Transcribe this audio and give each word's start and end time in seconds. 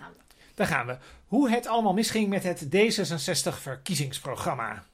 gaan 0.00 0.12
we. 0.12 0.18
Daar 0.54 0.66
gaan 0.66 0.86
we. 0.86 0.96
Hoe 1.26 1.50
het 1.50 1.66
allemaal 1.66 1.92
misging 1.92 2.28
met 2.28 2.42
het 2.42 2.64
D66-verkiezingsprogramma. 2.64 4.84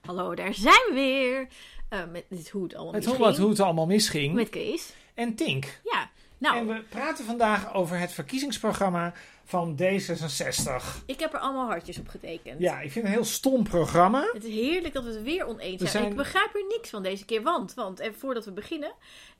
Hallo, 0.00 0.34
daar 0.34 0.54
zijn 0.54 0.82
we 0.88 0.94
weer. 0.94 1.48
Eh, 1.88 2.00
met 2.12 2.24
dit 2.28 2.48
hoe 2.50 2.62
het 2.62 2.74
allemaal 2.74 2.92
misging. 2.92 3.18
wat, 3.18 3.36
hoe 3.38 3.48
het 3.50 3.60
allemaal 3.60 3.86
misging. 3.86 4.34
Met 4.34 4.48
Kees. 4.48 4.92
En 5.14 5.34
Tink. 5.34 5.80
Ja, 5.84 6.10
nou, 6.38 6.56
En 6.56 6.66
we 6.66 6.82
praten 6.88 7.24
vandaag 7.24 7.74
over 7.74 7.98
het 7.98 8.12
verkiezingsprogramma 8.12 9.12
van 9.44 9.78
D66. 9.82 11.04
ik 11.06 11.20
heb 11.20 11.32
er 11.32 11.38
allemaal 11.38 11.66
hartjes 11.66 11.98
op 11.98 12.08
getekend. 12.08 12.60
Ja, 12.60 12.74
ik 12.80 12.92
vind 12.92 12.94
het 12.94 13.04
een 13.04 13.10
heel 13.10 13.24
stom 13.24 13.62
programma. 13.62 14.30
Het 14.32 14.44
is 14.44 14.54
heerlijk 14.54 14.94
dat 14.94 15.04
we 15.04 15.10
het 15.10 15.22
weer 15.22 15.46
oneens 15.46 15.78
zijn. 15.78 15.90
zijn- 15.90 16.10
Ik 16.10 16.16
begrijp 16.16 16.54
er 16.54 16.64
niks 16.68 16.90
van 16.90 17.02
deze 17.02 17.24
keer. 17.24 17.42
Want, 17.42 17.74
want 17.74 18.00
en 18.00 18.14
voordat 18.14 18.44
we 18.44 18.52
beginnen. 18.52 18.92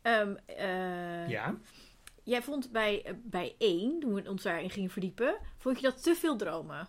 ehm, 0.02 0.34
eh, 0.46 1.28
Ja. 1.28 1.54
Jij 2.24 2.42
vond 2.42 2.70
bij, 2.72 3.02
eh, 3.04 3.12
bij 3.22 3.54
één, 3.58 4.00
toen 4.00 4.14
we 4.14 4.28
ons 4.30 4.42
daarin 4.42 4.70
gingen 4.70 4.90
verdiepen, 4.90 5.36
vond 5.58 5.76
je 5.76 5.82
dat 5.82 6.02
te 6.02 6.14
veel 6.14 6.36
dromen. 6.36 6.88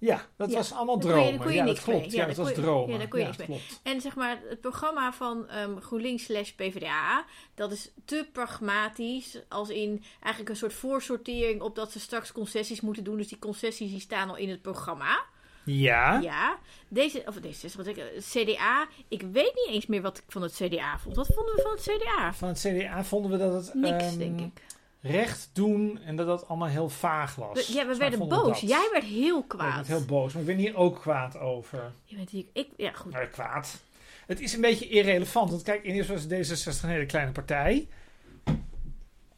Ja, 0.00 0.26
dat 0.36 0.50
Ja, 0.50 0.56
was 0.56 0.72
allemaal 0.72 0.98
dromen. 0.98 1.30
daar 1.30 1.38
kon 1.38 1.48
je 1.48 1.52
ja, 1.56 1.64
dat 1.64 1.72
niks 1.72 1.84
klopt. 1.84 2.12
Ja, 2.12 2.26
dat 2.26 2.36
was 2.36 2.48
je- 2.48 2.54
dromen. 2.54 2.92
ja, 2.92 2.98
daar 2.98 3.08
kon 3.08 3.18
je 3.18 3.24
niks 3.24 3.36
mee. 3.36 3.46
klopt. 3.46 3.80
En 3.82 4.00
zeg 4.00 4.16
maar, 4.16 4.40
het 4.48 4.60
programma 4.60 5.12
van 5.12 5.48
ehm, 5.48 5.76
GroenLinks 5.80 6.24
slash 6.24 6.50
PvdA, 6.50 7.24
dat 7.54 7.72
is 7.72 7.92
te 8.04 8.28
pragmatisch. 8.32 9.38
Als 9.48 9.68
in 9.68 10.02
eigenlijk 10.20 10.48
een 10.50 10.56
soort 10.56 10.72
voorsortering 10.72 11.60
op 11.60 11.74
dat 11.74 11.92
ze 11.92 12.00
straks 12.00 12.32
concessies 12.32 12.80
moeten 12.80 13.04
doen. 13.04 13.16
Dus 13.16 13.28
die 13.28 13.38
concessies 13.38 13.90
die 13.90 14.00
staan 14.00 14.28
al 14.28 14.36
in 14.36 14.48
het 14.48 14.62
programma. 14.62 15.24
Ja. 15.72 16.20
Ja, 16.20 16.58
deze, 16.88 17.22
of 17.26 17.34
deze, 17.34 17.68
wat 17.76 17.86
ik, 17.86 17.96
het 17.96 18.26
CDA, 18.30 18.86
ik 19.08 19.22
weet 19.22 19.52
niet 19.54 19.68
eens 19.68 19.86
meer 19.86 20.02
wat 20.02 20.18
ik 20.18 20.24
van 20.28 20.42
het 20.42 20.52
CDA 20.62 20.98
vond. 20.98 21.16
Wat 21.16 21.26
vonden 21.34 21.54
we 21.54 21.62
van 21.62 21.70
het 21.70 21.80
CDA? 21.82 22.32
Van 22.34 22.48
het 22.48 22.58
CDA 22.58 23.04
vonden 23.04 23.30
we 23.30 23.38
dat 23.38 23.52
het 23.66 23.74
Niks, 23.74 24.04
ehm, 24.04 24.18
denk 24.18 24.40
ik. 24.40 24.62
recht 25.00 25.50
doen 25.52 25.98
en 26.04 26.16
dat 26.16 26.26
dat 26.26 26.48
allemaal 26.48 26.68
heel 26.68 26.88
vaag 26.88 27.34
was. 27.34 27.66
We, 27.66 27.72
ja, 27.74 27.86
we 27.86 27.96
werden 27.96 28.28
boos. 28.28 28.60
Jij 28.60 28.88
werd 28.92 29.04
heel 29.04 29.34
Ja, 29.34 29.42
ik 29.42 29.48
kwaad. 29.48 29.74
werd 29.74 29.86
heel 29.86 30.04
boos, 30.04 30.32
maar 30.32 30.40
ik 30.42 30.48
ben 30.48 30.56
hier 30.56 30.76
ook 30.76 31.00
kwaad 31.00 31.38
over. 31.38 31.92
Je 32.04 32.16
bent 32.16 32.30
hier, 32.30 32.44
ik, 32.52 32.68
ja, 32.76 32.92
goed. 32.92 33.12
Nou, 33.12 33.26
kwaad. 33.26 33.80
Het 34.26 34.40
is 34.40 34.52
een 34.52 34.60
beetje 34.60 34.88
irrelevant. 34.88 35.50
Want 35.50 35.62
kijk, 35.62 35.84
in 35.84 35.94
eerste 35.94 36.12
was 36.12 36.24
D66 36.26 36.82
een 36.82 36.88
hele 36.88 37.06
kleine 37.06 37.32
partij. 37.32 37.88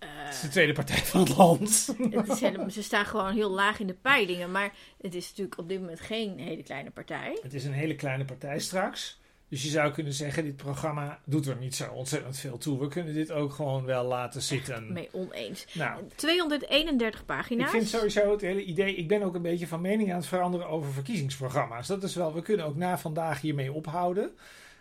Het 0.05 0.35
is 0.35 0.41
de 0.41 0.49
tweede 0.49 0.73
partij 0.73 0.97
van 0.97 1.21
het 1.21 1.37
land. 1.37 1.95
Het 2.11 2.29
is 2.29 2.41
helemaal- 2.41 2.71
ze 2.81 2.83
staan 2.83 3.07
gewoon 3.07 3.33
heel 3.33 3.51
laag 3.51 3.81
in 3.81 3.87
de 3.87 3.95
peilingen. 4.03 4.51
Maar 4.51 4.73
het 5.01 5.15
is 5.15 5.29
natuurlijk 5.29 5.59
op 5.59 5.69
dit 5.69 5.81
moment 5.81 6.01
geen 6.01 6.39
hele 6.39 6.63
kleine 6.63 6.91
partij. 6.91 7.39
Het 7.43 7.55
is 7.55 7.65
een 7.65 7.73
hele 7.73 7.95
kleine 7.97 8.25
partij 8.25 8.59
straks. 8.59 9.19
Dus 9.49 9.63
je 9.63 9.69
zou 9.69 9.93
kunnen 9.93 10.13
zeggen, 10.13 10.45
dit 10.45 10.57
programma 10.57 11.21
doet 11.25 11.47
er 11.47 11.57
niet 11.57 11.75
zo 11.75 11.91
ontzettend 11.93 12.39
veel 12.39 12.59
toe. 12.59 12.81
We 12.81 12.89
kunnen 12.89 13.15
dit 13.15 13.33
ook 13.33 13.53
gewoon 13.53 13.85
wel 13.85 14.05
laten 14.05 14.43
zitten. 14.43 14.93
Mee 14.93 15.09
oneens. 15.13 15.67
Nou, 15.73 16.03
231 16.15 17.21
ik 17.21 17.27
pagina's. 17.27 17.71
vind 17.71 17.89
sowieso 17.89 18.31
het 18.31 18.41
hele 18.41 18.65
idee... 18.65 18.95
Ik 18.95 19.09
ben 19.09 19.23
ook 19.23 19.35
een 19.35 19.43
beetje 19.43 19.67
van 19.67 19.81
mening 19.81 20.11
aan 20.11 20.17
het 20.17 20.27
veranderen 20.27 20.67
over 20.69 20.93
verkiezingsprogramma's. 20.93 21.87
Dat 21.87 22.03
is 22.03 22.15
wel... 22.15 22.35
We 22.35 22.43
kunnen 22.43 22.67
ook 22.67 22.77
na 22.77 22.99
vandaag 22.99 23.41
hiermee 23.41 23.73
ophouden. 23.73 24.31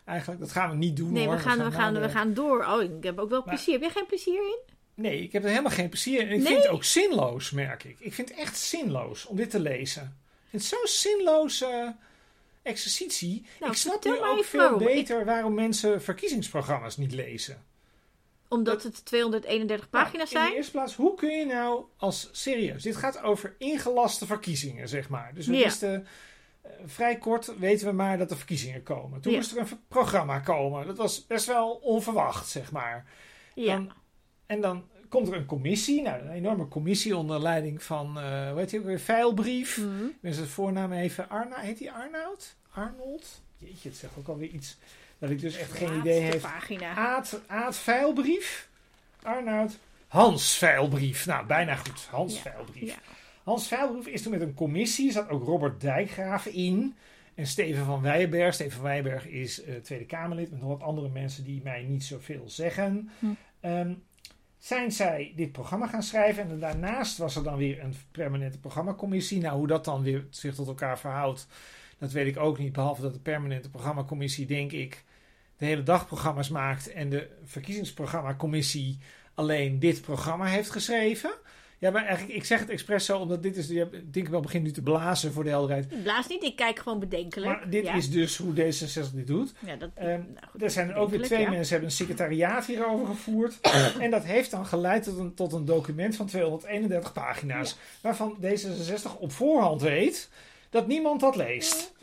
Eigenlijk, 0.06 0.40
dat 0.40 0.52
gaan 0.52 0.70
we 0.70 0.76
niet 0.76 0.98
doen 0.98 1.12
Nee, 1.14 1.26
hoor. 1.26 1.36
we 1.36 1.42
gaan, 1.42 1.64
we, 1.64 1.72
gaan, 1.72 1.94
de- 1.94 2.00
we 2.00 2.10
gaan 2.10 2.34
door. 2.34 2.66
Oh, 2.66 2.82
ik 2.84 3.04
heb 3.04 3.20
ook 3.20 3.30
wel 3.30 3.40
Maar- 3.46 3.54
plezier. 3.54 3.74
Heb 3.74 3.82
jij 3.82 3.92
geen 3.92 4.06
plezier 4.06 4.42
in? 4.42 4.60
Nee, 5.00 5.22
ik 5.24 5.32
heb 5.32 5.44
er 5.44 5.50
helemaal 5.50 5.72
geen 5.72 5.90
plezier 5.90 6.20
in. 6.22 6.28
En 6.28 6.34
ik 6.34 6.38
Nee? 6.40 6.48
vind 6.52 6.64
het 6.64 6.72
ook 6.72 6.84
zinloos, 6.84 7.52
merk 7.52 7.84
ik. 7.84 8.00
Ik 8.00 8.14
vind 8.14 8.30
het 8.30 8.38
echt 8.38 8.58
zinloos 8.58 9.26
om 9.26 9.36
dit 9.36 9.50
te 9.50 9.60
lezen. 9.60 10.04
Ik 10.44 10.50
vind 10.50 10.62
het 10.62 10.72
zo'n 10.72 10.88
zinloze 11.12 11.96
exercitie. 12.62 13.46
Nou, 13.60 13.72
ik 13.72 13.78
snap 13.78 13.94
vertel 14.02 14.14
nu 14.24 14.30
ook 14.40 14.44
veel 14.46 14.60
waarom. 14.60 14.80
beter 14.84 15.26
waarom 15.26 15.54
mensen 15.54 16.02
verkiezingsprogramma's 16.02 16.98
niet 16.98 17.12
lezen. 17.12 17.64
Omdat 18.48 18.84
het 18.84 19.06
231 19.06 19.90
pagina's 19.90 20.12
Nou, 20.12 20.24
In 20.24 20.28
zijn? 20.38 20.50
de 20.50 20.56
eerste 20.56 20.72
plaats, 20.72 20.96
hoe 20.96 21.16
kun 21.16 21.30
je 21.38 21.46
nou 21.46 21.84
als 21.98 22.30
serieus... 22.32 22.84
Dit 22.84 22.96
gaat 22.96 23.22
over 23.24 23.56
ingelaste 23.58 24.26
verkiezingen, 24.26 24.90
zeg 24.90 25.10
maar. 25.10 25.32
Dus 25.34 25.48
we 25.48 25.56
Ja. 25.58 25.64
wisten... 25.64 26.08
eh, 26.62 26.72
vrij 26.86 27.18
kort 27.18 27.58
weten 27.58 27.88
we 27.88 27.94
maar 27.94 28.18
dat 28.18 28.32
er 28.32 28.38
verkiezingen 28.38 28.84
komen. 28.84 29.22
Toen 29.22 29.32
Ja. 29.32 29.38
moest 29.38 29.52
er 29.52 29.58
een 29.58 29.80
programma 29.88 30.40
komen. 30.40 30.86
Dat 30.88 30.98
was 30.98 31.26
best 31.28 31.46
wel 31.46 31.72
onverwacht, 31.72 32.50
zeg 32.50 32.72
maar. 32.72 33.06
Ja. 33.56 33.74
Dan- 33.76 33.92
en 34.50 34.62
dan 34.62 34.84
komt 35.10 35.28
er 35.28 35.34
een 35.34 35.46
commissie, 35.46 36.02
nou, 36.02 36.22
een 36.22 36.30
enorme 36.32 36.68
commissie 36.68 37.18
onder 37.18 37.42
leiding 37.42 37.84
van, 37.84 38.20
eh 38.20 38.50
hoe 38.50 38.60
heet 38.60 38.72
hij 38.72 38.80
ook 38.80 38.86
weer, 38.86 39.00
Veilbrief. 39.00 39.82
Ben 40.22 40.34
zijn 40.34 40.48
voornaam 40.48 40.92
even, 40.92 41.30
Arna, 41.30 41.58
heet 41.60 41.80
hij 41.80 41.92
Arnoud? 41.92 42.56
Arnold? 42.72 43.42
Jeetje, 43.58 43.90
het 43.90 43.98
zegt 43.98 44.14
ook 44.18 44.28
alweer 44.28 44.50
iets 44.50 44.78
dat 45.20 45.30
ik 45.30 45.40
dus 45.40 45.58
echt 45.58 45.72
geen 45.72 45.98
idee 46.00 46.22
heb. 46.22 46.42
pagina. 46.42 46.96
Aad, 46.96 47.42
Aad 47.48 47.76
Veilbrief? 47.78 48.70
Arnoud? 49.24 49.78
Hans 50.08 50.58
Veilbrief. 50.58 51.26
Nou, 51.26 51.46
bijna 51.46 51.76
goed. 51.76 52.08
Hans 52.12 52.36
Ja, 52.36 52.42
Veilbrief. 52.42 52.90
ja. 52.90 52.98
Hans 53.44 53.68
Veilbrief 53.68 54.06
is 54.08 54.22
toen 54.22 54.32
met 54.32 54.42
een 54.42 54.54
commissie, 54.54 55.08
er 55.08 55.14
zat 55.14 55.30
ook 55.30 55.44
Robert 55.44 55.82
Dijkgraaf 55.82 56.46
in. 56.46 56.96
En 57.36 57.48
Steven 57.48 57.86
van 57.86 58.02
Wijberg. 58.02 58.54
Steven 58.54 58.72
van 58.72 58.84
Wijberg 58.84 59.28
is 59.28 59.64
eh, 59.64 59.76
Tweede 59.76 60.06
Kamerlid 60.06 60.52
met 60.52 60.60
nog 60.60 60.70
wat 60.70 60.82
andere 60.82 61.10
mensen 61.10 61.44
die 61.44 61.62
mij 61.64 61.84
niet 61.84 62.04
zoveel 62.04 62.44
zeggen. 62.50 63.10
Hm. 63.20 63.26
Ehm, 63.60 63.94
zijn 64.60 64.92
zij 64.92 65.34
dit 65.36 65.52
programma 65.52 65.88
gaan 65.88 66.04
schrijven. 66.04 66.50
En 66.50 66.60
daarnaast 66.60 67.18
was 67.18 67.36
er 67.36 67.44
dan 67.44 67.58
weer 67.58 67.84
een 67.84 67.96
permanente 68.12 68.60
programmacommissie. 68.60 69.42
Nou, 69.42 69.58
hoe 69.58 69.68
dat 69.68 69.86
dan 69.86 70.04
weer 70.04 70.28
zich 70.30 70.56
tot 70.56 70.68
elkaar 70.68 71.00
verhoudt, 71.00 71.48
dat 71.98 72.12
weet 72.12 72.28
ik 72.28 72.38
ook 72.38 72.58
niet. 72.58 72.74
Behalve 72.74 73.02
dat 73.02 73.14
de 73.14 73.20
permanente 73.20 73.70
programmacommissie, 73.70 74.46
denk 74.46 74.72
ik, 74.72 75.04
de 75.58 75.66
hele 75.66 75.84
dag 75.84 76.08
programma's 76.08 76.50
maakt. 76.50 76.92
En 76.92 77.10
de 77.10 77.30
verkiezingsprogrammacommissie 77.44 78.98
alleen 79.34 79.80
dit 79.80 80.02
programma 80.02 80.46
heeft 80.46 80.72
geschreven. 80.72 81.32
Ja, 81.82 81.92
maar 81.92 82.06
eigenlijk, 82.06 82.38
ik 82.38 82.46
zeg 82.46 82.60
het 82.60 82.70
expres 82.70 83.06
zo, 83.06 83.18
omdat 83.20 83.44
dit 83.44 83.58
is, 83.58 83.68
je 83.68 83.90
denk 83.90 84.26
ik 84.26 84.28
wel, 84.28 84.40
begint 84.40 84.64
nu 84.64 84.72
te 84.72 84.82
blazen 84.82 85.34
voor 85.34 85.44
de 85.44 85.50
helderheid. 85.50 86.04
Blaas 86.04 86.28
niet, 86.28 86.44
ik 86.44 86.56
kijk 86.56 86.80
gewoon 86.80 87.00
bedenkelijk. 87.00 87.52
Maar 87.52 87.70
dit 87.70 87.84
ja. 87.86 87.94
is 87.94 88.10
dus 88.12 88.38
hoe 88.38 88.54
D66 88.54 89.14
dit 89.14 89.28
doet. 89.28 89.54
Ja, 89.66 89.76
dat, 89.76 89.90
Ehm, 89.96 90.08
nou 90.08 90.46
goed, 90.52 90.64
Er 90.64 90.72
zijn 90.72 90.96
ook 90.96 91.10
weer 91.10 91.22
twee 91.22 91.40
ja. 91.42 91.50
mensen 91.50 91.70
hebben 91.72 91.90
een 91.90 91.96
secretariaat 91.96 92.66
hierover 92.66 93.06
gevoerd. 93.08 93.60
en 94.00 94.12
dat 94.12 94.24
heeft 94.24 94.52
dan 94.52 94.66
geleid 94.66 95.04
tot 95.04 95.18
een, 95.18 95.34
tot 95.34 95.54
een 95.54 95.66
document 95.66 96.16
van 96.16 96.26
231 96.26 97.14
pagina's. 97.14 97.78
Waarvan 98.02 98.38
D66 98.42 99.18
op 99.20 99.32
voorhand 99.32 99.82
weet 99.82 100.30
dat 100.70 100.88
niemand 100.88 101.20
dat 101.20 101.36
leest. 101.36 101.94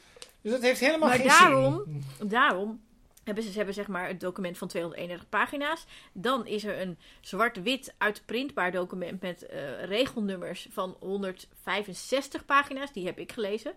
Dus 0.43 0.53
dat 0.53 0.63
heeft 0.63 0.81
helemaal 0.81 1.09
Maar 1.09 1.19
geen 1.19 1.29
daarom- 1.29 1.83
zin. 2.19 2.29
Daarom 2.29 2.81
hebben 3.27 3.45
ze, 3.45 3.51
ze 3.51 3.57
hebben 3.57 3.75
zeg 3.75 3.87
maar 3.89 4.09
het 4.09 4.21
document 4.21 4.59
van 4.59 4.69
231 4.69 5.29
pagina's. 5.29 5.85
Dan 6.13 6.47
is 6.47 6.65
er 6.65 6.81
een 6.81 6.99
zwart-wit 7.21 7.95
uitprintbaar 7.99 8.73
document 8.73 9.21
met 9.23 9.47
eh, 9.47 9.85
regelnummers 9.85 10.67
van 10.71 10.97
165 11.01 12.45
pagina's. 12.45 12.93
Die 12.93 13.07
heb 13.07 13.19
ik 13.19 13.33
gelezen. 13.33 13.73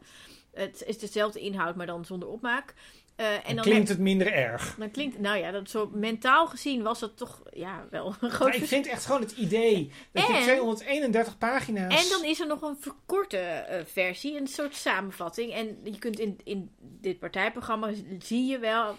Het 0.54 0.84
is 0.86 0.98
dezelfde 1.00 1.40
inhoud, 1.40 1.76
maar 1.76 1.86
dan 1.86 2.06
zonder 2.06 2.30
opmaak. 2.30 2.74
Eh, 3.16 3.34
en 3.34 3.42
Dan 3.46 3.56
dan 3.56 3.64
klinkt 3.64 3.90
het 3.90 4.00
minder 4.00 4.34
erg. 4.34 4.76
dan 4.78 4.92
klinkt, 4.92 5.20
nou 5.20 5.38
ja, 5.38 5.52
dat 5.52 5.70
zo 5.70 5.90
mentaal 5.94 6.48
gezien 6.48 6.82
was 6.84 7.00
dat 7.00 7.18
toch 7.18 7.42
ja, 7.52 7.88
wel 7.90 8.06
een 8.22 8.30
groot 8.30 8.48
Maar 8.50 8.58
ik 8.58 8.66
vind 8.68 8.88
echt 8.88 9.06
gewoon 9.06 9.22
het 9.22 9.32
idee 9.32 9.92
dat 10.12 10.28
je 10.28 10.34
En- 10.34 10.42
231 10.44 11.38
pagina's... 11.38 12.04
En 12.04 12.10
dan 12.10 12.24
is 12.30 12.40
er 12.40 12.48
nog 12.48 12.62
een 12.62 12.78
verkorte 12.80 13.38
eh, 13.38 13.86
versie, 13.86 14.38
een 14.40 14.48
soort 14.48 14.76
samenvatting. 14.76 15.54
En 15.54 15.78
je 15.84 16.00
kunt 16.00 16.20
in, 16.20 16.40
in 16.44 16.72
dit 16.80 17.20
partijprogramma 17.20 17.92
zie 18.20 18.46
je 18.46 18.60
wel, 18.60 18.96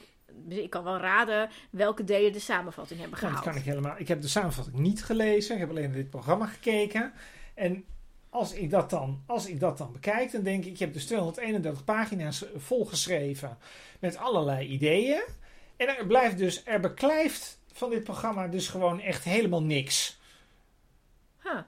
ik 0.48 0.70
kan 0.70 0.84
wel 0.84 0.96
raden 0.96 1.50
welke 1.70 2.04
delen 2.04 2.32
de 2.32 2.38
samenvatting 2.38 3.00
hebben 3.00 3.18
Nou, 3.20 3.32
dat 3.32 3.40
gehaald. 3.42 3.56
kan 3.56 3.66
ik 3.66 3.74
helemaal. 3.74 3.98
Ik 3.98 4.08
heb 4.08 4.20
de 4.22 4.28
samenvatting 4.28 4.76
niet 4.76 5.04
gelezen. 5.04 5.54
Ik 5.54 5.60
heb 5.60 5.70
alleen 5.70 5.84
naar 5.84 5.92
dit 5.92 6.10
programma 6.10 6.46
gekeken. 6.46 7.12
En 7.54 7.84
als 8.30 8.52
ik 8.52 8.70
dat 8.70 8.90
dan, 8.90 9.22
als 9.26 9.46
ik 9.46 9.60
dat 9.60 9.78
dan 9.78 9.92
bekijk, 9.92 10.32
dan 10.32 10.42
denk 10.42 10.64
ik, 10.64 10.76
je 10.76 10.84
hebt 10.84 10.96
dus 10.96 11.06
231 11.06 11.84
pagina's 11.84 12.44
volgeschreven 12.56 13.58
met 13.98 14.16
allerlei 14.16 14.66
ideeën. 14.68 15.22
En 15.76 15.96
er 15.96 16.06
blijft 16.06 16.38
dus, 16.38 16.62
er 16.64 16.80
beklijft 16.80 17.60
van 17.72 17.90
dit 17.90 18.04
programma 18.04 18.46
dus 18.48 18.68
gewoon 18.68 19.00
echt 19.00 19.24
helemaal 19.24 19.62
niks. 19.62 20.18
Huh. 21.42 21.58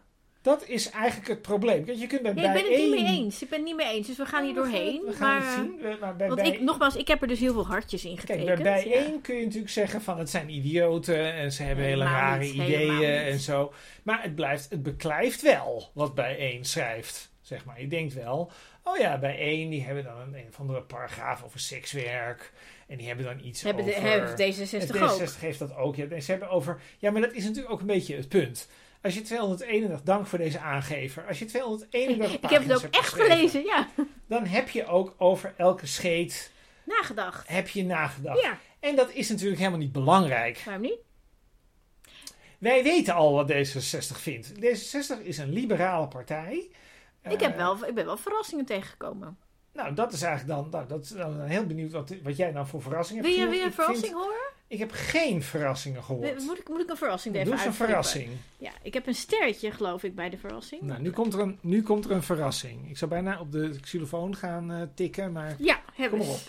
Dat 0.43 0.69
is 0.69 0.91
eigenlijk 0.91 1.29
het 1.29 1.43
probleem. 1.43 1.87
Je 1.87 2.06
kunt 2.06 2.23
bij 2.23 2.33
Ja, 2.35 2.55
ik 2.55 2.62
ben 2.62 2.73
het 2.73 2.81
niet 2.81 2.91
mee 2.91 3.06
eens. 3.06 3.43
Ik 3.43 3.49
ben 3.49 3.59
het 3.59 3.67
niet 3.69 3.77
mee 3.77 3.94
eens. 3.94 4.06
Dus 4.06 4.17
we 4.17 4.27
gaan 4.27 4.44
hier 4.44 4.55
doorheen. 4.55 5.03
We 5.06 5.12
gaan 5.12 5.39
maar, 5.39 5.47
het 5.47 5.55
zien. 5.55 5.99
Maar 6.00 6.17
bij, 6.17 6.29
Want 6.29 6.43
bij- 6.43 6.50
ik, 6.50 6.61
nogmaals, 6.61 6.97
ik 6.97 7.09
heb 7.09 7.23
er 7.23 7.29
dus 7.29 7.39
heel 7.41 7.53
veel 7.53 7.67
hartjes 7.67 8.05
in 8.05 8.15
Kijk, 8.15 8.21
getekend. 8.21 8.62
bij 8.62 8.85
ja. 8.85 8.91
bijeen 8.91 9.21
kun 9.21 9.37
je 9.37 9.44
natuurlijk 9.44 9.73
zeggen 9.73 10.03
van 10.03 10.19
het 10.19 10.31
zijn 10.31 10.49
idioten 10.49 11.33
en 11.33 11.53
ze 11.53 11.62
hebben 11.62 11.85
hele 11.85 12.05
rare 12.05 12.44
niet, 12.44 12.55
ideeën 12.55 13.15
en 13.21 13.39
zo. 13.39 13.73
Maar 14.03 14.23
het 14.23 14.35
blijft, 14.35 14.71
het 14.71 14.83
beklijft 14.83 15.43
wel 15.43 15.91
wat 15.94 16.15
bijeen 16.15 16.65
schrijft. 16.65 17.31
Zeg 17.41 17.65
maar, 17.65 17.81
je 17.81 17.87
denkt 17.87 18.15
wel, 18.15 18.50
oh 18.83 18.97
ja, 18.97 19.19
bijeen 19.19 19.71
die 19.71 19.83
hebben 19.83 20.05
dan 20.05 20.21
een, 20.21 20.35
een 20.35 20.49
of 20.49 20.61
andere 20.61 20.83
paragraaf 20.83 21.45
over 21.45 21.61
sekswerk. 21.61 22.53
En 22.87 22.97
die 22.97 23.06
hebben 23.06 23.25
dan 23.25 23.41
iets 23.45 23.62
Hebben, 23.62 23.85
de, 23.85 23.97
over... 23.97 24.09
hebben 24.09 24.31
D66 24.31 24.71
het 24.71 25.03
ook. 25.03 25.21
D66 25.21 25.41
heeft 25.41 25.59
dat 25.59 25.77
ook. 25.77 25.97
Ja, 25.97 26.21
ze 26.21 26.31
hebben 26.31 26.50
over... 26.50 26.81
Ja, 26.99 27.11
maar 27.11 27.21
dat 27.21 27.33
is 27.33 27.45
natuurlijk 27.45 27.73
ook 27.73 27.81
een 27.81 27.87
beetje 27.87 28.17
het 28.17 28.29
punt. 28.29 28.69
Als 29.02 29.14
je 29.14 29.20
231, 29.22 30.02
dank 30.02 30.26
voor 30.26 30.38
deze 30.38 30.58
aangever. 30.58 31.26
Als 31.26 31.38
je 31.38 31.44
231 31.44 32.34
Ik 32.43 32.50
heb 32.50 32.62
het 32.69 32.84
ook 32.84 32.90
echt 32.90 33.12
gelezen, 33.12 33.64
ja. 33.64 33.88
Dan 34.26 34.46
heb 34.46 34.69
je 34.69 34.87
ook 34.87 35.14
over 35.19 35.54
elke 35.56 35.87
scheet 35.87 36.52
Nagedacht. 36.84 37.49
heb 37.49 37.69
je 37.69 37.84
nagedacht. 37.84 38.40
Ja, 38.43 38.58
En 38.81 38.96
dat 38.96 39.10
is 39.12 39.28
natuurlijk 39.28 39.58
helemaal 39.58 39.78
niet 39.81 39.93
belangrijk. 39.93 40.62
waarom 40.64 40.82
niet? 40.82 40.99
wij 42.58 42.82
weten 42.82 43.14
al 43.14 43.32
wat 43.32 43.52
D66 43.52 44.16
vindt. 44.20 44.52
D66 44.54 45.22
is 45.22 45.38
een 45.38 45.52
liberale 45.52 46.08
partij. 46.08 46.70
Ik, 47.22 47.40
heb 47.40 47.50
Eh, 47.50 47.56
wel, 47.56 47.87
ik 47.87 47.94
ben 47.94 48.04
wel 48.04 48.16
verrassingen 48.16 48.64
tegengekomen. 48.64 49.38
Nou, 49.73 49.95
dat 49.95 50.13
is 50.13 50.23
eigenlijk 50.23 50.61
dan. 50.61 50.71
Nou, 50.71 50.89
dat 50.89 51.03
is 51.05 51.09
dan 51.11 51.41
heel 51.41 51.67
benieuwd 51.67 51.93
wat, 51.93 52.15
wat 52.23 52.37
jij 52.37 52.51
nou 52.51 52.67
voor 52.67 52.83
verrassing 52.83 53.21
hebt. 53.21 53.35
Wil 53.35 53.45
je 53.45 53.51
weer 53.51 53.61
een 53.63 53.67
Ik 53.69 53.73
vind- 53.73 53.85
verrassing 53.85 54.13
horen? 54.15 54.51
ik 54.67 54.79
heb 54.79 54.91
geen 54.93 55.43
verrassingen 55.43 56.03
gehoord. 56.05 56.39
Moet 56.45 56.59
ik, 56.59 56.69
moet 56.69 56.81
ik 56.81 56.91
een 56.91 56.97
verrassing 56.97 57.35
even 57.35 57.47
Doe 57.47 57.55
eens 57.57 57.65
een 57.65 57.75
verrassing. 57.75 58.31
Ja, 58.59 58.71
ik 58.83 58.95
heb 58.95 59.07
een 59.07 59.15
sterretje, 59.15 59.71
geloof 59.71 60.03
ik, 60.03 60.15
bij 60.15 60.31
de 60.31 60.39
verrassing. 60.39 60.83
Nou, 60.83 61.01
nu 61.01 61.11
komt, 61.11 61.35
er 61.35 61.41
een, 61.41 61.59
nu 61.61 61.83
komt 61.83 62.05
er 62.05 62.11
een 62.11 62.23
verrassing. 62.23 62.91
Ik 62.91 62.99
zou 62.99 63.11
bijna 63.11 63.41
op 63.41 63.53
de 63.53 63.79
xylofoon 63.81 64.37
gaan 64.37 64.71
eh, 64.73 64.83
tikken, 64.95 65.33
maar 65.33 65.55
Ja, 65.59 65.83
hebben 65.95 66.19
Kom 66.19 66.29
op. 66.29 66.41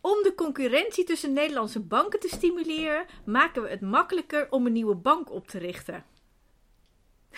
Om 0.00 0.22
de 0.22 0.32
concurrentie 0.36 1.04
tussen 1.04 1.32
Nederlandse 1.32 1.80
banken 1.80 2.20
te 2.20 2.28
stimuleren, 2.28 3.06
maken 3.24 3.62
we 3.62 3.68
het 3.68 3.80
makkelijker 3.80 4.46
om 4.50 4.66
een 4.66 4.72
nieuwe 4.72 4.94
bank 4.94 5.30
op 5.32 5.48
te 5.48 5.58
richten. 5.58 6.04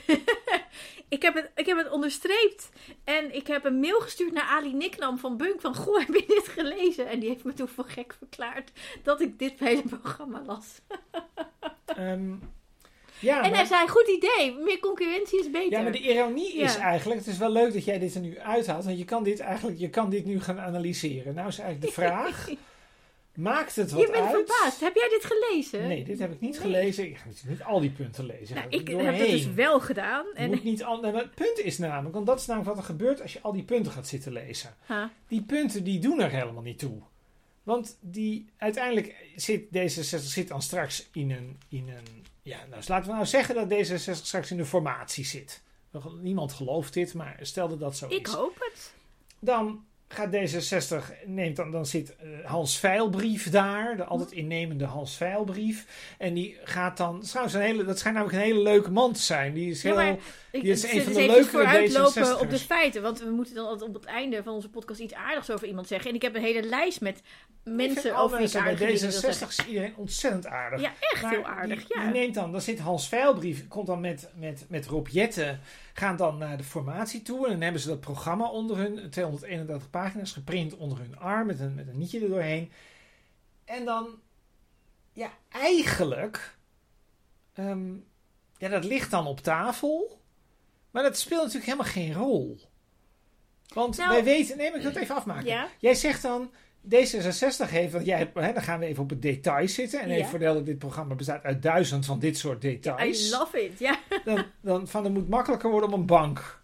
ik, 1.08 1.22
heb 1.22 1.34
het, 1.34 1.50
ik 1.54 1.66
heb 1.66 1.76
het 1.76 1.90
onderstreept 1.90 2.68
en 3.04 3.34
ik 3.34 3.46
heb 3.46 3.64
een 3.64 3.80
mail 3.80 4.00
gestuurd 4.00 4.32
naar 4.32 4.44
Ali 4.44 4.74
Niknam 4.74 5.18
van 5.18 5.36
Bunk 5.36 5.60
van 5.60 5.74
Goh, 5.74 5.98
heb 5.98 6.14
je 6.14 6.24
dit 6.26 6.48
gelezen? 6.48 7.06
En 7.06 7.20
die 7.20 7.28
heeft 7.28 7.44
me 7.44 7.52
toen 7.52 7.68
voor 7.68 7.84
gek 7.84 8.14
verklaard 8.18 8.70
dat 9.02 9.20
ik 9.20 9.38
dit 9.38 9.58
hele 9.58 9.82
programma 9.82 10.42
las. 10.46 10.80
ehm, 11.86 12.34
ja, 13.20 13.42
en 13.42 13.50
maar, 13.50 13.58
hij 13.58 13.64
zei, 13.64 13.88
goed 13.88 14.08
idee, 14.08 14.56
meer 14.64 14.78
concurrentie 14.78 15.40
is 15.40 15.50
beter. 15.50 15.70
ja, 15.70 15.82
maar 15.82 15.92
de 15.92 16.00
ironie 16.00 16.56
is 16.56 16.76
eigenlijk, 16.76 17.20
het 17.20 17.28
is 17.28 17.38
wel 17.38 17.50
leuk 17.52 17.72
dat 17.72 17.84
jij 17.84 17.98
dit 17.98 18.14
er 18.14 18.20
nu 18.20 18.38
uithaalt, 18.38 18.84
want 18.84 18.98
je 18.98 19.04
kan 19.04 19.22
dit 19.22 19.40
eigenlijk, 19.40 19.78
je 19.78 19.90
kan 19.90 20.10
dit 20.10 20.24
nu 20.24 20.40
gaan 20.40 20.60
analyseren. 20.60 21.34
Nou 21.34 21.48
is 21.48 21.58
eigenlijk 21.58 21.94
de 21.94 22.00
vraag, 22.00 22.48
maakt 23.38 23.76
het 23.76 23.90
wat 23.90 24.00
je 24.00 24.10
bent 24.10 24.24
uit? 24.24 24.30
verbaasd. 24.46 24.80
Heb 24.80 24.94
jij 24.94 25.08
dit 25.08 25.24
gelezen? 25.24 25.88
Nee, 25.88 26.04
dit 26.04 26.18
heb 26.18 26.32
ik 26.32 26.40
niet 26.40 26.50
Nee. 26.52 26.60
gelezen. 26.60 27.04
Ik 27.04 27.16
ga 27.16 27.26
natuurlijk 27.26 27.58
niet 27.58 27.62
al 27.68 27.80
die 27.80 27.90
punten 27.90 28.26
lezen. 28.26 28.54
Nou, 28.56 28.68
ik 28.68 28.86
doorheen. 28.90 29.06
heb 29.06 29.18
het 29.18 29.30
dus 29.30 29.52
wel 29.52 29.80
gedaan. 29.80 30.26
En, 30.34 30.50
moet 30.50 30.64
niet 30.64 30.84
al, 30.84 31.02
het 31.02 31.34
punt 31.34 31.58
is 31.58 31.78
namelijk, 31.78 32.14
want 32.14 32.26
dat 32.26 32.40
is 32.40 32.46
namelijk 32.46 32.70
wat 32.74 32.78
er 32.84 32.90
gebeurt 32.90 33.22
als 33.22 33.32
je 33.32 33.40
al 33.40 33.52
die 33.52 33.62
punten 33.64 33.92
gaat 33.92 34.08
zitten 34.08 34.32
lezen. 34.32 34.74
Die 35.28 35.42
punten 35.42 35.84
die 35.84 35.98
doen 35.98 36.20
er 36.20 36.30
helemaal 36.30 36.62
niet 36.62 36.78
toe. 36.78 36.98
Want 37.62 37.96
die, 38.00 38.46
uiteindelijk 38.56 39.14
zit 39.36 39.64
D66 39.64 40.24
zit 40.24 40.48
dan 40.48 40.62
straks 40.62 41.08
in 41.12 41.30
een, 41.30 41.58
in 41.68 41.88
een. 41.88 42.24
Ja, 42.42 42.56
nou, 42.58 42.74
dus 42.74 42.88
laten 42.88 43.06
we 43.08 43.12
nou 43.14 43.26
zeggen 43.26 43.54
dat 43.54 43.68
D66 43.72 44.22
straks 44.24 44.50
in 44.50 44.56
de 44.56 44.64
formatie 44.64 45.24
zit. 45.24 45.62
Niemand 46.20 46.52
gelooft 46.52 46.92
dit, 46.94 47.14
maar 47.14 47.38
stel 47.40 47.68
dat 47.68 47.80
dat 47.80 47.96
zo 47.96 48.06
Ik 48.08 48.26
is. 48.26 48.32
hoop 48.32 48.56
het. 48.58 48.92
Dan 49.38 49.84
gaat 50.08 50.36
D66, 50.36 51.26
neemt 51.26 51.56
dan, 51.56 51.70
dan 51.70 51.86
zit 51.86 52.16
eh, 52.16 52.28
Hans 52.44 52.78
Veilbrief 52.78 53.50
daar, 53.50 53.96
de 53.96 54.04
altijd 54.04 54.32
innemende 54.32 54.84
Hans 54.84 55.16
Veilbrief. 55.16 55.86
En 56.18 56.34
die 56.34 56.58
gaat 56.64 56.96
dan, 56.96 57.20
trouwens 57.20 57.54
een 57.54 57.60
hele, 57.60 57.84
dat 57.84 57.98
schijnt 57.98 58.16
namelijk 58.16 58.42
een 58.42 58.48
hele 58.48 58.62
leuke 58.62 58.90
man 58.90 59.12
te 59.12 59.22
zijn. 59.22 59.54
Die 59.54 59.70
is 59.70 59.82
Ja, 59.82 59.98
heel, 59.98 60.18
Ik, 60.50 60.62
Die 60.62 60.72
is 60.72 60.92
een 60.92 61.02
van 61.02 61.12
de 61.12 61.20
even 61.20 61.34
leukere 61.34 61.50
vooruitlopen 61.50 62.40
op 62.40 62.50
de 62.50 62.56
D66'ers. 62.56 62.66
feiten. 62.66 63.02
Want 63.02 63.20
we 63.20 63.30
moeten 63.30 63.54
dan 63.54 63.66
altijd 63.66 63.88
op 63.88 63.94
het 63.94 64.04
einde 64.04 64.42
van 64.42 64.54
onze 64.54 64.68
podcast 64.68 65.00
iets 65.00 65.14
aardigs 65.14 65.50
over 65.50 65.66
iemand 65.66 65.86
zeggen. 65.86 66.10
En 66.10 66.16
ik 66.16 66.22
heb 66.22 66.34
een 66.34 66.42
hele 66.42 66.62
lijst 66.62 67.00
met 67.00 67.22
mensen 67.64 68.16
over 68.16 68.38
mensen 68.38 68.62
bij 68.62 68.72
aardige 68.72 68.92
dingen 68.92 69.00
wil 69.00 69.20
D66 69.20 69.20
zeggen. 69.20 69.48
is 69.48 69.66
iedereen 69.66 69.96
ontzettend 69.96 70.46
aardig. 70.46 70.80
Ja, 70.80 70.92
echt 71.00 71.22
Maar 71.22 71.30
heel 71.30 71.46
aardig. 71.46 71.86
Die, 71.86 71.96
ja. 71.96 72.02
die 72.02 72.12
neemt 72.12 72.34
dan, 72.34 72.52
dan 72.52 72.60
zit 72.60 72.78
Hans 72.78 73.08
Veilbrief, 73.08 73.68
komt 73.68 73.86
dan 73.86 74.00
met, 74.00 74.30
met, 74.34 74.64
met 74.68 74.86
Rob 74.86 75.08
Jetten, 75.08 75.60
gaan 75.92 76.16
dan 76.16 76.38
naar 76.38 76.56
de 76.56 76.64
formatie 76.64 77.22
toe. 77.22 77.44
En 77.46 77.52
dan 77.52 77.60
hebben 77.60 77.80
ze 77.80 77.88
dat 77.88 78.00
programma 78.00 78.48
onder 78.48 78.76
hun, 78.76 79.10
231 79.10 79.90
pagina's, 80.02 80.32
geprint 80.32 80.76
onder 80.76 80.98
hun 80.98 81.18
arm, 81.18 81.46
met 81.46 81.60
een, 81.60 81.74
met 81.74 81.88
een 81.88 81.98
nietje 81.98 82.20
er 82.20 82.28
doorheen. 82.28 82.72
En 83.64 83.84
dan, 83.84 84.08
ja, 85.12 85.30
eigenlijk, 85.48 86.56
ehm, 87.54 87.92
ja, 88.58 88.68
dat 88.68 88.84
ligt 88.84 89.10
dan 89.10 89.26
op 89.26 89.40
tafel. 89.40 90.20
Maar 90.90 91.02
dat 91.02 91.18
speelt 91.18 91.40
natuurlijk 91.42 91.64
helemaal 91.72 91.92
geen 91.92 92.12
rol. 92.12 92.60
Want 93.74 93.96
Nou- 93.96 94.10
wij 94.10 94.24
weten, 94.24 94.56
nee, 94.56 94.70
maar 94.70 94.78
ik 94.80 94.86
het 94.86 94.96
even 94.96 95.14
afmaken. 95.14 95.46
Ja. 95.46 95.68
Jij 95.78 95.94
zegt 95.94 96.22
dan, 96.22 96.50
D66 96.94 97.70
heeft, 97.70 97.92
want 97.92 98.06
jij, 98.06 98.30
hè, 98.34 98.52
dan 98.52 98.62
gaan 98.62 98.78
we 98.78 98.86
even 98.86 99.02
op 99.02 99.10
het 99.10 99.22
detail 99.22 99.68
zitten. 99.68 100.00
En 100.00 100.08
Ja. 100.08 100.14
even 100.14 100.64
dit 100.64 100.78
programma 100.78 101.14
bestaat 101.14 101.42
uit 101.44 101.62
duizend 101.62 102.06
van 102.06 102.18
dit 102.18 102.38
soort 102.38 102.60
details. 102.60 103.28
I 103.28 103.30
love 103.30 103.64
it. 103.64 103.78
Ja. 103.78 103.98
Dan, 104.24 104.44
dan 104.60 104.88
van, 104.88 105.04
het 105.04 105.12
moet 105.12 105.28
makkelijker 105.28 105.70
worden 105.70 105.92
om 105.92 106.00
een 106.00 106.06
bank 106.06 106.62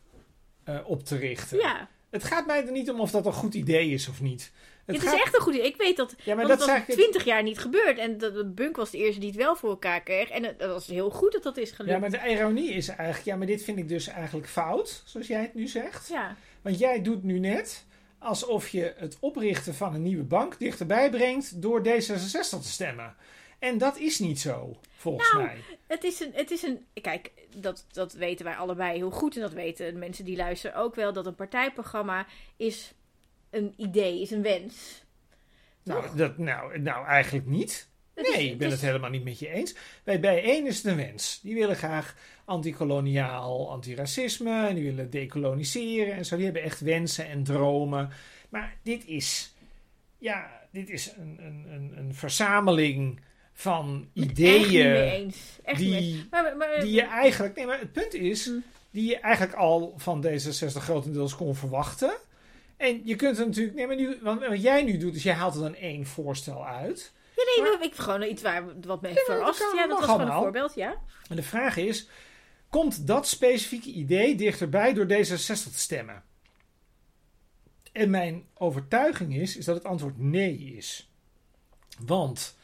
eh, 0.65 0.79
op 0.85 1.05
te 1.05 1.17
richten. 1.17 1.59
ja. 1.59 1.89
Het 2.15 2.25
gaat 2.25 2.47
mij 2.47 2.67
er 2.67 2.73
niet 2.73 2.91
om 2.91 3.01
of 3.01 3.11
dat 3.11 3.27
een 3.27 3.33
goed 3.33 3.55
idee 3.55 3.91
is 3.91 4.09
of 4.09 4.21
niet. 4.21 4.53
Het 4.85 4.97
Het 4.97 5.05
gaat, 5.05 5.15
is 5.15 5.21
echt 5.21 5.35
een 5.35 5.41
goed 5.41 5.55
idee. 5.55 5.67
Ik 5.67 5.77
weet 5.77 5.97
dat 5.97 6.15
ja, 6.25 6.35
maar 6.35 6.47
want 6.47 6.59
dat 6.59 6.69
was 6.69 6.81
twintig 6.97 7.25
jaar 7.25 7.43
niet 7.43 7.59
gebeurd. 7.59 7.99
En 7.99 8.19
de 8.19 8.53
Bunk 8.55 8.77
was 8.77 8.91
de 8.91 8.99
eerste 8.99 9.21
die 9.21 9.29
het 9.29 9.39
wel 9.39 9.57
voor 9.57 9.71
elkaar 9.71 10.03
kreeg. 10.03 10.29
En 10.29 10.45
het, 10.45 10.59
dat 10.59 10.71
was 10.71 10.87
heel 10.87 11.11
goed 11.11 11.33
dat 11.33 11.43
dat 11.43 11.57
is 11.57 11.71
gelukt. 11.71 11.93
Ja, 11.93 11.99
maar 11.99 12.11
de 12.11 12.31
ironie 12.31 12.71
is 12.71 12.89
eigenlijk, 12.89 13.25
ja, 13.25 13.37
maar 13.37 13.47
dit 13.47 13.65
vind 13.65 13.79
ik 13.79 13.89
dus 13.89 14.07
eigenlijk 14.07 14.49
fout, 14.49 15.03
zoals 15.05 15.27
jij 15.27 15.41
het 15.41 15.55
nu 15.55 15.67
zegt. 15.67 16.09
Ja. 16.09 16.37
Want 16.63 16.79
jij 16.79 17.03
doet 17.03 17.23
nu 17.23 17.39
net 17.39 17.85
alsof 18.19 18.69
je 18.69 18.95
het 18.97 19.17
oprichten 19.21 19.75
van 19.75 19.95
een 19.95 20.03
nieuwe 20.03 20.25
bank 20.25 20.59
dichterbij 20.59 21.11
brengt 21.11 21.63
door 21.63 21.83
D66 21.87 22.49
te 22.49 22.59
stemmen. 22.63 23.15
En 23.65 23.79
dat 23.79 23.99
is 23.99 24.19
niet 24.19 24.41
zo, 24.41 24.77
volgens 24.97 25.33
Nou, 25.33 25.45
mij. 25.45 25.57
Het 25.87 26.05
is 26.05 26.21
een, 26.21 26.31
het 26.33 26.51
is 26.51 26.63
een 26.63 26.87
kijk, 27.03 27.33
dat, 27.57 27.87
dat 27.93 28.13
weten 28.13 28.45
wij 28.45 28.55
allebei 28.55 28.97
heel 28.97 29.11
goed. 29.11 29.35
En 29.35 29.41
dat 29.41 29.53
weten 29.53 29.93
de 29.93 29.99
mensen 29.99 30.25
die 30.25 30.37
luisteren 30.37 30.77
ook 30.77 30.95
wel. 30.95 31.13
Dat 31.13 31.27
een 31.27 31.35
partijprogramma 31.35 32.27
is 32.57 32.93
een 33.51 33.75
idee, 33.77 34.21
is 34.21 34.31
een 34.31 34.43
wens. 34.43 35.05
Nou, 35.83 36.17
dat, 36.17 36.39
nou, 36.39 36.79
nou, 36.79 37.07
eigenlijk 37.07 37.47
niet. 37.47 37.89
Is- 38.15 38.35
Nee, 38.35 38.51
ik 38.51 38.59
ben 38.59 38.67
is- 38.67 38.73
het 38.73 38.83
helemaal 38.83 39.11
niet 39.11 39.25
met 39.25 39.39
je 39.39 39.49
eens. 39.49 39.75
Bij 40.05 40.21
bijeen 40.21 40.67
is 40.67 40.77
het 40.77 40.87
een 40.87 40.97
wens. 40.97 41.41
Die 41.43 41.55
willen 41.55 41.77
graag 41.77 42.17
antikoloniaal, 42.45 43.71
antiracisme. 43.71 44.67
En 44.69 44.75
die 44.75 44.85
willen 44.85 45.11
decoloniseren 45.11 46.15
en 46.15 46.25
zo. 46.25 46.37
Die 46.37 46.45
hebben 46.45 46.63
echt 46.63 46.81
wensen 46.81 47.27
en 47.27 47.45
dromen. 47.45 48.11
Maar 48.49 48.77
dit 48.83 49.07
is, 49.07 49.55
ja, 50.19 50.61
dit 50.71 50.89
is 50.91 51.13
een, 51.17 51.39
een, 51.41 51.67
een, 51.69 51.93
een 51.99 52.15
verzameling 52.15 53.21
van 53.57 54.09
Echt 54.15 54.27
ideeën. 54.31 54.93
mee 54.93 55.11
eens. 55.11 55.37
Echt 55.65 55.81
niet 55.81 55.91
mee 55.91 55.99
eens. 56.01 56.07
die, 56.13 56.27
Maar, 56.31 56.57
maar, 56.57 56.81
die 56.81 56.93
je 56.93 57.03
eigenlijk. 57.03 57.55
Nee, 57.57 57.67
maar 57.67 57.79
het 57.79 57.93
punt 57.93 58.15
is. 58.15 58.45
Hm. 58.47 58.53
Die 58.91 59.09
je 59.09 59.19
eigenlijk 59.19 59.55
al 59.57 59.95
van 59.97 60.27
D66 60.27 60.67
grotendeels 60.73 61.37
kon 61.37 61.55
verwachten. 61.55 62.13
En 62.77 63.01
je 63.05 63.17
kunt 63.17 63.39
er 63.39 63.47
natuurlijk. 63.47 63.77
Nee, 63.77 63.87
maar 63.87 63.97
nu, 63.97 64.19
want 64.23 64.47
wat 64.47 64.63
jij 64.63 64.83
nu 64.83 64.97
doet, 64.97 65.15
is 65.15 65.23
jij 65.23 65.35
haalt 65.35 65.55
er 65.55 65.61
dan 65.61 65.75
één 65.75 66.07
voorstel 66.07 66.67
uit. 66.67 67.13
ja, 67.37 67.43
nee, 67.45 67.63
maar- 67.71 67.79
maar 67.79 67.87
ik 67.87 67.95
gewoon 67.95 68.23
iets 68.23 68.43
waar 68.43 68.65
wat 68.67 68.83
dat 69.03 69.11
verrast. 69.25 69.59
kan- 69.59 69.77
Ja, 69.77 69.87
dat 69.87 69.99
was 70.01 70.09
gewoon 70.09 70.27
een 70.31 70.33
voorbeeld, 70.43 70.75
ja. 70.75 70.97
En 71.29 71.37
de 71.37 71.43
vraag 71.43 71.77
is: 71.77 72.09
komt 72.71 73.07
dat 73.07 73.29
specifieke 73.29 73.91
idee 73.91 74.35
dichterbij 74.35 74.93
door 74.95 75.07
D66 75.07 75.73
te 75.73 75.79
stemmen? 75.79 76.23
En 77.93 78.11
mijn 78.11 78.45
overtuiging 78.55 79.37
is, 79.37 79.57
is 79.57 79.65
dat 79.65 79.75
het 79.77 79.85
antwoord 79.85 80.19
nee 80.19 80.57
is. 80.77 81.11
Want 82.07 82.57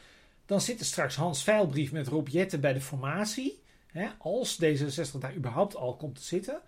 dan 0.51 0.61
zit 0.61 0.79
er 0.79 0.85
straks 0.85 1.15
Hans 1.15 1.43
Veilbrief 1.43 1.91
met 1.91 2.07
Rob 2.07 2.27
Jetten 2.27 2.61
bij 2.61 2.73
de 2.73 2.81
formatie. 2.81 3.63
Hè, 3.91 4.07
als 4.17 4.61
D66 4.63 5.17
daar 5.19 5.35
überhaupt 5.35 5.75
al 5.75 5.95
komt 5.95 6.15
te 6.15 6.23
zitten. 6.23 6.61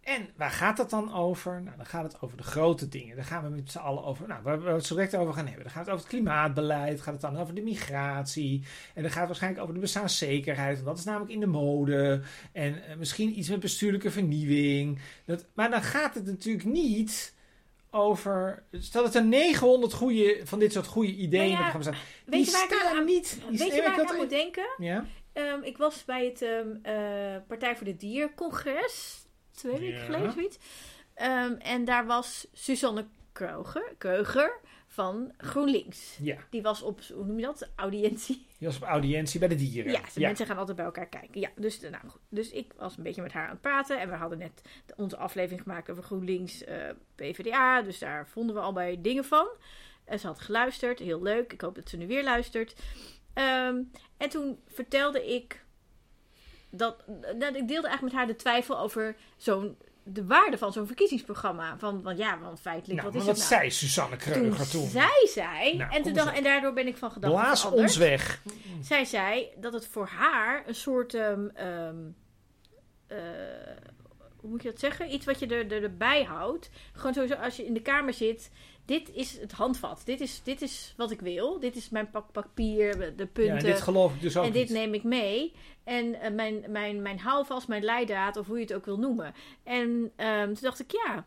En 0.00 0.28
waar 0.36 0.50
gaat 0.50 0.78
het 0.78 0.90
dan 0.90 1.14
over? 1.14 1.62
Nou, 1.62 1.76
dan 1.76 1.86
gaat 1.86 2.02
het 2.12 2.20
over 2.20 2.36
de 2.36 2.42
grote 2.42 2.88
dingen. 2.88 3.16
Daar 3.16 3.24
gaan 3.24 3.42
we 3.42 3.48
met 3.48 3.70
z'n 3.70 3.78
allen 3.78 4.04
over. 4.04 4.28
Nou, 4.28 4.42
waar 4.42 4.62
we 4.62 4.70
het 4.70 4.86
zo 4.86 4.94
direct 4.94 5.16
over 5.16 5.34
gaan 5.34 5.46
hebben. 5.46 5.62
Dan 5.62 5.72
gaat 5.72 5.84
het 5.84 5.94
over 5.94 6.06
het 6.06 6.14
klimaatbeleid. 6.14 7.00
Gaat 7.00 7.12
het 7.12 7.22
dan 7.22 7.38
over 7.38 7.54
de 7.54 7.62
migratie. 7.62 8.62
En 8.94 9.02
dan 9.02 9.10
gaat 9.10 9.18
het 9.18 9.28
waarschijnlijk 9.28 9.62
over 9.62 9.74
de 9.74 9.80
bestaanszekerheid. 9.80 10.74
Want 10.74 10.86
dat 10.86 10.98
is 10.98 11.04
namelijk 11.04 11.32
in 11.32 11.40
de 11.40 11.46
mode. 11.46 12.22
En 12.52 12.84
eh, 12.84 12.96
misschien 12.96 13.38
iets 13.38 13.48
met 13.48 13.60
bestuurlijke 13.60 14.10
vernieuwing. 14.10 14.98
Dat, 15.24 15.44
maar 15.54 15.70
dan 15.70 15.82
gaat 15.82 16.14
het 16.14 16.26
natuurlijk 16.26 16.66
niet 16.66 17.34
over. 17.90 18.62
Stel 18.72 19.02
dat 19.02 19.14
er 19.14 19.24
900 19.24 19.92
goede, 19.92 20.40
van 20.44 20.58
dit 20.58 20.72
soort 20.72 20.86
goede 20.86 21.12
ideeën 21.12 21.42
Nou 21.52 21.62
ja, 21.64 21.70
programma 21.70 21.82
staan. 21.82 22.06
Weet 22.24 22.44
Die 22.44 22.44
je 22.44 22.68
waar 22.68 22.78
ik 22.92 22.96
aan, 22.96 23.04
niet. 23.04 23.38
Weet 23.50 23.74
je 23.74 23.82
waar 23.82 24.00
ik 24.00 24.10
aan 24.10 24.16
moet 24.16 24.30
denken? 24.30 24.66
Ja. 24.78 25.04
Ehm, 25.32 25.62
ik 25.62 25.76
was 25.76 26.04
bij 26.04 26.24
het 26.24 26.42
ehm, 26.42 26.68
eh, 26.82 27.36
Partij 27.48 27.76
voor 27.76 27.86
de 27.86 27.96
Dier 27.96 28.34
congres. 28.34 29.26
Twee 29.50 29.72
weken 29.72 29.98
Ja. 29.98 30.04
geleden, 30.04 30.32
zoiets. 30.32 30.58
Ehm, 31.14 31.52
en 31.52 31.84
daar 31.84 32.06
was 32.06 32.46
Suzanne 32.52 33.06
Kreuger, 33.32 33.94
Kreuger 33.98 34.60
van 34.98 35.32
GroenLinks. 35.36 36.16
Ja, 36.20 36.36
Die 36.50 36.62
was 36.62 36.82
op, 36.82 37.00
hoe 37.14 37.24
noem 37.24 37.38
je 37.38 37.44
dat, 37.44 37.68
audiëntie. 37.76 38.46
die 38.58 38.68
was 38.68 38.76
op 38.76 38.82
audiëntie 38.82 39.38
bij 39.40 39.48
de 39.48 39.54
dieren. 39.54 39.92
Ja, 39.92 40.00
de 40.14 40.20
mensen 40.20 40.46
gaan 40.46 40.56
altijd 40.56 40.76
bij 40.76 40.84
elkaar 40.86 41.06
kijken. 41.06 41.40
Ja, 41.40 41.48
dus, 41.56 41.80
nou, 41.80 42.08
goed. 42.08 42.20
dus 42.28 42.50
ik 42.50 42.72
was 42.76 42.96
een 42.96 43.02
beetje 43.02 43.22
met 43.22 43.32
haar 43.32 43.44
aan 43.44 43.50
het 43.50 43.60
praten. 43.60 44.00
En 44.00 44.08
we 44.08 44.14
hadden 44.14 44.38
net 44.38 44.62
onze 44.96 45.16
aflevering 45.16 45.62
gemaakt 45.62 45.90
over 45.90 46.02
GroenLinks 46.02 46.64
eh, 46.64 46.76
PvdA. 47.14 47.82
Dus 47.82 47.98
daar 47.98 48.28
vonden 48.28 48.54
we 48.54 48.60
al 48.60 48.72
bij 48.72 48.98
dingen 49.00 49.24
van. 49.24 49.48
En 50.04 50.18
ze 50.20 50.26
had 50.26 50.40
geluisterd. 50.40 50.98
Heel 50.98 51.22
leuk. 51.22 51.52
Ik 51.52 51.60
hoop 51.60 51.74
dat 51.74 51.88
ze 51.88 51.96
nu 51.96 52.06
weer 52.06 52.24
luistert. 52.24 52.74
Ehm, 53.32 53.82
en 54.16 54.28
toen 54.28 54.58
vertelde 54.66 55.34
ik 55.34 55.64
dat... 56.70 57.04
dat 57.38 57.56
ik 57.56 57.68
deelde 57.68 57.88
eigenlijk 57.88 58.02
met 58.02 58.12
haar 58.12 58.26
de 58.26 58.36
twijfel 58.36 58.78
over 58.78 59.16
zo'n 59.36 59.76
de 60.12 60.24
waarde 60.26 60.58
van 60.58 60.72
zo'n 60.72 60.86
verkiezingsprogramma. 60.86 61.78
Van, 61.78 62.02
want 62.02 62.18
ja, 62.18 62.38
want 62.38 62.60
feitelijk, 62.60 63.00
Nou, 63.00 63.12
wat 63.12 63.20
is 63.20 63.26
wat 63.26 63.36
nou? 63.36 63.48
zei 63.48 63.70
Susanne 63.70 64.16
Kreuger 64.16 64.68
toen? 64.70 64.88
zei 64.88 65.08
zij, 65.26 65.74
Nou, 65.76 65.92
en, 65.94 66.02
toen 66.02 66.12
dacht, 66.12 66.36
en 66.36 66.42
daardoor 66.42 66.72
ben 66.72 66.86
ik 66.86 66.96
van 66.96 67.10
gedachten 67.10 67.40
Blaas 67.40 67.64
ons 67.64 67.96
weg. 67.96 68.42
Zij 68.82 69.04
zei 69.04 69.48
dat 69.56 69.72
het 69.72 69.86
voor 69.86 70.06
haar 70.06 70.62
een 70.66 70.74
soort. 70.74 71.14
ehm, 71.14 71.48
ehm, 71.54 71.96
eh, 73.06 73.18
hoe 74.40 74.50
moet 74.50 74.62
je 74.62 74.70
dat 74.70 74.80
zeggen? 74.80 75.12
Iets 75.14 75.26
wat 75.26 75.38
je 75.38 75.46
er, 75.46 75.72
er, 75.72 75.82
erbij 75.82 76.22
houdt. 76.22 76.70
Gewoon 76.92 77.14
sowieso 77.14 77.34
als 77.34 77.56
je 77.56 77.66
in 77.66 77.74
de 77.74 77.82
kamer 77.82 78.12
zit. 78.14 78.50
Dit 78.88 79.10
is 79.14 79.40
het 79.40 79.52
handvat. 79.52 80.02
Dit 80.04 80.20
is, 80.20 80.40
dit 80.44 80.62
is 80.62 80.94
wat 80.96 81.10
ik 81.10 81.20
wil. 81.20 81.60
Dit 81.60 81.76
is 81.76 81.88
mijn 81.88 82.10
pak 82.10 82.32
papier, 82.32 82.98
de 82.98 83.14
Ja, 83.16 83.26
punten. 83.32 83.56
en 83.56 83.64
dit 83.64 83.80
geloof 83.80 84.14
ik 84.14 84.20
dus 84.20 84.36
ook 84.36 84.44
en 84.44 84.52
dit 84.52 84.68
niet. 84.68 84.78
neem 84.78 84.94
ik 84.94 85.02
mee. 85.02 85.52
En 85.84 86.20
eh, 86.20 86.30
mijn, 86.30 86.64
mijn, 86.68 87.02
mijn 87.02 87.18
houvast, 87.18 87.68
mijn 87.68 87.82
leidraad, 87.84 88.36
of 88.36 88.46
hoe 88.46 88.56
je 88.56 88.62
het 88.62 88.74
ook 88.74 88.84
wil 88.84 88.98
noemen. 88.98 89.34
En 89.62 90.12
ehm, 90.16 90.44
toen 90.46 90.56
dacht 90.60 90.80
ik, 90.80 90.90
ja, 90.92 91.24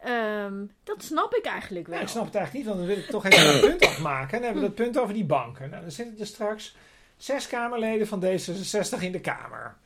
ehm, 0.00 0.64
dat 0.84 1.02
snap 1.02 1.34
ik 1.34 1.44
eigenlijk 1.44 1.86
wel. 1.86 1.96
Ja, 1.96 2.02
ik 2.02 2.08
snap 2.08 2.24
het 2.24 2.34
eigenlijk 2.34 2.66
niet, 2.66 2.74
want 2.74 2.86
dan 2.86 2.96
wil 2.96 3.04
ik 3.04 3.10
toch 3.10 3.24
even 3.24 3.54
een 3.54 3.60
punt 3.60 3.86
afmaken. 3.86 4.26
En 4.26 4.32
dan 4.32 4.42
hebben 4.42 4.60
we 4.60 4.66
het 4.66 4.76
punt 4.76 4.98
over 4.98 5.14
die 5.14 5.24
banken. 5.24 5.70
Nou, 5.70 5.82
dan 5.82 5.90
zitten 5.90 6.18
er 6.18 6.26
straks 6.26 6.76
zes 7.16 7.46
Kamerleden 7.46 8.06
van 8.06 8.24
D66 8.24 9.00
in 9.00 9.12
de 9.12 9.20
Kamer. 9.20 9.76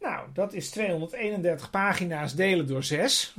Nou, 0.00 0.28
dat 0.34 0.52
is 0.52 0.70
231 0.70 1.70
pagina's 1.70 2.34
delen 2.34 2.66
door 2.66 2.82
zes. 2.82 3.34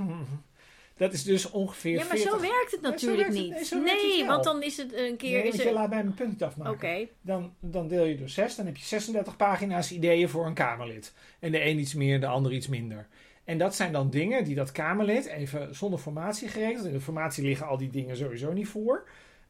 Dat 0.98 1.14
is 1.14 1.24
dus 1.24 1.50
ongeveer 1.50 1.92
ja, 1.92 1.98
maar 1.98 2.18
40... 2.18 2.32
zo 2.32 2.40
werkt 2.40 2.72
het 2.72 2.82
Ja, 2.82 2.90
natuurlijk 2.90 3.22
werkt 3.22 3.38
het- 3.70 3.72
niet. 3.72 3.84
nee, 3.84 4.18
het 4.18 4.28
want 4.28 4.44
dan 4.44 4.64
is 4.64 4.78
het 4.78 4.94
een 4.94 5.16
keer... 5.18 5.38
Nee, 5.40 5.48
is 5.48 5.60
er... 5.60 5.66
je 5.66 5.74
laat 5.74 5.90
mij 5.90 6.04
mijn 6.04 6.16
punt 6.16 6.42
afmaken. 6.42 7.10
Dan, 7.22 7.56
dan 7.60 7.88
deel 7.88 8.04
je 8.06 8.18
door 8.18 8.30
zes, 8.30 8.56
dan 8.56 8.66
heb 8.66 8.78
je 8.78 8.86
36 8.86 9.36
pagina's 9.36 9.92
ideeën 9.92 10.30
voor 10.30 10.46
een 10.46 10.54
Kamerlid. 10.54 11.14
En 11.40 11.52
de 11.52 11.66
een 11.66 11.80
iets 11.80 11.94
meer, 11.94 12.20
de 12.20 12.28
ander 12.28 12.52
iets 12.52 12.68
minder. 12.68 13.08
En 13.44 13.58
dat 13.58 13.76
zijn 13.76 13.92
dan 13.92 14.10
dingen 14.10 14.44
die 14.44 14.56
dat 14.56 14.72
Kamerlid, 14.72 15.26
even 15.26 15.76
zonder 15.76 16.00
formatie 16.00 16.48
geregeld, 16.48 16.86
in 16.86 16.94
de 16.94 17.02
formatie 17.02 17.44
liggen 17.44 17.68
al 17.68 17.78
die 17.78 17.90
dingen 17.90 18.18
sowieso 18.18 18.54
niet 18.54 18.68
voor. 18.68 19.08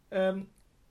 Ehm, 0.10 0.40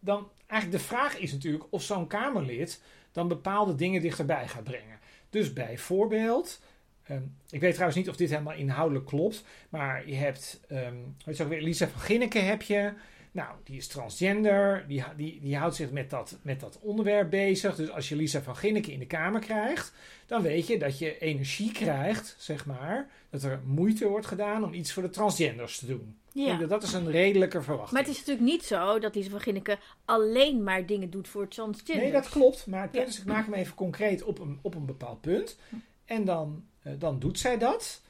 dan 0.01 0.29
eigenlijk 0.47 0.83
de 0.83 0.89
vraag 0.89 1.19
is 1.19 1.33
natuurlijk 1.33 1.65
of 1.71 1.83
zo'n 1.83 2.07
Kamerlid 2.07 2.83
dan 3.13 3.29
bepaalde 3.29 3.75
dingen 3.75 4.01
dichterbij 4.03 4.49
gaat 4.49 4.65
brengen. 4.65 4.99
Dus 5.31 5.53
bijvoorbeeld, 5.53 6.61
ehm, 7.07 7.23
ik 7.51 7.61
weet 7.61 7.73
trouwens 7.73 7.99
niet 7.99 8.09
of 8.09 8.17
dit 8.17 8.31
helemaal 8.31 8.55
inhoudelijk 8.55 9.07
klopt, 9.07 9.45
maar 9.69 10.09
je 10.09 10.15
hebt, 10.15 10.61
ehm 10.69 10.95
weet 11.25 11.37
je 11.37 11.43
ook 11.43 11.49
weer, 11.49 11.63
Lisa 11.63 11.89
van 11.89 12.01
Ginneke 12.01 12.39
heb 12.39 12.63
je. 12.63 12.93
Nou, 13.33 13.55
die 13.65 13.77
is 13.77 13.87
transgender, 13.87 14.85
die, 14.89 15.05
die, 15.17 15.41
die 15.41 15.57
houdt 15.57 15.75
zich 15.75 15.91
met 15.91 16.11
dat, 16.11 16.39
met 16.43 16.61
dat 16.61 16.79
onderwerp 16.81 17.31
bezig. 17.31 17.75
Dus 17.77 17.91
als 17.91 18.09
je 18.09 18.17
Lisa 18.17 18.43
van 18.43 18.57
Ginneke 18.57 18.93
in 18.93 18.99
de 18.99 19.07
Kamer 19.07 19.41
krijgt, 19.41 19.93
dan 20.27 20.43
weet 20.43 20.67
je 20.67 20.79
dat 20.79 20.99
je 20.99 21.19
energie 21.19 21.73
krijgt, 21.73 22.35
zeg 22.39 22.67
maar. 22.67 23.09
Dat 23.31 23.43
er 23.43 23.61
moeite 23.65 24.09
wordt 24.09 24.27
gedaan 24.27 24.65
om 24.65 24.73
iets 24.75 24.93
voor 24.93 25.03
de 25.03 25.11
transgenders 25.11 25.79
te 25.79 25.87
doen. 25.87 26.17
Ja. 26.33 26.57
dat 26.57 26.69
dat 26.69 26.83
is 26.83 26.93
een 26.93 27.11
redelijke 27.11 27.63
verwachting. 27.63 27.93
Maar 27.93 28.03
het 28.03 28.11
is 28.11 28.19
natuurlijk 28.19 28.47
niet 28.47 28.65
zo 28.65 28.99
dat 28.99 29.15
Lise 29.15 29.31
van 29.31 29.41
Ginneke 29.41 29.79
alleen 30.05 30.63
maar 30.63 30.87
dingen 30.87 31.11
doet 31.11 31.29
voor 31.29 31.49
transgender. 31.49 32.03
Nee, 32.03 32.13
dat 32.13 32.29
klopt. 32.29 32.67
Maar 32.67 32.89
Ja. 32.93 33.05
is, 33.05 33.19
ik 33.19 33.25
maak 33.25 33.45
hem 33.45 33.55
even 33.55 33.75
concreet 33.75 34.23
op 34.23 34.39
een, 34.39 34.59
op 34.63 34.75
een 34.75 34.87
bepaald 34.87 35.21
punt. 35.21 35.59
En 36.05 36.25
dan, 36.25 36.65
dan 36.99 37.19
doet 37.19 37.39
zij 37.39 37.59
dat. 37.59 38.03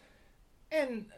En 0.68 0.88
eh, 0.88 1.16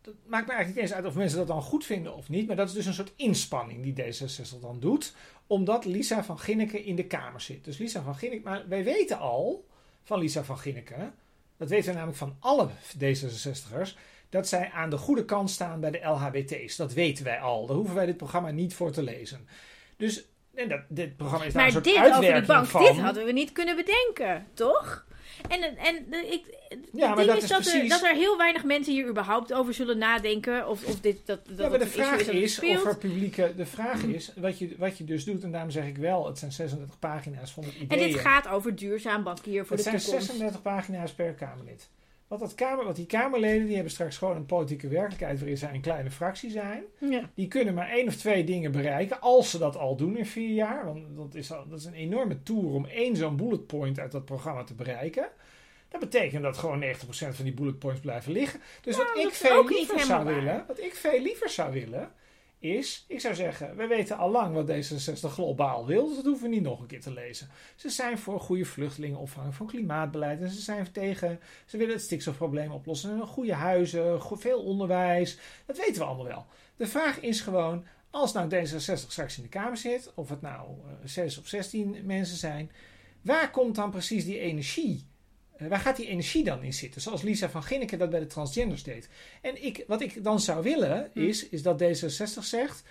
dat 0.00 0.14
maakt 0.26 0.46
me 0.46 0.52
eigenlijk 0.52 0.66
niet 0.66 0.76
eens 0.76 0.92
uit 0.92 1.04
of 1.04 1.14
mensen 1.14 1.38
dat 1.38 1.46
dan 1.46 1.62
goed 1.62 1.84
vinden 1.84 2.14
of 2.14 2.28
niet. 2.28 2.46
Maar 2.46 2.56
dat 2.56 2.68
is 2.68 2.74
dus 2.74 2.86
een 2.86 2.94
soort 2.94 3.12
inspanning 3.16 3.82
die 3.82 4.04
D66 4.04 4.60
dan 4.60 4.80
doet. 4.80 5.14
Omdat 5.46 5.84
Lisa 5.84 6.24
van 6.24 6.38
Ginneke 6.38 6.84
in 6.84 6.96
de 6.96 7.04
Kamer 7.04 7.40
zit. 7.40 7.64
Dus 7.64 7.78
Lisa 7.78 8.02
van 8.02 8.14
Ginneke... 8.14 8.42
Maar 8.44 8.68
wij 8.68 8.84
weten 8.84 9.18
al 9.18 9.66
van 10.02 10.18
Lisa 10.18 10.44
van 10.44 10.58
Ginneke... 10.58 11.10
Dat 11.56 11.68
weten 11.68 11.88
we 11.88 11.94
namelijk 11.94 12.18
van 12.18 12.36
alle 12.40 12.68
D66'ers... 12.98 13.98
dat 14.28 14.48
zij 14.48 14.70
aan 14.70 14.90
de 14.90 14.96
goede 14.96 15.24
kant 15.24 15.50
staan 15.50 15.80
bij 15.80 15.90
de 15.90 16.00
LHBT's. 16.04 16.76
Dat 16.76 16.92
weten 16.92 17.24
wij 17.24 17.40
al. 17.40 17.66
Daar 17.66 17.76
hoeven 17.76 17.94
wij 17.94 18.06
dit 18.06 18.16
programma 18.16 18.50
niet 18.50 18.74
voor 18.74 18.92
te 18.92 19.02
lezen. 19.02 19.48
Dus 19.96 20.24
en 20.56 20.68
dat, 20.68 20.80
dit 20.88 21.16
programma 21.16 21.44
is 21.44 21.52
daar 21.52 21.62
Maar 21.62 21.74
een 21.74 21.84
soort 21.84 21.84
dit 21.84 21.96
over 21.96 22.12
uitwerking 22.12 22.46
die 22.46 22.54
bank, 22.54 22.66
van. 22.66 22.82
dit 22.82 22.98
hadden 22.98 23.24
we 23.24 23.32
niet 23.32 23.52
kunnen 23.52 23.76
bedenken, 23.76 24.46
toch? 24.54 25.06
En, 25.48 25.76
en 25.76 25.96
ik, 26.32 26.44
het 26.68 26.78
Ja, 26.92 27.14
ding 27.14 27.26
dat 27.26 27.36
is, 27.36 27.42
is 27.42 27.48
dat, 27.48 27.58
er, 27.66 27.70
precies- 27.70 27.90
dat 27.90 28.02
er 28.02 28.14
heel 28.14 28.36
weinig 28.36 28.64
mensen 28.64 28.92
hier 28.92 29.08
überhaupt 29.08 29.52
over 29.52 29.74
zullen 29.74 29.98
nadenken. 29.98 30.68
Of, 30.68 30.84
of 30.84 31.00
dit, 31.00 31.18
dat, 31.24 31.46
dat 31.46 31.58
Ja, 31.58 31.62
maar 31.68 31.72
het 31.72 31.80
de 31.80 31.86
vraag 31.88 32.26
is 32.28 32.56
het 32.56 32.76
of 32.76 32.84
er 32.84 32.96
publieke. 32.98 33.52
De 33.56 33.66
vraag 33.66 34.02
is 34.02 34.32
wat 34.36 34.58
je, 34.58 34.74
wat 34.78 34.98
je 34.98 35.04
dus 35.04 35.24
doet, 35.24 35.42
en 35.42 35.52
daarom 35.52 35.70
zeg 35.70 35.86
ik 35.86 35.96
wel, 35.96 36.26
het 36.26 36.38
zijn 36.38 36.52
36 36.52 36.98
pagina's 36.98 37.52
van 37.52 37.64
het 37.64 37.74
En 37.76 37.82
ideeën. 37.82 38.12
dit 38.12 38.20
gaat 38.20 38.48
over 38.48 38.76
duurzaam 38.76 39.22
bankier 39.22 39.66
voor 39.66 39.76
het 39.76 39.84
de 39.84 39.90
zijn 39.90 40.02
toekomst. 40.02 40.26
36 40.26 40.62
pagina's 40.62 41.12
per 41.12 41.32
Kamerlid. 41.32 41.88
Wat, 42.28 42.38
dat 42.40 42.54
kamer, 42.54 42.84
wat 42.84 42.96
die 42.96 43.06
Kamerleden, 43.06 43.64
die 43.66 43.74
hebben 43.74 43.92
straks 43.92 44.16
gewoon 44.16 44.36
een 44.36 44.46
politieke 44.46 44.88
werkelijkheid 44.88 45.38
waarin 45.38 45.58
zij 45.58 45.74
een 45.74 45.80
kleine 45.80 46.10
fractie 46.10 46.50
zijn. 46.50 46.82
Ja. 46.98 47.30
Die 47.34 47.48
kunnen 47.48 47.74
maar 47.74 47.88
één 47.88 48.06
of 48.06 48.16
twee 48.16 48.44
dingen 48.44 48.72
bereiken, 48.72 49.20
als 49.20 49.50
ze 49.50 49.58
dat 49.58 49.76
al 49.76 49.96
doen 49.96 50.16
in 50.16 50.26
vier 50.26 50.54
jaar. 50.54 50.84
Want 50.84 51.16
dat 51.16 51.34
is, 51.34 51.52
al, 51.52 51.68
dat 51.68 51.78
is 51.78 51.84
een 51.84 51.94
enorme 51.94 52.42
tour 52.42 52.64
om 52.74 52.84
één 52.86 53.16
zo'n 53.16 53.36
bullet 53.36 53.66
point 53.66 53.98
uit 53.98 54.12
dat 54.12 54.24
programma 54.24 54.64
te 54.64 54.74
bereiken. 54.74 55.28
Dat 55.88 56.00
betekent 56.00 56.42
dat 56.42 56.56
gewoon 56.56 56.82
90% 56.82 56.86
van 57.08 57.44
die 57.44 57.54
bullet 57.54 57.78
points 57.78 58.00
blijven 58.00 58.32
liggen. 58.32 58.60
Dus 58.80 58.96
Ja, 58.96 59.04
wat 59.04 59.24
ik 59.24 59.32
veel 59.32 59.68
liever 59.68 60.00
zou 60.00 60.24
waar. 60.24 60.34
willen, 60.34 60.64
wat 60.66 60.80
ik 60.80 60.94
veel 60.94 61.20
liever 61.20 61.48
zou 61.48 61.72
willen, 61.72 62.12
is, 62.58 63.04
ik 63.08 63.20
zou 63.20 63.34
zeggen, 63.34 63.76
we 63.76 63.86
weten 63.86 64.16
al 64.16 64.30
lang 64.30 64.54
wat 64.54 64.70
D66 64.70 65.32
globaal 65.32 65.86
wil, 65.86 66.06
dus 66.06 66.16
dat 66.16 66.24
hoeven 66.24 66.48
we 66.48 66.54
niet 66.54 66.62
nog 66.62 66.80
een 66.80 66.86
keer 66.86 67.00
te 67.00 67.12
lezen. 67.12 67.48
Ze 67.76 67.88
zijn 67.88 68.18
voor 68.18 68.40
goede 68.40 68.64
vluchtelingenopvang, 68.64 69.54
voor 69.54 69.66
klimaatbeleid 69.66 70.40
en 70.40 70.50
ze 70.50 70.60
zijn 70.60 70.92
tegen, 70.92 71.40
ze 71.66 71.76
willen 71.76 71.94
het 71.94 72.02
stikstofprobleem 72.02 72.70
oplossen, 72.70 73.26
goede 73.26 73.54
huizen, 73.54 74.20
veel 74.22 74.62
onderwijs, 74.62 75.38
dat 75.66 75.76
weten 75.76 75.94
we 75.94 76.04
allemaal 76.04 76.26
wel. 76.26 76.46
De 76.76 76.86
vraag 76.86 77.20
is 77.20 77.40
gewoon, 77.40 77.84
als 78.10 78.32
nou 78.32 78.50
D66 78.50 78.76
straks 79.08 79.36
in 79.36 79.42
de 79.42 79.48
Kamer 79.48 79.76
zit, 79.76 80.12
of 80.14 80.28
het 80.28 80.40
nou 80.40 80.68
eh, 80.68 80.92
zes 81.04 81.38
of 81.38 81.46
16 81.46 81.96
mensen 82.04 82.36
zijn, 82.36 82.70
waar 83.22 83.50
komt 83.50 83.74
dan 83.74 83.90
precies 83.90 84.24
die 84.24 84.38
energie? 84.38 85.06
Eh, 85.56 85.68
waar 85.68 85.78
gaat 85.78 85.96
die 85.96 86.06
energie 86.06 86.44
dan 86.44 86.62
in 86.62 86.72
zitten? 86.72 87.00
Zoals 87.00 87.22
Lisa 87.22 87.50
van 87.50 87.62
Ginneke 87.62 87.96
dat 87.96 88.10
bij 88.10 88.20
de 88.20 88.26
transgenders 88.26 88.82
deed. 88.82 89.08
En 89.42 89.64
ik, 89.64 89.84
wat 89.86 90.00
ik 90.00 90.24
dan 90.24 90.40
zou 90.40 90.62
willen, 90.62 91.10
Hm. 91.12 91.20
is, 91.20 91.48
is 91.48 91.62
dat 91.62 91.82
D66 91.82 92.42
zegt, 92.42 92.82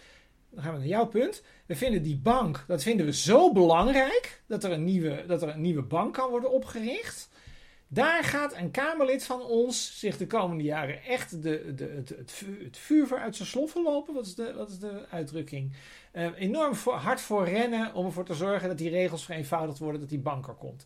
dan 0.49 0.63
gaan 0.63 0.73
we 0.73 0.79
naar 0.79 0.87
jouw 0.87 1.07
punt. 1.07 1.43
We 1.65 1.75
vinden 1.75 2.03
die 2.03 2.17
bank, 2.17 2.63
dat 2.67 2.83
vinden 2.83 3.05
we 3.05 3.13
zo 3.13 3.51
belangrijk, 3.51 4.41
dat 4.47 4.63
er 4.63 4.71
een 4.71 4.83
nieuwe, 4.83 5.23
dat 5.27 5.41
er 5.41 5.49
een 5.49 5.61
nieuwe 5.61 5.81
bank 5.81 6.13
kan 6.13 6.29
worden 6.29 6.51
opgericht. 6.51 7.29
Daar 7.87 8.23
gaat 8.23 8.55
een 8.55 8.71
Kamerlid 8.71 9.23
van 9.23 9.41
ons 9.41 9.99
zich 9.99 10.17
de 10.17 10.27
komende 10.27 10.63
jaren 10.63 11.03
echt 11.03 11.43
de, 11.43 11.73
de, 11.75 11.93
het, 11.95 12.09
het, 12.09 12.31
vuur, 12.31 12.63
het 12.63 12.77
vuur 12.77 13.07
voor 13.07 13.19
uit 13.19 13.35
zijn 13.35 13.47
sloffen 13.47 13.83
lopen. 13.83 14.13
Wat 14.13 14.25
is 14.25 14.35
de, 14.35 14.53
wat 14.53 14.69
is 14.69 14.79
de 14.79 15.05
uitdrukking? 15.09 15.75
Eh, 16.11 16.27
enorm 16.37 16.75
voor, 16.75 16.93
hard 16.93 17.21
voor 17.21 17.45
rennen 17.45 17.93
om 17.93 18.05
ervoor 18.05 18.25
te 18.25 18.33
zorgen 18.33 18.67
dat 18.67 18.77
die 18.77 18.89
regels 18.89 19.25
vereenvoudigd 19.25 19.79
worden, 19.79 19.99
dat 19.99 20.09
die 20.09 20.19
bank 20.19 20.47
er 20.47 20.53
komt. 20.53 20.85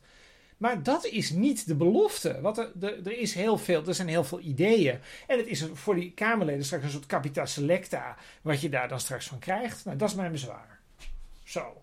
Maar 0.60 0.84
dat 0.84 1.06
is 1.06 1.30
niet 1.30 1.68
de 1.68 1.76
belofte. 1.76 2.42
Wat 2.42 2.58
er, 2.58 2.72
er, 2.82 2.98
er 3.08 3.18
is 3.18 3.34
heel 3.34 3.58
veel, 3.58 3.86
er 3.86 3.94
zijn 3.96 4.08
heel 4.08 4.24
veel 4.24 4.40
ideeën. 4.40 5.00
En 5.28 5.38
het 5.38 5.48
is 5.48 5.66
voor 5.74 5.96
die 5.96 6.12
Kamerleden 6.12 6.66
straks 6.66 6.84
een 6.84 6.90
soort 6.90 7.06
capita 7.06 7.46
selecta, 7.46 8.16
wat 8.42 8.62
je 8.62 8.70
daar 8.70 8.88
dan 8.88 9.00
straks 9.00 9.28
van 9.28 9.40
krijgt. 9.40 9.86
Nou, 9.86 9.98
dat 9.98 10.10
is 10.10 10.16
mijn 10.16 10.32
bezwaar. 10.32 10.80
Zo. 11.44 11.82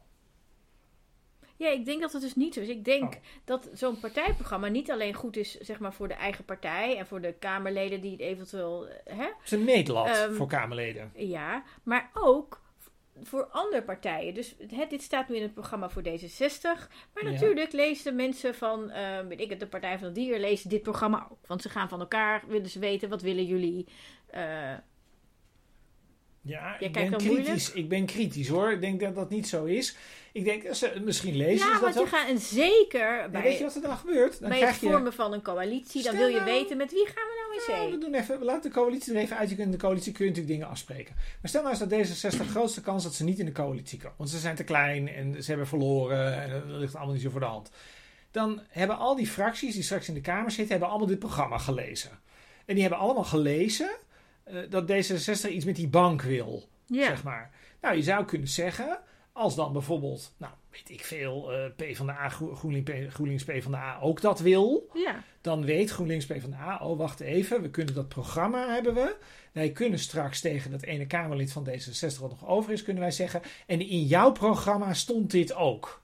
Ja, 1.56 1.68
ik 1.68 1.85
denk 1.85 2.00
dat 2.00 2.12
het 2.12 2.23
dus 2.23 2.35
niet 2.35 2.54
zo 2.54 2.61
is. 2.61 2.68
Ik 2.68 2.85
denk 2.85 3.02
Oh. 3.14 3.21
dat 3.45 3.68
zo'n 3.73 4.00
partijprogramma 4.00 4.68
niet 4.68 4.90
alleen 4.90 5.14
goed 5.14 5.37
is 5.37 5.59
zeg 5.61 5.78
maar, 5.78 5.92
voor 5.92 6.09
de 6.09 6.14
eigen 6.14 6.45
partij 6.45 6.97
en 6.99 7.06
voor 7.06 7.21
de 7.21 7.33
Kamerleden 7.33 8.00
die 8.00 8.11
het 8.11 8.21
eventueel. 8.21 8.87
eh, 8.88 9.16
Hè? 9.16 9.25
Het 9.25 9.35
is 9.45 9.50
een 9.50 9.64
meetlat 9.64 10.06
Ehm, 10.06 10.35
voor 10.35 10.47
Kamerleden. 10.47 11.12
Ja, 11.14 11.62
maar 11.83 12.11
ook 12.14 12.61
voor 13.23 13.44
andere 13.46 13.82
partijen. 13.82 14.35
Dus 14.35 14.54
hè, 14.68 14.87
dit 14.88 15.02
staat 15.02 15.28
nu 15.28 15.37
in 15.37 15.42
het 15.42 15.54
programma 15.54 15.88
voor 15.88 16.02
D66. 16.02 16.88
Maar 17.14 17.25
Ja. 17.25 17.30
natuurlijk 17.30 17.73
lezen 17.73 18.16
mensen 18.16 18.54
van, 18.54 18.90
eh, 18.90 19.20
weet 19.20 19.40
ik 19.40 19.50
het, 19.50 19.61
de 19.61 19.66
Partij 19.66 19.99
van 19.99 20.08
de 20.08 20.14
Dieren 20.14 20.40
lezen 20.40 20.68
dit 20.68 20.82
programma 20.82 21.26
ook. 21.30 21.46
Want 21.46 21.62
ze 21.62 21.68
gaan 21.68 21.88
van 21.88 22.00
elkaar, 22.00 22.44
willen 22.49 22.68
ze 22.70 22.78
weten, 22.78 23.08
wat 23.08 23.23
willen 23.23 23.44
jullie? 23.44 23.87
Eh, 24.26 24.75
Ja, 26.42 26.78
ik 26.78 26.92
ben, 26.92 27.16
kritisch, 27.16 27.73
ik 27.73 27.88
ben 27.88 28.06
kritisch 28.06 28.49
hoor. 28.49 28.73
Ik 28.73 28.80
denk 28.80 29.00
dat 29.00 29.14
dat 29.14 29.30
niet 29.30 29.49
zo 29.49 29.64
is. 29.64 29.96
Ik 30.36 30.44
denk, 30.44 30.64
dat 30.64 30.76
ze, 30.76 31.00
misschien 31.04 31.36
lezen 31.36 31.66
ja, 31.68 31.74
ze 31.74 31.80
want 31.80 31.94
dat 31.94 31.94
je 31.94 32.00
ook. 32.00 32.08
gaat, 32.08 32.28
en 32.28 32.38
zeker 32.38 33.30
bij, 33.30 33.42
weet 33.42 33.58
je 33.58 33.64
wat 33.64 33.74
er 33.74 33.80
dan 33.80 33.96
gebeurt? 33.96 34.40
Dan 34.40 34.48
bij 34.48 34.58
krijg 34.58 34.72
het 34.72 34.82
je... 34.82 34.90
vormen 34.90 35.12
van 35.12 35.32
een 35.32 35.42
coalitie, 35.42 36.02
dan 36.02 36.16
wil 36.16 36.26
je 36.26 36.32
nou- 36.40 36.44
weten 36.44 36.76
met 36.76 36.92
wie 36.92 37.06
gaan 37.06 37.14
we 37.14 37.42
nou 37.42 37.54
in 37.54 37.72
Ja, 37.74 37.80
zee? 37.82 37.98
we 37.98 38.04
doen 38.04 38.14
even, 38.14 38.38
we 38.38 38.44
laten 38.44 38.70
de 38.70 38.76
coalitie 38.76 39.14
er 39.14 39.20
even 39.20 39.36
uit. 39.36 39.48
Je 39.48 39.54
kunt 39.54 39.66
in 39.66 39.72
de 39.72 39.78
coalitie 39.78 40.12
kun 40.12 40.24
je 40.24 40.30
natuurlijk 40.30 40.56
dingen 40.56 40.72
afspreken. 40.72 41.14
Maar 41.14 41.48
stel 41.48 41.62
nou 41.62 41.74
eens 41.74 42.08
dat 42.08 42.32
D66 42.34 42.38
de 42.38 42.44
grootste 42.44 42.80
kans 42.80 43.02
dat 43.02 43.14
ze 43.14 43.24
niet 43.24 43.38
in 43.38 43.44
de 43.46 43.52
coalitie 43.52 43.98
komen. 43.98 44.16
Want 44.16 44.30
ze 44.30 44.38
zijn 44.38 44.56
te 44.56 44.64
klein 44.64 45.08
en 45.08 45.42
ze 45.42 45.48
hebben 45.48 45.66
verloren 45.66 46.42
en 46.42 46.50
dat 46.50 46.78
ligt 46.78 46.94
allemaal 46.94 47.14
niet 47.14 47.22
zo 47.22 47.30
voor 47.30 47.40
de 47.40 47.46
hand. 47.46 47.70
Dan 48.30 48.60
hebben 48.68 48.98
al 48.98 49.16
die 49.16 49.26
fracties 49.26 49.74
die 49.74 49.82
straks 49.82 50.08
in 50.08 50.14
de 50.14 50.20
Kamer 50.20 50.50
zitten, 50.50 50.70
hebben 50.70 50.88
allemaal 50.88 51.08
dit 51.08 51.18
programma 51.18 51.58
gelezen. 51.58 52.10
En 52.64 52.74
die 52.74 52.82
hebben 52.82 53.00
allemaal 53.00 53.24
gelezen 53.24 53.90
eh, 54.44 54.56
dat 54.68 54.90
D66 54.90 55.50
iets 55.50 55.64
met 55.64 55.76
die 55.76 55.88
bank 55.88 56.22
wil. 56.22 56.68
Ja. 56.86 57.06
zeg 57.06 57.22
maar. 57.22 57.50
Nou, 57.80 57.96
je 57.96 58.02
zou 58.02 58.24
kunnen 58.24 58.48
zeggen, 58.48 58.98
als 59.36 59.54
dan 59.54 59.72
bijvoorbeeld, 59.72 60.34
nou, 60.36 60.52
weet 60.70 60.90
ik 60.90 61.04
veel, 61.04 61.52
eh 61.52 61.70
PvdA, 61.76 62.28
Gro- 62.28 62.54
GroenLinks, 62.54 62.90
P- 62.90 63.12
GroenLinks 63.12 63.44
PvdA 63.44 63.98
ook 64.00 64.20
dat 64.20 64.40
wil. 64.40 64.90
Ja. 64.94 65.22
Dan 65.40 65.64
weet 65.64 65.90
GroenLinks 65.90 66.26
PvdA, 66.26 66.78
oh 66.82 66.98
wacht 66.98 67.20
even, 67.20 67.62
we 67.62 67.70
kunnen 67.70 67.94
dat 67.94 68.08
programma 68.08 68.68
hebben 68.74 68.94
we. 68.94 69.16
Wij 69.52 69.70
kunnen 69.70 69.98
straks 69.98 70.40
tegen 70.40 70.70
dat 70.70 70.82
ene 70.82 71.06
Kamerlid 71.06 71.52
van 71.52 71.68
D66 71.68 72.20
wat 72.20 72.30
nog 72.30 72.46
over 72.46 72.72
is, 72.72 72.82
kunnen 72.82 73.02
wij 73.02 73.12
zeggen. 73.12 73.42
En 73.66 73.80
in 73.80 74.02
jouw 74.04 74.32
programma 74.32 74.94
stond 74.94 75.30
dit 75.30 75.54
ook. 75.54 76.02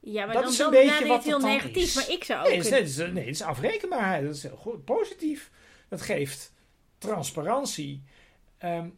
Ja, 0.00 0.24
maar 0.24 0.34
Dat 0.34 0.42
dan, 0.42 0.52
is 0.52 0.58
een 0.58 0.64
dan 0.64 0.74
beetje 0.86 1.06
wat 1.06 1.16
het 1.16 1.26
heel 1.26 1.38
negatief. 1.40 1.82
is. 1.82 1.94
Maar 1.94 2.10
ik 2.10 2.24
zou 2.24 2.40
ook... 2.40 2.46
Nee, 2.48 2.56
het 2.56 2.64
is, 2.66 2.70
een- 2.72 2.78
het 2.78 2.88
is- 3.08 3.12
nee, 3.14 3.24
het 3.24 3.34
is 3.34 3.42
afrekenbaarheid. 3.42 4.24
Dat 4.24 4.34
is 4.34 4.42
heel 4.42 4.56
goed, 4.56 4.84
positief. 4.84 5.50
Dat 5.88 6.02
geeft 6.02 6.52
transparantie. 6.98 8.02
Ehm, 8.58 8.88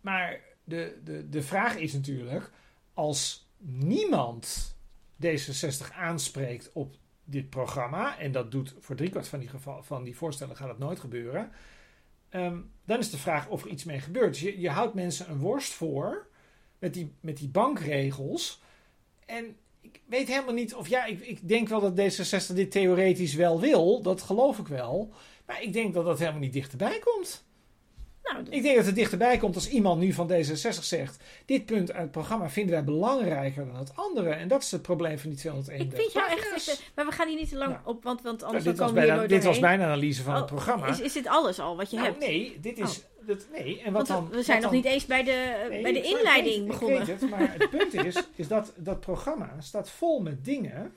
maar 0.00 0.40
de, 0.66 1.00
de, 1.04 1.28
de 1.28 1.42
vraag 1.42 1.76
is 1.76 1.92
natuurlijk, 1.92 2.50
als 2.94 3.48
niemand 3.58 4.76
D66 5.24 5.92
aanspreekt 5.94 6.70
op 6.72 6.96
dit 7.24 7.50
programma, 7.50 8.18
en 8.18 8.32
dat 8.32 8.50
doet 8.50 8.74
voor 8.80 8.96
driekwart 8.96 9.28
van 9.28 9.38
die, 9.38 9.50
van 9.80 10.04
die 10.04 10.16
voorstellen 10.16 10.56
gaat 10.56 10.68
het 10.68 10.78
nooit 10.78 11.00
gebeuren, 11.00 11.50
ehm, 12.28 12.58
dan 12.84 12.98
is 12.98 13.10
de 13.10 13.18
vraag 13.18 13.48
of 13.48 13.64
er 13.64 13.70
iets 13.70 13.84
mee 13.84 14.00
gebeurt. 14.00 14.32
Dus 14.32 14.42
je, 14.42 14.60
je 14.60 14.70
houdt 14.70 14.94
mensen 14.94 15.30
een 15.30 15.38
worst 15.38 15.72
voor 15.72 16.26
met 16.78 16.94
die, 16.94 17.12
met 17.20 17.36
die 17.36 17.48
bankregels. 17.48 18.62
En 19.26 19.56
ik 19.80 20.00
weet 20.06 20.28
helemaal 20.28 20.54
niet 20.54 20.74
of 20.74 20.88
ja, 20.88 21.04
ik, 21.04 21.20
ik 21.20 21.48
denk 21.48 21.68
wel 21.68 21.80
dat 21.80 22.00
D66 22.00 22.54
dit 22.54 22.70
theoretisch 22.70 23.34
wel 23.34 23.60
wil, 23.60 24.02
dat 24.02 24.22
geloof 24.22 24.58
ik 24.58 24.66
wel. 24.66 25.12
Maar 25.46 25.62
ik 25.62 25.72
denk 25.72 25.94
dat 25.94 26.04
dat 26.04 26.18
helemaal 26.18 26.40
niet 26.40 26.52
dichterbij 26.52 26.98
komt. 26.98 27.45
Nou, 28.32 28.44
Ik 28.50 28.62
denk 28.62 28.76
dat 28.76 28.86
het 28.86 28.94
dichterbij 28.94 29.36
komt 29.36 29.54
als 29.54 29.68
iemand 29.68 30.00
nu 30.00 30.12
van 30.12 30.30
D66 30.32 30.78
zegt: 30.80 31.22
Dit 31.44 31.66
punt 31.66 31.92
uit 31.92 32.02
het 32.02 32.10
programma 32.10 32.48
vinden 32.50 32.74
wij 32.74 32.84
belangrijker 32.84 33.66
dan 33.66 33.76
het 33.76 33.96
andere. 33.96 34.30
En 34.30 34.48
dat 34.48 34.62
is 34.62 34.70
het 34.70 34.82
probleem 34.82 35.18
van 35.18 35.28
die 35.30 35.38
ik 35.38 35.44
231 35.44 36.00
vind 36.00 36.12
jou 36.12 36.30
echt... 36.38 36.82
Maar 36.94 37.06
we 37.06 37.12
gaan 37.12 37.28
hier 37.28 37.36
niet 37.36 37.48
te 37.48 37.56
lang 37.56 37.76
op, 37.84 38.02
want, 38.04 38.22
want 38.22 38.40
Ja, 38.40 38.46
anders 38.46 38.64
dit, 38.64 38.76
dan 38.76 38.86
was 38.86 38.94
komen 38.94 38.94
we 38.94 39.00
hier 39.00 39.16
bijna, 39.16 39.16
nooit 39.16 39.42
dit 39.42 39.44
was 39.44 39.58
mijn 39.58 39.80
analyse 39.80 40.22
van 40.22 40.32
het 40.34 40.42
Oh, 40.42 40.48
programma. 40.48 40.86
Is, 40.86 41.00
is 41.00 41.12
dit 41.12 41.26
alles 41.26 41.58
al 41.58 41.76
wat 41.76 41.90
je 41.90 41.96
Nou, 41.96 42.08
hebt? 42.08 42.20
nee, 42.20 42.58
dit 42.60 42.78
is. 42.78 43.02
Dat, 43.26 43.46
nee, 43.52 43.82
en 43.82 43.92
wat 43.92 44.06
we- 44.08 44.12
dan, 44.12 44.28
we 44.30 44.42
zijn 44.42 44.62
wat 44.62 44.72
nog 44.72 44.82
dan- 44.82 44.82
niet 44.82 44.84
eens 44.92 45.06
bij 45.06 45.22
de, 45.24 45.66
Nee, 45.70 45.82
bij 45.82 45.92
de 45.92 45.98
ik- 45.98 46.04
ik 46.04 46.16
inleiding 46.16 46.56
weet- 46.56 46.66
begonnen. 46.66 47.00
Ik 47.00 47.06
weet 47.06 47.20
het, 47.20 47.30
maar 47.30 47.54
het 47.58 47.70
punt 47.78 47.94
is, 47.94 48.22
is 48.34 48.48
dat 48.48 48.72
dat 48.76 49.00
programma 49.00 49.56
staat 49.60 49.90
vol 49.90 50.20
met 50.20 50.44
dingen. 50.44 50.92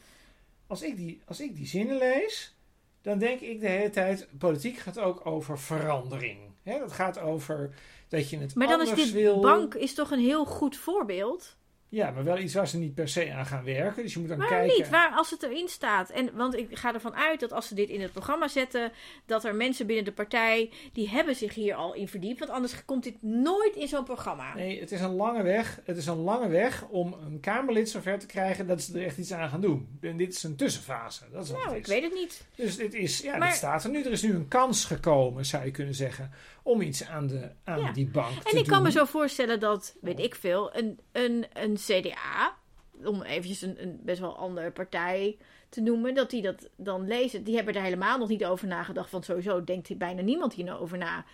Als 0.68 0.82
ik 0.84 0.96
die, 0.98 1.22
als 1.26 1.40
ik 1.42 1.56
die 1.56 1.68
zinnen 1.68 1.98
lees, 1.98 2.56
dan 3.02 3.20
denk 3.20 3.40
ik 3.40 3.60
de 3.60 3.68
hele 3.68 3.90
tijd: 3.90 4.28
politiek 4.38 4.78
gaat 4.78 5.00
ook 5.00 5.26
over 5.26 5.60
verandering. 5.60 6.38
Hè, 6.70 6.80
dat 6.80 6.92
gaat 6.92 7.20
over 7.20 7.74
dat 8.08 8.30
je 8.30 8.38
het 8.38 8.56
Maar 8.56 8.68
dan 8.68 8.82
is 8.82 8.90
anders 8.90 9.12
dit 9.12 9.22
wil. 9.22 9.40
bank 9.42 9.74
is 9.74 9.94
toch 9.94 10.12
een 10.12 10.20
heel 10.20 10.46
goed 10.46 10.78
voorbeeld? 10.78 11.58
Ja, 11.92 12.12
maar 12.12 12.24
wel 12.24 12.38
iets 12.38 12.54
waar 12.54 12.68
ze 12.68 12.78
niet 12.78 12.94
per 12.94 13.08
se 13.10 13.34
aan 13.34 13.46
gaan 13.46 13.64
werken. 13.64 14.04
Dus 14.04 14.14
je 14.14 14.20
moet 14.20 14.28
dan 14.30 14.38
Waarom 14.38 14.58
kijken. 14.58 14.78
niet? 14.78 14.90
Waar, 14.90 15.12
als 15.12 15.30
het 15.30 15.44
erin 15.44 15.68
staat. 15.68 16.10
En, 16.10 16.30
want 16.36 16.56
ik 16.58 16.78
ga 16.78 16.94
ervan 16.94 17.16
uit 17.16 17.40
dat 17.40 17.52
als 17.54 17.68
ze 17.68 17.76
dit 17.76 17.90
in 17.90 18.02
het 18.02 18.12
programma 18.12 18.48
zetten, 18.48 18.92
dat 19.26 19.44
er 19.44 19.56
mensen 19.56 19.86
binnen 19.88 20.06
de 20.06 20.12
partij, 20.12 20.72
die 20.94 21.10
hebben 21.10 21.36
zich 21.36 21.54
hier 21.54 21.76
al 21.76 21.94
in 21.94 22.08
verdiept. 22.08 22.40
Want 22.40 22.52
anders 22.52 22.86
komt 22.86 23.04
dit 23.04 23.22
nooit 23.22 23.76
in 23.76 23.88
zo'n 23.88 24.04
programma. 24.04 24.54
Nee, 24.56 24.80
het 24.80 24.92
is 24.92 25.02
een 25.02 25.16
lange 25.16 25.44
weg. 25.44 25.80
Het 25.84 25.98
is 25.98 26.06
een 26.06 26.18
lange 26.22 26.48
weg 26.48 26.88
om 26.90 27.16
een 27.26 27.40
Kamerlid 27.40 27.90
zover 27.90 28.20
te 28.20 28.26
krijgen 28.26 28.68
dat 28.68 28.82
ze 28.82 29.00
er 29.00 29.06
echt 29.06 29.18
iets 29.18 29.32
aan 29.34 29.50
gaan 29.50 29.62
doen. 29.62 29.98
En 30.02 30.18
dit 30.18 30.34
is 30.34 30.44
een 30.44 30.56
tussenfase. 30.56 31.24
Dat 31.32 31.44
is 31.44 31.52
nou, 31.52 31.76
ik 31.76 31.86
weet 31.88 32.04
het 32.04 32.14
niet. 32.14 32.46
Dus 32.56 32.78
dit 32.78 32.94
is, 32.94 33.20
ja, 33.20 33.38
Maar- 33.38 33.48
dit 33.48 33.58
staat 33.58 33.84
er 33.84 33.90
nu. 33.90 34.04
Er 34.04 34.12
is 34.12 34.22
nu 34.22 34.34
een 34.34 34.48
kans 34.48 34.86
gekomen, 34.86 35.46
zou 35.46 35.66
je 35.66 35.72
kunnen 35.72 35.96
zeggen, 35.96 36.32
om 36.64 36.82
iets 36.82 37.06
aan, 37.06 37.28
de, 37.28 37.50
aan 37.64 37.80
Ja. 37.80 37.92
die 37.92 38.08
bank 38.08 38.34
te 38.42 38.50
En 38.50 38.58
ik 38.58 38.66
doen. 38.66 38.74
kan 38.74 38.84
me 38.84 38.92
zo 38.92 39.06
voorstellen 39.06 39.60
dat, 39.60 39.96
weet 40.02 40.20
ik 40.20 40.36
veel, 40.36 40.76
een, 40.76 41.00
een, 41.12 41.46
een 41.54 41.76
CDA, 41.76 42.56
om 43.04 43.22
eventjes 43.22 43.62
een, 43.62 43.82
een 43.82 44.00
best 44.04 44.20
wel 44.20 44.38
andere 44.38 44.72
partij 44.72 45.38
te 45.70 45.82
noemen, 45.82 46.14
dat 46.14 46.30
die 46.30 46.42
dat 46.42 46.70
dan 46.76 47.08
lezen. 47.08 47.44
Die 47.44 47.56
hebben 47.56 47.74
er 47.76 47.82
helemaal 47.82 48.18
nog 48.18 48.30
niet 48.30 48.46
over 48.46 48.68
nagedacht, 48.68 49.12
want 49.12 49.26
sowieso 49.26 49.64
denkt 49.64 49.98
bijna 49.98 50.22
niemand 50.22 50.54
hier 50.54 50.66
nou 50.66 50.80
over 50.80 50.98
na. 50.98 51.26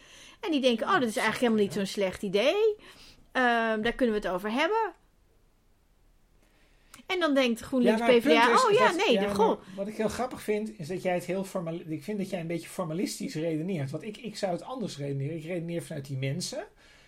En 0.42 0.52
die 0.52 0.62
denken, 0.62 0.86
oh, 0.88 0.94
dat 0.94 1.02
is 1.10 1.18
eigenlijk 1.18 1.40
helemaal 1.40 1.64
niet 1.64 1.74
zo'n 1.74 1.86
slecht 1.86 2.22
idee. 2.24 2.76
Ehm, 3.32 3.82
daar 3.82 3.94
kunnen 3.94 4.16
we 4.22 4.28
het 4.28 4.36
over 4.36 4.52
hebben. 4.52 4.94
En 7.06 7.20
dan 7.20 7.34
denkt 7.34 7.60
GroenLinks 7.62 8.02
PvdA, 8.02 8.54
is 8.54 8.66
oh 8.66 8.72
ja, 8.72 8.88
dat- 8.88 9.06
nee, 9.06 9.14
ja, 9.16 9.28
de, 9.28 9.36
goh. 9.36 9.60
Wat 9.76 9.88
ik 9.88 9.96
heel 9.98 10.08
grappig 10.10 10.42
vind, 10.42 10.80
is 10.80 10.88
dat 10.88 11.02
jij 11.02 11.14
het 11.14 11.26
heel 11.26 11.44
formal. 11.44 11.80
Ik 11.88 12.04
vind 12.04 12.18
dat 12.18 12.30
jij 12.30 12.40
een 12.40 12.48
beetje 12.48 12.70
formalistisch 12.70 13.36
redeneert. 13.36 13.92
Want 13.92 14.04
ik, 14.04 14.18
ik 14.18 14.38
zou 14.38 14.52
het 14.52 14.64
anders 14.64 14.98
redeneren. 14.98 15.38
Ik 15.38 15.44
redeneer 15.46 15.84
vanuit 15.84 16.06
die 16.06 16.18
mensen. 16.18 16.64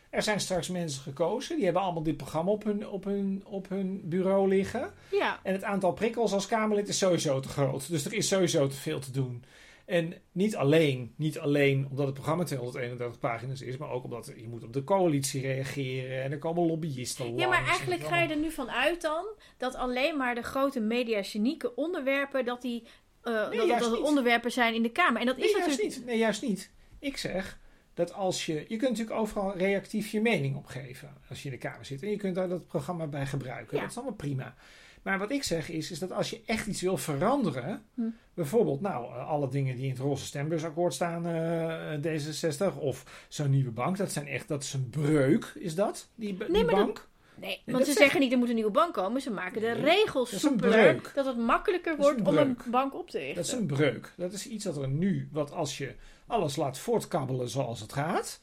Er 0.10 0.24
zijn 0.24 0.40
straks 0.40 0.70
mensen 0.70 1.02
gekozen. 1.02 1.56
Die 1.56 1.66
hebben 1.66 1.82
allemaal 1.84 2.04
dit 2.04 2.18
programma 2.18 2.52
op 2.52 2.64
hun, 2.64 2.88
op 2.90 3.04
hun, 3.04 3.44
op 3.46 3.70
hun 3.70 4.02
bureau 4.04 4.48
liggen. 4.48 4.94
Ja, 5.12 5.40
En 5.44 5.54
het 5.54 5.64
aantal 5.64 5.92
prikkels 5.94 6.34
als 6.34 6.48
Kamerlid 6.48 6.88
is 6.88 6.98
sowieso 6.98 7.40
te 7.40 7.48
groot. 7.50 7.90
Dus 7.90 8.06
er 8.06 8.14
is 8.14 8.28
sowieso 8.28 8.68
te 8.68 8.76
veel 8.76 9.00
te 9.00 9.12
doen. 9.12 9.44
En 9.88 10.14
niet 10.32 10.56
alleen, 10.56 11.14
niet 11.16 11.40
alleen 11.40 11.88
omdat 11.90 12.06
het 12.06 12.14
programma 12.14 12.44
231 12.44 13.20
pagina's 13.20 13.62
is, 13.62 13.78
maar 13.78 13.90
ook 13.90 14.04
omdat 14.04 14.32
je 14.36 14.48
moet 14.48 14.64
op 14.64 14.74
de 14.74 14.84
coalitie 14.84 15.42
reageren 15.42 16.24
en 16.24 16.32
er 16.32 16.38
komen 16.38 16.66
lobbyisten 16.66 17.26
langs. 17.26 17.42
Ja, 17.42 17.48
maar 17.48 17.60
en 17.60 17.66
eigenlijk 17.66 18.04
ga 18.04 18.22
je 18.22 18.30
er 18.30 18.38
nu 18.38 18.52
van 18.52 18.70
uit 18.70 19.02
dan 19.02 19.26
dat 19.58 19.76
alleen 19.76 20.18
maar 20.18 20.36
de 20.36 20.42
grote 20.42 20.80
mediagenieke 20.80 21.76
onderwerpen, 21.76 22.46
dat 22.46 22.62
die 22.62 22.84
eh, 23.22 23.80
dat, 23.80 24.02
onderwerpen 24.02 24.52
zijn 24.52 24.74
in 24.74 24.84
de 24.84 24.92
Kamer. 24.92 25.22
En 25.22 25.26
dat 25.26 25.38
is 25.38 25.44
Nee, 25.44 25.52
juist 25.52 25.68
natuurlijk 25.68 25.96
niet. 25.96 26.06
Nee, 26.06 26.18
juist 26.18 26.42
niet. 26.42 26.72
Ik 27.00 27.18
zeg 27.18 27.60
dat 27.94 28.14
als 28.14 28.46
je... 28.46 28.54
Je 28.54 28.78
kunt 28.78 28.90
natuurlijk 28.90 29.20
overal 29.20 29.58
reactief 29.58 30.08
je 30.08 30.22
mening 30.22 30.56
opgeven 30.56 31.18
als 31.30 31.44
je 31.44 31.50
in 31.50 31.54
de 31.54 31.68
Kamer 31.68 31.86
zit. 31.86 32.04
En 32.04 32.10
je 32.10 32.18
kunt 32.18 32.36
daar 32.36 32.50
dat 32.50 32.68
programma 32.68 33.08
bij 33.08 33.26
gebruiken. 33.26 33.76
Ja. 33.76 33.82
Dat 33.82 33.92
is 33.92 33.98
allemaal 33.98 34.16
prima. 34.16 34.56
Maar 35.08 35.20
wat 35.20 35.32
ik 35.32 35.44
zeg 35.44 35.70
is, 35.70 35.92
is 35.92 36.00
dat 36.00 36.12
als 36.12 36.30
je 36.30 36.42
echt 36.46 36.68
iets 36.68 36.82
wil 36.82 36.98
veranderen... 36.98 37.84
Hm. 37.94 38.02
Bijvoorbeeld, 38.34 38.82
nou, 38.82 39.14
alle 39.20 39.50
dingen 39.50 39.76
die 39.76 39.84
in 39.84 39.90
het 39.90 40.00
roze 40.00 40.26
stembusakkoord 40.26 40.94
staan, 40.94 41.26
eh, 41.26 42.18
D66... 42.18 42.78
Of 42.80 43.26
zo'n 43.28 43.50
nieuwe 43.50 43.72
bank, 43.72 43.98
dat, 43.98 44.12
zijn 44.12 44.28
echt, 44.28 44.48
dat 44.48 44.64
is 44.64 44.74
een 44.74 44.90
breuk, 44.90 45.52
is 45.60 45.76
dat? 45.76 46.08
Die, 46.16 46.38
die 46.38 46.50
Nee, 46.50 46.64
maar 46.66 46.76
dat- 46.76 46.86
bank? 46.86 47.08
Nee, 47.36 47.62
dat 47.66 47.74
want 47.76 47.86
ze 47.86 47.92
zeg- 47.92 48.02
zeggen 48.02 48.20
niet 48.20 48.32
er 48.32 48.38
moet 48.38 48.50
een 48.50 48.56
nieuwe 48.56 48.72
bank 48.72 48.94
komen. 48.94 49.22
Ze 49.22 49.32
maken 49.32 49.62
de 49.62 49.68
Nee, 49.68 49.82
regels 49.82 50.32
dat 50.32 50.40
soepeler. 50.40 51.12
Dat 51.16 51.26
het 51.26 51.38
makkelijker 51.38 51.98
wordt 51.98 52.20
een 52.20 52.28
om 52.28 52.38
een 52.38 52.58
bank 52.72 52.96
op 52.96 53.10
te 53.10 53.18
richten. 53.18 53.36
Dat 53.36 53.46
is 53.46 53.52
een 53.52 53.66
breuk. 53.66 54.14
Dat 54.18 54.34
is 54.34 54.48
iets 54.48 54.64
dat 54.64 54.78
er 54.78 54.88
nu, 54.88 55.30
wat 55.32 55.52
als 55.52 55.78
je 55.78 55.96
alles 56.28 56.56
laat 56.56 56.78
voortkabbelen 56.78 57.50
zoals 57.50 57.80
het 57.80 57.94
gaat... 57.94 58.42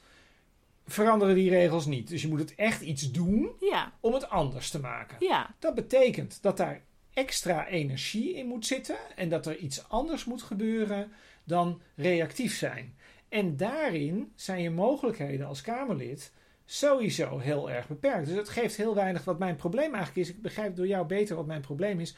veranderen 0.87 1.35
die 1.35 1.51
regels 1.51 1.87
niet. 1.87 2.09
Dus 2.09 2.23
je 2.23 2.29
moet 2.29 2.39
het 2.39 2.55
echt 2.55 2.81
iets 2.81 3.11
doen 3.11 3.51
Ja, 3.61 3.93
om 4.01 4.15
het 4.15 4.29
anders 4.29 4.71
te 4.71 4.81
maken. 4.81 5.17
ja. 5.21 5.55
Dat 5.59 5.75
betekent 5.75 6.39
dat 6.43 6.57
daar 6.57 6.81
extra 7.13 7.67
energie 7.67 8.35
in 8.35 8.47
moet 8.47 8.67
zitten 8.67 8.97
en 9.17 9.29
dat 9.29 9.47
er 9.47 9.57
iets 9.57 9.89
anders 9.89 10.25
moet 10.25 10.43
gebeuren 10.43 11.13
dan 11.45 11.81
reactief 11.97 12.57
zijn. 12.57 12.97
En 13.29 13.57
daarin 13.57 14.33
zijn 14.35 14.63
je 14.63 14.71
mogelijkheden 14.71 15.47
als 15.47 15.61
Kamerlid 15.61 16.33
sowieso 16.65 17.39
heel 17.39 17.71
erg 17.71 17.89
beperkt. 17.89 18.27
Dus 18.27 18.37
het 18.37 18.49
geeft 18.49 18.77
heel 18.77 18.95
weinig 18.95 19.25
wat 19.25 19.39
mijn 19.39 19.57
probleem 19.57 19.95
eigenlijk 19.95 20.29
is. 20.29 20.35
Ik 20.35 20.43
begrijp 20.43 20.77
door 20.77 20.87
jou 20.87 21.07
beter 21.07 21.37
wat 21.37 21.47
mijn 21.47 21.61
probleem 21.61 22.01
is. 22.01 22.17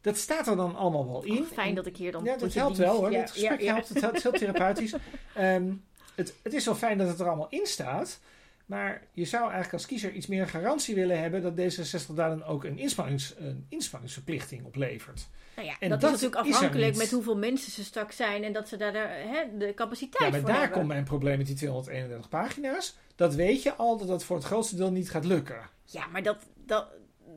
Dat 0.00 0.16
staat 0.16 0.46
er 0.46 0.56
dan 0.56 0.76
allemaal 0.76 1.06
wel 1.06 1.24
in. 1.24 1.44
Fijn 1.44 1.74
dat 1.74 1.86
ik 1.86 1.96
hier 1.96 2.12
dan 2.12 2.24
Ja, 2.24 2.36
dat 2.36 2.54
helpt 2.54 2.76
wel 2.76 2.96
hoor. 2.96 3.10
Ja, 3.10 3.20
Dit 3.20 3.30
gesprek 3.30 3.60
ja, 3.60 3.66
ja. 3.66 3.72
helpt. 3.72 3.88
Het, 3.88 4.00
helpt, 4.00 4.22
het 4.22 4.24
is 4.24 4.30
heel 4.40 4.52
therapeutisch. 4.52 4.94
Ehm, 5.34 5.72
het, 6.14 6.34
het 6.42 6.52
is 6.52 6.64
wel 6.64 6.74
fijn 6.74 6.98
dat 6.98 7.08
het 7.08 7.20
er 7.20 7.26
allemaal 7.26 7.48
in 7.50 7.66
staat. 7.66 8.20
Maar 8.66 9.02
je 9.12 9.24
zou 9.24 9.42
eigenlijk 9.42 9.72
als 9.72 9.86
kiezer 9.86 10.12
iets 10.12 10.26
meer 10.26 10.48
garantie 10.48 10.94
willen 10.94 11.20
hebben 11.20 11.42
dat 11.42 11.52
D66 11.52 12.14
daar 12.14 12.28
dan 12.28 12.44
ook 12.44 12.64
een, 12.64 12.78
inspannings, 12.78 13.34
een 13.38 13.66
inspanningsverplichting 13.68 14.64
op 14.64 14.76
levert. 14.76 15.28
Nou 15.56 15.68
ja, 15.68 15.76
En 15.80 15.88
dat, 15.88 16.00
dat 16.00 16.14
is 16.14 16.20
natuurlijk 16.20 16.54
afhankelijk 16.54 16.96
met 16.96 17.10
hoeveel 17.10 17.36
mensen 17.36 17.72
ze 17.72 17.84
straks 17.84 18.16
zijn 18.16 18.44
en 18.44 18.52
dat 18.52 18.68
ze 18.68 18.76
daar 18.76 18.92
de, 18.92 18.98
hè, 18.98 19.58
de 19.58 19.74
capaciteit 19.74 20.22
Ja, 20.24 20.30
maar 20.30 20.40
voor 20.40 20.48
daar 20.48 20.58
hebben. 20.58 20.76
komt 20.76 20.88
mijn 20.88 21.04
probleem 21.04 21.38
met 21.38 21.46
die 21.46 21.56
231 21.56 22.28
pagina's. 22.28 22.96
Dat 23.16 23.34
weet 23.34 23.62
je 23.62 23.74
al 23.74 23.98
dat 23.98 24.08
dat 24.08 24.24
voor 24.24 24.36
het 24.36 24.44
grootste 24.44 24.76
deel 24.76 24.90
niet 24.90 25.10
gaat 25.10 25.24
lukken. 25.24 25.60
Ja, 25.84 26.06
maar 26.06 26.22
dat, 26.22 26.38
dat, 26.66 26.86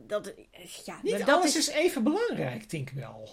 dat, 0.07 0.33
ja, 0.85 0.99
Niet 1.03 1.17
dat 1.17 1.29
alles 1.29 1.55
is 1.55 1.69
is... 1.69 1.75
even 1.75 2.03
belangrijk, 2.03 2.69
denk 2.69 2.89
ik 2.89 2.95
wel. 2.95 3.29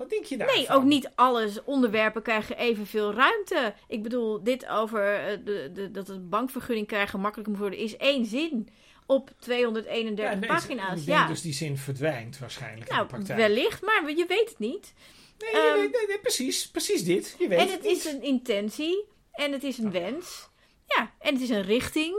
Wat 0.00 0.10
denk 0.10 0.24
je 0.24 0.36
daarvan? 0.36 0.56
Nee, 0.56 0.68
ook 0.70 0.84
niet 0.84 1.10
alles 1.14 1.64
onderwerpen 1.64 2.22
krijgen 2.22 2.56
evenveel 2.58 3.12
ruimte. 3.14 3.74
Ik 3.88 4.02
bedoel, 4.02 4.42
dit 4.42 4.66
over 4.68 5.14
eh, 5.14 5.38
de, 5.44 5.70
de, 5.74 5.90
dat 5.90 6.06
het 6.06 6.30
bankvergunning 6.30 6.86
krijgen 6.86 7.20
makkelijker 7.20 7.52
moet 7.52 7.62
worden, 7.62 7.78
is 7.78 7.96
één 7.96 8.24
zin 8.26 8.68
op 9.06 9.30
231 9.38 10.24
Ja, 10.34 10.34
nee, 10.40 10.48
pagina's. 10.48 11.00
Ik 11.00 11.06
denk 11.06 11.18
Ja, 11.18 11.26
dus 11.26 11.40
die 11.42 11.52
zin 11.52 11.76
verdwijnt 11.76 12.38
waarschijnlijk 12.38 12.90
nou, 12.90 13.00
in 13.02 13.06
de 13.08 13.12
praktijk. 13.14 13.38
wellicht, 13.38 13.82
maar 13.82 14.02
je 14.16 14.24
weet 14.28 14.48
het 14.48 14.58
niet. 14.58 14.94
Nee, 15.38 15.50
je 15.50 15.56
Ehm, 15.68 15.80
weet- 15.80 15.92
nee, 15.92 16.06
nee, 16.06 16.18
precies, 16.18 16.70
precies 16.70 17.04
dit. 17.04 17.36
Je 17.38 17.48
weet 17.48 17.58
en 17.58 17.68
het 17.70 17.84
is 17.84 18.04
een 18.04 18.22
intentie 18.22 19.04
en 19.32 19.52
het 19.52 19.62
is 19.64 19.78
een 19.78 19.90
wens. 19.90 20.48
Ja, 20.86 21.12
en 21.18 21.32
het 21.34 21.42
is 21.42 21.48
een 21.48 21.62
richting. 21.62 22.16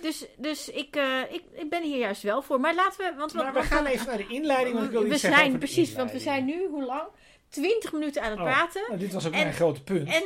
Dus, 0.00 0.24
dus 0.36 0.68
ik, 0.68 0.96
eh, 0.96 1.20
ik, 1.30 1.42
ik 1.52 1.70
ben 1.70 1.82
hier 1.82 1.98
juist 1.98 2.22
wel 2.22 2.42
voor. 2.42 2.60
Maar 2.60 2.74
laten 2.74 3.04
we. 3.10 3.18
Want, 3.18 3.32
Maar 3.34 3.52
we 3.52 3.62
gaan 3.62 3.86
even 3.86 4.06
naar 4.06 4.16
de 4.16 4.26
inleiding, 4.28 4.74
want 4.74 4.86
ik 4.86 4.92
wil 4.92 5.02
we 5.04 5.16
zijn 5.16 5.58
precies, 5.58 5.92
want 5.92 6.10
we 6.12 6.18
zijn 6.18 6.44
nu 6.44 6.66
hoe 6.68 6.84
lang? 6.84 7.02
20 7.48 7.92
minuten 7.92 8.22
aan 8.22 8.30
het 8.30 8.38
Oh, 8.38 8.44
praten. 8.44 8.82
Nou, 8.88 8.98
dit 9.00 9.12
was 9.12 9.26
ook 9.26 9.32
En- 9.32 9.40
mijn 9.42 9.52
grote 9.54 9.82
punt. 9.82 10.08
En, 10.08 10.22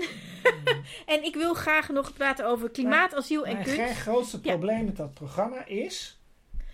en 1.17 1.25
ik 1.25 1.35
wil 1.35 1.55
graag 1.55 1.89
nog 1.89 2.13
praten 2.13 2.47
over 2.47 2.71
klimaat, 2.71 3.15
asiel 3.15 3.47
en 3.47 3.53
Mijn 3.53 3.65
kunst. 3.65 3.81
gro- 3.81 4.13
grootste 4.13 4.39
Ja. 4.43 4.51
probleem 4.51 4.85
met 4.85 4.97
dat 4.97 5.15
programma 5.15 5.65
is... 5.67 6.19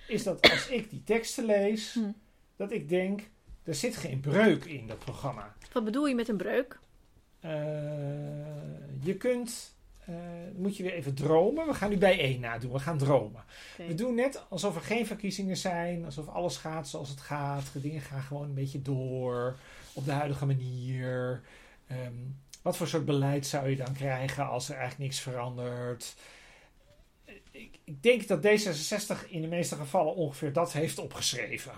is 0.06 0.22
dat 0.22 0.50
als 0.50 0.68
ik 0.68 0.90
die 0.90 1.02
teksten 1.04 1.44
lees, 1.44 1.92
Hm. 1.92 2.10
dat 2.56 2.72
ik 2.72 2.88
denk, 2.88 3.20
er 3.64 3.74
zit 3.74 3.96
geen 3.96 4.20
breuk 4.20 4.64
in 4.64 4.86
dat 4.86 4.98
programma. 4.98 5.54
Wat 5.72 5.84
bedoel 5.84 6.06
je 6.06 6.14
met 6.14 6.28
een 6.28 6.36
breuk? 6.36 6.78
Eh, 7.40 7.50
je 9.02 9.14
kunt, 9.18 9.74
eh, 10.04 10.14
moet 10.54 10.76
je 10.76 10.82
weer 10.82 10.92
even 10.92 11.14
dromen. 11.14 11.66
We 11.66 11.74
gaan 11.74 11.90
nu 11.90 11.98
bij 11.98 12.20
één 12.20 12.40
nadoen. 12.40 12.72
We 12.72 12.78
gaan 12.78 12.98
dromen. 12.98 13.44
We 13.76 13.94
doen 13.94 14.14
net 14.14 14.44
alsof 14.48 14.74
er 14.74 14.82
geen 14.82 15.06
verkiezingen 15.06 15.56
zijn, 15.56 16.04
alsof 16.04 16.28
alles 16.28 16.56
gaat 16.56 16.88
zoals 16.88 17.08
het 17.08 17.20
gaat. 17.20 17.72
De 17.72 17.80
dingen 17.80 18.00
gaan 18.00 18.22
gewoon 18.22 18.44
een 18.44 18.54
beetje 18.54 18.82
door 18.82 19.58
op 19.92 20.04
de 20.04 20.12
huidige 20.12 20.46
manier. 20.46 21.42
Ehm, 21.86 22.14
wat 22.62 22.76
voor 22.76 22.88
soort 22.88 23.04
beleid 23.04 23.46
zou 23.46 23.68
je 23.68 23.76
dan 23.76 23.92
krijgen 23.92 24.48
als 24.48 24.68
er 24.68 24.76
eigenlijk 24.76 25.02
niks 25.02 25.20
verandert? 25.20 26.14
Ik, 27.50 27.78
ik 27.84 28.02
denk 28.02 28.28
dat 28.28 28.46
D66 28.46 29.28
in 29.28 29.40
de 29.40 29.48
meeste 29.48 29.76
gevallen 29.76 30.14
ongeveer 30.14 30.52
dat 30.52 30.72
heeft 30.72 30.98
opgeschreven. 30.98 31.72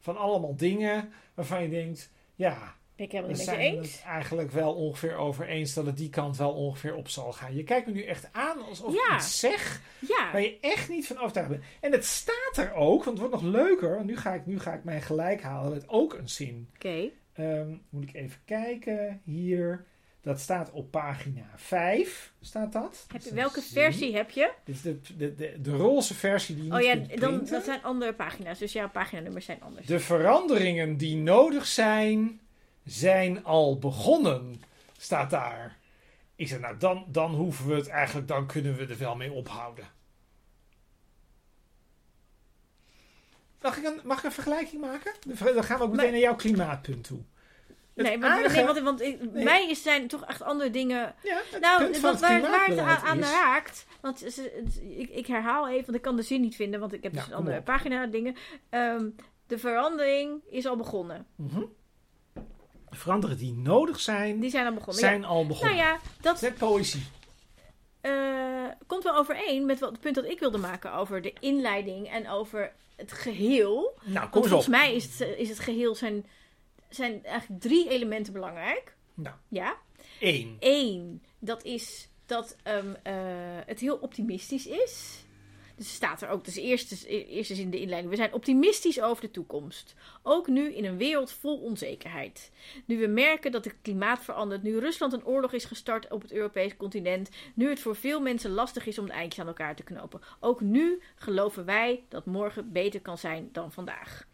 Van 0.00 0.16
allemaal 0.16 0.56
dingen 0.56 1.12
waarvan 1.34 1.62
je 1.62 1.68
denkt, 1.68 2.10
ja, 2.34 2.74
Ben 3.00 3.08
ik 3.08 3.14
helemaal 3.14 3.36
we 3.36 3.42
niet 3.42 3.50
met 3.50 3.56
je 3.56 3.62
zijn 3.62 3.76
eens. 3.76 3.92
het 3.96 4.04
eigenlijk 4.06 4.50
wel 4.50 4.74
ongeveer 4.74 5.16
over 5.16 5.46
eens 5.46 5.74
dat 5.74 5.86
het 5.86 5.96
die 5.96 6.08
kant 6.10 6.36
wel 6.36 6.52
ongeveer 6.52 6.94
op 6.94 7.08
zal 7.08 7.32
gaan. 7.32 7.54
Je 7.54 7.62
kijkt 7.62 7.86
me 7.86 7.92
nu 7.92 8.02
echt 8.02 8.28
aan 8.32 8.62
alsof 8.62 8.94
Ja. 8.94 9.08
ik 9.10 9.16
iets 9.16 9.40
zeg 9.40 9.80
Ja, 9.98 10.32
waar 10.32 10.40
je 10.40 10.58
echt 10.60 10.88
niet 10.88 11.06
van 11.06 11.18
overtuigd 11.18 11.48
bent. 11.48 11.62
En 11.80 11.92
het 11.92 12.04
staat 12.04 12.56
er 12.56 12.72
ook, 12.72 13.04
want 13.04 13.18
het 13.18 13.28
wordt 13.28 13.42
nog 13.42 13.52
leuker. 13.52 13.94
Want 13.94 14.06
nu 14.06 14.16
ga 14.16 14.34
ik, 14.34 14.46
nu 14.46 14.60
ga 14.60 14.74
ik 14.74 14.84
mijn 14.84 15.02
gelijk 15.02 15.42
halen 15.42 15.72
met 15.72 15.88
ook 15.88 16.14
een 16.14 16.28
zin. 16.28 16.68
oké. 16.74 17.10
Ehm, 17.32 17.68
moet 17.88 18.02
ik 18.02 18.14
even 18.14 18.40
kijken 18.44 19.20
hier. 19.24 19.84
Dat 20.22 20.40
staat 20.40 20.70
op 20.70 20.90
pagina 20.90 21.46
5. 21.56 22.32
Staat 22.40 22.72
dat? 22.72 23.06
Heb 23.12 23.22
je, 23.22 23.34
welke 23.34 23.62
versie 23.62 24.14
heb 24.16 24.30
je? 24.30 24.52
Dit 24.64 24.74
is 24.74 24.82
de, 24.82 25.00
de, 25.16 25.34
de, 25.34 25.60
de 25.60 25.70
roze 25.76 26.14
versie 26.14 26.54
die 26.54 26.64
je 26.64 26.72
Oh 26.72 26.80
ja, 26.80 26.94
dan, 27.16 27.44
dat 27.44 27.64
zijn 27.64 27.82
andere 27.82 28.14
pagina's. 28.14 28.58
Dus 28.58 28.72
jouw 28.72 28.90
paginanummers 28.90 29.44
zijn 29.44 29.62
anders. 29.62 29.86
De 29.86 30.00
veranderingen 30.00 30.96
die 30.96 31.16
nodig 31.16 31.66
zijn, 31.66 32.40
zijn 32.90 33.44
al 33.44 33.78
begonnen, 33.78 34.62
staat 34.98 35.30
daar. 35.30 35.78
Ik 36.34 36.48
zeg, 36.48 36.60
nou, 36.60 36.76
dan, 36.76 37.04
dan 37.08 37.34
hoeven 37.34 37.66
we 37.66 37.74
het 37.74 37.88
eigenlijk, 37.88 38.28
dan 38.28 38.46
kunnen 38.46 38.76
we 38.76 38.86
er 38.86 38.98
wel 38.98 39.16
mee 39.16 39.32
ophouden. 39.32 39.84
Mag 43.60 43.76
ik 43.76 43.84
een, 43.84 44.00
mag 44.04 44.18
ik 44.18 44.24
een 44.24 44.32
vergelijking 44.32 44.80
maken? 44.80 45.12
Dan 45.54 45.64
gaan 45.64 45.78
we 45.78 45.84
ook 45.84 45.90
meteen 45.90 46.10
naar 46.10 46.20
jouw 46.20 46.36
klimaatpunt 46.36 47.04
toe. 47.04 47.20
Het 47.94 48.06
nee, 48.06 48.18
maar, 48.18 48.30
aardige- 48.30 48.54
nee, 48.56 48.64
want, 48.64 48.78
want 48.80 49.00
ik- 49.00 49.32
Nee. 49.32 49.44
mij 49.44 49.68
is, 49.70 49.82
zijn 49.82 50.08
toch 50.08 50.24
echt 50.24 50.42
andere 50.42 50.70
dingen 50.70 51.14
ja, 51.22 51.40
het 51.50 51.60
nou, 51.60 51.82
punt 51.82 51.96
van 51.96 52.10
wat, 52.10 52.20
het 52.20 52.40
waar, 52.40 52.40
waar 52.50 52.68
het 52.68 53.02
aan, 53.04 53.20
raakt. 53.20 53.86
Want 54.00 54.18
ze- 54.18 54.62
ik, 54.98 55.10
ik 55.10 55.26
herhaal 55.26 55.68
even, 55.68 55.84
want 55.84 55.96
ik 55.96 56.02
kan 56.02 56.16
de 56.16 56.22
zin 56.22 56.40
niet 56.40 56.56
vinden, 56.56 56.80
want 56.80 56.92
ik 56.92 57.02
heb 57.02 57.12
dus 57.12 57.26
een 57.26 57.34
andere 57.34 57.58
op. 57.58 57.64
pagina 57.64 58.06
dingen. 58.06 58.36
Ehm, 58.68 59.08
de 59.46 59.58
verandering 59.58 60.42
is 60.50 60.66
al 60.66 60.76
begonnen. 60.76 61.26
Mhm. 61.36 61.62
Veranderen 62.90 63.36
die 63.38 63.52
nodig 63.54 64.00
zijn, 64.00 64.40
Die 64.40 64.50
zijn 64.50 64.66
al 64.66 64.72
begonnen. 64.74 65.00
zijn 65.00 65.20
ja. 65.20 65.26
al 65.26 65.46
begonnen. 65.46 65.76
Nou 65.76 65.88
ja, 65.88 65.98
dat 66.20 66.40
Net 66.40 66.56
poëzie. 66.58 67.02
eh, 68.00 68.66
komt 68.86 69.02
wel 69.02 69.16
overeen 69.16 69.66
met 69.66 69.78
wat, 69.80 69.90
het 69.90 70.00
punt 70.00 70.14
dat 70.14 70.24
ik 70.24 70.38
wilde 70.38 70.58
maken 70.58 70.92
over 70.92 71.22
de 71.22 71.32
inleiding 71.40 72.08
en 72.10 72.28
over 72.28 72.72
het 72.96 73.12
geheel. 73.12 73.98
Nou, 74.04 74.28
kom 74.28 74.32
Want 74.32 74.44
op. 74.44 74.50
volgens 74.50 74.68
mij 74.68 74.94
is 74.94 75.18
het, 75.18 75.38
is 75.38 75.48
het 75.48 75.58
geheel 75.58 75.94
zijn, 75.94 76.26
zijn 76.88 77.24
eigenlijk 77.24 77.62
drie 77.62 77.88
elementen 77.88 78.32
belangrijk. 78.32 78.94
Nou, 79.14 79.36
Ja. 79.48 79.76
één. 80.20 80.56
Eén, 80.60 81.22
dat 81.38 81.64
is 81.64 82.08
dat 82.26 82.56
ehm, 82.62 82.94
eh, 83.02 83.14
het 83.66 83.80
heel 83.80 83.96
optimistisch 83.96 84.66
is. 84.66 85.24
Dus 85.80 85.94
staat 85.94 86.22
er 86.22 86.28
ook, 86.28 86.44
dus 86.44 86.56
eerst, 86.56 87.04
eerst 87.04 87.50
is 87.50 87.58
in 87.58 87.70
de 87.70 87.80
inleiding. 87.80 88.10
We 88.10 88.16
zijn 88.16 88.32
optimistisch 88.32 89.00
over 89.00 89.22
de 89.22 89.30
toekomst. 89.30 89.94
Ook 90.22 90.48
nu 90.48 90.74
in 90.74 90.84
een 90.84 90.96
wereld 90.96 91.32
vol 91.32 91.58
onzekerheid. 91.58 92.50
Nu 92.84 92.98
we 92.98 93.06
merken 93.06 93.52
dat 93.52 93.64
het 93.64 93.74
klimaat 93.82 94.24
verandert. 94.24 94.62
Nu 94.62 94.78
Rusland 94.78 95.12
een 95.12 95.24
oorlog 95.24 95.52
is 95.52 95.64
gestart 95.64 96.10
op 96.10 96.22
het 96.22 96.32
Europese 96.32 96.76
continent. 96.76 97.28
Nu 97.54 97.68
het 97.68 97.80
voor 97.80 97.96
veel 97.96 98.20
mensen 98.20 98.50
lastig 98.50 98.86
is 98.86 98.98
om 98.98 99.06
de 99.06 99.12
eindjes 99.12 99.40
aan 99.40 99.46
elkaar 99.46 99.76
te 99.76 99.82
knopen. 99.82 100.20
Ook 100.40 100.60
nu 100.60 101.02
geloven 101.14 101.64
wij 101.64 102.02
dat 102.08 102.26
morgen 102.26 102.72
beter 102.72 103.00
kan 103.00 103.18
zijn 103.18 103.48
dan 103.52 103.72
vandaag. 103.72 104.26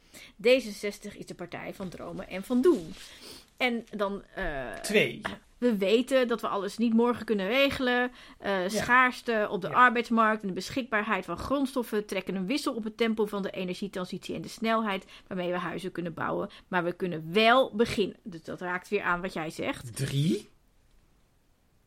D66 0.43 1.17
is 1.17 1.27
de 1.27 1.35
partij 1.37 1.75
van 1.75 1.89
dromen 1.89 2.29
en 2.29 2.45
van 2.45 2.61
doen. 2.61 2.95
En 3.57 3.85
dan. 3.97 4.23
eh, 4.35 4.73
Twee. 4.83 5.21
we 5.59 5.77
weten 5.77 6.29
dat 6.29 6.41
we 6.41 6.49
alles 6.49 6.79
niet 6.79 6.93
morgen 6.95 7.25
kunnen 7.25 7.47
regelen. 7.47 8.11
Eh, 8.39 8.59
Schaarste 8.67 9.47
op 9.51 9.61
de 9.61 9.69
Ja. 9.69 9.75
arbeidsmarkt 9.75 10.43
en 10.43 10.49
de 10.49 10.55
beschikbaarheid 10.55 11.25
van 11.25 11.37
grondstoffen 11.39 12.07
trekken 12.07 12.35
een 12.35 12.47
wissel 12.47 12.75
op 12.75 12.85
het 12.85 12.97
tempo 12.97 13.27
van 13.27 13.43
de 13.43 13.51
energietransitie 13.51 14.35
en 14.35 14.43
de 14.43 14.49
snelheid 14.49 15.05
waarmee 15.27 15.51
we 15.53 15.59
huizen 15.59 15.93
kunnen 15.93 16.15
bouwen. 16.15 16.51
Maar 16.69 16.85
we 16.85 16.93
kunnen 16.93 17.33
wel 17.33 17.75
beginnen. 17.75 18.17
Dus 18.23 18.43
dat 18.43 18.61
raakt 18.61 18.89
weer 18.89 19.03
aan 19.03 19.21
wat 19.21 19.33
jij 19.33 19.51
zegt. 19.51 19.97
Drie. 19.97 20.49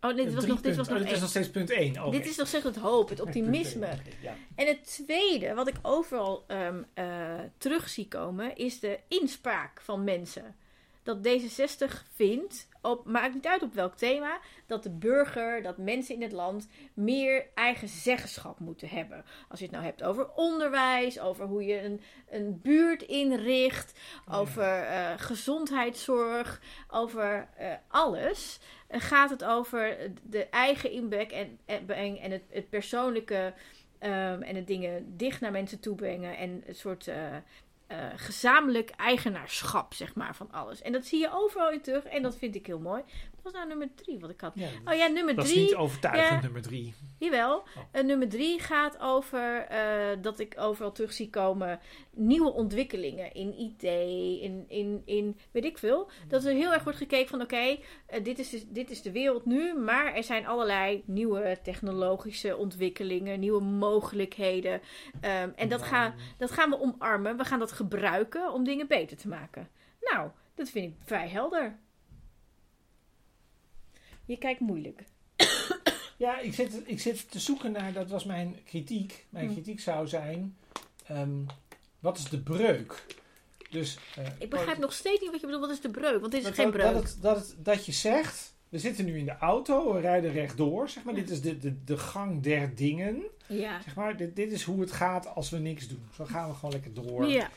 Oh, 0.01 0.13
nee, 0.15 0.25
dit 0.25 0.33
was 0.33 0.45
nog, 0.45 0.61
dit 0.61 0.75
was 0.75 0.87
nog 0.87 0.97
Oh, 0.97 1.03
dit 1.03 1.13
is 1.13 1.19
nog 1.19 1.29
steeds 1.29 1.49
punt 1.49 1.69
één. 1.69 2.01
Oké. 2.05 2.17
Dit 2.17 2.25
is 2.25 2.35
nog 2.37 2.47
steeds 2.47 2.63
het 2.63 2.75
hoop, 2.75 3.09
het 3.09 3.21
optimisme. 3.27 3.87
Ja. 4.21 4.35
En 4.55 4.67
het 4.67 4.85
tweede, 5.05 5.53
wat 5.53 5.67
ik 5.67 5.75
overal 5.81 6.43
eh, 6.47 7.39
terug 7.57 7.89
zie 7.89 8.07
komen, 8.07 8.55
is 8.55 8.79
de 8.79 8.99
inspraak 9.07 9.81
van 9.81 10.03
mensen. 10.03 10.55
Dat 11.09 11.27
D66 11.27 11.93
vindt, 12.13 12.67
op, 12.81 13.05
maakt 13.05 13.33
niet 13.33 13.47
uit 13.47 13.63
op 13.63 13.73
welk 13.73 13.95
thema, 13.95 14.39
dat 14.65 14.83
de 14.83 14.89
burger, 14.89 15.61
dat 15.61 15.77
mensen 15.77 16.15
in 16.15 16.21
het 16.21 16.31
land 16.31 16.67
meer 16.93 17.45
eigen 17.53 17.87
zeggenschap 17.87 18.59
moeten 18.59 18.89
hebben. 18.89 19.25
Als 19.49 19.59
je 19.59 19.65
het 19.65 19.73
nou 19.73 19.85
hebt 19.85 20.03
over 20.03 20.29
onderwijs, 20.35 21.19
over 21.19 21.45
hoe 21.45 21.65
je 21.65 21.83
een, 21.83 22.01
een 22.29 22.59
buurt 22.61 23.01
inricht, 23.01 23.99
over 24.31 24.83
eh, 24.83 25.13
gezondheidszorg, 25.17 26.61
over 26.89 27.47
eh, 27.57 27.73
alles, 27.87 28.59
eh, 28.87 29.01
gaat 29.01 29.29
het 29.29 29.43
over 29.43 29.97
de 30.23 30.45
eigen 30.49 30.91
inbreng 30.91 31.31
en, 31.31 31.59
en, 31.65 32.17
en 32.17 32.31
het, 32.31 32.43
het 32.49 32.69
persoonlijke 32.69 33.53
Ehm, 33.99 34.41
en 34.41 34.55
het 34.55 34.67
dingen 34.67 35.17
dicht 35.17 35.41
naar 35.41 35.51
mensen 35.51 35.79
toe 35.79 35.95
brengen. 35.95 36.37
En 36.37 36.63
een 36.65 36.75
soort 36.75 37.11
eh, 37.89 37.97
gezamenlijk 38.15 38.89
eigenaarschap, 38.89 39.93
zeg 39.93 40.15
maar, 40.15 40.35
van 40.35 40.51
alles. 40.51 40.81
En 40.81 40.91
dat 40.91 41.05
zie 41.05 41.19
je 41.19 41.29
overal 41.33 41.71
in 41.71 41.81
terug. 41.81 42.03
En 42.03 42.21
dat 42.21 42.37
vind 42.37 42.55
ik 42.55 42.65
heel 42.65 42.79
mooi. 42.79 43.03
Wat 43.43 43.51
was 43.51 43.61
nou 43.61 43.67
nummer 43.67 43.95
drie 43.95 44.19
wat 44.19 44.29
ik 44.29 44.41
had? 44.41 44.51
Ja, 44.55 44.67
Oh 44.85 44.93
ja, 44.93 45.07
nummer 45.07 45.35
dat 45.35 45.45
is 45.45 45.51
drie. 45.51 45.63
niet 45.63 45.75
overtuigend, 45.75 46.29
ja. 46.29 46.41
nummer 46.41 46.61
drie. 46.61 46.93
Jawel. 47.17 47.55
Oh. 47.55 47.65
Eh, 47.91 48.03
nummer 48.03 48.29
drie 48.29 48.59
gaat 48.59 48.99
over 48.99 49.65
eh, 49.65 50.17
dat 50.21 50.39
ik 50.39 50.53
overal 50.57 50.91
terug 50.91 51.13
zie 51.13 51.29
komen 51.29 51.79
nieuwe 52.13 52.51
ontwikkelingen 52.51 53.33
in 53.33 53.53
IT, 53.57 53.83
in, 54.41 54.65
in, 54.67 55.01
in 55.05 55.37
weet 55.51 55.65
ik 55.65 55.77
veel. 55.77 56.09
Dat 56.27 56.45
er 56.45 56.53
heel 56.53 56.73
erg 56.73 56.83
wordt 56.83 56.97
gekeken 56.97 57.29
van 57.29 57.41
oké, 57.41 57.77
eh, 58.05 58.23
dit, 58.23 58.39
is 58.39 58.49
dus- 58.49 58.67
dit 58.67 58.89
is 58.89 59.01
de 59.01 59.11
wereld 59.11 59.45
nu, 59.45 59.73
maar 59.73 60.15
er 60.15 60.23
zijn 60.23 60.47
allerlei 60.47 61.03
nieuwe 61.05 61.57
technologische 61.63 62.57
ontwikkelingen, 62.57 63.39
nieuwe 63.39 63.61
mogelijkheden. 63.61 64.81
Ehm, 65.21 65.49
en 65.55 65.69
dat, 65.69 65.81
gaan 65.81 66.13
dat 66.37 66.51
gaan 66.51 66.69
we 66.69 66.79
omarmen. 66.79 67.37
We 67.37 67.43
gaan 67.43 67.59
dat 67.59 67.71
gebruiken 67.71 68.53
om 68.53 68.63
dingen 68.63 68.87
beter 68.87 69.17
te 69.17 69.27
maken. 69.27 69.69
Nou, 70.01 70.29
dat 70.55 70.69
vind 70.69 70.85
ik 70.85 70.97
vrij 71.05 71.27
helder. 71.29 71.79
Je 74.29 74.37
kijkt 74.37 74.59
moeilijk. 74.59 75.03
Ja, 76.17 76.39
ik 76.39 76.53
zit, 76.53 76.81
ik 76.85 76.99
zit 76.99 77.31
te 77.31 77.39
zoeken 77.39 77.71
naar, 77.71 77.93
dat 77.93 78.09
was 78.09 78.23
mijn 78.25 78.55
kritiek. 78.65 79.25
Mijn 79.29 79.47
Hm. 79.47 79.51
kritiek 79.53 79.79
zou 79.79 80.07
zijn, 80.07 80.57
ehm, 81.05 81.29
wat 81.99 82.17
is 82.17 82.23
de 82.23 82.39
breuk? 82.39 83.05
Dus, 83.69 83.97
eh, 84.15 84.25
Ik 84.39 84.49
begrijp 84.49 84.77
nog 84.77 84.93
steeds 84.93 85.21
niet 85.21 85.31
wat 85.31 85.39
je 85.39 85.45
bedoelt. 85.45 85.65
Wat 85.65 85.75
is 85.75 85.81
de 85.81 85.89
breuk? 85.89 86.19
Want 86.19 86.31
dit 86.31 86.41
is 86.41 86.47
dat, 86.47 86.55
geen 86.55 86.71
breuk. 86.71 86.93
dat, 86.93 87.03
het- 87.03 87.17
dat, 87.21 87.37
het- 87.37 87.55
dat 87.57 87.85
je 87.85 87.91
zegt, 87.91 88.53
we 88.69 88.79
zitten 88.79 89.05
nu 89.05 89.17
in 89.17 89.25
de 89.25 89.37
auto, 89.37 89.93
we 89.93 89.99
rijden 89.99 90.31
rechtdoor. 90.31 90.89
Zeg 90.89 91.03
maar, 91.03 91.13
dit 91.13 91.29
is 91.29 91.41
de, 91.41 91.57
de, 91.57 91.83
de 91.83 91.97
gang 91.97 92.41
der 92.43 92.75
dingen. 92.75 93.23
Ja. 93.47 93.81
Zeg 93.81 93.95
maar, 93.95 94.17
dit, 94.17 94.35
dit 94.35 94.51
is 94.51 94.63
hoe 94.63 94.81
het 94.81 94.91
gaat 94.91 95.27
als 95.35 95.49
we 95.49 95.57
niks 95.57 95.87
doen. 95.87 96.03
Zo 96.15 96.25
gaan 96.25 96.49
we 96.49 96.55
gewoon 96.55 96.71
lekker 96.71 96.93
door. 96.93 97.25
Ja. 97.27 97.49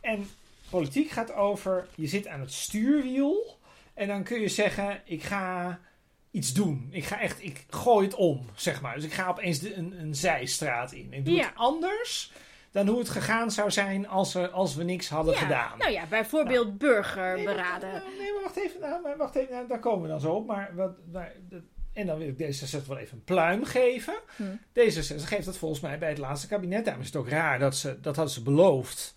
En 0.00 0.28
politiek 0.70 1.10
gaat 1.10 1.32
over, 1.32 1.88
je 1.94 2.06
zit 2.06 2.26
aan 2.26 2.40
het 2.40 2.52
stuurwiel. 2.52 3.58
En 3.94 4.08
dan 4.08 4.22
kun 4.24 4.40
je 4.40 4.48
zeggen, 4.48 5.02
ik 5.04 5.22
ga 5.22 5.80
iets 6.30 6.52
doen. 6.52 6.88
Ik 6.90 7.04
ga 7.04 7.20
echt, 7.20 7.42
ik 7.42 7.64
gooi 7.68 8.06
het 8.06 8.14
om, 8.14 8.46
zeg 8.54 8.80
maar. 8.80 8.94
Dus 8.94 9.04
ik 9.04 9.12
ga 9.12 9.28
opeens 9.28 9.58
de, 9.58 9.74
een, 9.74 10.00
een 10.00 10.14
zijstraat 10.14 10.92
in. 10.92 11.12
Ik 11.12 11.24
doe 11.24 11.34
Ja. 11.34 11.44
het 11.44 11.52
anders 11.54 12.32
dan 12.72 12.86
hoe 12.88 12.98
het 12.98 13.08
gegaan 13.08 13.50
zou 13.50 13.70
zijn 13.70 14.08
als, 14.08 14.32
we 14.32 14.50
als 14.50 14.74
we 14.74 14.82
niks 14.84 15.08
hadden 15.08 15.34
Ja, 15.34 15.40
gedaan. 15.40 15.78
Nou 15.78 15.90
ja, 15.92 16.06
bijvoorbeeld 16.06 16.66
Nee, 16.66 16.76
burgerberaden. 16.76 17.90
nee, 18.18 18.32
maar 18.32 18.42
wacht 18.42 18.56
even. 18.56 18.80
Nou, 18.80 19.16
wacht 19.16 19.34
even 19.34 19.54
nou, 19.54 19.68
daar 19.68 19.78
komen 19.80 20.02
we 20.02 20.08
dan 20.08 20.20
zo 20.20 20.32
op. 20.32 20.46
Maar 20.46 20.70
wat, 20.74 20.92
maar, 21.12 21.32
dat- 21.48 21.62
en 21.92 22.06
dan 22.06 22.18
wil 22.18 22.28
ik 22.28 22.38
D66 22.38 22.86
wel 22.86 22.98
even 22.98 23.16
een 23.16 23.24
pluim 23.24 23.64
geven. 23.64 24.14
Hm. 24.36 24.42
D66 24.72 25.22
geeft 25.28 25.44
dat 25.44 25.56
volgens 25.56 25.80
mij 25.80 25.98
bij 25.98 26.08
het 26.08 26.18
laatste 26.18 26.46
kabinet. 26.48 26.84
Daarom 26.84 27.02
is 27.02 27.08
het 27.08 27.16
ook 27.16 27.28
raar 27.28 27.58
dat 27.58 27.76
ze 27.76 28.00
dat 28.00 28.16
hadden 28.16 28.34
ze 28.34 28.42
beloofd. 28.42 29.14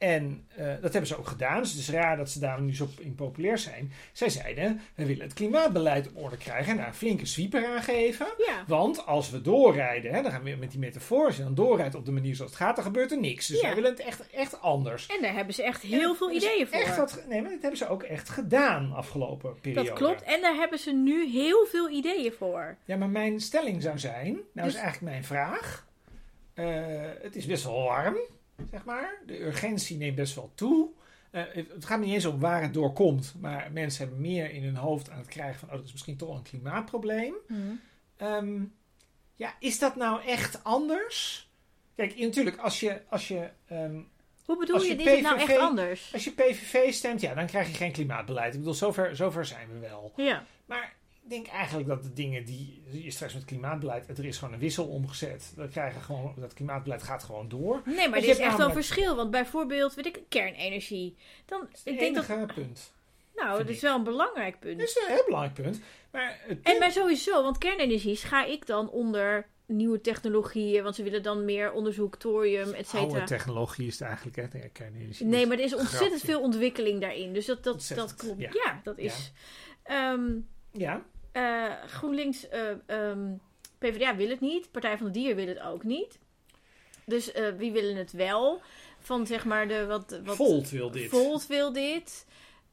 En 0.00 0.46
eh, 0.56 0.66
dat 0.66 0.92
hebben 0.92 1.06
ze 1.06 1.18
ook 1.18 1.26
gedaan. 1.26 1.60
Dus 1.60 1.70
het 1.70 1.80
is 1.80 1.90
raar 1.90 2.16
dat 2.16 2.30
ze 2.30 2.38
daar 2.38 2.60
nu 2.60 2.74
zo 2.74 2.88
impopulair 2.98 3.58
zijn. 3.58 3.92
Zij 4.12 4.28
zeiden, 4.28 4.80
we 4.94 5.06
willen 5.06 5.22
het 5.24 5.32
klimaatbeleid 5.32 6.08
op 6.08 6.22
orde 6.22 6.36
krijgen. 6.36 6.70
En 6.72 6.76
daar 6.76 6.86
een 6.86 6.94
flinke 6.94 7.26
sweeper 7.26 7.66
aan 7.66 7.82
geven. 7.82 8.26
Ja. 8.46 8.64
Want 8.66 9.06
als 9.06 9.30
we 9.30 9.42
doorrijden, 9.42 10.14
hè, 10.14 10.22
dan 10.22 10.30
gaan 10.30 10.42
we 10.42 10.56
met 10.58 10.70
die 10.70 10.78
metafoor. 10.80 11.26
Als 11.26 11.36
je 11.36 11.42
dan 11.42 11.54
doorrijdt 11.54 11.94
op 11.94 12.04
de 12.04 12.12
manier 12.12 12.34
zoals 12.36 12.50
het 12.50 12.60
gaat, 12.60 12.74
dan 12.76 12.84
gebeurt 12.84 13.10
er 13.10 13.18
niks. 13.20 13.46
Dus 13.46 13.60
Ja. 13.60 13.66
wij 13.66 13.74
willen 13.74 13.90
het 13.90 14.00
echt, 14.00 14.30
echt 14.30 14.60
anders. 14.60 15.06
En 15.06 15.22
daar 15.22 15.34
hebben 15.34 15.54
ze 15.54 15.62
echt 15.62 15.82
heel 15.82 16.10
En 16.10 16.16
veel 16.16 16.30
ideeën 16.30 16.66
voor. 16.66 16.78
Echt 16.80 17.28
nee, 17.28 17.42
maar 17.42 17.50
dat 17.50 17.60
hebben 17.60 17.78
ze 17.78 17.88
ook 17.88 18.02
echt 18.02 18.28
gedaan 18.28 18.92
afgelopen 18.92 19.60
periode. 19.60 19.88
dat 19.88 19.98
klopt. 19.98 20.22
En 20.22 20.40
daar 20.40 20.54
hebben 20.54 20.78
ze 20.78 20.92
nu 20.92 21.30
heel 21.30 21.66
veel 21.66 21.90
ideeën 21.90 22.32
voor. 22.32 22.76
Ja, 22.84 22.96
maar 22.96 23.08
mijn 23.10 23.40
stelling 23.40 23.82
zou 23.82 23.98
zijn, 23.98 24.32
nou 24.32 24.66
Dus- 24.66 24.74
is 24.74 24.80
eigenlijk 24.80 25.12
mijn 25.12 25.24
vraag. 25.24 25.88
Eh, 26.54 26.66
het 27.22 27.36
is 27.36 27.46
best 27.46 27.64
wel 27.64 27.82
warm, 27.82 28.16
zeg 28.70 28.84
maar. 28.84 29.22
De 29.26 29.40
urgentie 29.40 29.96
neemt 29.96 30.16
best 30.16 30.34
wel 30.34 30.52
toe. 30.54 30.88
Eh, 31.30 31.42
het 31.52 31.68
het 31.68 31.84
gaat 31.84 31.98
me 31.98 32.04
niet 32.04 32.14
eens 32.14 32.24
om 32.24 32.40
waar 32.40 32.62
het 32.62 32.74
door 32.74 32.92
komt. 32.92 33.34
Maar 33.40 33.72
mensen 33.72 34.02
hebben 34.02 34.20
meer 34.20 34.50
in 34.50 34.64
hun 34.64 34.76
hoofd 34.76 35.10
aan 35.10 35.18
het 35.18 35.28
krijgen 35.28 35.58
van... 35.58 35.68
oh, 35.68 35.74
dat 35.74 35.84
is 35.84 35.92
misschien 35.92 36.16
toch 36.16 36.36
een 36.36 36.42
klimaatprobleem. 36.42 37.34
Ehm, 38.16 38.62
ja, 39.34 39.54
is 39.58 39.78
dat 39.78 39.96
nou 39.96 40.22
echt 40.24 40.64
anders? 40.64 41.48
Kijk, 41.94 42.18
natuurlijk, 42.18 42.56
als 42.56 42.80
je, 42.80 43.00
als 43.08 43.28
je, 43.28 43.50
ehm, 43.68 44.00
Hoe 44.44 44.58
bedoel 44.58 44.82
je, 44.82 44.88
je 44.88 44.96
dit 44.96 45.06
is 45.06 45.20
nou 45.20 45.36
PVV 45.36 45.48
echt 45.48 45.58
anders? 45.58 46.10
als 46.12 46.24
je 46.24 46.30
PVV 46.30 46.92
stemt, 46.92 47.20
ja, 47.20 47.34
dan 47.34 47.46
krijg 47.46 47.68
je 47.68 47.74
geen 47.74 47.92
klimaatbeleid. 47.92 48.52
Ik 48.52 48.58
bedoel, 48.58 48.74
zover, 48.74 49.16
zover 49.16 49.46
zijn 49.46 49.68
we 49.72 49.78
wel. 49.78 50.12
Ja. 50.16 50.44
Maar 50.66 50.94
ik 51.22 51.30
denk 51.30 51.46
eigenlijk 51.46 51.88
dat 51.88 52.02
de 52.02 52.12
dingen 52.12 52.44
die 52.44 52.82
je 52.90 53.10
straks 53.10 53.34
met 53.34 53.44
klimaatbeleid, 53.44 54.18
er 54.18 54.24
is 54.24 54.38
gewoon 54.38 54.54
een 54.54 54.60
wissel 54.60 54.86
omgezet. 54.86 55.52
Dat, 55.56 55.70
krijgen 55.70 56.00
gewoon, 56.02 56.34
dat 56.36 56.54
klimaatbeleid 56.54 57.02
gaat 57.02 57.22
gewoon 57.22 57.48
door. 57.48 57.82
Nee, 57.84 58.08
maar 58.08 58.18
er 58.18 58.28
is 58.28 58.38
echt 58.38 58.56
wel 58.56 58.66
een 58.66 58.72
verschil. 58.72 59.16
Want 59.16 59.30
bijvoorbeeld, 59.30 59.94
weet 59.94 60.06
ik, 60.06 60.20
kernenergie. 60.28 61.16
Dan, 61.46 61.60
Dat 61.60 61.68
is 61.72 61.82
ik 61.84 61.98
denk 61.98 62.14
dat, 62.14 62.54
punt. 62.54 62.92
nou, 63.34 63.58
dat 63.58 63.68
is 63.68 63.80
wel 63.80 63.96
een 63.96 64.04
belangrijk 64.04 64.52
Dat 64.52 64.60
punt. 64.60 64.80
is 64.80 64.96
een 65.06 65.12
heel 65.14 65.24
belangrijk 65.24 65.54
punt. 65.54 65.80
Maar 66.12 66.38
En 66.62 66.78
maar 66.78 66.92
sowieso, 66.92 67.42
want 67.42 67.58
kernenergie 67.58 68.16
ga 68.16 68.44
ik 68.44 68.66
dan 68.66 68.90
onder 68.90 69.46
nieuwe 69.66 70.00
technologieën. 70.00 70.82
Want 70.82 70.94
ze 70.94 71.02
willen 71.02 71.22
dan 71.22 71.44
meer 71.44 71.72
onderzoek, 71.72 72.16
thorium, 72.16 72.72
et 72.72 72.90
oude 72.94 73.08
cetera. 73.10 73.24
technologie 73.26 73.86
is 73.86 73.98
het 73.98 74.08
eigenlijk, 74.08 74.36
hè, 74.36 74.68
kernenergie. 74.72 75.26
Nee, 75.26 75.46
maar 75.46 75.56
er 75.58 75.64
is 75.64 75.74
ontzettend 75.74 76.08
grapje. 76.10 76.26
veel 76.26 76.40
ontwikkeling 76.40 77.00
daarin. 77.00 77.32
Dus 77.32 77.46
dat, 77.46 77.64
dat, 77.64 77.74
Ontzettend, 77.74 78.08
dat 78.08 78.18
klopt. 78.18 78.40
ja. 78.40 78.50
Ja, 78.52 78.80
dat 78.84 78.98
is. 78.98 79.32
Ehm, 79.82 80.30
Ja, 80.72 81.02
eh, 81.32 81.72
GroenLinks, 81.86 82.48
eh, 82.48 82.70
ehm, 82.86 83.32
PvdA 83.78 84.16
wil 84.16 84.28
het 84.28 84.40
niet. 84.40 84.70
Partij 84.70 84.96
van 84.96 85.06
de 85.06 85.12
Dier 85.12 85.36
wil 85.36 85.46
het 85.46 85.60
ook 85.60 85.84
niet. 85.84 86.18
Dus 87.04 87.32
eh, 87.32 87.48
wie 87.56 87.72
willen 87.72 87.96
het 87.96 88.12
wel? 88.12 88.60
Van 88.98 89.26
zeg 89.26 89.44
maar 89.44 89.68
de 89.68 89.86
wat. 89.86 90.20
wat 90.24 90.36
Volt 90.36 90.70
wil 90.70 90.90
dit. 90.90 91.08
Volt 91.08 91.46
wil 91.46 91.72
dit. 91.72 92.26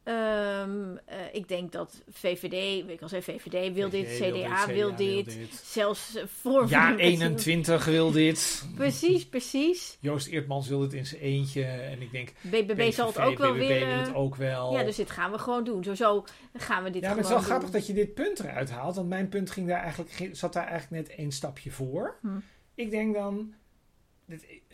Ehm, 0.07 0.97
eh, 1.05 1.17
ik 1.31 1.47
denk 1.47 1.71
dat 1.71 2.01
VVD, 2.09 2.89
ik 2.89 3.01
al 3.01 3.09
zei 3.09 3.21
VVD 3.21 3.73
wil 3.73 3.89
dit, 3.89 4.07
CDA 4.07 4.67
wil 4.67 4.95
dit, 4.95 5.37
zelfs 5.63 6.15
eh, 6.15 6.23
voor 6.41 6.69
Ja, 6.69 6.95
21 6.95 7.85
wil 7.85 8.11
dit. 8.11 8.65
Precies, 8.75 9.25
precies. 9.25 9.97
Joost 9.99 10.27
Eertmans 10.27 10.67
wil 10.67 10.81
het 10.81 10.93
in 10.93 11.05
zijn 11.05 11.21
eentje. 11.21 11.63
En 11.63 12.01
ik 12.01 12.11
denk, 12.11 12.33
BBB 12.41 12.91
zal 12.91 13.07
het 13.07 13.19
ook 13.19 13.37
wel 13.37 13.53
BBB 13.53 13.59
willen. 13.59 13.87
wil 13.87 13.97
het 13.97 14.13
ook 14.13 14.35
wel. 14.35 14.73
Ja, 14.73 14.83
dus 14.83 14.95
dit 14.95 15.11
gaan 15.11 15.31
we 15.31 15.37
gewoon 15.37 15.63
doen. 15.63 15.83
Sowieso 15.83 16.25
gaan 16.53 16.83
we 16.83 16.89
dit 16.89 17.01
Ja, 17.01 17.07
maar 17.07 17.17
het 17.17 17.25
is 17.25 17.31
wel 17.31 17.41
grappig 17.41 17.69
dat 17.69 17.87
je 17.87 17.93
dit 17.93 18.13
punt 18.13 18.39
eruit 18.39 18.69
haalt. 18.69 18.95
Want 18.95 19.07
mijn 19.07 19.29
punt 19.29 19.51
ging 19.51 19.67
daar 19.67 19.81
eigenlijk, 19.81 20.29
zat 20.35 20.53
daar 20.53 20.67
eigenlijk 20.67 21.07
net 21.07 21.17
één 21.17 21.31
stapje 21.31 21.71
voor. 21.71 22.17
Hm. 22.21 22.27
Ik 22.75 22.91
denk 22.91 23.13
dan... 23.13 23.53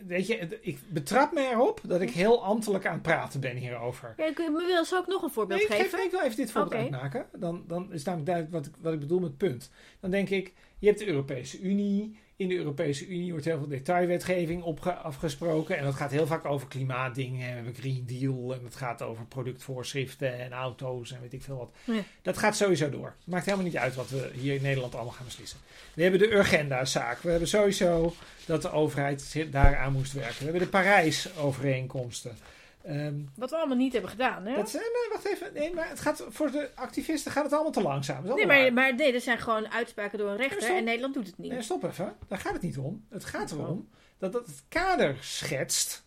Weet 0.05 0.27
je, 0.27 0.59
ik 0.61 0.79
betrap 0.89 1.31
me 1.31 1.49
erop 1.49 1.81
dat 1.83 2.01
ik 2.01 2.09
heel 2.09 2.43
ambtelijk 2.43 2.85
aan 2.85 2.93
het 2.93 3.01
praten 3.01 3.39
ben 3.39 3.55
hierover. 3.55 4.13
Ja, 4.17 4.25
ik 4.25 4.37
wil 4.37 4.85
zal 4.85 5.01
ik 5.01 5.07
nog 5.07 5.23
een 5.23 5.29
voorbeeld 5.29 5.59
Nee, 5.59 5.69
ik, 5.69 5.75
geef, 5.75 5.91
geven. 5.91 6.05
ik 6.05 6.11
wil 6.11 6.21
even 6.21 6.35
dit 6.37 6.51
voorbeeld 6.51 6.73
Oké. 6.73 6.93
uitmaken. 6.93 7.25
Dan, 7.39 7.63
dan 7.67 7.93
is 7.93 8.03
namelijk 8.03 8.29
duidelijk 8.29 8.55
wat 8.55 8.65
ik, 8.65 8.81
wat 8.81 8.93
ik 8.93 8.99
bedoel 8.99 9.19
met 9.19 9.37
punt. 9.37 9.71
Dan 9.99 10.11
denk 10.11 10.29
ik, 10.29 10.53
je 10.79 10.87
hebt 10.87 10.99
de 10.99 11.07
Europese 11.07 11.59
Unie. 11.59 12.17
In 12.35 12.47
de 12.47 12.55
Europese 12.55 13.07
Unie 13.07 13.31
wordt 13.31 13.45
heel 13.45 13.57
veel 13.57 13.67
detailwetgeving 13.67 14.63
opge- 14.63 14.93
afgesproken. 14.93 15.77
En 15.77 15.83
dat 15.83 15.95
gaat 15.95 16.11
heel 16.11 16.27
vaak 16.27 16.45
over 16.45 16.67
klimaatdingen. 16.67 17.47
We 17.47 17.53
hebben 17.53 17.73
Green 17.73 18.03
Deal 18.07 18.53
en 18.53 18.63
het 18.63 18.75
gaat 18.75 19.01
over 19.01 19.25
productvoorschriften 19.25 20.39
en 20.39 20.51
auto's 20.51 21.11
en 21.11 21.21
weet 21.21 21.33
ik 21.33 21.41
veel 21.41 21.57
wat. 21.57 21.95
Ja. 21.95 22.01
Dat 22.21 22.37
gaat 22.37 22.55
sowieso 22.55 22.89
door. 22.89 23.15
Maakt 23.25 23.45
helemaal 23.45 23.65
niet 23.65 23.77
uit 23.77 23.95
wat 23.95 24.09
we 24.09 24.29
hier 24.33 24.55
in 24.55 24.61
Nederland 24.61 24.95
allemaal 24.95 25.13
gaan 25.13 25.25
beslissen. 25.25 25.59
We 25.93 26.01
hebben 26.01 26.19
de 26.19 26.31
Urgenda-zaak. 26.31 27.21
We 27.21 27.29
hebben 27.29 27.47
sowieso 27.47 28.13
dat 28.45 28.61
de 28.61 28.71
overheid 28.71 29.45
daaraan 29.51 29.93
moest 29.93 30.13
werken. 30.13 30.37
We 30.37 30.43
hebben 30.43 30.61
de 30.61 30.67
Parijs-overeenkomsten. 30.67 32.37
Ehm, 32.83 33.15
Wat 33.35 33.49
we 33.49 33.55
allemaal 33.55 33.77
niet 33.77 33.91
hebben 33.93 34.11
gedaan, 34.11 34.45
hè? 34.45 34.55
dat 34.55 34.69
zijn, 34.69 34.83
nee, 34.83 35.11
wacht 35.11 35.25
even. 35.25 35.53
Nee, 35.53 35.73
maar 35.73 35.89
het 35.89 35.99
gaat, 35.99 36.25
voor 36.29 36.51
de 36.51 36.69
activisten 36.75 37.31
gaat 37.31 37.43
het 37.43 37.53
allemaal 37.53 37.71
te 37.71 37.81
langzaam. 37.81 38.23
Nee, 38.25 38.45
maar, 38.45 38.73
maar 38.73 38.95
nee, 38.95 39.11
dat 39.13 39.21
zijn 39.21 39.37
gewoon 39.37 39.71
uitspraken 39.71 40.17
door 40.17 40.29
een 40.29 40.37
rechter 40.37 40.75
en 40.75 40.83
Nederland 40.83 41.13
doet 41.13 41.27
het 41.27 41.37
niet. 41.37 41.51
Nee, 41.51 41.61
stop 41.61 41.83
even. 41.83 42.15
Daar 42.27 42.37
gaat 42.39 42.53
het 42.53 42.61
niet 42.61 42.77
om. 42.77 43.05
Het 43.09 43.25
gaat 43.25 43.51
Oh. 43.53 43.59
erom 43.59 43.89
dat 44.17 44.31
dat 44.31 44.45
het 44.45 44.63
kader 44.69 45.17
schetst 45.19 46.05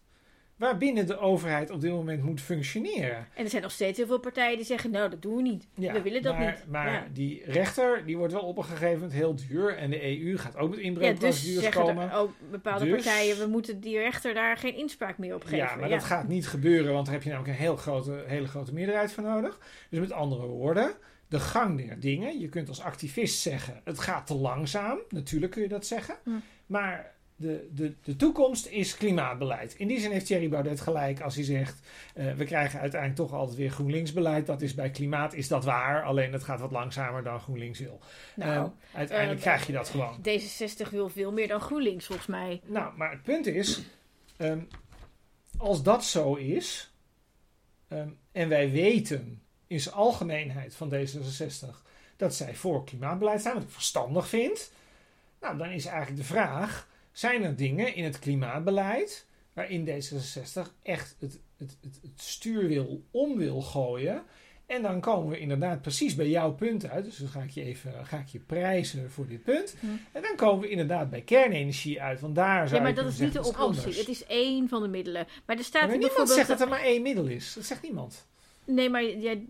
waarbinnen 0.56 1.06
de 1.06 1.18
overheid 1.18 1.70
op 1.70 1.80
dit 1.80 1.90
moment 1.90 2.22
moet 2.22 2.40
functioneren. 2.40 3.26
En 3.34 3.44
er 3.44 3.50
zijn 3.50 3.62
nog 3.62 3.70
steeds 3.70 3.98
heel 3.98 4.06
veel 4.06 4.18
partijen 4.18 4.56
die 4.56 4.66
zeggen, 4.66 4.90
nou, 4.90 5.10
dat 5.10 5.22
doen 5.22 5.36
we 5.36 5.42
niet. 5.42 5.66
Ja, 5.74 5.92
we 5.92 6.02
willen 6.02 6.22
dat 6.22 6.38
maar, 6.38 6.46
niet. 6.46 6.64
Maar 6.70 6.92
ja. 6.92 7.06
die 7.12 7.42
rechter 7.44 8.02
die 8.06 8.16
wordt 8.16 8.32
wel 8.32 8.42
op 8.42 8.58
een 8.58 8.64
gegeven 8.64 8.92
moment 8.92 9.12
heel 9.12 9.34
duur. 9.48 9.76
En 9.76 9.90
de 9.90 10.20
EU 10.20 10.36
gaat 10.38 10.56
ook 10.56 10.68
met 10.68 10.78
Ja, 10.78 10.82
dus 10.82 10.84
inbreukprocedures 10.84 11.68
komen. 11.68 12.10
er 12.10 12.16
ook 12.16 12.30
bepaalde 12.50 12.84
Dus- 12.84 13.04
partijen, 13.04 13.38
we 13.38 13.46
moeten 13.46 13.80
die 13.80 13.98
rechter 13.98 14.34
daar 14.34 14.56
geen 14.56 14.74
inspraak 14.76 15.18
meer 15.18 15.34
op 15.34 15.42
geven. 15.42 15.56
Ja, 15.56 15.76
maar 15.76 15.88
dat 15.88 16.04
gaat 16.04 16.28
niet 16.28 16.48
gebeuren, 16.48 16.92
want 16.92 17.04
daar 17.04 17.14
heb 17.14 17.22
je 17.22 17.30
namelijk 17.30 17.54
een 17.58 17.62
heel 17.64 17.76
grote, 17.76 18.24
hele 18.26 18.46
grote 18.48 18.72
meerderheid 18.74 19.12
voor 19.12 19.22
nodig. 19.22 19.58
Dus 19.90 20.00
met 20.00 20.12
andere 20.12 20.46
woorden, 20.46 20.92
de 21.28 21.40
gang 21.40 21.86
der 21.86 22.00
dingen. 22.00 22.40
Je 22.40 22.48
kunt 22.48 22.68
als 22.68 22.82
activist 22.82 23.40
zeggen, 23.40 23.80
het 23.84 23.98
gaat 23.98 24.26
te 24.26 24.34
langzaam. 24.34 24.98
Natuurlijk 25.08 25.52
kun 25.52 25.62
je 25.62 25.68
dat 25.68 25.86
zeggen. 25.86 26.14
Hm. 26.24 26.30
Maar 26.66 27.14
de, 27.36 27.68
de, 27.72 27.94
de 28.02 28.16
toekomst 28.16 28.66
is 28.66 28.96
klimaatbeleid. 28.96 29.74
In 29.74 29.88
die 29.88 30.00
zin 30.00 30.10
heeft 30.10 30.26
Thierry 30.26 30.48
Baudet 30.48 30.80
gelijk 30.80 31.20
als 31.20 31.34
hij 31.34 31.44
zegt... 31.44 31.80
eh, 32.14 32.32
we 32.32 32.44
krijgen 32.44 32.80
uiteindelijk 32.80 33.20
toch 33.20 33.38
altijd 33.38 33.58
weer 33.58 33.70
GroenLinks-beleid. 33.70 34.46
Dat 34.46 34.62
is 34.62 34.74
bij 34.74 34.90
klimaat 34.90 35.34
is 35.34 35.48
dat 35.48 35.64
waar, 35.64 36.02
alleen 36.04 36.32
het 36.32 36.44
gaat 36.44 36.60
wat 36.60 36.70
langzamer 36.70 37.22
dan 37.22 37.40
GroenLinks 37.40 37.78
wil. 37.78 38.00
Nou, 38.36 38.50
Ehm, 38.52 38.96
uiteindelijk 38.98 39.38
eh, 39.38 39.44
krijg 39.44 39.66
je 39.66 39.72
dat 39.72 39.88
gewoon. 39.88 40.18
D66 40.18 40.90
wil 40.90 41.08
veel 41.08 41.32
meer 41.32 41.48
dan 41.48 41.60
GroenLinks, 41.60 42.06
volgens 42.06 42.26
mij. 42.26 42.60
Nou, 42.64 42.96
maar 42.96 43.10
het 43.10 43.22
punt 43.22 43.46
is, 43.46 43.82
ehm, 44.36 44.60
als 45.58 45.82
dat 45.82 46.04
zo 46.04 46.34
is, 46.34 46.92
ehm, 47.88 48.08
en 48.32 48.48
wij 48.48 48.70
weten 48.70 49.42
in 49.66 49.80
zijn 49.80 49.94
algemeenheid 49.94 50.74
van 50.74 50.92
D66 50.94 51.82
dat 52.16 52.34
zij 52.34 52.54
voor 52.54 52.84
klimaatbeleid 52.84 53.42
zijn, 53.42 53.54
wat 53.54 53.62
ik 53.62 53.70
verstandig 53.70 54.28
vind, 54.28 54.72
nou, 55.40 55.58
dan 55.58 55.70
is 55.70 55.84
eigenlijk 55.86 56.16
de 56.16 56.26
vraag, 56.26 56.88
zijn 57.18 57.42
er 57.42 57.56
dingen 57.56 57.94
in 57.94 58.04
het 58.04 58.18
klimaatbeleid 58.18 59.26
waarin 59.52 59.88
D66 59.88 60.62
echt 60.82 61.16
het, 61.18 61.40
het, 61.56 61.78
het, 61.80 61.98
het 62.02 62.20
stuurwiel 62.20 63.02
om 63.10 63.36
wil 63.36 63.62
gooien? 63.62 64.22
En 64.66 64.82
dan 64.82 65.00
komen 65.00 65.30
we 65.30 65.38
inderdaad 65.38 65.82
precies 65.82 66.14
bij 66.14 66.28
jouw 66.28 66.52
punt 66.52 66.88
uit. 66.88 67.04
Dus 67.04 67.16
dan 67.16 67.28
ga 67.28 67.40
ik 67.40 67.50
je 67.50 67.62
even 67.62 68.06
ga 68.06 68.18
ik 68.18 68.26
je 68.26 68.38
prijzen 68.38 69.10
voor 69.10 69.26
dit 69.26 69.42
punt. 69.42 69.74
Hm. 69.80 69.86
En 70.12 70.22
dan 70.22 70.36
komen 70.36 70.60
we 70.60 70.68
inderdaad 70.68 71.10
bij 71.10 71.22
kernenergie 71.22 72.02
uit. 72.02 72.20
Want 72.20 72.34
daar 72.34 72.68
zou 72.68 72.80
Ja, 72.80 72.86
maar 72.86 72.94
dat 72.94 73.12
is 73.12 73.18
niet 73.18 73.32
de 73.32 73.44
oplossing. 73.44 73.96
Het 73.96 74.08
is 74.08 74.24
één 74.24 74.68
van 74.68 74.82
de 74.82 74.88
middelen. 74.88 75.26
Maar 75.46 75.56
er 75.56 75.64
staat 75.64 75.82
Ja, 75.82 75.88
maar 75.88 75.98
niemand 75.98 76.30
zegt 76.30 76.48
dat 76.48 76.60
er 76.60 76.68
maar 76.68 76.82
één 76.82 77.02
middel 77.02 77.26
is. 77.26 77.54
Dat 77.54 77.64
zegt 77.64 77.82
niemand. 77.82 78.26
Nee, 78.66 78.90
maar 78.90 79.04
jij... 79.04 79.44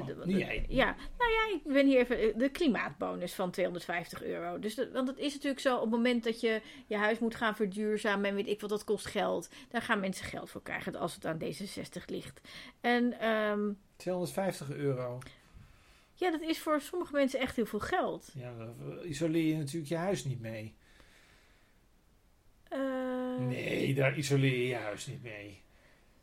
Oh, 0.00 0.26
jij. 0.26 0.64
Ja, 0.68 0.96
nou 1.18 1.30
ja, 1.30 1.54
ik 1.54 1.72
ben 1.72 1.86
hier 1.86 1.98
even... 1.98 2.38
De 2.38 2.48
klimaatbonus 2.48 3.34
van 3.34 3.50
250 3.50 4.22
euro. 4.22 4.58
Dus 4.58 4.74
dat, 4.74 4.92
want 4.92 5.08
het 5.08 5.18
is 5.18 5.32
natuurlijk 5.32 5.60
zo, 5.60 5.74
op 5.74 5.80
het 5.82 5.90
moment 5.90 6.24
dat 6.24 6.40
je 6.40 6.60
je 6.86 6.96
huis 6.96 7.18
moet 7.18 7.34
gaan 7.34 7.56
verduurzamen... 7.56 8.30
en 8.30 8.34
weet 8.34 8.48
ik 8.48 8.60
wat, 8.60 8.70
dat 8.70 8.84
kost 8.84 9.06
geld. 9.06 9.48
Daar 9.68 9.82
gaan 9.82 10.00
mensen 10.00 10.24
geld 10.24 10.50
voor 10.50 10.62
krijgen 10.62 10.94
als 10.96 11.14
het 11.14 11.26
aan 11.26 11.38
D66 11.42 12.04
ligt. 12.06 12.40
En 12.80 13.18
ehm, 13.20 13.72
250 13.96 14.70
euro. 14.70 15.18
ja, 16.14 16.30
dat 16.30 16.40
is 16.40 16.58
voor 16.58 16.80
sommige 16.80 17.12
mensen 17.12 17.40
echt 17.40 17.56
heel 17.56 17.66
veel 17.66 17.80
geld. 17.80 18.30
Ja, 18.34 18.54
dan 18.56 18.98
isoleer 19.04 19.46
je 19.46 19.56
natuurlijk 19.56 19.88
je 19.88 19.96
huis 19.96 20.24
niet 20.24 20.40
mee. 20.40 20.74
Eh, 22.68 22.80
Nee, 23.38 23.94
daar 23.94 24.18
isoleer 24.18 24.58
je 24.58 24.66
je 24.66 24.74
huis 24.74 25.06
niet 25.06 25.22
mee. 25.22 25.62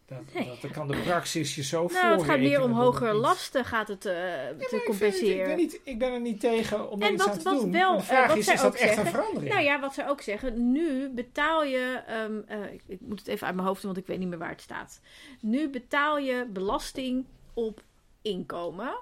Dat, 0.09 0.33
Nee. 0.33 0.45
dat, 0.45 0.61
dan 0.61 0.71
kan 0.71 0.87
de 0.87 0.97
praxis 0.97 1.55
je 1.55 1.63
zo 1.63 1.87
Nou, 1.87 2.13
het 2.17 2.23
gaat 2.23 2.39
meer 2.39 2.61
om 2.61 2.71
hogere 2.71 3.13
lasten 3.13 3.65
gaat 3.65 3.87
het 3.87 4.05
eh, 4.05 4.13
Ja, 4.13 4.53
te 4.57 4.75
het- 4.75 4.83
compenseren. 4.83 5.39
ik, 5.39 5.45
ben 5.45 5.55
niet, 5.57 5.81
ik 5.83 5.99
ben 5.99 6.11
er 6.11 6.21
niet 6.21 6.39
tegen 6.39 6.89
om 6.89 7.01
En 7.01 7.13
iets 7.13 7.23
wat- 7.25 7.31
aan 7.33 7.37
te 7.37 7.43
wat 7.43 7.59
doen. 7.59 7.71
wel, 7.71 7.97
de 7.97 8.03
vraag 8.03 8.21
eh, 8.21 8.27
wat 8.27 8.37
is, 8.37 8.45
zij 8.45 8.53
is 8.53 8.61
dat 8.61 8.71
ook 8.71 8.77
echt 8.77 8.89
een 8.89 8.95
zeggen- 9.03 9.13
verandering? 9.13 9.53
Nou 9.53 9.63
ja, 9.65 9.79
wat 9.79 9.93
ze 9.93 10.07
ook 10.07 10.21
zeggen, 10.21 10.71
nu 10.71 11.09
betaal 11.09 11.63
je, 11.63 12.03
ehm, 12.07 12.39
eh, 12.47 12.73
ik, 12.73 12.81
ik 12.87 12.99
moet 13.01 13.19
het 13.19 13.27
even 13.27 13.47
uit 13.47 13.55
mijn 13.55 13.67
hoofd 13.67 13.81
doen, 13.81 13.91
want 13.91 14.03
ik 14.03 14.09
weet 14.09 14.19
niet 14.19 14.29
meer 14.29 14.37
waar 14.37 14.49
het 14.49 14.61
staat. 14.61 15.01
Nu 15.41 15.69
betaal 15.69 16.17
je 16.17 16.45
belasting 16.53 17.25
op 17.53 17.83
inkomen. 18.21 18.99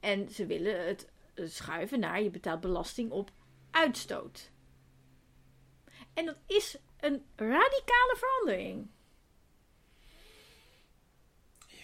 En 0.00 0.28
ze 0.30 0.46
willen 0.46 0.86
het 0.86 1.08
eh, 1.34 1.44
schuiven 1.48 2.00
naar, 2.00 2.22
je 2.22 2.30
betaalt 2.30 2.60
belasting 2.60 3.10
op 3.10 3.30
uitstoot. 3.70 4.50
En 6.14 6.26
dat 6.26 6.36
is 6.46 6.76
een 7.00 7.22
radicale 7.36 8.16
verandering. 8.18 8.86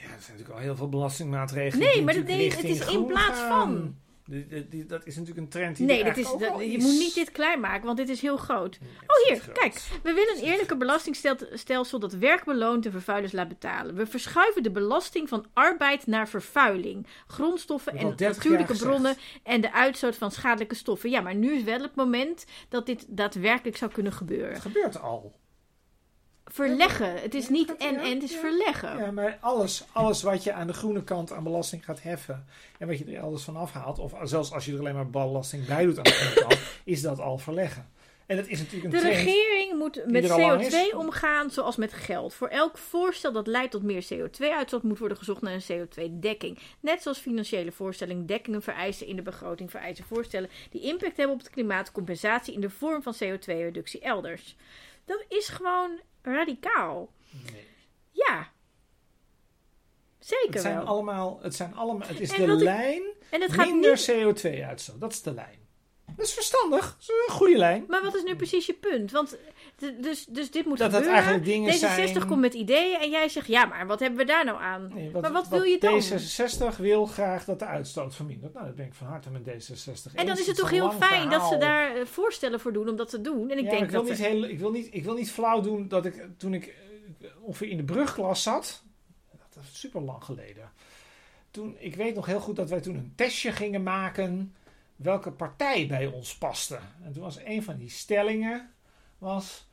Zijn 0.09 0.21
natuurlijk 0.21 0.51
al 0.51 0.59
heel 0.59 0.77
veel 0.77 0.89
belastingmaatregelen. 0.89 1.87
Nee, 1.87 2.03
maar 2.05 2.15
dat- 2.15 2.23
natuurlijk 2.23 2.63
nee, 2.63 2.73
het 2.73 2.81
is 2.89 2.95
in 2.95 3.07
plaats 3.07 3.39
gaan. 3.39 3.49
van. 3.71 4.01
Dat 4.87 5.07
is 5.07 5.17
natuurlijk 5.17 5.39
een 5.47 5.49
trend 5.49 5.77
die 5.77 5.87
Nee, 5.87 5.99
er 5.99 6.05
dat 6.05 6.17
is, 6.17 6.25
dat- 6.31 6.41
je 6.61 6.79
moet 6.79 6.99
niet 6.99 7.15
dit 7.15 7.33
klein 7.33 7.61
maken, 7.61 7.85
want 7.87 7.97
dit 7.97 8.09
is 8.09 8.21
heel 8.21 8.37
groot. 8.37 8.79
Nee, 8.81 8.91
Oh, 9.07 9.29
hier, 9.29 9.41
groot. 9.41 9.59
kijk. 9.59 9.75
We 10.03 10.13
willen 10.13 10.37
een 10.37 10.45
eerlijke 10.51 10.77
belastingstelsel 10.77 11.99
dat 11.99 12.13
werk 12.13 12.45
beloont 12.45 12.85
en 12.87 12.93
vervuilers 12.93 13.33
laat 13.33 13.49
betalen. 13.49 13.95
We 13.95 14.07
verschuiven 14.07 14.63
de 14.63 14.71
belasting 14.71 15.29
van 15.29 15.47
arbeid 15.53 16.07
naar 16.07 16.29
vervuiling, 16.29 17.07
grondstoffen 17.27 17.93
en 17.97 18.05
al 18.05 18.17
30 18.17 18.37
natuurlijke 18.37 18.77
bronnen 18.77 19.17
en 19.43 19.61
de 19.61 19.73
uitstoot 19.73 20.17
van 20.17 20.31
schadelijke 20.31 20.75
stoffen. 20.75 21.11
Ja, 21.11 21.21
maar 21.21 21.35
nu 21.35 21.55
is 21.55 21.63
wel 21.63 21.81
het 21.83 21.95
moment 21.95 22.45
dat 22.69 22.87
dit 22.87 23.05
daadwerkelijk 23.09 23.77
zou 23.77 23.91
kunnen 23.93 24.13
gebeuren. 24.13 24.53
Het 24.53 24.63
gebeurt 24.63 25.01
al. 25.01 25.33
Verleggen. 26.53 27.21
Het 27.21 27.35
is 27.35 27.49
niet 27.49 27.77
en 27.77 27.97
en, 27.97 28.15
het 28.15 28.23
is 28.23 28.37
verleggen. 28.37 28.99
Ja, 28.99 29.11
maar 29.11 29.39
alles, 29.41 29.85
alles 29.93 30.23
wat 30.23 30.45
je 30.45 30.53
aan 30.53 30.67
de 30.67 30.73
groene 30.73 31.05
kant 31.05 31.33
aan 31.33 31.43
belasting 31.43 31.85
gaat 31.85 32.03
heffen 32.03 32.47
en 32.79 32.87
wat 32.87 32.99
je 32.99 33.05
er 33.05 33.23
alles 33.23 33.43
van 33.43 33.57
afhaalt, 33.57 33.99
of 33.99 34.13
zelfs 34.23 34.53
als 34.53 34.65
je 34.65 34.73
er 34.73 34.79
alleen 34.79 34.95
maar 34.95 35.11
belasting 35.11 35.67
bij 35.67 35.85
doet 35.85 35.97
aan 35.97 36.03
de 36.03 36.11
groene 36.11 36.49
kant, 36.49 36.61
is 36.85 37.03
dat 37.03 37.19
al 37.19 37.39
verleggen. 37.39 37.91
En 38.27 38.37
dat 38.37 38.47
is 38.47 38.59
natuurlijk 38.59 38.95
een 38.95 39.01
De 39.01 39.09
regering 39.09 39.79
moet 39.79 40.03
met 40.07 40.25
er 40.25 40.33
al 40.33 40.39
lang 40.39 40.63
CO2 40.63 40.67
is. 40.67 40.93
omgaan 40.95 41.51
zoals 41.51 41.77
met 41.77 41.93
geld. 41.93 42.35
Voor 42.35 42.49
elk 42.49 42.79
voorstel 42.79 43.33
dat 43.33 43.47
leidt 43.47 43.71
tot 43.71 43.83
meer 43.83 44.07
CO2-uitstoot 44.15 44.83
moet 44.83 44.99
worden 44.99 45.17
gezocht 45.17 45.43
naar 45.43 45.55
een 45.55 45.87
CO2-dekking. 45.89 46.59
Net 46.81 47.03
zoals 47.03 47.19
financiële 47.19 47.73
voorstellingen 47.73 48.27
dekkingen 48.27 48.63
vereisen 48.63 49.07
in 49.07 49.17
de 49.17 49.23
begroting 49.23 49.71
vereisen 49.71 50.05
voorstellen 50.05 50.51
die 50.71 50.83
impact 50.83 51.17
hebben 51.17 51.35
op 51.35 51.43
het 51.43 51.51
klimaat, 51.51 51.93
compensatie 51.93 52.55
in 52.55 52.61
de 52.61 52.71
vorm 52.71 53.03
van 53.03 53.15
CO2-reductie 53.15 54.01
elders. 54.01 54.57
Dat 55.05 55.25
is 55.29 55.49
gewoon 55.49 56.01
radicaal. 56.23 57.13
Nee. 57.53 57.67
Ja. 58.11 58.51
Zeker 60.19 60.53
Het 60.53 60.61
zijn 60.63 60.77
wel. 60.77 60.85
allemaal, 60.87 61.39
het 61.43 61.55
zijn 61.55 61.75
allemaal, 61.75 62.09
het 62.09 62.21
is 62.21 62.31
En 62.33 62.41
de 62.41 62.47
wat 62.47 62.57
ik- 62.59 62.63
lijn 62.65 63.03
En 63.31 63.41
het 63.43 63.57
minder 63.57 63.91
niet. 63.91 64.11
CO2-uitstoot. 64.11 65.01
Dat 65.01 65.13
is 65.13 65.23
de 65.23 65.35
lijn. 65.35 65.61
Dat 66.17 66.27
is 66.27 66.33
verstandig. 66.35 66.91
Dat 66.91 67.01
is 67.01 67.09
een 67.27 67.35
goede 67.35 67.57
lijn. 67.59 67.85
Maar 67.89 68.03
wat 68.03 68.15
is 68.15 68.23
nu 68.23 68.37
precies 68.37 68.67
je 68.67 68.75
punt? 68.75 69.11
Want 69.11 69.37
dus, 70.01 70.25
dus 70.25 70.51
dit 70.51 70.67
moet 70.67 70.79
Dat 70.79 70.91
gebeuren. 70.93 71.15
eigenlijk 71.15 71.45
dingen 71.45 71.73
D66 71.75 71.79
zijn- 71.79 72.27
komt 72.27 72.41
met 72.41 72.55
ideeën 72.55 73.01
en 73.01 73.11
jij 73.11 73.29
zegt 73.29 73.47
ja, 73.47 73.65
maar 73.65 73.87
wat 73.87 74.01
hebben 74.01 74.19
we 74.19 74.25
daar 74.25 74.45
nou 74.45 74.61
aan? 74.63 74.91
Nee, 74.95 75.11
Maar 75.11 75.33
wat 75.33 75.49
wil 75.49 75.63
je 75.63 75.79
dan? 75.79 76.03
D66 76.03 76.77
wil 76.79 77.07
graag 77.07 77.45
dat 77.45 77.59
de 77.59 77.65
uitstoot 77.65 78.15
vermindert. 78.15 78.53
Nou, 78.55 78.67
dat 78.67 78.75
ben 78.77 78.87
ik 78.87 78.95
van 78.95 79.07
harte 79.07 79.31
met 79.31 79.43
D66 79.43 80.15
En 80.15 80.27
dan 80.27 80.39
is 80.39 80.47
het 80.47 80.57
toch 80.57 80.71
heel 80.71 80.91
fijn 80.93 81.31
dat 81.31 81.49
ze 81.49 81.57
daar 81.59 81.97
eh, 81.97 82.05
voorstellen 82.07 82.61
voor 82.61 82.73
doen 82.73 82.89
om 82.89 82.97
dat 82.97 83.11
te 83.11 83.21
doen. 83.21 83.51
En 83.51 83.59
ik 83.59 83.65
ja, 83.65 83.71
denk 83.71 83.83
ik 83.83 83.91
wil, 83.91 84.01
dat 84.01 84.11
niet 84.11 84.19
er- 84.21 84.25
heel, 84.31 84.45
ik, 84.45 84.59
wil 84.59 84.71
niet, 84.71 84.89
ik 84.91 85.05
wil 85.05 85.15
niet 85.15 85.31
flauw 85.31 85.61
doen 85.61 85.89
dat 85.89 86.05
ik 86.05 86.27
toen 86.37 86.55
ik 86.55 86.67
eh, 87.21 87.29
ongeveer 87.41 87.69
in 87.69 87.77
de 87.77 87.85
brugklas 87.85 88.43
zat. 88.43 88.83
Dat 89.55 89.63
is 89.73 89.81
super 89.81 90.01
lang 90.01 90.25
geleden. 90.25 90.71
Toen, 91.51 91.77
ik 91.79 91.95
weet 91.95 92.15
nog 92.15 92.27
heel 92.27 92.41
goed 92.41 92.57
dat 92.57 92.69
wij 92.71 92.81
toen 92.81 92.95
een 92.97 93.13
testje 93.17 93.53
gingen 93.53 93.83
maken 93.83 94.55
welke 94.97 95.31
partij 95.33 95.87
bij 95.87 96.07
ons 96.07 96.39
paste. 96.39 96.79
En 97.05 97.13
toen 97.13 97.23
was 97.23 97.39
een 97.45 97.63
van 97.63 97.77
die 97.77 97.91
stellingen 97.91 98.71
was 99.19 99.69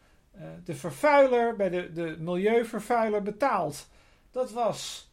de 0.63 0.75
vervuiler 0.75 1.55
bij 1.55 1.69
de, 1.69 1.91
de 1.93 2.15
milieuvervuiler 2.19 3.23
betaalt. 3.23 3.87
Dat 4.31 4.51
was 4.51 5.09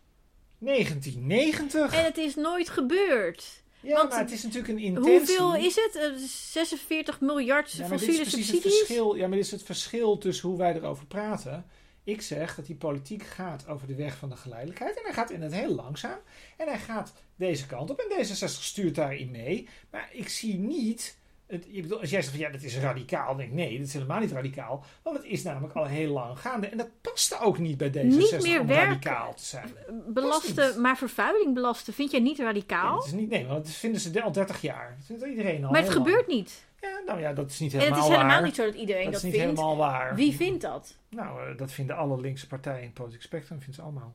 1990. 0.59 1.93
En 1.95 2.05
het 2.05 2.17
is 2.17 2.35
nooit 2.35 2.69
gebeurd. 2.69 3.63
ja, 3.81 3.95
want 3.97 4.11
maar 4.11 4.19
het 4.19 4.31
is 4.33 4.43
natuurlijk 4.43 4.73
een 4.73 4.85
intentie. 4.85 5.39
Hoeveel 5.39 5.57
is 5.57 5.75
het? 5.75 5.95
Eh, 5.95 6.17
46 6.17 7.21
miljard 7.21 7.73
Ja, 7.73 7.89
maar 7.89 7.99
dit 7.99 8.01
is 8.01 8.07
fossiele 8.07 8.31
precies 8.31 8.47
het 8.47 8.55
subsidies? 8.57 8.79
verschil. 8.79 9.15
Ja, 9.15 9.27
maar 9.27 9.37
dit 9.37 9.47
is 9.47 9.51
het 9.51 9.63
verschil 9.63 10.19
tussen 10.19 10.49
hoe 10.49 10.59
wij 10.59 10.75
erover 10.75 11.07
praten. 11.07 11.67
Ik 12.05 12.23
zeg 12.23 12.55
dat 12.55 12.67
die 12.67 12.77
politiek 12.77 13.23
gaat 13.23 13.69
over 13.69 13.87
de 13.87 13.95
weg 13.95 14.17
van 14.17 14.29
de 14.29 14.37
geleidelijkheid. 14.37 14.97
En 14.97 15.03
hij 15.05 15.13
gaat 15.13 15.31
in 15.31 15.43
het 15.43 15.53
heel 15.53 15.75
langzaam. 15.75 16.19
En 16.57 16.69
hij 16.69 16.79
gaat 16.79 17.13
deze 17.37 17.67
kant 17.67 17.91
op. 17.91 17.99
En 17.99 18.27
D66 18.27 18.35
stuurt 18.61 18.95
daarin 18.95 19.31
mee. 19.31 19.69
Maar 19.91 20.09
ik 20.13 20.29
zie 20.29 20.59
niet... 20.59 21.17
Het, 21.47 21.67
bedoel, 21.73 22.01
als 22.01 22.11
jij 22.11 22.21
zegt 22.23 22.35
van 22.37 22.45
ja, 22.45 22.51
dat 22.51 22.63
is 22.63 22.79
radicaal. 22.79 23.27
Dan 23.27 23.37
denk 23.37 23.49
ik 23.49 23.55
nee, 23.55 23.79
dat 23.79 23.87
is 23.87 23.93
helemaal 23.93 24.21
niet 24.21 24.33
radicaal. 24.33 24.85
Want 25.03 25.17
het 25.17 25.27
is 25.27 25.43
namelijk 25.43 25.75
al 25.75 25.85
heel 25.85 26.13
lang 26.13 26.39
gaande. 26.39 26.67
En 26.67 26.77
dat 26.77 26.89
paste 27.01 27.41
ook 27.41 27.59
niet 27.59 27.77
bij 27.77 27.89
D66 27.91 28.03
Niet 28.07 28.43
meer 28.43 28.61
om 28.61 28.67
werken. 28.67 28.87
radicaal 28.87 29.35
te 29.35 29.45
zijn. 29.45 29.71
Belasten, 30.07 30.81
maar 30.81 30.97
vervuiling 30.97 31.55
belasten, 31.55 31.93
vind 31.95 32.11
jij 32.11 32.21
niet 32.21 32.39
Nee, 32.39 32.47
radicaal? 32.47 32.97
dat 32.97 33.07
is 33.07 33.13
niet, 33.13 33.29
nee, 33.31 33.47
want 33.47 33.65
dat 33.65 33.75
vinden 33.75 34.01
ze 34.01 34.23
al 34.23 34.33
30 34.33 34.61
jaar. 34.61 34.95
Dat 34.99 35.07
vindt 35.07 35.25
iedereen 35.27 35.65
al 35.65 35.71
maar 35.71 35.81
het 35.83 35.95
lang. 35.95 36.07
gebeurt 36.07 36.27
niet. 36.27 36.65
Ja, 36.81 37.01
nou 37.07 37.21
ja, 37.21 37.33
dat 37.33 37.51
is 37.51 37.59
niet 37.59 37.73
En 37.73 37.79
het 37.79 37.89
helemaal 37.89 38.07
is 38.09 38.15
helemaal 38.15 38.37
waar. 38.37 38.45
niet 38.47 38.55
zo 38.55 38.65
dat 38.65 38.75
iedereen 38.75 39.05
dat 39.05 39.13
dat, 39.13 39.23
is 39.23 39.29
niet 39.31 39.41
vindt. 39.41 39.59
helemaal 39.59 39.77
waar. 39.77 40.15
Wie 40.15 40.35
vindt 40.37 40.63
dat? 40.63 40.97
Nou, 41.11 41.51
eh, 41.51 41.57
dat 41.59 41.73
vinden 41.73 41.97
alle 41.97 42.21
linkse 42.21 42.47
partijen 42.47 42.81
in 42.81 42.85
het 42.87 42.95
politiek 42.95 43.23
spectrum, 43.23 43.57
vinden 43.59 43.75
ze 43.75 43.83
allemaal. 43.83 44.15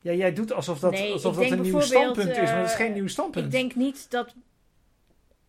Ja, 0.00 0.12
jij 0.12 0.32
doet 0.32 0.52
alsof 0.52 0.78
dat, 0.78 0.92
Nee, 0.92 1.12
alsof 1.12 1.36
dat 1.36 1.50
een 1.50 1.60
nieuw 1.60 1.80
standpunt 1.80 2.28
is, 2.28 2.36
maar 2.50 2.56
dat 2.56 2.66
is 2.66 2.72
eh, 2.72 2.76
geen 2.78 2.92
nieuw 2.92 3.08
standpunt. 3.08 3.44
Ik 3.44 3.50
denk 3.50 3.74
niet 3.74 4.10
dat, 4.10 4.34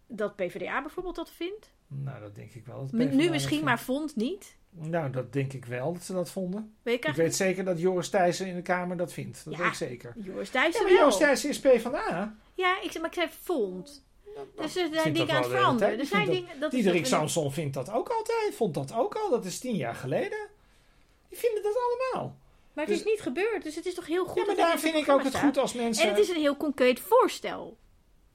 dat 0.10 0.36
PvdA 0.36 0.82
bijvoorbeeld 0.82 1.16
dat 1.16 1.32
vindt. 1.32 1.72
Nou, 1.88 2.20
dat 2.22 2.36
denk 2.36 2.54
ik 2.54 2.66
wel. 2.66 2.80
dat 2.80 2.92
Nu 2.92 3.08
PvdA 3.08 3.30
misschien, 3.32 3.64
maar 3.64 3.80
vond 3.80 4.16
niet. 4.16 4.58
Nou, 4.70 5.10
dat 5.12 5.34
denk 5.34 5.54
ik 5.54 5.66
wel, 5.66 5.94
dat 5.94 6.04
ze 6.04 6.14
dat 6.14 6.30
vonden. 6.32 6.76
Weet 6.84 7.06
ik 7.06 7.14
weet 7.14 7.36
zeker 7.36 7.64
dat 7.64 7.80
Joris 7.80 8.10
Thijssen 8.10 8.48
in 8.48 8.56
de 8.56 8.62
Kamer 8.62 8.98
dat 8.98 9.14
vindt. 9.14 9.46
Dat 9.46 9.54
Ja, 9.54 9.60
weet 9.60 9.68
ik 9.70 9.74
zeker. 9.74 10.14
Joris 10.18 10.50
Ja, 10.52 10.60
Thijssen 10.62 10.84
maar 10.84 10.92
wel. 10.92 11.02
Joris 11.02 11.18
Thijssen 11.18 11.50
is 11.50 11.60
PvdA. 11.60 12.36
Ja, 12.54 12.82
ik, 12.82 12.92
zeg- 12.92 13.02
maar 13.02 13.10
ik 13.10 13.16
zei 13.16 13.28
vond. 13.42 14.08
Dus 14.56 14.66
er 14.66 14.70
vindt 14.72 14.74
zijn 14.74 14.92
dat 14.94 15.04
dingen 15.16 15.36
aan 15.36 15.42
het 15.42 15.52
veranderen. 15.52 16.00
Er 16.00 16.06
zijn 16.06 16.30
dingen... 16.30 16.60
Dat 16.60 16.72
Diederik 16.72 17.06
Samson 17.06 17.52
vindt 17.52 17.74
dat 17.74 17.92
ook 17.92 18.10
altijd. 18.10 18.56
Vond 18.56 18.74
dat 18.74 18.94
ook 18.94 19.16
al. 19.16 19.30
Dat 19.30 19.46
is 19.46 19.60
tien 19.60 19.76
jaar 19.76 19.96
geleden. 19.96 20.48
Die 21.30 21.38
vinden 21.38 21.64
dat 21.64 21.76
allemaal. 21.78 22.38
Maar 22.74 22.86
het 22.86 22.94
Dus- 22.94 23.04
is 23.06 23.12
niet 23.12 23.22
gebeurd, 23.22 23.64
dus 23.64 23.76
het 23.76 23.86
is 23.86 23.94
toch 23.94 24.08
heel 24.08 24.26
goed 24.26 24.38
ja, 24.38 24.46
maar 24.46 24.56
daar 24.56 24.80
vind 24.80 24.96
ik 24.96 25.10
ook 25.10 25.24
het 25.24 25.36
goed 25.36 25.58
als 25.58 25.74
mensen... 25.74 26.04
En 26.04 26.10
het 26.10 26.20
is 26.20 26.30
een 26.30 26.36
heel 26.36 26.58
concreet 26.58 27.00
voorstel. 27.00 27.78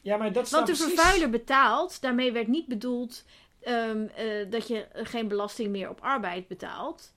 Ja, 0.04 0.16
maar 0.16 0.32
dat 0.32 0.50
Want 0.50 0.66
de 0.66 0.72
precies- 0.72 0.94
vervuiler 0.94 1.30
betaalt, 1.30 2.00
daarmee 2.00 2.32
werd 2.32 2.48
niet 2.48 2.66
bedoeld 2.66 3.24
ehm, 3.60 4.04
eh, 4.16 4.50
dat 4.50 4.68
je 4.68 4.86
geen 4.92 5.28
belasting 5.28 5.70
meer 5.70 5.88
op 5.88 6.00
arbeid 6.00 6.48
betaalt, 6.48 7.12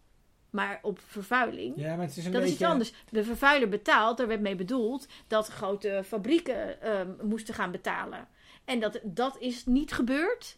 maar 0.50 0.80
op 0.82 1.00
vervuiling. 1.08 1.74
Ja, 1.76 1.96
maar 1.96 2.06
het 2.08 2.18
is 2.18 2.26
een 2.26 2.32
dat 2.32 2.42
beetje... 2.42 2.56
is 2.56 2.62
iets 2.62 2.70
anders. 2.72 2.94
De 3.10 3.24
vervuiler 3.24 3.70
betaalt, 3.70 4.18
daar 4.18 4.28
werd 4.28 4.42
mee 4.42 4.56
bedoeld 4.56 5.08
dat 5.28 5.48
grote 5.48 6.02
fabrieken 6.06 6.82
ehm, 6.82 7.08
moesten 7.22 7.54
gaan 7.54 7.72
betalen. 7.72 8.28
En 8.66 8.80
dat, 8.80 9.00
dat 9.04 9.36
is 9.40 9.66
niet 9.66 9.94
gebeurd. 9.94 10.58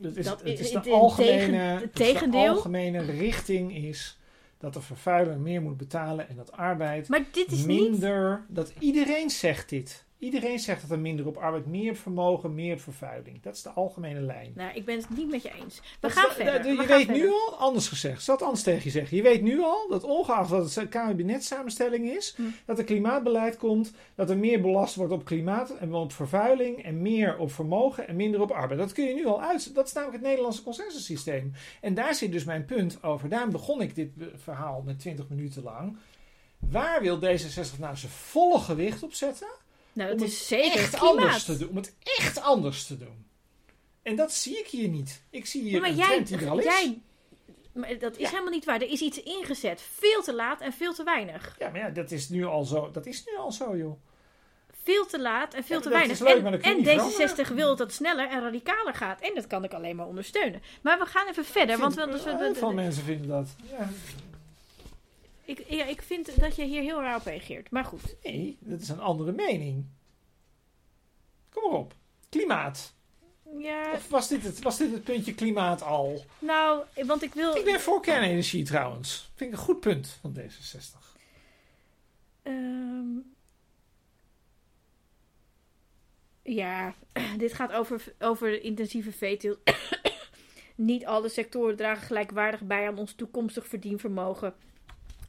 Het 0.00 0.16
is, 0.16 0.24
Dat 0.24 0.40
het 0.42 0.60
is 0.60 0.70
de 0.70 0.90
algemene, 0.90 1.90
tegen- 1.92 2.30
de 2.30 2.36
algemene 2.36 3.00
richting 3.04 3.76
is 3.76 4.18
dat 4.58 4.72
de 4.74 4.80
vervuiler 4.80 5.38
meer 5.38 5.62
moet 5.62 5.76
betalen 5.76 6.28
en 6.28 6.36
dat 6.36 6.52
arbeid 6.52 7.08
Maar 7.08 7.24
dit 7.32 7.52
is 7.52 7.64
niet. 7.64 7.80
minder... 7.90 8.44
Dat 8.48 8.72
iedereen 8.78 9.30
zegt 9.30 9.68
dit. 9.68 10.04
Iedereen 10.20 10.58
zegt 10.58 10.80
dat 10.80 10.90
er 10.90 10.98
minder 10.98 11.26
op 11.26 11.36
arbeid, 11.36 11.66
meer 11.66 11.90
op 11.90 11.96
vermogen, 11.96 12.54
meer 12.54 12.72
op 12.74 12.80
vervuiling. 12.80 13.42
Dat 13.42 13.54
is 13.54 13.62
de 13.62 13.68
algemene 13.70 14.20
lijn. 14.20 14.52
Nou, 14.54 14.74
ik 14.74 14.84
ben 14.84 14.96
het 14.96 15.10
niet 15.16 15.30
met 15.30 15.42
je 15.42 15.50
eens. 15.62 15.76
We 15.80 15.82
Dat 16.00 16.12
gaan 16.12 16.28
de- 16.28 16.34
verder. 16.34 16.66
je 16.72 16.76
weet 16.76 16.86
verder. 16.86 17.16
nu 17.16 17.28
al, 17.30 17.54
anders 17.58 17.88
gezegd, 17.88 18.22
zal 18.22 18.34
het 18.34 18.44
anders 18.44 18.62
tegen 18.62 18.84
je 18.84 18.90
zeggen. 18.90 19.16
Je 19.16 19.22
weet 19.22 19.42
nu 19.42 19.60
al 19.62 19.88
dat 19.88 20.04
ongeacht 20.04 20.50
wat 20.50 20.74
het 20.74 20.88
kabinetssamenstelling 20.88 22.10
is, 22.10 22.34
Hm. 22.36 22.42
dat 22.64 22.78
er 22.78 22.84
klimaatbeleid 22.84 23.56
komt, 23.56 23.92
dat 24.14 24.30
er 24.30 24.36
meer 24.38 24.60
belast 24.60 24.94
wordt 24.94 25.12
op 25.12 25.24
klimaat 25.24 25.70
en 25.76 25.94
op 25.94 26.12
vervuiling 26.12 26.82
en 26.84 27.02
meer 27.02 27.38
op 27.38 27.52
vermogen 27.52 28.08
en 28.08 28.16
minder 28.16 28.40
op 28.40 28.50
arbeid. 28.50 28.78
Dat 28.80 28.92
kun 28.92 29.04
je 29.04 29.14
nu 29.14 29.26
al 29.26 29.42
uit. 29.42 29.74
Dat 29.74 29.86
is 29.86 29.92
namelijk 29.92 30.18
het 30.18 30.26
Nederlandse 30.26 30.62
consensussysteem. 30.62 31.52
En 31.80 31.94
daar 31.94 32.14
zit 32.14 32.32
dus 32.32 32.44
mijn 32.44 32.64
punt 32.64 33.02
over. 33.02 33.28
Daarom 33.28 33.50
begon 33.50 33.80
ik 33.80 33.94
dit 33.94 34.10
verhaal 34.36 34.82
met 34.86 34.98
20 34.98 35.28
minuten 35.28 35.62
lang. 35.62 35.96
Waar 36.58 37.02
wil 37.02 37.16
D66 37.18 37.78
nou 37.78 37.96
zijn 37.96 38.12
volle 38.12 38.58
gewicht 38.58 39.02
op 39.02 39.12
zetten? 39.14 39.48
Nou, 39.92 40.10
om 40.12 40.14
het 40.16 40.24
het 40.24 40.32
is 40.32 40.46
zeker 40.46 40.78
echt 40.80 40.92
het 40.92 41.00
anders 41.00 41.44
te 41.44 41.56
doen. 41.58 41.68
Om 41.68 41.76
het 41.76 41.94
echt 42.18 42.40
anders 42.40 42.86
te 42.86 42.96
doen. 42.98 43.24
En 44.02 44.16
dat 44.16 44.32
zie 44.32 44.58
ik 44.58 44.66
hier 44.66 44.88
niet. 44.88 45.22
Ik 45.30 45.46
zie 45.46 45.62
hier 45.62 45.80
maar 45.80 45.90
een 45.90 45.96
jij, 45.96 46.06
trend 46.06 46.28
die 46.28 46.38
er 46.38 46.48
al 46.50 46.58
is. 46.58 46.64
jij, 46.64 46.98
maar 47.72 47.98
dat 47.98 48.12
is 48.16 48.22
Ja. 48.22 48.28
helemaal 48.28 48.52
niet 48.52 48.64
waar. 48.64 48.80
Er 48.80 48.90
is 48.90 49.00
iets 49.00 49.22
ingezet. 49.22 49.82
Veel 49.98 50.22
te 50.22 50.34
laat 50.34 50.60
en 50.60 50.72
veel 50.72 50.94
te 50.94 51.04
weinig. 51.04 51.56
Ja, 51.58 51.68
maar 51.70 51.80
ja, 51.80 51.90
dat 51.90 52.10
is 52.10 52.28
nu 52.28 52.44
al 52.44 52.64
zo. 52.64 52.90
Dat 52.90 53.06
is 53.06 53.24
nu 53.24 53.36
al 53.36 53.52
zo, 53.52 53.76
joh. 53.76 54.00
Veel 54.82 55.06
te 55.06 55.20
laat 55.20 55.54
en 55.54 55.64
veel 55.64 55.76
Ja, 55.76 55.82
te 55.82 55.88
weinig. 55.88 56.18
leuk, 56.18 56.36
en 56.36 56.42
maar 56.42 56.50
dat 56.52 56.60
kun 56.60 56.70
je 56.70 56.76
en 56.76 56.96
niet 56.96 57.12
D66 57.12 57.16
veranderen. 57.16 57.54
wil 57.56 57.68
dat 57.68 57.78
het 57.78 57.92
sneller 57.92 58.28
en 58.28 58.40
radicaler 58.40 58.94
gaat. 58.94 59.20
En 59.20 59.34
dat 59.34 59.46
kan 59.46 59.64
ik 59.64 59.72
alleen 59.74 59.96
maar 59.96 60.06
ondersteunen. 60.06 60.62
Maar 60.82 60.98
we 60.98 61.06
gaan 61.06 61.28
even 61.28 61.44
verder. 61.44 61.78
Want 61.78 61.94
we, 61.94 62.06
dus 62.10 62.24
we- 62.24 62.36
heel 62.36 62.54
veel 62.54 62.72
mensen 62.72 63.02
vinden 63.04 63.28
dat. 63.28 63.48
Ja, 63.70 63.90
ik, 65.50 65.64
ja, 65.68 65.84
ik 65.84 66.02
vind 66.02 66.40
dat 66.40 66.56
je 66.56 66.64
hier 66.64 66.82
heel 66.82 67.00
raar 67.00 67.16
op 67.16 67.24
reageert. 67.24 67.70
Maar 67.70 67.84
goed. 67.84 68.16
nee, 68.22 68.58
dat 68.60 68.80
is 68.80 68.88
een 68.88 69.00
andere 69.00 69.32
mening. 69.32 69.84
Kom 71.50 71.70
maar 71.70 71.80
op. 71.80 71.94
Klimaat. 72.28 72.94
Ja, 73.58 73.92
Of 73.92 74.08
was 74.08 74.28
dit, 74.28 74.42
het, 74.42 74.62
was 74.62 74.76
dit 74.76 74.92
het 74.92 75.04
puntje 75.04 75.34
klimaat 75.34 75.82
al? 75.82 76.24
nou, 76.38 76.84
want 77.06 77.22
ik 77.22 77.34
wil... 77.34 77.56
Ik 77.56 77.64
ben 77.64 77.80
voor 77.80 78.02
kernenergie 78.02 78.64
trouwens. 78.64 79.30
Vind 79.34 79.52
ik 79.52 79.58
een 79.58 79.64
goed 79.64 79.80
punt 79.80 80.18
van 80.20 80.36
D66. 80.38 80.98
Ehm, 82.42 83.18
ja, 86.42 86.94
dit 87.38 87.52
gaat 87.52 87.72
over, 87.72 88.14
over 88.18 88.62
intensieve 88.62 89.12
veeteelt. 89.12 89.58
Niet 90.74 91.06
alle 91.06 91.28
sectoren 91.28 91.76
dragen 91.76 92.06
gelijkwaardig 92.06 92.60
bij 92.60 92.86
aan 92.86 92.98
ons 92.98 93.12
toekomstig 93.12 93.66
verdienvermogen. 93.66 94.54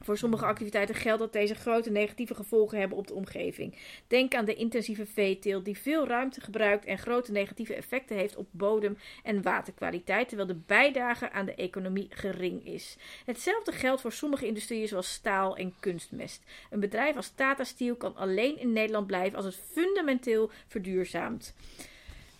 Voor 0.02 0.18
sommige 0.18 0.46
activiteiten 0.46 0.94
geldt 0.94 1.20
dat 1.20 1.32
deze 1.32 1.54
grote 1.54 1.90
negatieve 1.90 2.34
gevolgen 2.34 2.78
hebben 2.78 2.98
op 2.98 3.06
de 3.06 3.14
omgeving. 3.14 3.76
Denk 4.06 4.34
aan 4.34 4.44
de 4.44 4.54
intensieve 4.54 5.06
veeteelt 5.06 5.64
die 5.64 5.78
veel 5.78 6.06
ruimte 6.06 6.40
gebruikt 6.40 6.84
en 6.84 6.98
grote 6.98 7.32
negatieve 7.32 7.74
effecten 7.74 8.16
heeft 8.16 8.36
op 8.36 8.46
bodem- 8.50 8.98
en 9.22 9.42
waterkwaliteit, 9.42 10.28
terwijl 10.28 10.48
de 10.48 10.60
bijdrage 10.66 11.30
aan 11.30 11.46
de 11.46 11.54
economie 11.54 12.06
gering 12.10 12.66
is. 12.66 12.96
Hetzelfde 13.24 13.72
geldt 13.72 14.00
voor 14.00 14.12
sommige 14.12 14.46
industrieën 14.46 14.88
zoals 14.88 15.12
staal 15.12 15.56
en 15.56 15.74
kunstmest. 15.80 16.42
Een 16.70 16.80
bedrijf 16.80 17.16
als 17.16 17.32
Tata 17.34 17.64
Steel 17.64 17.96
kan 17.96 18.16
alleen 18.16 18.58
in 18.58 18.72
Nederland 18.72 19.06
blijven 19.06 19.36
als 19.36 19.44
het 19.44 19.60
fundamenteel 19.72 20.50
verduurzaamt. 20.66 21.54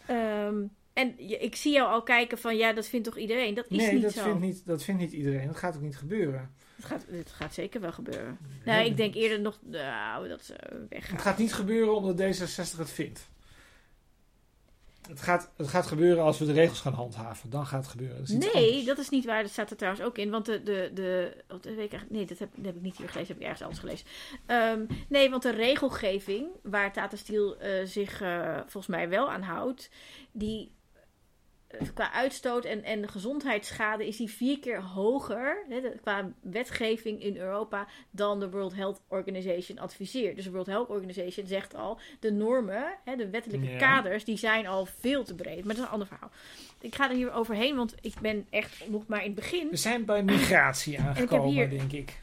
Ehm, 0.07 0.63
en 0.93 1.19
ik 1.43 1.57
zie 1.57 1.73
jou 1.73 1.91
al 1.91 2.03
kijken 2.03 2.39
van 2.39 2.57
ja, 2.57 2.73
dat 2.73 2.89
vindt 2.89 3.07
toch 3.07 3.19
iedereen? 3.19 3.55
Dat 3.55 3.67
is 3.69 3.77
nee, 3.77 3.93
niet 3.93 4.03
dat 4.03 4.13
zo. 4.13 4.23
vindt, 4.23 4.41
niet, 4.41 4.67
dat 4.67 4.85
vindt 4.85 5.01
niet 5.01 5.13
iedereen. 5.13 5.47
Dat 5.47 5.57
gaat 5.57 5.77
ook 5.77 5.83
niet 5.83 5.97
gebeuren. 5.97 6.55
Het, 6.83 6.91
gaat, 6.91 7.05
het 7.11 7.31
gaat 7.31 7.55
zeker 7.55 7.81
wel 7.81 7.93
gebeuren. 7.93 8.39
Nou, 8.65 8.85
ik 8.85 8.97
denk 8.97 9.15
eerder 9.15 9.41
nog 9.41 9.59
nou, 9.63 10.29
dat 10.29 10.45
ze 10.45 10.55
weggaan. 10.89 11.15
Het 11.15 11.25
gaat 11.25 11.39
niet 11.39 11.55
gebeuren 11.55 11.95
omdat 11.95 12.21
D66 12.21 12.79
het 12.79 12.91
vindt. 12.91 13.31
Het 15.09 15.21
gaat, 15.21 15.51
het 15.57 15.69
gaat 15.69 15.87
gebeuren 15.87 16.25
als 16.25 16.39
we 16.39 16.45
de 16.45 16.53
regels 16.53 16.81
gaan 16.81 16.93
handhaven. 16.93 17.51
Dan 17.51 17.67
gaat 17.67 17.81
het 17.83 17.91
gebeuren. 17.91 18.19
Dat 18.19 18.29
Nee, 18.29 18.65
anders. 18.69 18.85
dat 18.85 18.99
is 18.99 19.09
niet 19.09 19.25
waar. 19.25 19.43
Dat 19.43 19.53
staat 19.53 19.71
er 19.71 19.77
trouwens 19.77 20.05
ook 20.05 20.19
in. 20.19 20.31
Want 20.31 20.47
de. 20.47 20.63
de, 20.63 20.91
de 20.95 21.43
weet 21.63 21.93
ik 21.93 22.11
nee, 22.11 22.25
dat 22.25 22.39
heb, 22.39 22.49
dat 22.55 22.65
heb 22.65 22.77
ik 22.77 22.83
niet 22.83 22.97
hier 22.97 23.09
gelezen. 23.09 23.19
Dat 23.19 23.29
heb 23.29 23.37
ik 23.37 23.43
ergens 23.43 23.63
anders 23.63 23.81
gelezen. 23.81 24.07
Ehm, 24.47 25.03
nee, 25.09 25.31
want 25.31 25.43
de 25.43 25.51
regelgeving 25.51 26.47
waar 26.63 26.93
Tata 26.93 27.17
Steel 27.17 27.57
eh, 27.59 27.85
zich 27.85 28.21
eh, 28.21 28.57
volgens 28.57 28.87
mij 28.87 29.09
wel 29.09 29.31
aan 29.31 29.43
houdt. 29.43 29.91
Die. 30.33 30.73
Eh, 31.79 31.87
Qua 31.95 32.13
uitstoot 32.13 32.65
en, 32.65 32.85
en 32.85 33.09
gezondheidsschade 33.09 34.07
is 34.07 34.17
die 34.17 34.31
vier 34.31 34.59
keer 34.59 34.83
hoger 34.83 35.65
hè, 35.69 35.81
qua 36.03 36.33
wetgeving 36.41 37.23
in 37.23 37.37
Europa 37.37 37.87
dan 38.11 38.41
de 38.41 38.51
World 38.51 38.75
Health 38.75 39.01
Organization 39.09 39.79
adviseert. 39.79 40.37
Dus 40.37 40.45
de 40.45 40.51
World 40.51 40.67
Health 40.67 40.89
Organization 40.89 41.47
zegt 41.47 41.75
al, 41.75 41.99
de 42.21 42.33
normen, 42.33 42.85
hè, 43.05 43.17
de 43.17 43.31
wettelijke 43.31 43.71
Ja. 43.71 43.79
kaders, 43.79 44.25
die 44.25 44.37
zijn 44.37 44.67
al 44.67 44.87
veel 45.01 45.25
te 45.25 45.35
breed. 45.35 45.65
Maar 45.65 45.75
dat 45.75 45.77
is 45.77 45.83
een 45.83 45.89
ander 45.93 46.07
verhaal. 46.09 46.31
Ik 46.81 46.95
ga 46.95 47.09
er 47.11 47.17
hier 47.17 47.33
overheen, 47.33 47.77
want 47.77 47.95
ik 48.01 48.15
ben 48.21 48.47
echt 48.51 48.89
nog 48.89 49.07
maar 49.07 49.21
in 49.21 49.27
het 49.27 49.35
begin. 49.35 49.69
We 49.71 49.77
zijn 49.77 50.05
bij 50.05 50.23
migratie 50.23 51.01
aangekomen, 51.01 51.49
hier- 51.51 51.71
denk 51.71 51.93
ik. 51.93 52.21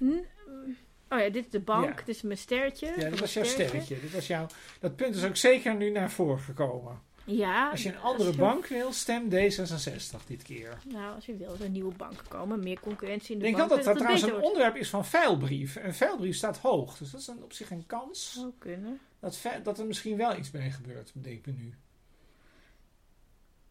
Oh 1.12 1.20
ja, 1.20 1.30
dit 1.30 1.45
is 1.45 1.50
de 1.52 1.60
bank, 1.60 1.86
Ja. 2.00 2.06
dit 2.06 2.16
is 2.16 2.22
mijn 2.22 2.38
sterretje. 2.38 2.93
Ja, 2.97 3.10
dat 3.10 3.20
was 3.20 3.34
jouw 3.34 3.43
sterretje. 3.43 4.00
Dit 4.02 4.12
was 4.14 4.28
jouw, 4.28 4.47
dat 4.80 4.95
punt 4.95 5.16
is 5.16 5.26
ook 5.26 5.36
zeker 5.36 5.76
nu 5.76 5.89
naar 5.89 6.12
voren 6.12 6.39
gekomen. 6.39 7.02
Ja. 7.26 7.70
Als 7.70 7.84
je 7.84 7.90
een 7.90 8.00
andere 8.00 8.32
je- 8.32 8.38
bank 8.38 8.68
wil, 8.68 8.92
stem 8.94 9.30
D66 9.30 10.26
dit 10.28 10.44
keer. 10.44 10.78
Nou, 10.88 11.16
als 11.16 11.26
je 11.26 11.36
wil, 11.36 11.54
er 11.60 11.66
een 11.66 11.72
nieuwe 11.72 11.94
bank 11.96 12.22
komen, 12.28 12.60
meer 12.60 12.80
concurrentie 12.80 13.30
in 13.30 13.36
Ik 13.36 13.40
de 13.40 13.46
denk 13.46 13.58
wel 13.58 13.68
bank. 13.68 13.80
dat 13.80 13.88
dat 13.94 13.98
trouwens 13.98 14.24
een 14.24 14.42
onderwerp 14.44 14.76
is 14.76 14.90
van 14.90 15.06
vuilbrief. 15.06 15.76
Een 15.82 15.94
vuilbrief 15.94 16.36
staat 16.36 16.58
hoog. 16.58 16.98
Dus 16.98 17.12
dat 17.12 17.22
is 17.22 17.28
een, 17.28 17.44
op 17.44 17.54
zich 17.54 17.72
een 17.72 17.86
kans 17.88 18.34
Zou 18.34 18.52
kunnen. 18.58 19.00
dat, 19.20 19.42
dat 19.64 19.80
er 19.80 19.86
misschien 19.86 20.18
wel 20.18 20.38
iets 20.38 20.52
mee 20.52 20.72
gebeurt, 20.72 21.12
bedenk 21.14 21.46
me 21.46 21.52
nu. 21.58 21.74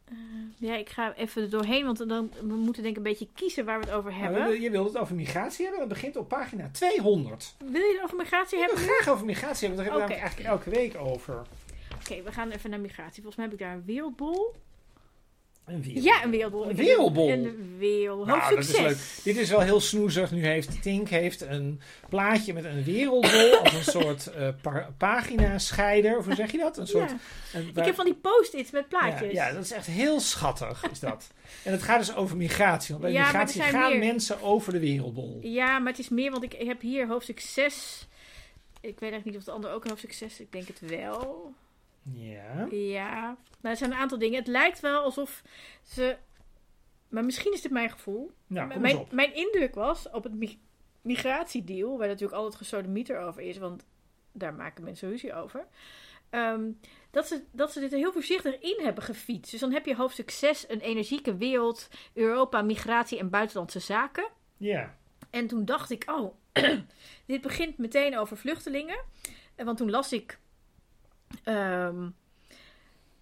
Eh, 0.04 0.14
ja, 0.56 0.76
ik 0.76 0.88
ga 0.88 1.14
even 1.14 1.42
er 1.42 1.50
doorheen, 1.50 1.84
want 1.84 2.08
dan, 2.08 2.32
we 2.40 2.54
moeten 2.54 2.82
denk 2.82 2.96
ik 2.96 3.04
een 3.04 3.10
beetje 3.10 3.28
kiezen 3.34 3.64
waar 3.64 3.80
we 3.80 3.86
het 3.86 3.94
over 3.94 4.10
Nou, 4.10 4.22
hebben. 4.22 4.60
je 4.60 4.70
wilde 4.70 4.88
het 4.88 4.98
over 4.98 5.14
migratie 5.14 5.62
hebben. 5.62 5.80
Dat 5.80 5.88
begint 5.88 6.16
op 6.16 6.28
pagina 6.28 6.68
200. 6.72 7.54
Wil 7.58 7.80
je 7.80 7.92
het 7.94 8.02
over 8.04 8.16
migratie 8.16 8.58
Ik 8.58 8.66
wil 8.66 8.74
hebben? 8.76 8.94
graag 8.94 9.14
over 9.14 9.26
migratie 9.26 9.66
hebben. 9.68 9.84
Daar 9.84 9.94
hebben 9.94 10.14
we 10.16 10.20
eigenlijk 10.22 10.48
elke 10.50 10.70
week 10.70 10.96
over. 10.96 11.46
Oké, 12.00 12.22
we 12.22 12.32
gaan 12.32 12.50
even 12.50 12.70
naar 12.70 12.80
migratie. 12.80 13.22
Volgens 13.22 13.36
mij 13.36 13.44
heb 13.44 13.54
ik 13.54 13.60
daar 13.60 13.72
een 13.74 13.84
wereldbol. 13.86 14.54
Een 15.64 15.82
wereld. 15.82 16.04
Ja, 16.04 16.24
een 16.24 16.30
wereldbol. 16.30 16.68
Een 16.68 16.76
wereldbol? 16.76 17.30
Een 17.30 17.74
wereld. 17.78 18.26
Nou, 18.26 18.38
Hoofdstuk 18.40 18.56
dat 18.56 18.68
is 18.68 18.80
leuk. 18.80 18.96
6. 18.96 19.22
Dit 19.22 19.36
is 19.36 19.50
wel 19.50 19.60
heel 19.60 19.80
snoezig. 19.80 20.30
Nu 20.30 20.46
heeft 20.46 20.82
Tink 20.82 21.08
heeft 21.08 21.40
een 21.40 21.80
plaatje 22.08 22.52
met 22.52 22.64
een 22.64 22.84
wereldbol 22.84 23.56
als 23.58 23.74
een 23.74 23.92
soort 23.92 24.26
eh 24.26 24.48
pa 24.62 24.90
pagina-scheider. 24.98 26.18
Of 26.18 26.24
hoe 26.24 26.34
zeg 26.34 26.50
je 26.52 26.58
dat? 26.58 26.76
Een 26.78 26.86
soort, 26.86 27.10
Ja. 27.10 27.58
een- 27.58 27.68
Ik 27.68 27.84
heb 27.84 27.94
van 27.94 28.04
die 28.04 28.14
post-its 28.14 28.70
met 28.70 28.88
plaatjes. 28.88 29.32
Ja, 29.32 29.46
ja, 29.48 29.52
dat 29.54 29.64
is 29.64 29.72
echt 29.72 29.86
heel 29.86 30.20
schattig, 30.20 30.90
is 30.90 31.00
dat. 31.00 31.30
En 31.64 31.72
het 31.72 31.82
gaat 31.82 31.98
dus 31.98 32.14
over 32.14 32.36
migratie. 32.36 32.88
Want 32.90 33.02
bij 33.02 33.12
Ja, 33.12 33.22
migratie 33.22 33.62
gaan 33.62 33.90
meer. 33.90 33.98
mensen 33.98 34.42
over 34.42 34.72
de 34.72 34.78
wereldbol. 34.80 35.38
Ja, 35.42 35.78
maar 35.78 35.90
het 35.92 36.00
is 36.00 36.08
meer, 36.08 36.30
want 36.30 36.42
ik 36.42 36.52
heb 36.52 36.80
hier 36.80 37.06
hoofdstuk 37.06 37.40
6. 37.40 38.06
Ik 38.80 39.00
weet 39.00 39.00
eigenlijk 39.12 39.24
niet 39.24 39.36
of 39.36 39.44
de 39.44 39.50
andere 39.50 39.74
ook 39.74 39.82
een 39.82 39.88
hoofdstuk 39.90 40.12
6 40.12 40.32
is. 40.32 40.40
Ik 40.40 40.52
denk 40.52 40.66
het 40.68 40.80
wel. 40.80 41.52
Ja. 42.02 42.66
Ja. 42.70 43.20
Nou, 43.60 43.74
er 43.74 43.76
zijn 43.76 43.90
een 43.90 43.96
aantal 43.98 44.18
dingen. 44.18 44.38
Het 44.38 44.46
lijkt 44.46 44.80
wel 44.80 45.02
alsof 45.02 45.42
ze. 45.82 46.16
Maar 47.08 47.24
misschien 47.24 47.52
is 47.52 47.60
dit 47.62 47.72
mijn 47.72 47.90
gevoel. 47.90 48.32
Nou, 48.46 48.66
kom 48.68 48.72
eens 48.84 48.92
mijn, 48.92 48.96
op. 49.04 49.12
mijn 49.12 49.34
indruk 49.34 49.74
was 49.74 50.10
op 50.10 50.24
het 50.24 50.34
mi- 50.34 50.60
migratiedeal, 51.02 51.98
waar 51.98 52.06
natuurlijk 52.08 52.38
altijd 52.38 52.54
gesodemieter 52.56 53.18
over 53.20 53.42
is, 53.42 53.58
want 53.58 53.84
daar 54.32 54.54
maken 54.54 54.84
mensen 54.84 55.08
ruzie 55.08 55.34
over. 55.34 55.66
ehm, 56.30 56.70
dat, 57.10 57.26
ze, 57.26 57.44
dat 57.52 57.72
ze 57.72 57.80
dit 57.80 57.92
er 57.92 57.98
heel 57.98 58.12
voorzichtig 58.12 58.58
in 58.60 58.78
hebben 58.84 59.04
gefietst. 59.04 59.50
Dus 59.50 59.60
dan 59.60 59.72
heb 59.72 59.86
je 59.86 59.94
hoofdstuk 59.96 60.30
6, 60.30 60.68
een 60.68 60.80
energieke 60.80 61.36
wereld, 61.36 61.88
Europa, 62.14 62.62
migratie 62.62 63.18
en 63.18 63.30
buitenlandse 63.30 63.78
zaken. 63.80 64.28
Ja. 64.56 64.96
En 65.30 65.46
toen 65.46 65.64
dacht 65.64 65.90
ik, 65.90 66.04
oh, 66.10 66.34
dit 67.26 67.40
begint 67.40 67.78
meteen 67.78 68.18
over 68.18 68.36
vluchtelingen. 68.36 68.98
En 69.54 69.64
Want 69.64 69.78
toen 69.78 69.90
las 69.90 70.12
ik. 70.12 70.38
Ehm, 71.44 72.08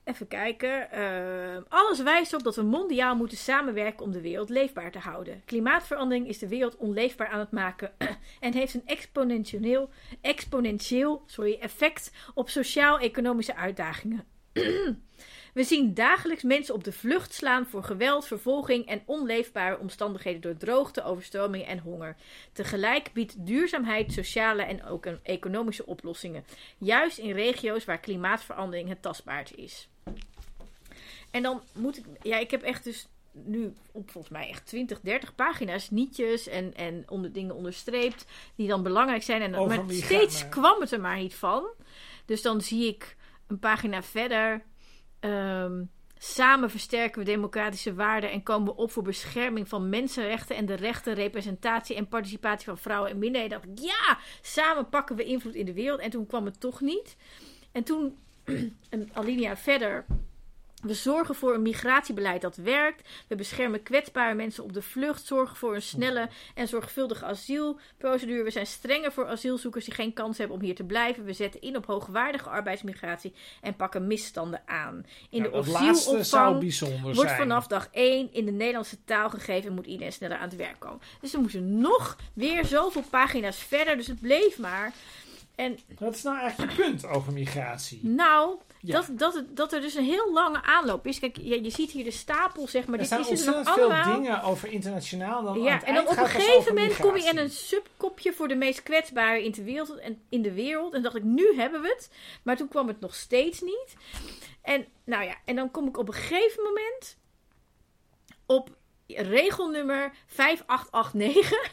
even 0.05 0.29
kijken. 0.29 0.91
ehm, 0.91 1.63
alles 1.69 2.03
wijst 2.03 2.35
op 2.35 2.43
dat 2.43 2.57
we 2.57 2.63
mondiaal 2.63 3.17
moeten 3.17 3.37
samenwerken 3.37 4.05
om 4.05 4.13
de 4.13 4.21
wereld 4.21 4.49
leefbaar 4.49 4.91
te 4.91 4.99
houden. 4.99 5.43
Klimaatverandering 5.45 6.29
is 6.29 6.39
de 6.39 6.49
wereld 6.49 6.77
onleefbaar 6.77 7.29
aan 7.29 7.39
het 7.39 7.51
maken 7.51 7.93
en 8.41 8.53
heeft 8.53 8.75
een 8.75 8.87
exponentieel, 8.87 9.91
exponentieel 10.21 11.23
sorry, 11.27 11.59
effect 11.61 12.13
op 12.35 12.49
sociaal-economische 12.49 13.57
uitdagingen. 13.57 14.25
We 15.57 15.65
zien 15.65 15.95
dagelijks 15.95 16.43
mensen 16.43 16.75
op 16.75 16.85
de 16.85 16.93
vlucht 16.93 17.35
slaan 17.35 17.67
voor 17.67 17.83
geweld, 17.85 18.27
vervolging 18.27 18.87
en 18.87 19.03
onleefbare 19.05 19.79
omstandigheden 19.79 20.41
door 20.41 20.57
droogte, 20.57 21.05
overstromingen 21.05 21.67
en 21.67 21.79
honger. 21.79 22.17
Tegelijk 22.53 23.13
biedt 23.13 23.47
duurzaamheid 23.47 24.13
sociale 24.13 24.63
en 24.63 24.85
ook 24.85 25.07
een 25.07 25.19
economische 25.23 25.87
oplossingen, 25.87 26.45
juist 26.79 27.19
in 27.19 27.33
regio's 27.33 27.85
waar 27.85 27.99
klimaatverandering 27.99 28.89
het 28.89 29.03
tastbaarst 29.03 29.55
is. 29.55 29.89
En 31.31 31.43
dan 31.43 31.61
moet 31.73 31.99
ik, 31.99 32.05
ja, 32.23 32.39
ik 32.39 32.51
heb 32.51 32.63
echt 32.63 32.85
dus 32.85 33.07
nu 33.33 33.75
op 33.93 34.11
volgens 34.11 34.33
mij 34.33 34.49
echt 34.49 34.67
20, 34.67 35.01
30 35.01 35.35
pagina's 35.35 35.91
nietjes 35.91 36.49
en, 36.49 36.75
en 36.75 37.05
onder 37.09 37.33
dingen 37.33 37.55
onderstreept 37.55 38.27
die 38.55 38.69
dan 38.69 38.83
belangrijk 38.83 39.23
zijn. 39.23 39.43
En 39.43 39.55
Over 39.55 39.85
maar 39.85 39.95
steeds 39.95 40.49
kwam 40.49 40.81
het 40.81 40.93
er 40.93 41.01
maar 41.01 41.19
niet 41.19 41.35
van. 41.35 41.67
Dus 42.25 42.43
dan 42.43 42.61
zie 42.61 42.87
ik 42.87 43.17
een 43.47 43.59
pagina 43.59 44.03
verder. 44.03 44.65
Ehm, 45.31 45.85
samen 46.19 46.71
versterken 46.71 47.19
we 47.19 47.25
democratische 47.25 47.95
waarden 47.95 48.31
en 48.31 48.43
komen 48.43 48.75
we 48.75 48.81
op 48.81 48.91
voor 48.91 49.03
bescherming 49.03 49.69
van 49.69 49.89
mensenrechten 49.89 50.57
en 50.57 50.67
de 50.67 50.75
rechten, 50.75 51.15
representatie 51.15 51.97
en 51.97 52.09
participatie 52.09 52.67
van 52.67 52.79
vrouwen 52.79 53.11
en 53.11 53.19
minderheden. 53.19 53.61
Ik, 53.63 53.79
ja, 53.79 54.19
samen 54.41 54.89
pakken 54.89 55.17
we 55.17 55.25
invloed 55.25 55.55
in 55.55 55.67
de 55.67 55.73
wereld. 55.73 56.01
En 56.01 56.11
toen 56.11 56.27
kwam 56.27 56.45
het 56.45 56.61
toch 56.61 56.81
niet. 56.81 57.17
En 57.73 57.85
toen, 57.85 58.19
een 58.91 59.11
alinea 59.13 59.57
verder. 59.57 60.05
We 60.83 60.95
zorgen 60.95 61.35
voor 61.35 61.55
een 61.55 61.63
migratiebeleid 61.63 62.41
dat 62.41 62.57
werkt. 62.57 63.09
We 63.29 63.35
beschermen 63.35 63.83
kwetsbare 63.83 64.35
mensen 64.35 64.65
op 64.65 64.73
de 64.73 64.83
vlucht. 64.83 65.27
Zorgen 65.27 65.57
voor 65.57 65.75
een 65.75 65.83
snelle 65.83 66.29
en 66.55 66.69
zorgvuldige 66.69 67.25
asielprocedure. 67.25 68.43
We 68.43 68.51
zijn 68.51 68.67
strenger 68.67 69.13
voor 69.13 69.27
asielzoekers 69.27 69.85
die 69.85 69.95
geen 69.95 70.13
kans 70.13 70.39
hebben 70.39 70.57
om 70.57 70.63
hier 70.63 70.75
te 70.75 70.85
blijven. 70.85 71.25
We 71.25 71.33
zetten 71.33 71.61
in 71.61 71.77
op 71.77 71.87
hoogwaardige 71.87 72.49
arbeidsmigratie 72.49 73.33
en 73.61 73.77
pakken 73.77 74.07
misstanden 74.07 74.63
aan. 74.67 75.07
In 75.31 75.43
de 75.43 75.53
asielopvang 75.53 76.73
wordt 77.03 77.21
zijn. 77.21 77.37
vanaf 77.37 77.67
dag 77.67 77.89
1 77.93 78.33
in 78.33 78.45
de 78.45 78.53
Nederlandse 78.53 79.05
taal 79.05 79.31
gegeven 79.31 79.69
en 79.69 79.75
moet 79.75 79.87
iedereen 79.87 80.13
sneller 80.13 80.37
aan 80.37 80.49
het 80.49 80.57
werk 80.57 80.79
komen. 80.79 81.01
Dus 81.21 81.33
we 81.33 81.39
moesten 81.39 81.79
nog 81.79 82.17
weer 82.33 82.65
zoveel 82.65 83.05
pagina's 83.11 83.59
verder. 83.59 83.97
Dus 83.97 84.07
het 84.07 84.21
bleef 84.21 84.59
maar. 84.59 84.93
En 85.55 85.79
Wat 85.99 86.15
is 86.15 86.23
nou 86.23 86.39
eigenlijk 86.39 86.73
je 86.73 86.83
punt 86.83 87.07
over 87.07 87.33
migratie? 87.33 88.01
nou, 88.03 88.59
Ja. 88.81 88.93
dat, 88.93 89.19
dat, 89.19 89.45
dat 89.49 89.73
er 89.73 89.81
dus 89.81 89.95
een 89.95 90.05
heel 90.05 90.33
lange 90.33 90.63
aanloop 90.63 91.07
is. 91.07 91.19
Kijk, 91.19 91.37
je, 91.37 91.63
je 91.63 91.71
ziet 91.71 91.91
hier 91.91 92.05
de 92.05 92.11
stapel, 92.11 92.69
zeg 92.69 92.87
maar. 92.87 92.99
er 92.99 93.05
staan 93.05 93.21
is 93.21 93.29
dus 93.29 93.45
nog 93.45 93.57
ontzettend 93.57 93.87
veel 93.87 93.95
allemaal. 93.95 94.21
dingen 94.21 94.43
over 94.43 94.69
internationaal. 94.69 95.43
Dan 95.43 95.63
Ja, 95.63 95.85
en 95.85 95.95
dan 95.95 96.09
op 96.09 96.17
een 96.17 96.27
gegeven 96.27 96.75
moment 96.75 96.97
kom 96.97 97.17
je 97.17 97.29
in 97.29 97.39
een 97.39 97.51
subkopje 97.51 98.33
voor 98.33 98.49
de 98.49 98.55
meest 98.55 98.83
kwetsbaren 98.83 99.43
in 99.43 99.51
de 99.51 99.63
wereld. 99.63 99.99
En, 99.99 100.23
in 100.29 100.43
de 100.43 100.53
wereld. 100.53 100.95
en 100.95 101.03
dacht 101.03 101.17
ik, 101.17 101.23
nu 101.23 101.55
hebben 101.57 101.83
we 101.83 101.89
het. 101.89 102.11
Maar 102.43 102.57
toen 102.57 102.69
kwam 102.69 102.89
het 102.89 103.01
nog 103.01 103.15
steeds 103.15 103.61
niet. 103.61 103.97
En 104.63 104.87
nou 105.05 105.25
ja, 105.25 105.35
en 105.45 105.57
dan 105.57 105.71
kom 105.71 105.89
ik 105.89 105.99
op 105.99 106.09
een 106.09 106.15
gegeven 106.15 106.63
moment 106.63 107.17
op 108.47 108.77
regelnummer 109.07 110.13
5889. 110.27 111.73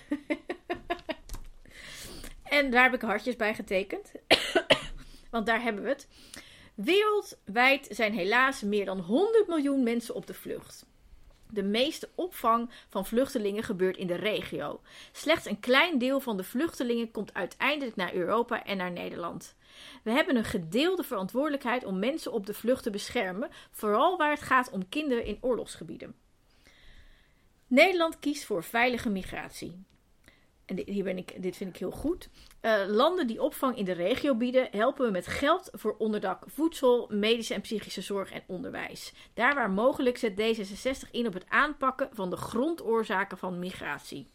en 2.43 2.71
daar 2.71 2.83
heb 2.83 2.93
ik 2.93 3.01
hartjes 3.01 3.35
bij 3.35 3.53
getekend. 3.53 4.11
Want 5.31 5.45
daar 5.45 5.61
hebben 5.61 5.83
we 5.83 5.89
het. 5.89 6.07
Wereldwijd 6.75 7.87
zijn 7.89 8.13
helaas 8.13 8.61
meer 8.61 8.85
dan 8.85 8.99
100 8.99 9.47
miljoen 9.47 9.83
mensen 9.83 10.15
op 10.15 10.27
de 10.27 10.33
vlucht. 10.33 10.85
De 11.49 11.63
meeste 11.63 12.09
opvang 12.15 12.69
van 12.89 13.05
vluchtelingen 13.05 13.63
gebeurt 13.63 13.97
in 13.97 14.07
de 14.07 14.15
regio. 14.15 14.81
Slechts 15.11 15.45
een 15.45 15.59
klein 15.59 15.97
deel 15.97 16.19
van 16.19 16.37
de 16.37 16.43
vluchtelingen 16.43 17.11
komt 17.11 17.33
uiteindelijk 17.33 17.95
naar 17.95 18.13
Europa 18.13 18.63
en 18.63 18.77
naar 18.77 18.91
Nederland. 18.91 19.55
We 20.03 20.11
hebben 20.11 20.35
een 20.35 20.43
gedeelde 20.43 21.03
verantwoordelijkheid 21.03 21.83
om 21.83 21.99
mensen 21.99 22.31
op 22.31 22.45
de 22.45 22.53
vlucht 22.53 22.83
te 22.83 22.89
beschermen, 22.89 23.49
vooral 23.71 24.17
waar 24.17 24.31
het 24.31 24.41
gaat 24.41 24.71
om 24.71 24.89
kinderen 24.89 25.25
in 25.25 25.37
oorlogsgebieden. 25.41 26.15
Nederland 27.67 28.19
kiest 28.19 28.45
voor 28.45 28.63
veilige 28.63 29.09
migratie. 29.09 29.83
En 30.65 30.81
hier 30.85 31.03
ben 31.03 31.17
ik, 31.17 31.41
dit 31.41 31.57
vind 31.57 31.69
ik 31.69 31.77
heel 31.77 31.91
goed. 31.91 32.29
Uh, 32.61 32.83
landen 32.87 33.27
die 33.27 33.41
opvang 33.41 33.77
in 33.77 33.85
de 33.85 33.91
regio 33.91 34.35
bieden, 34.35 34.67
helpen 34.71 35.05
we 35.05 35.11
met 35.11 35.27
geld 35.27 35.69
voor 35.71 35.95
onderdak, 35.97 36.43
voedsel, 36.47 37.07
medische 37.11 37.53
en 37.53 37.61
psychische 37.61 38.01
zorg 38.01 38.31
en 38.31 38.43
onderwijs. 38.47 39.13
Daar 39.33 39.55
waar 39.55 39.71
mogelijk 39.71 40.17
zet 40.17 40.41
D66 40.41 41.11
in 41.11 41.27
op 41.27 41.33
het 41.33 41.49
aanpakken 41.49 42.09
van 42.11 42.29
de 42.29 42.37
grondoorzaken 42.37 43.37
van 43.37 43.59
migratie. 43.59 44.32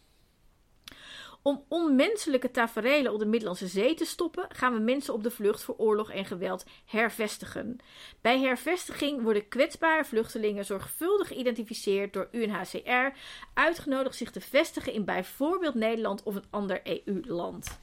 Om 1.49 1.65
onmenselijke 1.69 2.51
taferelen 2.51 3.13
op 3.13 3.19
de 3.19 3.27
Middellandse 3.27 3.67
Zee 3.67 3.95
te 3.95 4.05
stoppen, 4.05 4.47
gaan 4.49 4.73
we 4.73 4.79
mensen 4.79 5.15
op 5.15 5.23
de 5.23 5.31
vlucht 5.31 5.63
voor 5.63 5.75
oorlog 5.79 6.11
en 6.11 6.25
geweld 6.25 6.65
hervestigen. 6.85 7.79
Bij 8.21 8.41
hervestiging 8.41 9.23
worden 9.23 9.49
kwetsbare 9.49 10.05
vluchtelingen 10.05 10.65
zorgvuldig 10.65 11.29
geïdentificeerd 11.29 12.13
door 12.13 12.29
UNHCR, 12.33 13.19
uitgenodigd 13.55 14.17
zich 14.17 14.31
te 14.31 14.41
vestigen 14.41 14.93
in 14.93 15.05
bijvoorbeeld 15.05 15.75
Nederland 15.75 16.23
of 16.23 16.35
een 16.35 16.47
ander 16.51 16.81
EU-land. 16.85 17.79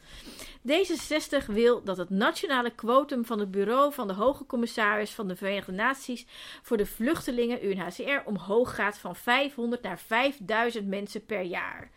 D66 0.67 1.45
wil 1.47 1.83
dat 1.83 1.97
het 1.97 2.09
nationale 2.09 2.71
quotum 2.71 3.25
van 3.25 3.39
het 3.39 3.51
Bureau 3.51 3.93
van 3.93 4.07
de 4.07 4.13
Hoge 4.13 4.45
Commissaris 4.45 5.11
van 5.11 5.27
de 5.27 5.35
Verenigde 5.35 5.71
Naties 5.71 6.25
voor 6.61 6.77
de 6.77 6.85
vluchtelingen 6.85 7.65
UNHCR 7.65 8.21
omhoog 8.25 8.75
gaat 8.75 8.97
van 8.97 9.15
500 9.15 9.81
naar 9.81 9.99
5000 9.99 10.87
mensen 10.87 11.25
per 11.25 11.41
jaar. 11.41 11.91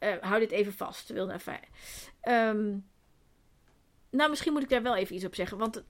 Uh, 0.00 0.12
hou 0.20 0.40
dit 0.40 0.50
even 0.50 0.72
vast. 0.72 1.08
Wil 1.08 1.26
naar. 1.26 1.68
Um, 2.28 2.86
nou, 4.10 4.30
misschien 4.30 4.52
moet 4.52 4.62
ik 4.62 4.68
daar 4.68 4.82
wel 4.82 4.96
even 4.96 5.14
iets 5.14 5.24
op 5.24 5.34
zeggen. 5.34 5.58
Want 5.58 5.84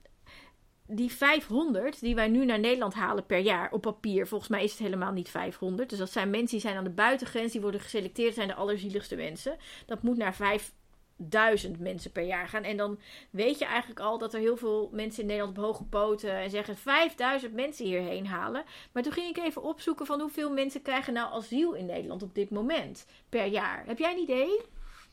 die 0.87 1.11
500 1.11 1.99
die 1.99 2.15
wij 2.15 2.27
nu 2.27 2.45
naar 2.45 2.59
Nederland 2.59 2.93
halen 2.93 3.25
per 3.25 3.39
jaar 3.39 3.71
op 3.71 3.81
papier, 3.81 4.27
volgens 4.27 4.49
mij 4.49 4.63
is 4.63 4.71
het 4.71 4.79
helemaal 4.79 5.11
niet 5.11 5.29
500. 5.29 5.89
Dus 5.89 5.99
dat 5.99 6.11
zijn 6.11 6.29
mensen 6.29 6.57
die 6.57 6.59
zijn 6.59 6.77
aan 6.77 6.83
de 6.83 6.89
buitengrens, 6.89 7.51
die 7.51 7.61
worden 7.61 7.81
geselecteerd, 7.81 8.33
zijn 8.33 8.47
de 8.47 8.53
allerzieligste 8.53 9.15
mensen. 9.15 9.57
Dat 9.85 10.03
moet 10.03 10.17
naar 10.17 10.35
5 10.35 10.73
duizend 11.21 11.79
mensen 11.79 12.11
per 12.11 12.23
jaar 12.23 12.47
gaan. 12.47 12.63
En 12.63 12.77
dan 12.77 12.99
weet 13.29 13.59
je 13.59 13.65
eigenlijk 13.65 13.99
al 13.99 14.17
dat 14.17 14.33
er 14.33 14.39
heel 14.39 14.57
veel 14.57 14.89
mensen 14.91 15.21
in 15.21 15.27
Nederland 15.27 15.57
op 15.57 15.63
hoge 15.63 15.83
poten 15.83 16.31
en 16.31 16.49
zeggen 16.49 16.77
5000 16.77 17.53
mensen 17.53 17.85
hierheen 17.85 18.27
halen. 18.27 18.63
Maar 18.91 19.03
toen 19.03 19.11
ging 19.11 19.37
ik 19.37 19.43
even 19.43 19.63
opzoeken 19.63 20.05
van 20.05 20.19
hoeveel 20.19 20.51
mensen 20.51 20.81
krijgen 20.81 21.13
nou 21.13 21.33
asiel 21.33 21.73
in 21.73 21.85
Nederland 21.85 22.23
op 22.23 22.35
dit 22.35 22.49
moment 22.49 23.05
per 23.29 23.45
jaar. 23.45 23.85
Heb 23.85 23.97
jij 23.97 24.11
een 24.11 24.21
idee? 24.21 24.61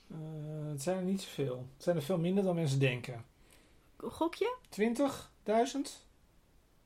Uh, 0.08 0.18
het 0.68 0.82
zijn 0.82 0.96
er 0.96 1.02
niet 1.02 1.22
zoveel. 1.22 1.66
Het 1.74 1.82
zijn 1.82 1.96
er 1.96 2.02
veel 2.02 2.18
minder 2.18 2.44
dan 2.44 2.54
mensen 2.54 2.78
denken. 2.78 3.24
Gok 3.96 4.34
je? 4.34 4.56
20.000? 5.46 6.05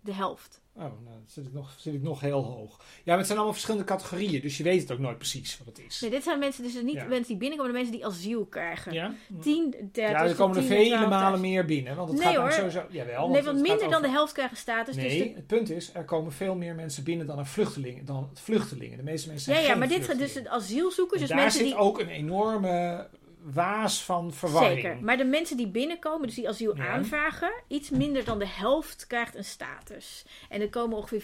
De 0.01 0.13
helft. 0.13 0.61
Oh, 0.75 0.83
nou 0.83 0.95
dan 1.05 1.23
zit 1.27 1.47
ik, 1.47 1.53
nog, 1.53 1.75
zit 1.77 1.95
ik 1.95 2.03
nog 2.03 2.21
heel 2.21 2.43
hoog. 2.43 2.77
Ja, 2.79 3.03
maar 3.05 3.17
het 3.17 3.27
zijn 3.27 3.37
allemaal 3.37 3.53
verschillende 3.55 3.87
categorieën, 3.87 4.41
dus 4.41 4.57
je 4.57 4.63
weet 4.63 4.81
het 4.81 4.93
ook 4.93 4.99
nooit 4.99 5.19
precies 5.19 5.59
wat 5.59 5.67
het 5.67 5.87
is. 5.87 6.01
Nee, 6.01 6.11
dit 6.11 6.23
zijn 6.23 6.39
mensen, 6.39 6.63
dus 6.63 6.83
niet 6.83 6.95
mensen 6.95 7.27
die 7.27 7.37
binnenkomen, 7.37 7.73
maar 7.73 7.83
mensen 7.83 7.99
die 7.99 8.07
asiel 8.07 8.47
krijgen. 8.47 8.93
Ja? 8.93 9.15
Tien, 9.41 9.91
ja, 9.93 10.25
er 10.25 10.35
komen 10.35 10.57
er 10.57 10.63
vele 10.63 11.07
malen 11.07 11.41
meer 11.41 11.65
binnen. 11.65 11.97
Want 11.97 12.09
het 12.09 12.19
nee, 12.19 12.27
gaat 12.27 12.37
hoor. 12.37 12.53
sowieso... 12.53 12.83
Jawel, 12.91 13.29
nee, 13.29 13.43
want 13.43 13.61
minder 13.61 13.91
dan 13.91 14.03
de 14.03 14.09
helft 14.09 14.33
krijgen 14.33 14.57
status. 14.57 14.97
Nee, 14.97 15.09
dus 15.09 15.29
de... 15.29 15.35
het 15.35 15.47
punt 15.47 15.71
is, 15.71 15.95
er 15.95 16.05
komen 16.05 16.33
veel 16.33 16.55
meer 16.55 16.75
mensen 16.75 17.05
binnen 17.05 17.27
dan, 17.27 17.39
een 17.39 17.47
vluchtelingen, 17.47 18.05
dan 18.05 18.31
vluchtelingen. 18.35 18.97
De 18.97 19.03
meeste 19.03 19.29
mensen 19.29 19.53
zijn 19.53 19.65
Ja, 19.65 19.71
ja, 19.71 19.79
maar 19.79 19.89
dit 19.89 20.05
gaat 20.05 20.19
dus 20.19 20.35
het 20.35 20.49
asielzoekers. 20.49 21.21
En 21.21 21.27
dus 21.27 21.37
daar 21.37 21.45
mensen 21.45 21.61
zit 21.61 21.69
die... 21.69 21.79
ook 21.79 22.01
een 22.01 22.09
enorme 22.09 23.09
waas 23.43 24.03
van 24.05 24.33
verwarring. 24.33 24.81
Zeker, 24.81 24.99
maar 25.03 25.17
de 25.17 25.25
mensen 25.25 25.57
die 25.57 25.69
binnenkomen, 25.69 26.27
dus 26.27 26.37
die 26.37 26.49
asiel 26.49 26.77
Ja. 26.77 26.87
aanvragen, 26.89 27.53
iets 27.69 27.91
minder 27.91 28.25
dan 28.25 28.39
de 28.39 28.47
helft 28.49 29.07
krijgt 29.07 29.35
een 29.35 29.45
status. 29.45 30.25
En 30.49 30.61
er 30.61 30.69
komen 30.71 30.97
ongeveer 30.97 31.23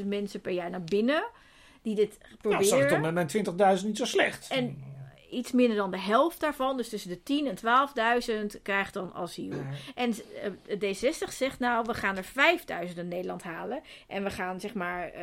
24.000 0.00 0.06
mensen 0.06 0.40
per 0.40 0.52
jaar 0.52 0.70
naar 0.70 0.84
binnen 0.84 1.24
die 1.82 1.94
dit 1.94 2.18
Nou, 2.22 2.36
proberen. 2.40 2.66
zag 2.66 2.80
ik 2.80 2.88
toch 2.88 3.00
met 3.00 3.14
mijn 3.14 3.26
20.000 3.78 3.86
niet 3.86 3.96
zo 3.96 4.04
slecht. 4.04 4.48
En 4.50 4.82
iets 5.36 5.52
minder 5.52 5.76
dan 5.76 5.90
de 5.90 5.98
helft 5.98 6.40
daarvan, 6.40 6.76
dus 6.76 6.88
tussen 6.88 7.10
de 7.10 7.22
10 7.22 7.46
en 7.46 7.56
12.000, 8.52 8.62
krijgt 8.62 8.94
dan 8.94 9.14
asiel. 9.14 9.58
En 9.94 10.14
eh, 10.68 10.76
D60 10.78 11.28
zegt 11.28 11.58
nou, 11.58 11.84
we 11.86 11.94
gaan 11.94 12.16
er 12.16 12.24
5000 12.24 12.98
in 12.98 13.08
Nederland 13.08 13.42
halen. 13.42 13.82
En 14.06 14.24
we 14.24 14.30
gaan 14.30 14.60
zeg 14.60 14.74
maar, 14.74 15.08
eh, 15.08 15.22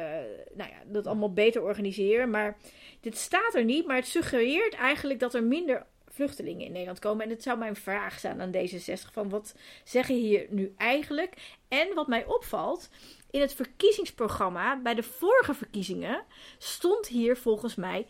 nou 0.53 0.70
ja, 0.70 0.78
dat 0.86 1.07
allemaal 1.07 1.34
beter 1.34 1.61
organiseren. 1.61 2.30
Maar 2.30 2.57
dit 3.01 3.18
staat 3.18 3.55
er 3.55 3.64
niet, 3.64 3.88
maar 3.88 3.95
het 3.95 4.07
suggereert 4.07 4.74
eigenlijk 4.74 5.20
dat 5.20 5.34
er 5.34 5.43
minder 5.43 5.86
vluchtelingen 6.07 6.66
in 6.66 6.72
Nederland 6.72 6.99
komen. 6.99 7.26
En 7.26 7.30
het 7.30 7.43
zou 7.43 7.57
mijn 7.57 7.76
vraag 7.76 8.20
zijn 8.20 8.41
aan 8.41 8.51
D66 8.55 9.11
van 9.11 9.30
wat 9.30 9.55
zeg 9.84 10.07
je 10.07 10.14
hier 10.14 10.45
nu 10.49 10.74
eigenlijk? 10.78 11.57
En 11.68 11.93
wat 11.93 12.07
mij 12.07 12.26
opvalt, 12.26 12.89
in 13.32 13.41
het 13.41 13.53
verkiezingsprogramma 13.53 14.80
bij 14.82 14.93
de 14.93 15.03
vorige 15.03 15.53
verkiezingen 15.53 16.24
stond 16.57 17.07
hier 17.07 17.38
volgens 17.38 17.76
mij 17.76 18.07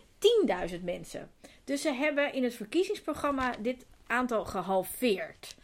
10.000 0.71 0.83
mensen. 0.83 1.31
Dus 1.64 1.82
ze 1.82 1.93
hebben 1.93 2.34
in 2.34 2.43
het 2.43 2.53
verkiezingsprogramma 2.55 3.55
dit 3.59 3.86
aantal 4.07 4.45
gehalveerd. 4.45 5.55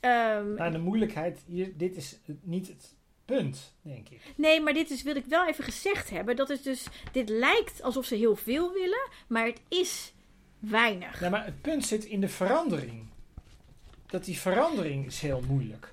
Nou, 0.00 0.70
de 0.72 0.78
moeilijkheid 0.78 1.40
hier, 1.46 1.72
dit 1.76 1.96
is 1.96 2.18
niet 2.42 2.68
het 2.68 2.94
punt, 3.24 3.74
denk 3.82 4.08
ik. 4.08 4.20
Nee, 4.36 4.60
maar 4.60 4.72
dit 4.72 4.90
is, 4.90 5.02
wil 5.02 5.16
ik 5.16 5.24
wel 5.24 5.46
even 5.48 5.64
gezegd 5.64 6.10
hebben. 6.10 6.36
Dat 6.36 6.50
is 6.50 6.62
dus, 6.62 6.86
dit 7.12 7.28
lijkt 7.28 7.82
alsof 7.82 8.04
ze 8.06 8.14
heel 8.14 8.36
veel 8.36 8.72
willen, 8.72 9.08
maar 9.26 9.46
het 9.46 9.60
is 9.68 10.12
weinig. 10.58 11.20
Nou, 11.20 11.32
maar 11.32 11.44
het 11.44 11.60
punt 11.60 11.84
zit 11.86 12.04
in 12.04 12.20
de 12.20 12.28
verandering. 12.28 13.04
Dat 14.06 14.24
die 14.24 14.38
verandering 14.38 15.06
is 15.06 15.20
heel 15.20 15.42
moeilijk. 15.48 15.92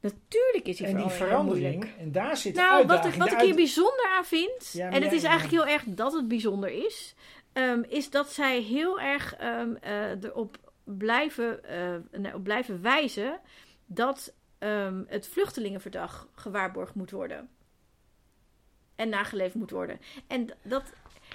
Natuurlijk 0.00 0.66
is 0.66 0.76
die 0.76 0.86
en 0.86 0.96
die 0.96 1.08
verandering, 1.08 1.72
verandering, 1.82 1.98
en 1.98 2.12
daar 2.12 2.36
zit 2.36 2.54
de 2.54 2.60
Nou, 2.60 2.70
wat, 2.86 2.90
uitdaging. 2.90 3.14
ik- 3.14 3.30
wat 3.30 3.32
ik 3.40 3.46
hier 3.46 3.54
bijzonder 3.54 4.08
aan 4.16 4.24
vind, 4.24 4.70
Ja, 4.72 4.90
en 4.90 5.02
het 5.02 5.12
is 5.12 5.22
eigenlijk 5.22 5.64
heel 5.64 5.72
erg 5.74 5.82
dat 5.86 6.12
het 6.12 6.28
bijzonder 6.28 6.70
is, 6.86 7.14
ehm, 7.52 7.82
is 7.88 8.10
dat 8.10 8.32
zij 8.32 8.60
heel 8.60 9.00
erg 9.00 9.34
ehm, 9.34 9.74
eh, 9.80 10.22
erop 10.24 10.72
blijven, 10.84 11.60
nou, 12.12 12.34
op 12.34 12.42
blijven 12.44 12.82
wijzen 12.82 13.40
dat 13.86 14.34
ehm, 14.58 15.02
het 15.06 15.28
vluchtelingenverdrag 15.28 16.28
gewaarborgd 16.34 16.94
moet 16.94 17.10
worden. 17.10 17.48
En 18.94 19.08
nageleefd 19.08 19.54
moet 19.54 19.70
worden. 19.70 20.00
En 20.26 20.48
dat, 20.62 20.82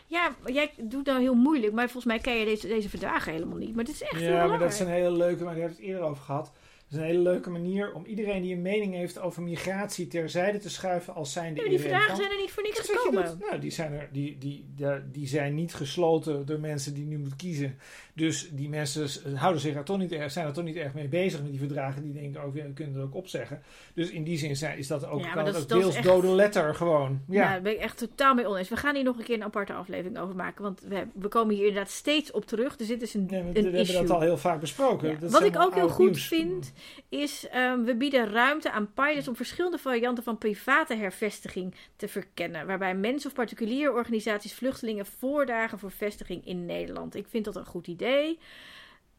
ja, 0.05 0.36
jij 0.45 0.72
doet 0.78 1.05
nou 1.05 1.20
heel 1.20 1.34
moeilijk, 1.36 1.74
maar 1.74 1.84
volgens 1.84 2.05
mij 2.05 2.20
ken 2.20 2.34
je 2.36 2.45
deze, 2.45 2.68
deze 2.68 2.89
verdragen 2.89 3.32
helemaal 3.34 3.57
niet. 3.57 3.76
Maar 3.76 3.86
het 3.86 3.93
is 3.93 4.01
echt 4.01 4.11
heel 4.11 4.22
Ja, 4.22 4.28
maar 4.30 4.41
belangrijk. 4.43 4.72
dat 4.72 4.82
is 4.82 4.86
een 4.88 4.93
hele 4.93 5.18
leuke, 5.18 5.43
maar 5.43 5.53
daar 5.53 5.61
hebben 5.61 5.78
we 5.78 5.84
het 5.84 5.93
eerder 5.93 6.09
over 6.09 6.24
gehad. 6.24 6.51
Dat 6.90 7.00
is 7.00 7.06
een 7.06 7.12
hele 7.12 7.30
leuke 7.30 7.50
manier 7.50 7.94
om 7.94 8.06
iedereen 8.06 8.42
die 8.42 8.54
een 8.56 8.62
mening 8.62 8.94
heeft 8.94 9.20
over 9.20 9.44
migratie 9.44 10.08
terzijde 10.08 10.58
te 10.58 10.70
schuiven 10.70 11.14
als 11.14 11.32
zijnde 11.32 11.62
Ja, 11.62 11.70
die 11.70 11.80
kan. 11.90 12.16
zijn 12.16 12.32
er 12.32 12.38
niet 12.42 12.52
voor 12.52 12.64
niks 12.64 12.80
gekomen. 12.80 13.38
Nou, 13.40 13.60
die 13.60 13.72
zijn, 13.72 13.94
er, 13.94 14.10
die, 14.12 14.38
die, 14.38 14.66
die, 14.76 14.88
die 15.12 15.28
zijn 15.28 15.56
niet 15.56 15.74
gesloten 15.74 16.46
door 16.46 16.60
mensen 16.60 16.94
die 16.94 17.06
nu 17.06 17.18
moeten 17.18 17.38
kiezen. 17.38 17.78
Dus 18.16 18.49
die 18.51 18.70
mensen 18.70 19.36
houden 19.38 19.61
zich 19.61 19.76
er 19.76 19.84
toch 19.84 19.97
niet 19.97 20.11
erg, 20.11 20.32
zijn 20.32 20.47
er 20.47 20.53
toch 20.53 20.63
niet 20.63 20.76
erg 20.76 20.93
mee 20.93 21.07
bezig 21.07 21.41
met 21.41 21.49
die 21.49 21.59
verdragen. 21.59 22.03
Die 22.03 22.13
denken 22.13 22.41
ook, 22.43 22.55
ja, 22.55 22.63
we 22.63 22.74
kunnen 22.74 22.95
er 22.95 23.01
ook 23.03 23.16
opzeggen. 23.16 23.61
Dus 23.93 24.09
in 24.09 24.24
die 24.24 24.38
zin 24.38 24.55
zijn, 24.55 24.78
is 24.78 24.88
dat 24.88 25.05
ook, 25.07 25.20
Ja, 25.22 25.32
kan 25.32 25.45
dat 25.45 25.53
het 25.55 25.74
ook 25.74 25.80
deels 25.80 25.95
echt- 25.95 26.03
dode 26.05 26.28
letter 26.28 26.76
gewoon. 26.76 27.22
Ja. 27.28 27.43
Ja, 27.43 27.49
daar 27.51 27.61
ben 27.61 27.72
ik 27.72 27.80
echt 27.80 27.97
totaal 27.97 28.34
mee 28.34 28.47
oneens. 28.47 28.70
We 28.70 28.78
gaan 28.78 28.95
hier 28.95 29.03
nog 29.03 29.18
een 29.18 29.24
keer 29.24 29.36
een 29.36 29.43
aparte 29.43 29.74
aflevering 29.74 30.18
over 30.20 30.36
maken. 30.36 30.63
Want 30.63 30.82
we, 30.88 31.07
we 31.13 31.28
komen 31.28 31.55
hier 31.55 31.68
inderdaad 31.68 31.91
steeds 31.91 32.32
op 32.32 32.45
terug. 32.45 32.76
Dus 32.76 32.88
dit 32.88 33.01
is 33.01 33.13
een, 33.13 33.26
Nee, 33.30 33.39
een 33.39 33.51
we 33.53 33.59
hebben 33.61 33.74
issue. 33.80 34.01
dat 34.01 34.09
al 34.09 34.22
heel 34.22 34.38
vaak 34.38 34.59
besproken. 34.59 35.07
Ja. 35.09 35.13
Dat 35.13 35.24
is 35.24 35.32
Wat 35.32 35.43
ik 35.43 35.59
ook 35.59 35.74
heel 35.74 35.89
goed 35.89 36.05
nieuws. 36.05 36.28
vind, 36.28 36.74
is 37.09 37.47
ehm, 37.47 37.84
we 37.84 37.95
bieden 37.95 38.32
ruimte 38.32 38.72
aan 38.72 38.93
pilots 38.93 39.28
om 39.28 39.36
verschillende 39.36 39.78
varianten 39.78 40.24
van 40.24 40.38
private 40.38 40.95
hervestiging 40.95 41.76
te 41.95 42.07
verkennen. 42.07 42.68
Waarbij 42.68 42.95
mensen 42.95 43.30
of 43.30 43.36
particuliere 43.36 43.91
organisaties 43.91 44.53
vluchtelingen 44.53 45.05
voordagen 45.05 45.80
voor 45.80 45.91
vestiging 45.91 46.45
in 46.45 46.66
Nederland. 46.66 47.16
Ik 47.16 47.26
vind 47.30 47.45
dat 47.45 47.55
een 47.55 47.66
goed 47.66 47.88
idee. 47.88 48.03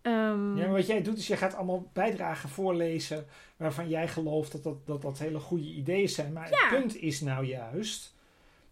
Ehm, 0.02 0.56
Ja, 0.56 0.64
maar 0.66 0.72
wat 0.76 0.86
jij 0.86 1.02
doet 1.02 1.18
is 1.18 1.26
je 1.26 1.36
gaat 1.36 1.54
allemaal 1.54 1.90
bijdragen 1.92 2.48
voorlezen 2.48 3.26
waarvan 3.56 3.88
jij 3.88 4.08
gelooft 4.08 4.52
dat 4.52 4.62
dat, 4.62 4.86
dat, 4.86 5.02
dat 5.02 5.18
hele 5.18 5.38
goede 5.38 5.64
ideeën 5.68 6.08
zijn. 6.08 6.32
Maar 6.32 6.50
Ja. 6.50 6.56
het 6.68 6.78
punt 6.80 6.96
is 6.96 7.20
nou 7.20 7.44
juist, 7.46 8.14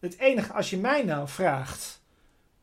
het 0.01 0.19
enige, 0.19 0.53
als 0.53 0.71
je 0.71 0.77
mij 0.77 1.03
nou 1.05 1.29
vraagt, 1.29 2.03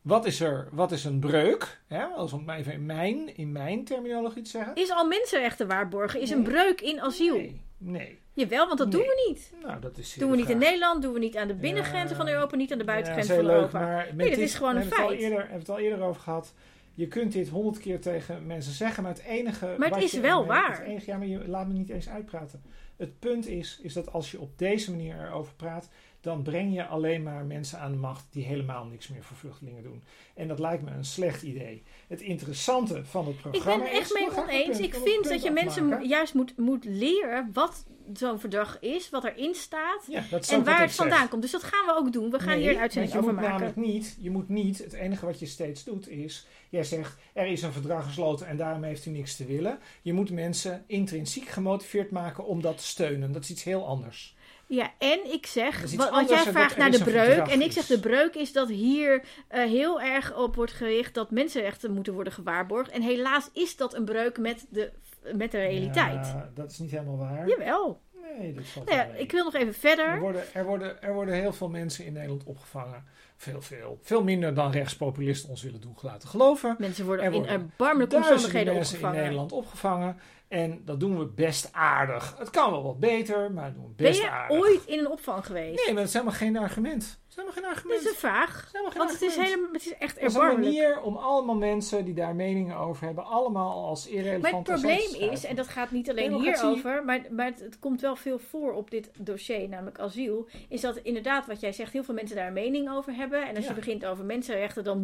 wat 0.02 0.24
is 0.26 0.40
er, 0.40 0.68
wat 0.72 0.92
is 0.92 1.04
een 1.04 1.18
breuk? 1.18 1.80
Hè, 1.86 2.04
als 2.04 2.32
om 2.32 2.50
even 2.50 2.72
in 2.72 2.86
mijn, 2.86 3.36
in 3.36 3.52
mijn 3.52 3.84
terminologie 3.84 4.42
te 4.42 4.50
zeggen. 4.50 4.74
Is 4.74 4.90
al 4.90 5.06
mensenrechten 5.06 5.66
waarborgen? 5.66 6.20
Is 6.20 6.30
een 6.30 6.42
breuk 6.42 6.80
in 6.80 7.00
asiel? 7.00 7.34
Nee, 7.36 7.60
nee. 7.78 8.18
Jawel, 8.34 8.66
want 8.66 8.78
dat 8.78 8.88
Nee. 8.88 8.96
doen 8.96 9.06
we 9.06 9.24
niet. 9.28 9.52
Nou, 9.62 9.80
dat 9.80 9.98
is 9.98 10.14
Doen 10.14 10.30
we 10.30 10.36
niet 10.36 10.48
in 10.48 10.58
Nederland. 10.58 11.02
Doen 11.02 11.12
we 11.12 11.18
niet 11.18 11.36
aan 11.36 11.48
de 11.48 11.54
binnengrenzen 11.54 12.16
Ja. 12.16 12.24
van 12.24 12.28
Europa, 12.32 12.56
niet 12.56 12.72
aan 12.72 12.78
de 12.78 12.84
Ja, 12.84 12.90
buitengrenzen 12.92 13.34
is 13.34 13.40
van 13.40 13.50
heel 13.50 13.60
leuk, 13.60 13.70
Europa. 13.72 13.86
maar 13.86 14.06
Nee, 14.14 14.28
dat 14.28 14.38
dit- 14.38 14.48
is 14.48 14.54
gewoon 14.54 14.74
we 14.74 14.80
een 14.80 14.86
feit. 14.92 15.18
eerder, 15.20 15.38
hebben 15.38 15.58
het 15.58 15.68
al 15.68 15.78
eerder 15.78 16.02
over 16.04 16.20
gehad. 16.22 16.54
Je 16.94 17.08
kunt 17.08 17.32
dit 17.32 17.48
honderd 17.48 17.78
keer 17.78 18.00
tegen 18.00 18.46
mensen 18.46 18.72
zeggen, 18.72 19.02
maar 19.02 19.12
het 19.12 19.22
enige. 19.22 19.66
Maar 19.66 19.88
het 19.88 19.94
wat 19.94 20.02
is 20.04 20.12
je 20.12 20.20
wel 20.20 20.46
waar. 20.46 20.78
Het 20.78 20.86
enige, 20.86 21.10
ja, 21.10 21.16
maar 21.16 21.26
je 21.26 21.48
laat 21.48 21.66
me 21.66 21.72
niet 21.72 21.88
eens 21.88 22.08
uitpraten. 22.08 22.62
Het 22.96 23.18
punt 23.18 23.46
is, 23.46 23.78
is 23.82 23.92
dat 23.92 24.12
als 24.12 24.30
je 24.30 24.40
op 24.40 24.58
deze 24.58 24.90
manier 24.90 25.20
erover 25.20 25.54
praat, 25.54 25.88
dan 26.22 26.42
breng 26.42 26.74
je 26.74 26.86
alleen 26.86 27.22
maar 27.22 27.44
mensen 27.44 27.78
aan 27.78 27.90
de 27.92 27.98
macht 27.98 28.24
die 28.30 28.44
helemaal 28.44 28.84
niks 28.84 29.08
meer 29.08 29.22
voor 29.24 29.36
vluchtelingen 29.36 29.82
doen. 29.82 30.02
En 30.34 30.48
dat 30.48 30.58
lijkt 30.58 30.82
me 30.82 30.90
een 30.90 31.04
slecht 31.04 31.42
idee. 31.42 31.82
Het 32.08 32.20
interessante 32.20 33.04
van 33.04 33.26
het 33.26 33.34
Ik 33.34 33.40
programma 33.40 33.84
ben 33.84 33.92
is... 33.92 33.98
echt 33.98 34.14
mee 34.14 34.42
oneens. 34.44 34.78
Ik 34.78 34.92
vind 34.92 35.04
punt 35.04 35.28
dat 35.28 35.42
je 35.42 35.50
mensen 35.50 35.88
maken. 35.88 36.08
juist 36.08 36.34
moet, 36.34 36.56
moet 36.56 36.84
leren 36.84 37.50
wat 37.52 37.84
zo'n 38.12 38.38
verdrag 38.40 38.80
is, 38.80 39.10
wat 39.10 39.24
erin 39.24 39.54
staat. 39.54 40.04
Ja, 40.08 40.22
En 40.48 40.64
waar 40.64 40.74
ik 40.74 40.80
het 40.80 40.90
zeg. 40.90 40.94
vandaan 40.94 41.28
komt. 41.28 41.42
Dus 41.42 41.50
dat 41.50 41.62
gaan 41.62 41.86
we 41.86 41.94
ook 41.96 42.12
doen. 42.12 42.30
We 42.30 42.38
gaan 42.38 42.48
Nee, 42.48 42.60
hier 42.60 42.70
een 42.74 42.78
uitzending 42.80 43.14
over 43.16 43.26
je 43.26 43.32
moet 43.32 43.42
maken. 43.42 43.58
namelijk 43.60 43.86
niet, 43.86 44.16
je 44.20 44.30
moet 44.30 44.48
niet, 44.48 44.78
het 44.78 44.92
enige 44.92 45.26
wat 45.26 45.38
je 45.38 45.46
steeds 45.46 45.84
doet 45.84 46.08
is, 46.08 46.46
jij 46.68 46.84
zegt 46.84 47.16
er 47.32 47.46
is 47.46 47.62
een 47.62 47.72
verdrag 47.72 48.04
gesloten 48.04 48.46
en 48.46 48.56
daarom 48.56 48.82
heeft 48.82 49.06
u 49.06 49.10
niks 49.10 49.36
te 49.36 49.44
willen. 49.44 49.78
Je 50.02 50.12
moet 50.12 50.30
mensen 50.30 50.84
intrinsiek 50.86 51.48
gemotiveerd 51.48 52.10
maken 52.10 52.44
om 52.46 52.62
dat 52.62 52.78
te 52.78 52.84
steunen. 52.84 53.32
Dat 53.32 53.42
is 53.42 53.50
iets 53.50 53.64
heel 53.64 53.86
anders. 53.86 54.36
Ja, 54.74 54.90
en 54.98 55.32
ik 55.32 55.46
zeg, 55.46 55.94
wat, 55.96 56.10
want 56.10 56.28
jij 56.28 56.42
vraagt 56.42 56.76
naar 56.76 56.92
er 56.92 56.98
de 56.98 57.04
breuk. 57.04 57.46
En 57.46 57.62
ik 57.62 57.72
zeg 57.72 57.86
de 57.86 58.00
breuk 58.00 58.34
is 58.34 58.52
dat 58.52 58.68
hier 58.68 59.24
eh, 59.48 59.64
heel 59.64 60.00
erg 60.00 60.36
op 60.36 60.54
wordt 60.54 60.72
gericht 60.72 61.14
dat 61.14 61.30
mensenrechten 61.30 61.92
moeten 61.92 62.12
worden 62.12 62.32
gewaarborgd. 62.32 62.90
En 62.90 63.02
helaas 63.02 63.50
is 63.52 63.76
dat 63.76 63.94
een 63.94 64.04
breuk 64.04 64.38
met 64.38 64.66
de, 64.70 64.92
met 65.34 65.50
de 65.50 65.58
realiteit. 65.58 66.26
Ja, 66.26 66.50
dat 66.54 66.70
is 66.70 66.78
niet 66.78 66.90
helemaal 66.90 67.18
waar. 67.18 67.48
Jawel. 67.48 68.00
Nee, 68.38 68.54
dat 68.54 68.64
valt 68.64 68.86
Nou 68.88 68.98
ja, 68.98 69.04
ik 69.04 69.32
wil 69.32 69.44
nog 69.44 69.54
even 69.54 69.66
Er 69.66 69.74
verder. 69.74 70.20
worden, 70.20 70.54
er, 70.54 70.64
worden, 70.64 71.02
er 71.02 71.14
worden 71.14 71.34
heel 71.34 71.52
veel 71.52 71.68
mensen 71.68 72.04
in 72.04 72.12
Nederland 72.12 72.44
opgevangen. 72.44 73.04
Veel, 73.36 73.62
veel. 73.62 73.98
Veel 74.02 74.22
minder 74.22 74.54
dan 74.54 74.70
rechtspopulisten 74.70 75.48
ons 75.50 75.62
willen 75.62 75.80
doen 75.80 75.96
laten 76.00 76.28
geloven. 76.28 76.76
Mensen 76.78 77.04
worden 77.06 77.24
Er 77.24 77.32
in 77.32 77.46
erbarmelijke 77.46 78.16
omstandigheden 78.16 78.74
mensen 78.74 78.94
in 78.94 79.00
opgevangen. 79.00 79.22
Nederland 79.22 79.52
opgevangen. 79.52 80.16
En 80.52 80.82
dat 80.84 81.00
doen 81.00 81.18
we 81.18 81.24
best 81.26 81.68
aardig. 81.72 82.34
Het 82.38 82.50
kan 82.50 82.70
wel 82.70 82.82
wat 82.82 83.00
beter, 83.00 83.52
maar 83.52 83.64
dat 83.64 83.74
doen 83.74 83.84
we 83.84 83.94
Ben 83.96 84.06
best 84.06 84.20
je 84.20 84.30
aardig. 84.30 84.56
ooit 84.60 84.84
in 84.86 84.98
een 84.98 85.10
opvang 85.10 85.46
geweest? 85.46 85.76
Nee, 85.76 85.86
maar 85.86 85.94
dat 86.02 86.06
is 86.06 86.12
helemaal 86.12 86.34
geen 86.34 86.56
argument. 86.56 87.20
Is 87.32 87.38
helemaal 87.38 87.74
geen 87.74 87.90
is 87.90 88.04
een 88.06 88.14
vraag. 88.14 88.70
Is 88.72 88.96
Want 88.96 89.10
het 89.12 89.22
is, 89.22 89.36
helemaal, 89.36 89.72
het 89.72 89.86
is 89.86 89.94
echt 89.98 90.20
Dat 90.20 90.30
is 90.30 90.34
een 90.34 90.40
manier 90.60 91.00
om 91.00 91.16
allemaal 91.16 91.54
mensen 91.54 92.04
die 92.04 92.14
daar 92.14 92.34
meningen 92.34 92.76
over 92.76 93.06
hebben, 93.06 93.24
allemaal 93.24 93.84
als 93.84 94.06
irrelevant 94.06 94.42
Maar 94.42 94.52
het 94.52 94.62
probleem 94.82 95.30
is, 95.30 95.44
en 95.44 95.56
dat 95.56 95.68
gaat 95.68 95.90
niet 95.90 96.10
alleen 96.10 96.30
Democratie. 96.30 96.66
hierover, 96.66 97.04
maar, 97.04 97.20
maar 97.30 97.46
het, 97.46 97.60
het 97.60 97.78
komt 97.78 98.00
wel 98.00 98.16
veel 98.16 98.38
voor 98.38 98.72
op 98.72 98.90
dit 98.90 99.10
dossier, 99.18 99.68
namelijk 99.68 99.98
asiel, 99.98 100.48
is 100.68 100.80
dat 100.80 100.96
inderdaad 100.96 101.46
wat 101.46 101.60
jij 101.60 101.72
zegt, 101.72 101.92
heel 101.92 102.04
veel 102.04 102.14
mensen 102.14 102.36
daar 102.36 102.46
een 102.46 102.52
mening 102.52 102.90
over 102.90 103.14
hebben. 103.14 103.48
En 103.48 103.54
als 103.56 103.64
Ja. 103.64 103.70
je 103.70 103.76
begint 103.76 104.04
over 104.06 104.24
mensenrechten, 104.24 104.84
dan... 104.84 105.00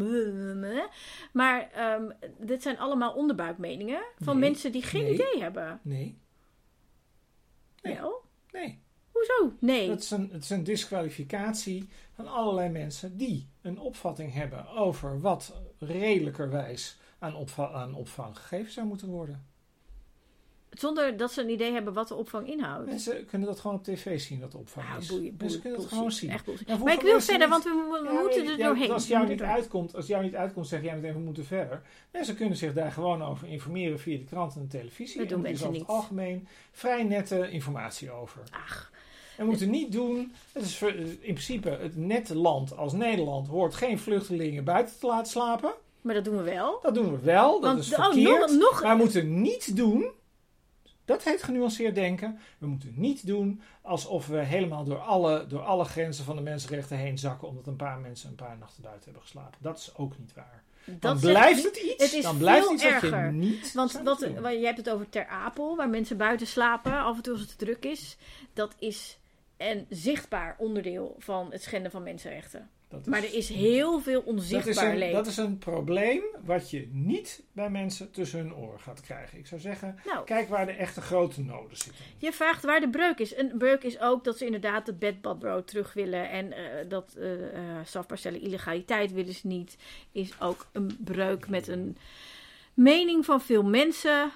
Maar 1.33 1.71
ehm, 1.73 2.11
dit 2.39 2.63
zijn 2.63 2.79
allemaal 2.79 3.13
onderbuikmeningen 3.13 4.03
van 4.19 4.39
Nee. 4.39 4.49
mensen 4.49 4.73
die 4.73 4.83
geen 4.83 5.05
Nee. 5.05 5.13
idee 5.15 5.41
hebben. 5.41 5.81
Nee, 5.83 6.19
Nee. 7.83 7.99
Nee. 8.51 8.87
Hoezo? 9.19 9.53
Nee. 9.61 9.91
Het 9.91 10.03
is, 10.03 10.11
een, 10.11 10.29
het 10.33 10.43
is 10.43 10.51
een 10.51 10.65
disqualificatie 10.65 11.89
van 12.15 12.27
allerlei 12.29 12.69
mensen 12.69 13.17
die 13.17 13.49
een 13.63 13.79
opvatting 13.79 14.33
hebben 14.33 14.69
over 14.69 15.21
wat 15.21 15.55
redelijkerwijs 15.79 16.97
aan, 17.19 17.35
opva- 17.35 17.73
aan 17.73 17.95
opvang 17.95 18.39
gegeven 18.39 18.73
zou 18.73 18.87
moeten 18.87 19.09
worden. 19.09 19.47
Zonder 20.71 21.17
dat 21.17 21.33
ze 21.33 21.43
een 21.43 21.49
idee 21.51 21.73
hebben 21.73 21.93
wat 21.93 22.09
de 22.09 22.15
opvang 22.15 22.49
inhoudt. 22.49 22.87
Mensen 22.87 23.27
kunnen 23.27 23.49
dat 23.49 23.61
gewoon 23.61 23.77
op 23.77 23.85
tv 23.85 24.21
zien, 24.21 24.41
dat 24.41 24.53
de 24.53 24.59
opvang 24.59 24.87
Ja, 24.89 24.97
is. 24.97 25.07
boeien, 25.07 25.23
boeien, 25.23 25.37
mensen 25.39 25.61
kunnen 25.61 25.81
dat 25.81 25.89
gewoon 25.89 26.13
zien. 26.13 26.31
Echt 26.31 26.45
bullshit. 26.45 26.69
Ja, 26.69 26.77
Maar 26.77 26.93
ik 26.93 27.01
wil 27.01 27.11
mensen 27.13 27.31
verder, 27.31 27.49
want 27.49 27.65
we, 27.65 27.71
we 28.03 28.13
Ja, 28.15 28.21
moeten 28.21 28.47
er 28.47 28.57
doorheen. 28.59 28.91
Als 28.91 29.07
jou, 29.07 29.29
niet 29.29 29.43
uitkomt, 29.43 29.95
als 29.95 30.07
jou 30.07 30.23
niet 30.23 30.35
uitkomt, 30.35 30.67
zeg 30.67 30.83
jij 30.83 30.95
meteen 30.95 31.13
we 31.13 31.19
moeten 31.19 31.45
verder. 31.45 31.83
Mensen 32.13 32.37
kunnen 32.37 32.57
zich 32.57 32.73
daar 32.75 32.93
gewoon 32.93 33.23
over 33.23 33.49
informeren 33.49 33.99
via 33.99 34.19
de 34.19 34.25
krant 34.25 34.55
en 34.55 34.61
de 34.63 34.67
televisie. 34.67 35.19
Dat 35.19 35.29
doen 35.29 35.39
en 35.39 35.45
er 35.45 35.51
is 35.51 35.61
mensen 35.61 35.81
over 35.81 35.93
het 35.95 35.97
algemeen 36.03 36.49
vrij 36.73 37.03
nette 37.05 37.51
informatie 37.51 38.11
over. 38.11 38.43
Ach, 38.51 38.91
we 39.39 39.45
moeten 39.45 39.71
niet 39.71 39.93
doen, 39.93 40.33
het 40.53 40.63
is 40.63 40.83
in 40.83 41.19
principe 41.21 41.69
het 41.69 41.97
nette 41.97 42.37
land 42.37 42.77
als 42.77 42.93
Nederland 42.93 43.49
hoort 43.49 43.75
geen 43.75 43.99
vluchtelingen 43.99 44.65
buiten 44.65 44.99
te 44.99 45.07
laten 45.07 45.31
slapen. 45.31 45.73
maar 46.01 46.15
dat 46.15 46.25
doen 46.25 46.37
we 46.37 46.43
wel. 46.43 46.79
Dat 46.83 46.95
doen 46.95 47.11
we 47.11 47.19
wel, 47.19 47.61
dat 47.61 47.71
Want 47.71 47.79
is 47.85 47.95
oh, 47.95 48.05
verkeerd. 48.05 48.51
nog, 48.51 48.59
nog 48.59 48.83
Maar 48.83 48.97
we 48.97 49.03
moeten 49.03 49.41
niet 49.43 49.77
doen, 49.77 50.11
dat 51.05 51.23
heet 51.23 51.43
genuanceerd 51.43 51.95
denken, 51.95 52.39
we 52.59 52.67
moeten 52.67 52.93
niet 52.97 53.27
doen 53.27 53.63
alsof 53.83 54.27
we 54.27 54.39
helemaal 54.39 54.85
door 54.85 54.99
alle, 54.99 55.47
door 55.47 55.63
alle 55.63 55.85
grenzen 55.85 56.25
van 56.25 56.37
de 56.37 56.43
mensenrechten 56.43 56.97
heen 56.97 57.19
zakken 57.19 57.49
omdat 57.49 57.67
een 57.67 57.77
paar 57.77 57.99
mensen 57.99 58.29
een 58.29 58.35
paar 58.35 58.57
nachten 58.59 58.83
buiten 58.83 59.05
hebben 59.05 59.23
geslapen. 59.23 59.59
Dat 59.61 59.79
is 59.79 59.97
ook 59.97 60.19
niet 60.19 60.35
waar. 60.35 60.63
Dan 60.85 60.97
dat 61.01 61.21
zeg 61.21 61.31
blijft 61.31 61.65
het 61.65 61.77
iets, 61.77 62.03
Het 62.03 62.13
is 62.13 62.23
dan 62.23 62.39
blijft 62.39 62.71
iets 62.71 62.83
wat 62.83 62.93
erger. 62.93 63.27
je 63.27 63.33
niet 63.33 63.73
Want 63.73 63.93
wat, 64.03 64.21
je 64.21 64.65
hebt 64.65 64.77
het 64.77 64.91
over 64.91 65.09
Ter 65.09 65.27
Apel, 65.27 65.77
waar 65.77 65.89
mensen 65.89 66.17
buiten 66.17 66.47
slapen, 66.47 66.93
af 66.93 67.17
en 67.17 67.23
toe 67.23 67.33
als 67.33 67.43
het 67.43 67.59
te 67.59 67.65
druk 67.65 67.85
is. 67.85 68.17
Dat 68.53 68.75
is 68.79 69.19
een 69.59 69.87
zichtbaar 69.89 70.57
onderdeel 70.59 71.15
van 71.19 71.53
het 71.53 71.63
schenden 71.63 71.91
van 71.91 72.03
mensenrechten. 72.03 72.71
Dat 72.89 73.07
Maar 73.07 73.23
er 73.23 73.35
is 73.35 73.49
heel 73.49 74.01
veel 74.01 74.21
dat 74.25 74.35
onzichtbaar 74.35 74.91
een, 74.93 74.99
leed. 74.99 75.13
dat 75.13 75.27
is 75.27 75.37
een 75.37 75.59
probleem 75.59 76.23
wat 76.45 76.71
je 76.71 76.89
niet 76.93 77.43
bij 77.53 77.71
mensen 77.71 78.11
tussen 78.11 78.39
hun 78.39 78.55
oren 78.55 78.81
gaat 78.81 79.01
krijgen. 79.01 79.39
Ik 79.39 79.47
zou 79.47 79.61
zeggen, 79.61 79.99
Nou, 80.07 80.25
kijk 80.25 80.49
waar 80.49 80.67
de 80.67 80.73
echte 80.73 81.01
grote 81.01 81.41
noden 81.43 81.77
zitten. 81.77 82.05
je 82.19 82.33
vraagt 82.33 82.65
waar 82.65 82.81
de 82.81 82.89
breuk 82.89 83.19
is. 83.19 83.37
Een 83.37 83.53
breuk 83.59 83.83
is 83.83 84.01
ook 84.01 84.25
dat 84.25 84.39
ze 84.39 84.45
inderdaad 84.45 84.87
het 84.87 84.99
bedbadbrood 84.99 85.67
terug 85.67 85.93
willen. 85.93 86.31
En 86.31 86.53
eh, 86.53 86.89
dat 86.89 87.17
strafbaar 87.85 88.19
stellen 88.19 88.41
illegaliteit 88.41 89.13
willen 89.13 89.35
ze 89.35 89.47
niet. 89.47 89.77
Is 90.13 90.41
ook 90.41 90.67
een 90.73 90.97
breuk 91.05 91.49
met 91.49 91.69
een 91.69 91.97
mening 92.75 93.25
van 93.25 93.41
veel 93.41 93.63
mensen. 93.63 94.31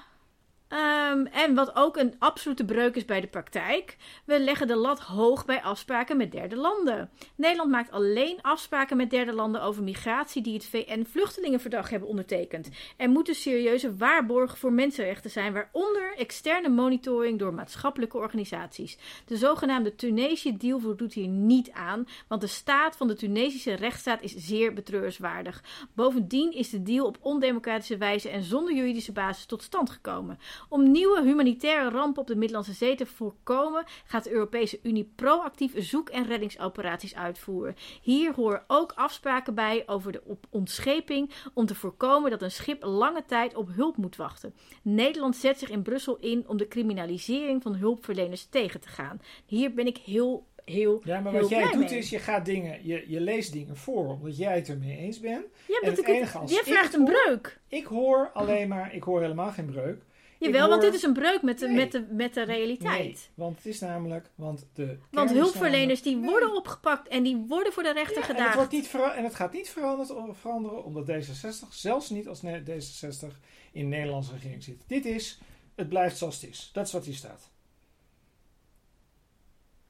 Ehm, 0.72 1.26
en 1.26 1.54
wat 1.54 1.76
ook 1.76 1.96
een 1.96 2.14
absolute 2.18 2.64
breuk 2.64 2.96
is 2.96 3.04
bij 3.04 3.20
de 3.20 3.26
praktijk. 3.26 3.96
We 4.24 4.40
leggen 4.40 4.66
de 4.66 4.76
lat 4.76 5.00
hoog 5.00 5.44
bij 5.44 5.62
afspraken 5.62 6.16
met 6.16 6.32
derde 6.32 6.56
landen. 6.56 7.10
Nederland 7.36 7.70
maakt 7.70 7.90
alleen 7.90 8.38
afspraken 8.42 8.96
met 8.96 9.10
derde 9.10 9.32
landen 9.32 9.62
over 9.62 9.82
migratie 9.82 10.42
die 10.42 10.54
het 10.54 10.64
VN-vluchtelingenverdrag 10.64 11.90
hebben 11.90 12.08
ondertekend. 12.08 12.68
Er 12.96 13.08
moeten 13.08 13.34
serieuze 13.34 13.96
waarborgen 13.96 14.58
voor 14.58 14.72
mensenrechten 14.72 15.30
zijn, 15.30 15.52
waaronder 15.52 16.14
externe 16.16 16.68
monitoring 16.68 17.38
door 17.38 17.54
maatschappelijke 17.54 18.16
organisaties. 18.16 18.98
De 19.26 19.36
zogenaamde 19.36 19.94
Tunesië-deal 19.94 20.78
voldoet 20.78 21.12
hier 21.12 21.28
niet 21.28 21.70
aan, 21.70 22.06
want 22.28 22.40
de 22.40 22.46
staat 22.46 22.96
van 22.96 23.08
de 23.08 23.14
Tunesische 23.14 23.74
rechtsstaat 23.74 24.22
is 24.22 24.34
zeer 24.36 24.72
betreurenswaardig. 24.72 25.62
Bovendien 25.94 26.52
is 26.52 26.70
de 26.70 26.82
deal 26.82 27.06
op 27.06 27.18
ondemocratische 27.20 27.96
wijze 27.96 28.28
en 28.28 28.42
zonder 28.42 28.74
juridische 28.74 29.12
basis 29.12 29.46
tot 29.46 29.62
stand 29.62 29.90
gekomen. 29.90 30.38
Om 30.68 30.90
nieuwe 30.90 31.22
humanitaire 31.22 31.90
rampen 31.90 32.20
op 32.22 32.26
de 32.28 32.36
Middellandse 32.36 32.72
Zee 32.72 32.94
te 32.96 33.06
voorkomen, 33.06 33.84
gaat 34.04 34.24
de 34.24 34.30
Europese 34.32 34.78
Unie 34.82 35.12
proactief 35.16 35.72
zoek- 35.76 36.08
en 36.08 36.26
reddingsoperaties 36.26 37.14
uitvoeren. 37.14 37.74
Hier 38.02 38.34
horen 38.34 38.64
ook 38.66 38.92
afspraken 38.96 39.54
bij 39.54 39.82
over 39.86 40.12
de 40.12 40.22
ontscheping 40.50 41.30
om 41.54 41.66
te 41.66 41.74
voorkomen 41.74 42.30
dat 42.30 42.42
een 42.42 42.50
schip 42.50 42.82
lange 42.84 43.24
tijd 43.24 43.54
op 43.54 43.68
hulp 43.74 43.96
moet 43.96 44.16
wachten. 44.16 44.54
Nederland 44.82 45.36
zet 45.36 45.58
zich 45.58 45.70
in 45.70 45.82
Brussel 45.82 46.16
in 46.20 46.44
om 46.48 46.56
de 46.56 46.68
criminalisering 46.68 47.62
van 47.62 47.74
hulpverleners 47.74 48.44
tegen 48.44 48.80
te 48.80 48.88
gaan. 48.88 49.20
Hier 49.46 49.74
ben 49.74 49.86
ik 49.86 49.96
heel, 49.96 50.46
heel, 50.64 51.00
Ja, 51.04 51.20
maar 51.20 51.32
wat 51.32 51.48
jij 51.48 51.70
doet 51.70 51.90
mee. 51.90 51.98
is, 51.98 52.10
je 52.10 52.18
gaat 52.18 52.44
dingen, 52.44 52.86
je, 52.86 53.04
je 53.08 53.20
leest 53.20 53.52
dingen 53.52 53.76
voor 53.76 54.08
omdat 54.08 54.36
jij 54.36 54.54
het 54.54 54.68
ermee 54.68 54.96
eens 54.96 55.20
bent. 55.20 55.44
Ja, 55.68 55.80
en 55.80 55.90
het 55.90 56.04
enige 56.06 56.38
als 56.38 56.50
jij 56.52 56.62
vraagt 56.64 56.94
een 56.94 57.04
breuk. 57.04 57.60
Ik 57.68 57.84
hoor 57.84 58.30
alleen 58.32 58.68
maar, 58.68 58.94
ik 58.94 59.02
hoor 59.02 59.20
helemaal 59.20 59.50
geen 59.50 59.66
breuk. 59.66 60.02
Jawel, 60.46 60.60
hoor- 60.60 60.68
want 60.68 60.82
dit 60.82 60.94
is 60.94 61.02
een 61.02 61.12
breuk 61.12 61.42
met 61.42 61.58
de, 61.58 61.66
Nee. 61.66 61.74
met 61.76 61.92
de, 61.92 62.06
met 62.10 62.34
de 62.34 62.42
realiteit. 62.42 62.98
Nee, 63.02 63.16
want 63.34 63.56
het 63.56 63.66
is 63.66 63.80
namelijk, 63.80 64.30
want 64.34 64.66
de 64.74 64.98
Want 65.10 65.30
hulpverleners 65.30 66.02
die 66.02 66.16
worden 66.16 66.54
opgepakt 66.54 67.08
en 67.08 67.22
die 67.22 67.36
worden 67.36 67.72
voor 67.72 67.82
de 67.82 67.92
rechter 67.92 68.22
Ja, 68.22 68.36
en, 68.36 68.44
het 68.44 68.54
wordt 68.54 68.72
niet 68.72 68.94
en 69.16 69.24
het 69.24 69.34
gaat 69.34 69.52
niet 69.52 69.68
veranderd, 69.68 70.12
veranderen 70.40 70.84
omdat 70.84 71.06
D66, 71.08 71.68
zelfs 71.70 72.10
niet 72.10 72.28
als 72.28 72.42
ne- 72.42 72.62
D66 72.62 73.26
in 73.72 73.90
de 73.90 73.96
Nederlandse 73.96 74.32
regering 74.32 74.62
zit. 74.62 74.82
Dit 74.86 75.04
is, 75.04 75.38
het 75.74 75.88
blijft 75.88 76.16
zoals 76.18 76.40
het 76.40 76.50
is. 76.50 76.70
Dat 76.72 76.86
is 76.86 76.92
wat 76.92 77.04
hier 77.04 77.14
staat. 77.14 77.50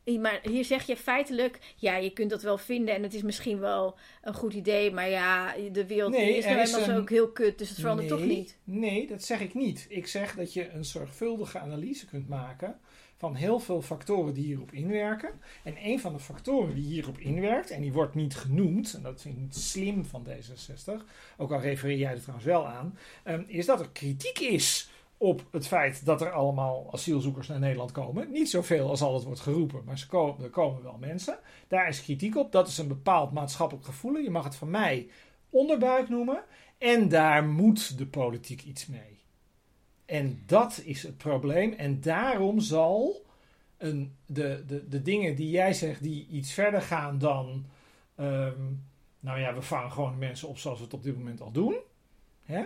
Maar 0.05 0.41
hier 0.43 0.65
zeg 0.65 0.87
je 0.87 0.97
feitelijk, 0.97 1.59
ja, 1.77 1.97
je 1.97 2.11
kunt 2.11 2.31
dat 2.31 2.43
wel 2.43 2.59
vinden 2.59 2.95
en 2.95 3.03
het 3.03 3.15
is 3.15 3.23
misschien 3.23 3.59
wel 3.59 3.97
een 4.23 4.35
goed 4.35 4.55
idee, 4.55 4.91
maar 4.91 5.09
ja, 5.09 5.55
de 5.73 5.87
wereld 5.87 6.13
Nee, 6.13 6.37
is 6.37 6.45
nou 6.45 6.59
is 6.59 6.73
eenmaal 6.73 6.85
zo 6.87 6.99
ook 6.99 7.11
heel 7.11 7.29
kut, 7.29 7.59
dus 7.59 7.69
het 7.69 7.79
verandert 7.81 8.09
nee, 8.09 8.19
toch 8.19 8.29
niet. 8.29 8.57
Nee, 8.65 9.07
dat 9.07 9.23
zeg 9.25 9.41
ik 9.41 9.55
niet. 9.55 9.87
Ik 9.89 10.07
zeg 10.07 10.35
dat 10.35 10.53
je 10.53 10.71
een 10.71 10.85
zorgvuldige 10.85 11.59
analyse 11.59 12.07
kunt 12.07 12.29
maken 12.29 12.81
van 13.23 13.35
heel 13.35 13.59
veel 13.59 13.83
factoren 13.83 14.35
die 14.35 14.45
hierop 14.45 14.73
inwerken. 14.73 15.31
En 15.63 15.75
een 15.83 16.01
van 16.01 16.13
de 16.13 16.19
factoren 16.19 16.75
die 16.75 16.85
hierop 16.85 17.19
inwerkt, 17.19 17.71
en 17.71 17.81
die 17.81 17.93
wordt 17.93 18.15
niet 18.15 18.35
genoemd, 18.35 18.95
en 18.95 19.03
dat 19.03 19.21
vind 19.21 19.35
ik 19.35 19.41
niet 19.41 19.57
slim 19.57 20.05
van 20.05 20.27
D66, 20.27 20.93
ook 21.37 21.53
al 21.53 21.61
refereer 21.61 21.99
jij 21.99 22.13
er 22.13 22.21
trouwens 22.21 22.47
wel 22.47 22.67
aan, 22.67 22.99
ehm, 23.23 23.43
is 23.47 23.67
dat 23.67 23.81
er 23.81 23.89
kritiek 23.93 24.39
is 24.39 24.91
op 25.23 25.47
het 25.51 25.67
feit 25.67 26.05
dat 26.05 26.21
er 26.21 26.31
allemaal 26.31 26.89
asielzoekers 26.93 27.49
naar 27.49 27.59
Nederland 27.59 27.93
komen. 27.93 28.31
Niet 28.33 28.51
zoveel 28.51 28.89
als 28.89 29.03
al 29.03 29.15
het 29.15 29.25
wordt 29.25 29.41
geroepen, 29.41 29.83
maar 29.85 30.07
er 30.43 30.51
komen 30.51 30.83
wel 30.83 30.97
mensen. 31.01 31.39
Daar 31.69 31.89
is 31.89 32.03
kritiek 32.03 32.37
op. 32.37 32.53
Dat 32.53 32.69
is 32.69 32.79
een 32.79 32.89
bepaald 32.89 33.33
maatschappelijk 33.33 33.87
gevoel. 33.87 34.17
Je 34.17 34.31
mag 34.31 34.45
het 34.45 34.57
van 34.57 34.71
mij 34.71 35.09
onderbuik 35.51 36.09
noemen. 36.09 36.45
En 36.79 37.09
daar 37.09 37.45
moet 37.45 37.99
de 37.99 38.07
politiek 38.07 38.63
iets 38.65 38.87
mee. 38.87 39.21
En 40.05 40.43
dat 40.47 40.83
is 40.85 41.03
het 41.03 41.17
probleem. 41.17 41.73
En 41.73 42.01
daarom 42.01 42.61
zal 42.61 43.27
een, 43.77 44.17
de, 44.27 44.65
de, 44.67 44.89
de 44.89 45.03
dingen 45.03 45.35
die 45.35 45.51
jij 45.51 45.73
zegt 45.73 46.03
die 46.03 46.27
iets 46.27 46.53
verder 46.53 46.83
gaan 46.83 47.19
dan. 47.19 47.67
ehm, 48.15 48.63
nou 49.21 49.41
ja, 49.41 49.55
we 49.55 49.63
vangen 49.63 49.93
gewoon 49.93 50.19
mensen 50.19 50.49
op 50.49 50.59
zoals 50.59 50.79
we 50.79 50.85
het 50.85 50.95
op 50.95 51.03
dit 51.03 51.17
moment 51.17 51.41
al 51.41 51.53
doen. 51.53 51.77
Hè? 52.43 52.65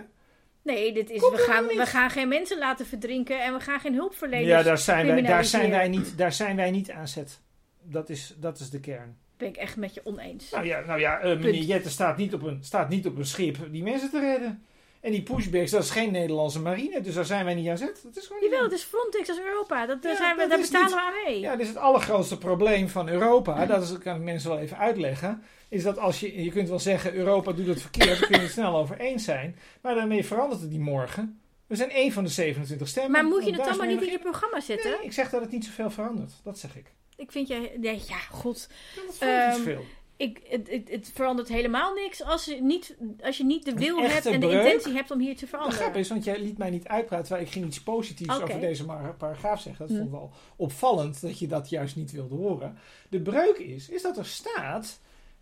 Nee, 0.67 0.93
dit 0.93 1.09
is, 1.09 1.19
Komt 1.21 1.35
we, 1.35 1.41
gaan, 1.41 1.65
we 1.67 1.85
gaan 1.85 2.09
geen 2.09 2.27
mensen 2.27 2.57
laten 2.57 2.85
verdrinken 2.85 3.43
en 3.43 3.53
we 3.53 3.59
gaan 3.59 3.79
geen 3.79 3.93
hulpverleners. 3.93 4.47
Ja, 4.47 4.63
daar 4.63 4.77
zijn, 4.77 5.07
wij, 5.07 5.21
daar, 5.21 5.45
zijn 5.45 5.69
wij 5.69 5.87
niet, 5.87 6.17
daar 6.17 6.33
zijn 6.33 6.55
wij 6.55 6.71
niet 6.71 6.91
aan 6.91 7.07
zet. 7.07 7.39
Dat 7.81 8.09
is, 8.09 8.35
dat 8.37 8.59
is 8.59 8.69
de 8.69 8.79
kern. 8.79 9.17
Ben 9.37 9.47
ik 9.47 9.57
echt 9.57 9.75
met 9.75 9.93
je 9.93 10.01
oneens. 10.03 10.51
Nou 10.51 10.65
ja, 10.65 10.79
nou 10.79 10.99
ja 10.99 11.19
eh, 11.19 11.37
meneer. 11.37 11.53
Jette 11.53 11.89
staat 11.89 12.17
niet, 12.17 12.33
op 12.33 12.41
een, 12.43 12.59
staat 12.63 12.89
niet 12.89 13.05
op 13.05 13.17
een 13.17 13.25
schip 13.25 13.57
die 13.71 13.83
mensen 13.83 14.09
te 14.09 14.19
redden. 14.19 14.65
En 15.01 15.11
die 15.11 15.23
pushbacks, 15.23 15.71
dat 15.71 15.83
is 15.83 15.89
geen 15.89 16.11
Nederlandse 16.11 16.59
marine, 16.61 17.01
dus 17.01 17.13
daar 17.13 17.25
zijn 17.25 17.45
wij 17.45 17.55
niet 17.55 17.69
aan 17.69 17.77
zet. 17.77 17.99
Dat 18.03 18.15
is 18.17 18.27
gewoon 18.27 18.41
niet 18.41 18.51
Jawel, 18.51 18.65
het 18.65 18.73
is 18.77 18.83
Frontex, 18.83 19.27
dat 19.27 19.37
is 19.37 19.43
Europa. 19.43 19.85
Dat, 19.85 19.97
Ja, 20.01 20.15
zijn 20.15 20.35
we, 20.35 20.41
dat 20.41 20.49
daar 20.49 20.81
niet- 20.83 20.91
we 20.91 20.99
aan 20.99 21.13
mee. 21.25 21.39
Ja, 21.39 21.51
dit 21.51 21.61
is 21.61 21.67
het 21.67 21.77
allergrootste 21.77 22.37
probleem 22.37 22.89
van 22.89 23.09
Europa. 23.09 23.65
Dat 23.65 23.83
is, 23.83 23.97
kan 23.97 24.15
ik 24.15 24.21
mensen 24.21 24.49
wel 24.49 24.59
even 24.59 24.77
uitleggen. 24.77 25.43
Is 25.69 25.83
dat 25.83 25.97
als 25.97 26.19
je, 26.19 26.43
je 26.43 26.51
kunt 26.51 26.69
wel 26.69 26.79
zeggen, 26.79 27.13
Europa 27.13 27.51
doet 27.51 27.67
het 27.67 27.81
verkeerd, 27.81 28.07
daar 28.19 28.27
kun 28.27 28.35
je 28.35 28.41
het 28.41 28.51
snel 28.51 28.77
over 28.77 28.99
eens 28.99 29.23
zijn. 29.23 29.55
Maar 29.81 29.95
daarmee 29.95 30.25
verandert 30.25 30.61
het 30.61 30.69
niet 30.69 30.79
morgen. 30.79 31.39
We 31.67 31.75
zijn 31.75 31.89
één 31.89 32.11
van 32.11 32.23
de 32.23 32.29
27 32.29 32.87
stemmen. 32.87 33.11
maar 33.11 33.23
moet 33.25 33.45
je 33.45 33.61
het 33.61 33.77
maar 33.77 33.87
niet 33.87 34.01
in 34.01 34.11
je 34.11 34.19
programma 34.19 34.59
zetten? 34.59 34.91
Nee, 34.91 34.99
ik 35.03 35.13
zeg 35.13 35.29
dat 35.29 35.41
het 35.41 35.51
niet 35.51 35.65
zoveel 35.65 35.89
verandert. 35.89 36.31
Dat 36.43 36.59
zeg 36.59 36.75
ik. 36.75 36.93
Ik 37.15 37.31
vind 37.31 37.47
jij... 37.47 37.71
Nee, 37.77 38.01
ja, 38.07 38.17
god. 38.17 38.67
Dat 38.95 39.15
Ehm. 39.19 39.77
Ik, 40.17 40.39
het, 40.47 40.69
het, 40.69 40.89
het 40.89 41.11
verandert 41.13 41.47
helemaal 41.47 41.93
niks 41.93 42.23
als 42.23 42.45
je 42.45 42.61
niet, 42.61 42.97
als 43.21 43.37
je 43.37 43.45
niet 43.45 43.65
de 43.65 43.73
wil 43.73 43.97
hebt 44.01 44.25
en 44.25 44.39
de 44.39 44.49
intentie 44.51 44.93
hebt 44.93 45.11
om 45.11 45.19
hier 45.19 45.35
te 45.35 45.39
De 45.39 45.47
veranderen. 45.47 45.79
grap 45.79 45.95
is, 45.95 46.09
want 46.09 46.23
jij 46.23 46.39
liet 46.39 46.57
mij 46.57 46.69
niet 46.69 46.87
uitpraten, 46.87 47.25
terwijl 47.25 47.45
ik 47.45 47.51
ging 47.53 47.65
iets 47.65 47.83
positiefs 47.83 48.41
over 48.41 48.59
deze 48.59 48.85
paragraaf 49.17 49.61
zeggen. 49.61 49.87
Dat 49.87 49.97
Hm. 49.97 50.03
vond 50.03 50.13
ik 50.13 50.19
wel 50.19 50.31
opvallend 50.55 51.21
dat 51.21 51.39
je 51.39 51.47
dat 51.47 51.69
juist 51.69 51.95
niet 51.95 52.11
wilde 52.11 52.35
horen. 52.35 52.77
De 53.09 53.21
breuk 53.21 53.57
is, 53.57 53.89
is 53.89 54.01
dat 54.01 54.17
er 54.17 54.25
staat, 54.25 54.99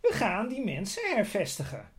we 0.09 0.13
gaan 0.13 0.47
die 0.47 0.63
mensen 0.63 1.01
hervestigen. 1.15 1.93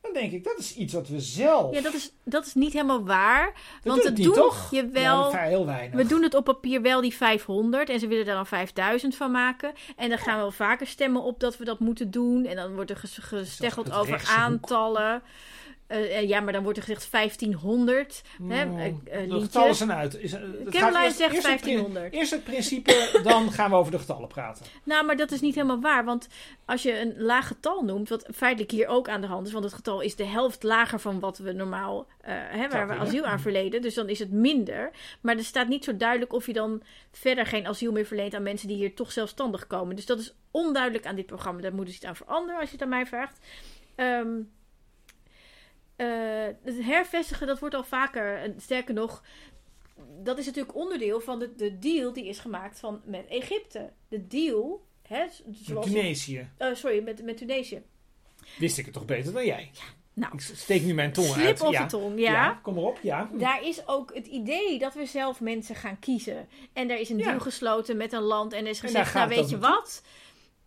Dan 0.00 0.12
denk 0.14 0.32
ik, 0.32 0.44
dat 0.44 0.58
is 0.58 0.74
iets 0.76 0.92
wat 0.92 1.08
we 1.08 1.20
zelf... 1.20 1.74
Ja, 1.74 1.80
dat 1.80 1.94
is, 1.94 2.12
dat 2.24 2.46
is 2.46 2.54
niet 2.54 2.72
helemaal 2.72 3.04
waar. 3.04 3.44
Dat 3.82 3.92
want 3.92 4.04
het 4.04 4.16
doen 4.16 4.34
toch? 4.34 4.70
Heel 4.70 4.90
weinig. 4.90 5.96
we 5.96 6.06
doen 6.06 6.22
het 6.22 6.34
op 6.34 6.44
papier 6.44 6.82
wel 6.82 7.00
die 7.00 7.14
500 7.14 7.88
en 7.88 8.00
ze 8.00 8.06
willen 8.06 8.24
daar 8.26 8.34
dan 8.34 8.46
5000 8.46 9.16
van 9.16 9.30
maken. 9.30 9.72
En 9.96 10.08
dan 10.08 10.18
gaan 10.18 10.34
we 10.34 10.40
wel 10.40 10.50
vaker 10.50 10.86
stemmen 10.86 11.22
op 11.22 11.40
dat 11.40 11.56
we 11.56 11.64
dat 11.64 11.78
moeten 11.80 12.10
doen. 12.10 12.44
En 12.44 12.56
dan 12.56 12.74
wordt 12.74 12.90
er 12.90 12.96
ges- 12.96 13.18
gesteggeld 13.20 13.92
over 13.92 14.24
aantallen. 14.28 15.22
Eh, 15.86 16.28
ja, 16.28 16.40
maar 16.40 16.52
dan 16.52 16.62
wordt 16.62 16.78
er 16.78 16.84
gezegd 16.84 17.10
1500. 17.10 18.22
hè, 18.48 18.64
Mm, 18.64 18.78
eh, 18.78 18.86
eh, 18.86 19.30
de 19.30 19.40
getallen 19.40 19.74
zijn 19.74 19.92
uit. 19.92 20.14
Is, 20.18 20.32
eh, 20.32 20.40
Caroline 20.70 21.04
eerst- 21.04 21.16
zegt 21.16 21.34
eerst 21.34 21.46
het 21.46 21.60
pri- 21.60 21.70
1500. 21.72 22.12
Eerst 22.14 22.30
het 22.30 22.44
principe, 22.44 23.20
dan 23.22 23.52
gaan 23.52 23.70
we 23.70 23.76
over 23.76 23.92
de 23.92 23.98
getallen 23.98 24.28
praten. 24.28 24.64
Nou, 24.84 25.06
maar 25.06 25.16
dat 25.16 25.30
is 25.30 25.40
niet 25.40 25.54
helemaal 25.54 25.80
waar. 25.80 26.04
Want 26.04 26.28
als 26.64 26.82
je 26.82 27.00
een 27.00 27.14
laag 27.18 27.46
getal 27.46 27.82
noemt, 27.82 28.08
wat 28.08 28.26
feitelijk 28.34 28.70
hier 28.72 28.86
ook 28.86 29.08
aan 29.08 29.20
de 29.20 29.26
hand 29.26 29.46
is, 29.46 29.52
want 29.52 29.64
het 29.64 29.74
getal 29.74 30.00
is 30.00 30.16
de 30.16 30.24
helft 30.24 30.62
lager 30.62 31.00
van 31.00 31.20
wat 31.20 31.38
we 31.38 31.52
normaal, 31.52 32.06
eh, 32.20 32.34
hè, 32.36 32.68
waar 32.68 32.88
we 32.88 32.94
asiel 32.94 33.24
aan 33.24 33.40
verleden, 33.40 33.82
dus 33.82 33.94
dan 33.94 34.08
is 34.08 34.18
het 34.18 34.30
minder. 34.32 34.90
Maar 35.20 35.36
er 35.36 35.44
staat 35.44 35.68
niet 35.68 35.84
zo 35.84 35.96
duidelijk 35.96 36.32
of 36.32 36.46
je 36.46 36.52
dan 36.52 36.82
verder 37.10 37.46
geen 37.46 37.66
asiel 37.66 37.92
meer 37.92 38.06
verleent 38.06 38.34
aan 38.34 38.42
mensen 38.42 38.68
die 38.68 38.76
hier 38.76 38.94
toch 38.94 39.12
zelfstandig 39.12 39.66
komen. 39.66 39.96
Dus 39.96 40.06
dat 40.06 40.18
is 40.18 40.34
onduidelijk 40.50 41.06
aan 41.06 41.16
dit 41.16 41.26
programma. 41.26 41.60
Daar 41.60 41.74
moet 41.74 41.86
dus 41.86 41.94
iets 41.96 42.04
aan 42.04 42.16
veranderen 42.16 42.60
als 42.60 42.66
je 42.68 42.74
het 42.74 42.82
aan 42.84 42.88
mij 42.88 43.06
vraagt. 43.06 43.38
Ehm, 43.94 44.28
eh, 44.28 44.34
het 45.96 46.84
hervestigen, 46.84 47.46
dat 47.46 47.58
wordt 47.58 47.74
al 47.74 47.84
vaker. 47.84 48.36
en 48.38 48.54
Sterker 48.60 48.94
nog, 48.94 49.22
dat 50.22 50.38
is 50.38 50.46
natuurlijk 50.46 50.74
onderdeel 50.76 51.20
van 51.20 51.38
de, 51.38 51.54
de 51.56 51.78
deal 51.78 52.12
die 52.12 52.26
is 52.28 52.38
gemaakt 52.38 52.78
van, 52.78 53.00
met 53.04 53.26
Egypte. 53.28 53.90
De 54.08 54.26
deal, 54.26 54.84
hè, 55.02 55.24
zoals, 55.52 55.86
Tunesië. 55.86 56.48
eh, 56.56 56.74
sorry, 56.74 57.02
met, 57.02 57.22
met 57.22 57.36
Tunesië. 57.36 57.82
Wist 58.58 58.78
ik 58.78 58.84
het 58.84 58.94
toch 58.94 59.04
beter 59.04 59.32
dan 59.32 59.44
jij? 59.44 59.70
Nou, 60.12 60.32
Ik 60.34 60.40
steek 60.40 60.82
nu 60.82 60.94
mijn 60.94 61.12
tong 61.12 61.26
slip 61.26 61.46
uit. 61.46 61.60
of 61.60 61.72
ja. 61.72 61.82
de 61.82 61.88
tong, 61.88 62.18
ja. 62.20 62.60
kom 62.62 62.74
maar 62.74 62.84
op. 62.84 62.98
Ja. 63.02 63.30
Daar 63.32 63.64
is 63.64 63.86
ook 63.88 64.14
het 64.14 64.26
idee 64.26 64.78
dat 64.78 64.94
we 64.94 65.06
zelf 65.06 65.40
mensen 65.40 65.74
gaan 65.74 65.98
kiezen. 65.98 66.48
En 66.72 66.88
daar 66.88 67.00
is 67.00 67.08
een 67.10 67.18
Ja. 67.18 67.24
deal 67.24 67.40
gesloten 67.40 67.96
met 67.96 68.12
een 68.12 68.22
land 68.22 68.52
en 68.52 68.64
er 68.64 68.70
is 68.70 68.80
gezegd, 68.80 69.14
nou 69.14 69.28
weet 69.28 69.48
je 69.50 69.56
ook 69.56 69.62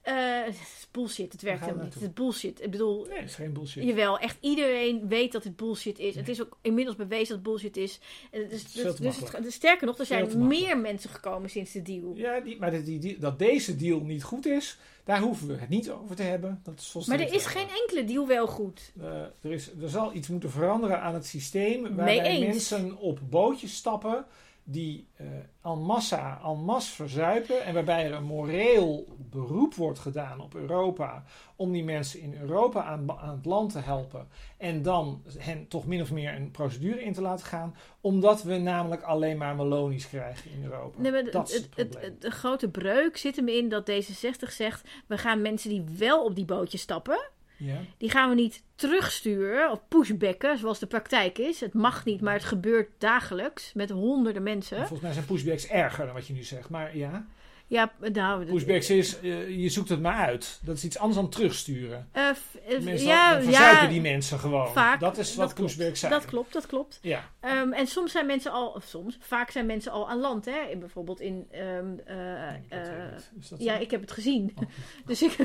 wat? 0.09 0.17
Eh, 0.17 0.45
het 0.45 0.53
is 0.55 0.87
bullshit, 0.91 1.31
het 1.31 1.41
werkt 1.41 1.59
helemaal 1.59 1.83
niet. 1.83 1.93
Het 1.93 2.03
is 2.03 2.13
bullshit. 2.13 2.61
Ik 2.61 2.71
bedoel, 2.71 3.05
Nee, 3.05 3.19
dat 3.19 3.29
is 3.29 3.35
geen 3.35 3.53
bullshit. 3.53 3.83
Jawel, 3.83 4.19
echt 4.19 4.37
iedereen 4.39 5.07
weet 5.07 5.31
dat 5.31 5.43
het 5.43 5.55
bullshit 5.55 5.99
is. 5.99 6.15
Het 6.15 6.29
is 6.29 6.41
ook 6.41 6.57
inmiddels 6.61 6.95
bewezen 6.97 7.27
dat 7.27 7.35
het 7.35 7.43
bullshit 7.43 7.77
is. 7.77 7.99
Het 8.31 8.51
is 8.51 8.71
dus, 8.71 8.95
te 8.95 9.01
dus 9.01 9.19
het- 9.31 9.53
sterker 9.53 9.87
nog, 9.87 9.97
er 9.99 10.05
zijn 10.05 10.47
meer 10.47 10.77
mensen 10.77 11.09
gekomen 11.09 11.49
sinds 11.49 11.71
de 11.71 11.81
deal. 11.81 12.11
Ja, 12.15 12.39
die, 12.39 12.59
maar 12.59 12.83
die, 12.83 12.99
die- 12.99 13.19
dat 13.19 13.39
deze 13.39 13.75
deal 13.75 13.99
niet 13.99 14.23
goed 14.23 14.45
is, 14.45 14.77
daar 15.03 15.19
hoeven 15.21 15.47
we 15.47 15.55
het 15.55 15.69
niet 15.69 15.89
over 15.89 16.15
te 16.15 16.23
hebben. 16.23 16.61
Dat 16.63 16.79
is 16.95 17.07
Maar 17.07 17.19
er 17.19 17.33
is 17.33 17.45
geen 17.45 17.67
enkele 17.81 18.03
deal 18.05 18.27
wel 18.27 18.47
goed. 18.47 18.91
Eh, 19.01 19.21
er, 19.21 19.51
is, 19.51 19.69
er 19.81 19.89
zal 19.89 20.13
iets 20.13 20.27
moeten 20.27 20.51
veranderen 20.51 21.01
aan 21.01 21.13
het 21.13 21.25
systeem 21.25 21.81
waarbij 21.95 22.39
mensen 22.39 22.97
op 22.97 23.19
bootjes 23.29 23.75
stappen 23.75 24.25
die 24.71 25.07
eh 25.15 25.25
en 25.61 25.81
massa, 25.81 26.41
en 26.43 26.63
masse 26.63 26.91
verzuipen 26.95 27.63
en 27.65 27.73
waarbij 27.73 28.05
er 28.05 28.13
een 28.13 28.23
moreel 28.23 29.07
beroep 29.17 29.73
wordt 29.73 29.99
gedaan 29.99 30.39
op 30.41 30.55
Europa 30.55 31.23
om 31.55 31.71
die 31.71 31.83
mensen 31.83 32.19
in 32.19 32.33
Europa 32.41 32.83
aan, 32.83 33.11
aan 33.11 33.35
het 33.35 33.45
land 33.45 33.71
te 33.71 33.79
helpen 33.79 34.27
en 34.57 34.81
dan 34.81 35.23
hen 35.37 35.67
toch 35.67 35.85
min 35.85 36.01
of 36.01 36.11
meer 36.11 36.33
een 36.35 36.51
procedure 36.51 37.03
in 37.03 37.13
te 37.13 37.21
laten 37.21 37.45
gaan, 37.45 37.75
omdat 38.01 38.43
we 38.43 38.57
namelijk 38.57 39.01
alleen 39.01 39.37
maar 39.37 39.55
melonies 39.55 40.07
krijgen 40.09 40.51
in 40.51 40.63
Europa. 40.63 41.01
Nee, 41.01 41.11
maar 41.11 41.31
dat 41.31 41.67
het- 41.75 42.21
de 42.21 42.31
grote 42.31 42.69
breuk 42.69 43.17
zit 43.17 43.35
hem 43.35 43.47
in 43.47 43.69
dat 43.69 43.91
D66 43.91 44.47
zegt... 44.53 44.87
we 45.07 45.17
gaan 45.17 45.41
mensen 45.41 45.69
die 45.69 45.83
wel 45.97 46.23
op 46.25 46.35
die 46.35 46.45
bootjes 46.45 46.81
stappen... 46.81 47.29
ja. 47.59 47.77
die 47.97 48.09
gaan 48.09 48.29
we 48.29 48.35
niet 48.35 48.63
terugsturen 48.75 49.71
of 49.71 49.81
pushbacken, 49.87 50.57
zoals 50.57 50.79
de 50.79 50.85
praktijk 50.85 51.37
is. 51.37 51.59
Het 51.59 51.73
mag 51.73 52.05
niet, 52.05 52.21
maar 52.21 52.33
het 52.33 52.43
gebeurt 52.43 52.89
dagelijks 52.97 53.73
met 53.73 53.89
honderden 53.89 54.43
mensen. 54.43 54.77
Volgens 54.77 55.01
mij 55.01 55.13
zijn 55.13 55.25
pushbacks 55.25 55.67
erger 55.67 56.05
dan 56.05 56.13
wat 56.13 56.27
je 56.27 56.33
nu 56.33 56.43
zegt, 56.43 56.69
maar 56.69 56.97
ja. 56.97 57.27
Ja, 57.69 57.91
nou... 58.13 58.45
Pushbacks 58.45 58.89
is, 58.89 59.19
eh, 59.19 59.49
je 59.61 59.69
zoekt 59.69 59.89
het 59.89 60.01
maar 60.01 60.25
uit. 60.27 60.59
Dat 60.63 60.75
is 60.75 60.83
iets 60.83 60.97
anders 60.97 61.19
dan 61.19 61.29
terugsturen. 61.29 62.09
eh, 62.11 62.29
eh, 62.67 63.03
ja, 63.03 63.33
dan 63.33 63.43
verzuipen 63.43 63.83
ja, 63.83 63.87
die 63.87 64.01
mensen 64.01 64.39
gewoon. 64.39 64.71
vaak. 64.71 64.99
dat 64.99 65.17
is 65.17 65.35
wat 65.35 65.47
dat 65.47 65.55
klopt. 65.55 65.75
pushbacks 65.75 65.99
zijn. 65.99 66.11
Dat 66.11 66.25
klopt, 66.25 66.53
dat 66.53 66.65
klopt. 66.65 66.99
Ja. 67.01 67.29
Ehm, 67.39 67.71
en 67.71 67.87
soms 67.87 68.11
zijn 68.11 68.25
mensen 68.25 68.51
al, 68.51 68.67
of 68.67 68.83
soms, 68.83 69.17
vaak 69.19 69.51
zijn 69.51 69.65
mensen 69.65 69.91
al 69.91 70.09
aan 70.09 70.19
land, 70.19 70.45
hè? 70.45 70.59
In, 70.69 70.79
bijvoorbeeld 70.79 71.19
in. 71.19 71.47
ehm, 71.51 71.97
eh, 72.05 72.47
eh, 72.69 73.11
ja, 73.57 73.77
ik 73.77 73.91
heb 73.91 74.01
het 74.01 74.11
gezien. 74.11 74.51
Oh. 74.55 74.63
Dus 75.05 75.21
ik, 75.21 75.37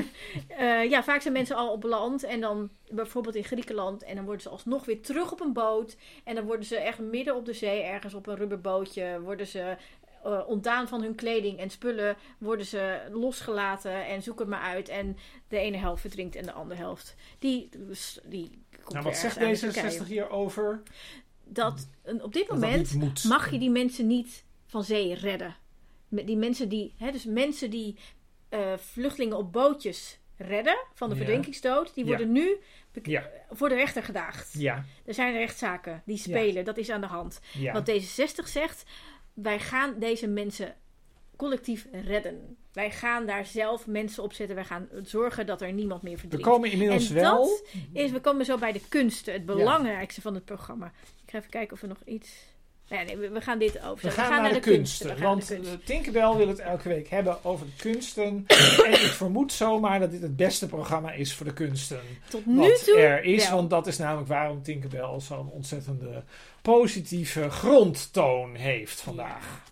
ja, 0.89 1.03
vaak 1.03 1.21
zijn 1.21 1.33
mensen 1.33 1.55
al 1.55 1.71
op 1.71 1.83
land 1.83 2.23
en 2.23 2.41
dan 2.41 2.69
bijvoorbeeld 2.89 3.35
in 3.35 3.43
Griekenland 3.43 4.03
en 4.03 4.15
dan 4.15 4.23
worden 4.25 4.41
ze 4.41 4.49
alsnog 4.49 4.85
weer 4.85 5.01
terug 5.01 5.31
op 5.31 5.41
een 5.41 5.53
boot 5.53 5.97
en 6.23 6.35
dan 6.35 6.45
worden 6.45 6.65
ze 6.65 6.77
echt 6.77 6.99
midden 6.99 7.35
op 7.35 7.45
de 7.45 7.53
zee 7.53 7.81
ergens 7.81 8.13
op 8.13 8.27
een 8.27 8.35
rubberbootje 8.35 9.19
worden 9.21 9.47
ze 9.47 9.75
eh, 10.25 10.41
ontdaan 10.47 10.87
van 10.87 11.01
hun 11.01 11.15
kleding 11.15 11.59
en 11.59 11.69
spullen 11.69 12.15
worden 12.37 12.65
ze 12.65 13.01
losgelaten 13.11 14.05
en 14.05 14.21
zoek 14.23 14.39
het 14.39 14.47
maar 14.47 14.61
uit 14.61 14.89
en 14.89 15.17
de 15.47 15.57
ene 15.57 15.77
helft 15.77 16.01
verdrinkt 16.01 16.35
en 16.35 16.43
de 16.43 16.51
andere 16.51 16.79
helft 16.79 17.15
die 17.39 17.69
die 18.23 18.63
komt 18.81 18.93
Nou, 18.93 19.03
wat 19.05 19.17
zegt 19.17 19.37
D66 19.37 19.59
Turkije. 19.59 20.03
hier 20.03 20.29
over? 20.29 20.81
dat 21.47 21.87
op 22.21 22.33
dit 22.33 22.47
Dat 22.47 22.59
dat 22.61 22.69
moment 22.69 23.23
mag 23.23 23.51
je 23.51 23.59
die 23.59 23.69
mensen 23.69 24.07
niet 24.07 24.43
van 24.67 24.83
zee 24.83 25.13
redden. 25.13 25.55
Die 26.09 26.37
mensen 26.37 26.69
die, 26.69 26.93
hè, 26.97 27.11
dus 27.11 27.25
mensen 27.25 27.69
die 27.69 27.97
eh, 28.49 28.73
vluchtelingen 28.77 29.37
op 29.37 29.51
bootjes 29.51 30.19
redden 30.37 30.77
van 30.93 31.09
de 31.09 31.15
Ja. 31.15 31.21
verdrinkingsdood, 31.21 31.93
die 31.93 32.03
Ja. 32.03 32.09
worden 32.09 32.31
nu 32.31 32.57
Ja. 33.03 33.29
voor 33.49 33.69
de 33.69 33.75
rechter 33.75 34.03
gedaagd. 34.03 34.53
Ja, 34.57 34.85
Er 35.05 35.13
zijn 35.13 35.33
rechtszaken 35.33 36.01
die 36.05 36.17
spelen, 36.17 36.65
dat 36.65 36.77
is 36.77 36.89
aan 36.89 37.01
de 37.01 37.07
hand. 37.07 37.39
Wat 37.73 37.89
D66 37.89 38.47
zegt, 38.47 38.83
wij 39.35 39.59
gaan 39.59 39.99
deze 39.99 40.27
mensen 40.27 40.75
collectief 41.35 41.87
redden. 41.91 42.57
Wij 42.73 42.91
gaan 42.91 43.25
daar 43.25 43.45
zelf 43.45 43.87
mensen 43.87 44.23
op 44.23 44.33
zetten. 44.33 44.55
Wij 44.55 44.65
gaan 44.65 44.87
zorgen 45.03 45.45
dat 45.45 45.61
er 45.61 45.73
niemand 45.73 46.01
meer 46.01 46.13
we 46.13 46.19
verdrinkt. 46.19 46.47
komen 46.47 46.71
inmiddels 46.71 47.09
en 47.09 47.15
wel. 47.15 47.43
dat 47.43 47.63
is, 47.93 48.11
we 48.11 48.19
komen 48.19 48.45
zo 48.45 48.57
bij 48.57 48.71
de 48.71 48.81
kunsten, 48.89 49.33
het 49.33 49.45
belangrijkste 49.45 50.21
van 50.21 50.33
het 50.33 50.45
programma. 50.45 50.91
Ik 51.25 51.31
ga 51.31 51.37
even 51.37 51.49
kijken 51.49 51.73
of 51.73 51.81
er 51.81 51.87
nog 51.87 52.01
iets. 52.05 52.53
Nee, 52.89 53.17
we, 53.17 53.41
gaan 53.41 53.59
dit 53.59 53.81
over. 53.81 54.05
We 54.05 54.11
gaan, 54.11 54.41
naar, 54.41 54.53
de, 54.53 54.59
kunsten. 54.59 55.05
We 55.07 55.11
gaan 55.11 55.21
naar 55.21 55.29
want 55.29 55.47
de 55.47 55.53
kunsten. 55.53 55.79
eh, 55.79 55.85
Tinkerbell 55.85 56.35
wil 56.35 56.47
het 56.47 56.59
elke 56.59 56.89
week 56.89 57.07
hebben 57.09 57.45
over 57.45 57.65
de 57.65 57.71
kunsten. 57.77 58.45
en 58.85 58.91
ik 58.91 58.97
vermoed 58.97 59.53
zomaar 59.53 59.99
dat 59.99 60.11
dit 60.11 60.21
het 60.21 60.35
beste 60.35 60.67
programma 60.67 61.11
is 61.11 61.33
voor 61.33 61.45
de 61.45 61.53
kunsten. 61.53 61.99
Tot 62.29 62.45
nu 62.45 62.55
wat 62.55 62.85
toe. 62.85 62.97
er 62.97 63.23
is. 63.23 63.47
wel. 63.47 63.55
Want 63.55 63.69
dat 63.69 63.87
is 63.87 63.97
namelijk 63.97 64.27
waarom 64.27 64.63
Tinkerbell 64.63 65.19
zo'n 65.19 65.49
ontzettende 65.49 66.23
positieve 66.61 67.49
grondtoon 67.49 68.55
heeft 68.55 69.01
vandaag. 69.01 69.63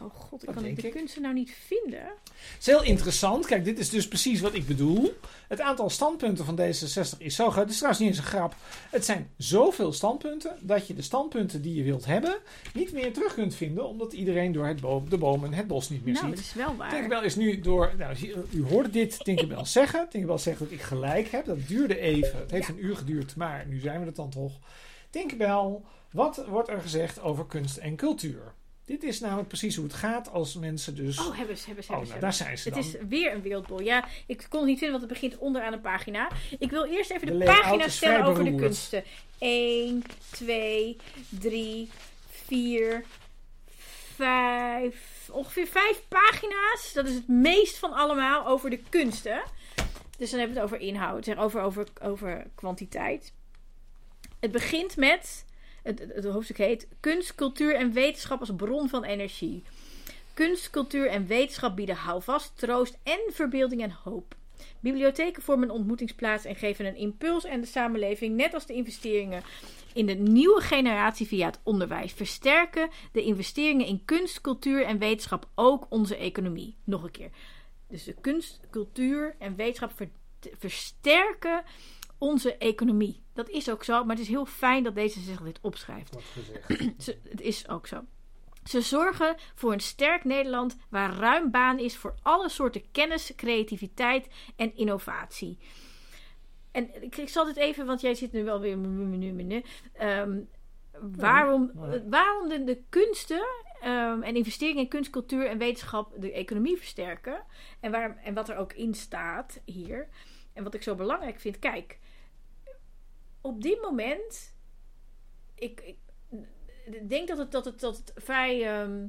Oh 0.00 0.14
god, 0.14 0.40
ik 0.42 0.46
Dat 0.54 0.62
kan 0.64 0.74
de 0.74 0.88
kunsten 0.88 1.22
nou 1.22 1.34
niet 1.34 1.54
vinden. 1.66 2.00
Het 2.00 2.56
is 2.60 2.66
heel 2.66 2.82
interessant. 2.82 3.46
Kijk, 3.46 3.64
dit 3.64 3.78
is 3.78 3.90
dus 3.90 4.08
precies 4.08 4.40
wat 4.40 4.54
ik 4.54 4.66
bedoel. 4.66 5.12
Het 5.48 5.60
aantal 5.60 5.90
standpunten 5.90 6.44
van 6.44 6.58
D66 6.60 7.18
is 7.18 7.34
zo 7.34 7.50
groot. 7.50 7.62
Het 7.62 7.70
is 7.70 7.76
trouwens 7.76 7.98
niet 8.00 8.08
eens 8.08 8.18
een 8.18 8.24
grap. 8.24 8.54
Het 8.90 9.04
zijn 9.04 9.30
zoveel 9.36 9.92
standpunten 9.92 10.56
dat 10.60 10.86
je 10.86 10.94
de 10.94 11.02
standpunten 11.02 11.62
die 11.62 11.74
je 11.74 11.82
wilt 11.82 12.04
hebben 12.04 12.36
niet 12.74 12.92
meer 12.92 13.12
terug 13.12 13.34
kunt 13.34 13.54
vinden, 13.54 13.88
omdat 13.88 14.12
iedereen 14.12 14.52
door 14.52 14.66
het 14.66 14.80
boom, 14.80 15.08
de 15.10 15.18
bomen 15.18 15.52
het 15.52 15.66
bos 15.66 15.88
niet 15.88 16.04
meer 16.04 16.14
nou, 16.14 16.26
dat 16.28 16.38
ziet. 16.38 16.46
is 16.46 16.54
wel 16.54 16.76
waar. 16.76 16.90
Tinkerbell 16.90 17.24
is 17.24 17.36
nu 17.36 17.60
door. 17.60 17.92
Nou, 17.98 18.16
u- 18.50 18.62
hoorde 18.64 18.90
dit 18.90 19.24
Tinkerbell 19.24 19.64
zeggen. 19.78 20.08
Tinkerbell 20.08 20.38
zegt 20.38 20.58
dat 20.58 20.70
ik 20.70 20.80
gelijk 20.82 21.28
heb. 21.28 21.44
Dat 21.44 21.68
duurde 21.68 21.98
even. 21.98 22.38
Het 22.38 22.50
heeft 22.50 22.66
Ja. 22.66 22.72
een 22.74 22.84
uur 22.84 22.96
geduurd, 22.96 23.36
maar 23.36 23.64
nu 23.68 23.80
zijn 23.80 24.00
we 24.00 24.06
er 24.06 24.14
dan 24.14 24.30
toch. 24.30 24.52
Tinkerbell, 25.10 25.76
wat 26.12 26.44
wordt 26.48 26.68
er 26.68 26.80
gezegd 26.80 27.20
over 27.20 27.46
kunst 27.46 27.76
en 27.76 27.96
cultuur? 27.96 28.54
Dit 28.86 29.02
is 29.02 29.20
namelijk 29.20 29.48
precies 29.48 29.76
hoe 29.76 29.84
het 29.84 29.94
gaat 29.94 30.30
als 30.30 30.54
mensen 30.54 30.94
dus. 30.94 31.18
Oh, 31.18 31.36
hebben 31.36 31.56
ze, 31.58 31.66
hebben 31.66 31.84
ze, 31.84 31.90
Oh, 31.90 31.96
hebben 31.96 32.06
ze. 32.06 32.12
nou, 32.12 32.20
daar 32.20 32.32
zijn 32.32 32.58
ze 32.58 32.68
Het 32.68 32.78
dan. 32.92 33.02
is 33.02 33.08
weer 33.08 33.32
een 33.32 33.42
wereldbol. 33.42 33.80
Ja, 33.80 34.04
ik 34.26 34.46
kon 34.48 34.60
het 34.60 34.68
niet 34.68 34.78
vinden, 34.78 34.98
want 34.98 35.10
het 35.10 35.20
begint 35.20 35.40
onderaan 35.40 35.72
een 35.72 35.80
pagina. 35.80 36.28
Ik 36.58 36.70
wil 36.70 36.84
eerst 36.84 37.10
even 37.10 37.26
de, 37.26 37.38
De 37.38 37.44
vrij 37.44 37.88
stellen 37.88 38.24
over 38.24 38.44
de 38.44 38.54
kunsten. 38.54 39.04
1, 39.38 40.02
2, 40.30 40.96
3, 41.28 41.90
4, 42.28 43.04
5. 44.14 45.28
Ongeveer 45.30 45.66
vijf 45.66 46.02
pagina's. 46.08 46.92
Dat 46.94 47.06
is 47.06 47.14
het 47.14 47.28
meest 47.28 47.78
van 47.78 47.92
allemaal 47.92 48.46
over 48.46 48.70
de 48.70 48.80
kunsten. 48.88 49.42
Dus 50.18 50.30
dan 50.30 50.38
hebben 50.38 50.56
we 50.56 50.62
het 50.62 50.72
over 50.72 50.86
inhoud, 50.86 51.36
over, 51.36 51.60
over, 51.60 51.86
over 52.02 52.46
kwantiteit. 52.54 53.32
Het 54.40 54.50
begint 54.52 54.96
met. 54.96 55.44
Het, 55.86 56.06
het, 56.14 56.24
hoofdstuk 56.24 56.56
heet 56.56 56.88
Kunst, 57.00 57.34
cultuur 57.34 57.74
en 57.74 57.92
wetenschap 57.92 58.40
als 58.40 58.50
bron 58.56 58.88
van 58.88 59.04
energie. 59.04 59.62
Kunst, 60.34 60.70
cultuur 60.70 61.08
en 61.08 61.26
wetenschap 61.26 61.76
bieden 61.76 61.96
houvast, 61.96 62.58
troost 62.58 62.98
en 63.02 63.20
verbeelding 63.28 63.82
en 63.82 63.96
hoop. 64.04 64.34
Bibliotheken 64.80 65.42
vormen 65.42 65.68
een 65.68 65.74
ontmoetingsplaats 65.74 66.44
en 66.44 66.56
geven 66.56 66.86
een 66.86 66.96
impuls 66.96 67.46
aan 67.46 67.60
de 67.60 67.66
samenleving, 67.66 68.36
net 68.36 68.54
als 68.54 68.66
de 68.66 68.74
investeringen 68.74 69.42
in 69.94 70.06
de 70.06 70.14
nieuwe 70.14 70.60
generatie 70.60 71.26
via 71.26 71.46
het 71.46 71.60
onderwijs. 71.62 72.12
Versterken 72.12 72.90
de 73.12 73.22
investeringen 73.22 73.86
in 73.86 74.04
kunst, 74.04 74.40
cultuur 74.40 74.84
en 74.84 74.98
wetenschap 74.98 75.48
ook 75.54 75.86
onze 75.88 76.16
economie. 76.16 76.76
Nog 76.84 77.02
een 77.02 77.10
keer. 77.10 77.30
Dus 77.88 78.04
de 78.04 78.14
kunst, 78.20 78.60
cultuur 78.70 79.34
en 79.38 79.56
wetenschap 79.56 79.92
ver- 79.96 80.10
versterken 80.58 81.62
onze 82.18 82.56
economie. 82.56 83.22
Dat 83.32 83.48
is 83.48 83.70
ook 83.70 83.84
zo, 83.84 84.04
maar 84.04 84.16
het 84.16 84.24
is 84.24 84.30
heel 84.30 84.46
fijn 84.46 84.82
dat 84.82 84.94
deze 84.94 85.20
zich 85.20 85.40
dit 85.42 85.58
opschrijft. 85.62 86.16
Ze- 86.98 87.18
het 87.28 87.40
is 87.40 87.68
ook 87.68 87.86
zo. 87.86 88.04
Ze 88.64 88.80
zorgen 88.80 89.36
voor 89.54 89.72
een 89.72 89.80
sterk 89.80 90.24
Nederland 90.24 90.76
waar 90.88 91.12
ruim 91.14 91.50
baan 91.50 91.78
is 91.78 91.96
voor 91.96 92.14
alle 92.22 92.48
soorten 92.48 92.90
kennis, 92.92 93.32
creativiteit 93.36 94.28
en 94.56 94.76
innovatie. 94.76 95.58
En 96.72 97.02
ik, 97.02 97.16
ik 97.16 97.28
zal 97.28 97.44
dit 97.44 97.56
even, 97.56 97.86
want 97.86 98.00
jij 98.00 98.14
zit 98.14 98.32
nu 98.32 98.44
wel 98.44 98.60
weer 98.60 98.78
menu, 98.78 99.32
menu. 99.32 99.62
Ehm, 99.92 100.40
waarom, 101.00 101.70
Ja. 101.74 102.02
waarom 102.08 102.48
de, 102.48 102.64
de 102.64 102.82
kunsten 102.88 103.46
ehm, 103.80 104.22
en 104.22 104.36
investeringen 104.36 104.82
in 104.82 104.88
kunst, 104.88 105.10
cultuur 105.10 105.46
en 105.48 105.58
wetenschap 105.58 106.12
de 106.16 106.32
economie 106.32 106.76
versterken. 106.76 107.44
En, 107.80 107.90
waar, 107.90 108.16
en 108.16 108.34
wat 108.34 108.48
er 108.48 108.56
ook 108.56 108.72
in 108.72 108.94
staat 108.94 109.60
hier. 109.64 110.08
En 110.52 110.64
wat 110.64 110.74
ik 110.74 110.82
zo 110.82 110.94
belangrijk 110.94 111.40
vind. 111.40 111.58
Kijk, 111.58 111.98
op 113.46 113.62
dit 113.62 113.82
moment. 113.82 114.54
Ik, 115.54 115.80
ik 115.84 115.96
ik 116.90 117.08
denk 117.08 117.28
dat 117.28 117.38
het, 117.38 117.52
dat 117.52 117.64
het, 117.64 117.80
dat 117.80 117.96
het 117.96 118.12
vrij 118.24 118.80
ehm, 118.80 119.06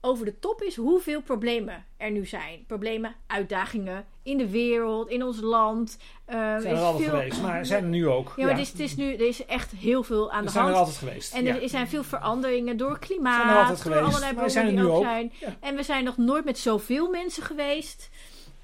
over 0.00 0.24
de 0.24 0.38
top 0.38 0.62
is 0.62 0.76
hoeveel 0.76 1.22
problemen 1.22 1.84
er 1.96 2.10
nu 2.10 2.26
zijn. 2.26 2.64
Problemen, 2.66 3.14
uitdagingen 3.26 4.04
in 4.22 4.36
de 4.38 4.50
wereld, 4.50 5.08
in 5.10 5.22
ons 5.22 5.40
land. 5.40 5.98
Ehm, 6.24 6.38
Zijn 6.38 6.62
er 6.62 6.66
er 6.66 6.72
is 6.72 6.78
altijd 6.80 7.04
veel- 7.08 7.18
geweest, 7.18 7.42
maar 7.42 7.66
zijn 7.66 7.82
er 7.82 7.88
nu 7.88 8.08
ook. 8.08 8.32
Ja, 8.36 8.42
maar 8.44 8.52
het 8.52 8.60
is, 8.62 8.70
het 8.70 8.80
is 8.80 8.96
nu, 8.96 9.12
er 9.14 9.26
is 9.28 9.44
echt 9.46 9.70
heel 9.70 10.02
veel 10.02 10.30
aan 10.32 10.38
er 10.38 10.44
de 10.46 10.50
zijn 10.50 10.64
er 10.64 10.70
hand. 10.70 10.82
altijd 10.86 11.08
geweest. 11.08 11.34
En 11.34 11.44
ja. 11.44 11.60
er 11.60 11.68
zijn 11.68 11.88
veel 11.88 12.04
veranderingen 12.04 12.76
door 12.76 12.98
klimaat, 12.98 13.42
Zijn 13.42 13.48
er 13.56 13.60
altijd 13.62 13.82
door 13.84 13.92
geweest, 13.92 14.06
allerlei 14.06 14.30
bronnen 14.32 14.50
zijn 14.52 14.66
er 14.66 14.72
die 14.72 14.80
nu 14.80 14.86
ook, 14.88 15.02
zijn. 15.02 15.32
En 15.60 15.76
we 15.76 15.82
zijn 15.82 16.04
nog 16.04 16.16
nooit 16.16 16.44
met 16.44 16.58
zoveel 16.58 17.10
mensen 17.10 17.42
geweest. 17.42 18.08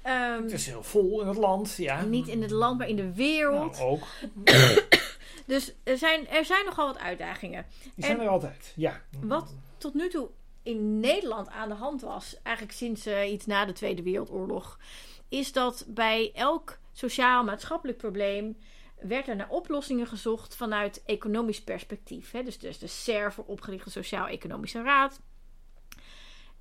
Ehm, 0.01 0.43
Het 0.43 0.51
is 0.51 0.65
heel 0.65 0.83
vol 0.83 1.21
in 1.21 1.27
het 1.27 1.37
land, 1.37 1.75
ja. 1.75 2.01
niet 2.01 2.27
in 2.27 2.41
het 2.41 2.51
land, 2.51 2.77
maar 2.77 2.87
in 2.87 2.95
de 2.95 3.13
wereld. 3.13 3.77
Nou, 3.77 3.89
ook. 3.89 4.07
Dus 5.45 5.73
er 5.83 5.97
zijn, 5.97 6.27
er 6.27 6.45
zijn 6.45 6.65
nogal 6.65 6.87
wat 6.87 6.97
uitdagingen. 6.97 7.65
Die 7.95 8.05
zijn 8.05 8.19
er 8.19 8.27
altijd, 8.27 8.73
ja. 8.75 9.01
Wat 9.21 9.55
tot 9.77 9.93
nu 9.93 10.09
toe 10.09 10.29
in 10.63 10.99
Nederland 10.99 11.49
aan 11.49 11.69
de 11.69 11.75
hand 11.75 12.01
was, 12.01 12.35
eigenlijk 12.43 12.77
sinds 12.77 13.05
eh, 13.05 13.31
iets 13.31 13.45
na 13.45 13.65
de 13.65 13.71
Tweede 13.73 14.03
Wereldoorlog, 14.03 14.79
is 15.29 15.51
dat 15.51 15.85
bij 15.87 16.31
elk 16.33 16.79
sociaal-maatschappelijk 16.91 17.97
probleem 17.97 18.57
werd 18.99 19.27
er 19.27 19.35
naar 19.35 19.49
oplossingen 19.49 20.07
gezocht 20.07 20.55
vanuit 20.55 21.03
economisch 21.05 21.63
perspectief. 21.63 22.31
Hè? 22.31 22.43
Dus, 22.43 22.59
dus 22.59 22.79
de 22.79 22.87
SER 22.87 23.33
voor 23.33 23.45
opgerichte 23.45 23.89
Sociaal-Economische 23.89 24.81
Raad. 24.83 25.21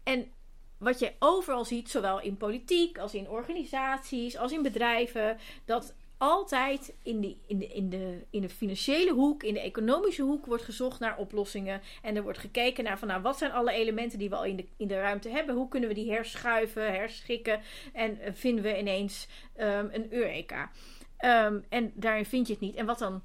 En 0.02 0.32
wat 0.80 0.98
je 0.98 1.12
overal 1.18 1.64
ziet, 1.64 1.90
zowel 1.90 2.20
in 2.20 2.36
politiek 2.36 2.98
als 2.98 3.14
in 3.14 3.28
organisaties, 3.28 4.36
als 4.36 4.52
in 4.52 4.62
bedrijven, 4.62 5.38
dat 5.64 5.94
altijd 6.18 6.92
in, 7.02 7.20
die, 7.20 7.38
in, 7.46 7.58
de, 7.58 7.66
in, 7.66 7.90
de, 7.90 8.24
in 8.30 8.40
de 8.40 8.48
financiële 8.48 9.12
hoek, 9.12 9.42
in 9.42 9.54
de 9.54 9.60
economische 9.60 10.22
hoek 10.22 10.46
wordt 10.46 10.62
gezocht 10.64 11.00
naar 11.00 11.16
oplossingen. 11.16 11.80
En 12.02 12.16
er 12.16 12.22
wordt 12.22 12.38
gekeken 12.38 12.84
naar 12.84 12.98
van 12.98 13.08
nou, 13.08 13.22
wat 13.22 13.38
zijn 13.38 13.52
alle 13.52 13.72
elementen 13.72 14.18
die 14.18 14.28
we 14.28 14.36
al 14.36 14.44
in 14.44 14.56
de, 14.56 14.64
in 14.76 14.88
de 14.88 15.00
ruimte 15.00 15.28
hebben? 15.28 15.54
Hoe 15.54 15.68
kunnen 15.68 15.88
we 15.88 15.94
die 15.94 16.10
herschuiven, 16.12 16.92
herschikken? 16.92 17.60
En 17.92 18.20
eh, 18.20 18.32
vinden 18.34 18.64
we 18.64 18.78
ineens 18.78 19.26
ehm, 19.56 19.88
een 19.92 20.12
Eureka? 20.12 20.70
Ehm, 21.16 21.58
en 21.68 21.92
daarin 21.94 22.26
vind 22.26 22.46
je 22.46 22.52
het 22.52 22.62
niet. 22.62 22.74
En 22.76 22.86
wat 22.86 22.98
dan 22.98 23.22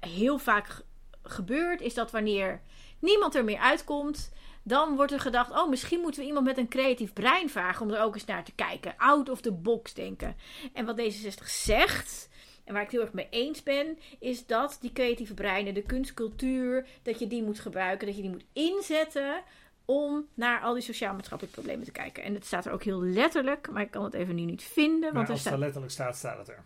heel 0.00 0.38
vaak 0.38 0.66
ge- 0.68 0.84
gebeurt, 1.22 1.80
is 1.80 1.94
dat 1.94 2.10
wanneer 2.10 2.60
niemand 2.98 3.34
er 3.34 3.44
meer 3.44 3.58
uitkomt, 3.58 4.32
dan 4.62 4.96
wordt 4.96 5.12
er 5.12 5.20
gedacht: 5.20 5.50
oh, 5.50 5.68
misschien 5.68 6.00
moeten 6.00 6.20
we 6.20 6.26
iemand 6.26 6.46
met 6.46 6.58
een 6.58 6.68
creatief 6.68 7.12
brein 7.12 7.50
vragen 7.50 7.86
om 7.86 7.92
er 7.92 8.02
ook 8.02 8.14
eens 8.14 8.24
naar 8.24 8.44
te 8.44 8.54
kijken. 8.54 8.94
Out 8.96 9.28
of 9.28 9.40
the 9.40 9.52
box 9.52 9.94
denken. 9.94 10.36
En 10.72 10.84
wat 10.84 11.00
D66 11.00 11.44
zegt. 11.44 12.30
En 12.64 12.72
waar 12.72 12.82
ik 12.82 12.90
het 12.90 12.96
heel 12.96 13.06
erg 13.06 13.14
mee 13.14 13.28
eens 13.30 13.62
ben, 13.62 13.98
is 14.18 14.46
dat 14.46 14.78
die 14.80 14.92
creatieve 14.92 15.34
breinen, 15.34 15.74
de 15.74 15.82
kunstcultuur, 15.82 16.86
dat 17.02 17.18
je 17.18 17.26
die 17.26 17.42
moet 17.42 17.60
gebruiken, 17.60 18.06
dat 18.06 18.16
je 18.16 18.22
die 18.22 18.30
moet 18.30 18.44
inzetten 18.52 19.42
om 19.84 20.26
naar 20.34 20.60
al 20.60 20.74
die 20.74 20.82
sociaal-maatschappelijke 20.82 21.60
problemen 21.60 21.86
te 21.86 21.92
kijken. 21.92 22.22
En 22.22 22.34
het 22.34 22.46
staat 22.46 22.66
er 22.66 22.72
ook 22.72 22.82
heel 22.82 23.02
letterlijk, 23.02 23.70
maar 23.70 23.82
ik 23.82 23.90
kan 23.90 24.04
het 24.04 24.14
even 24.14 24.34
nu 24.34 24.42
niet 24.42 24.62
vinden. 24.62 25.12
Want 25.12 25.28
als 25.28 25.28
het 25.28 25.38
staat, 25.38 25.52
er 25.52 25.58
letterlijk 25.58 25.92
staat, 25.92 26.16
staat 26.16 26.38
het 26.38 26.48
er. 26.48 26.64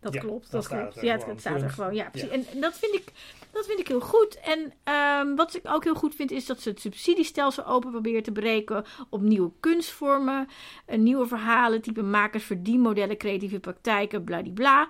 Dat 0.00 0.14
Ja, 0.14 0.20
klopt, 0.20 0.50
dat 0.50 0.68
klopt. 0.68 0.94
het 0.94 1.04
ja, 1.04 1.18
het, 1.18 1.40
staat 1.40 1.62
er 1.62 1.70
gewoon. 1.70 1.94
Ja, 1.94 2.08
precies. 2.10 2.28
Ja. 2.28 2.34
En, 2.34 2.46
en 2.46 2.60
dat, 2.60 2.78
vind 2.78 2.94
ik, 2.94 3.12
dat 3.52 3.66
vind 3.66 3.78
ik 3.78 3.88
heel 3.88 4.00
goed. 4.00 4.40
En 4.40 4.72
ehm, 4.84 5.34
wat 5.34 5.54
ik 5.54 5.62
ook 5.68 5.84
heel 5.84 5.94
goed 5.94 6.14
vind, 6.14 6.30
is 6.30 6.46
dat 6.46 6.60
ze 6.60 6.68
het 6.68 6.80
subsidiestelsel 6.80 7.66
open 7.66 7.90
proberen 7.90 8.22
te 8.22 8.32
breken 8.32 8.84
op 9.10 9.20
nieuwe 9.20 9.50
kunstvormen, 9.60 10.48
eh, 10.86 10.98
nieuwe 10.98 11.26
verhalen, 11.26 11.82
type 11.82 12.02
makers, 12.02 12.44
verdienmodellen, 12.44 13.16
creatieve 13.16 13.60
praktijken, 13.60 14.24
bladibla. 14.24 14.88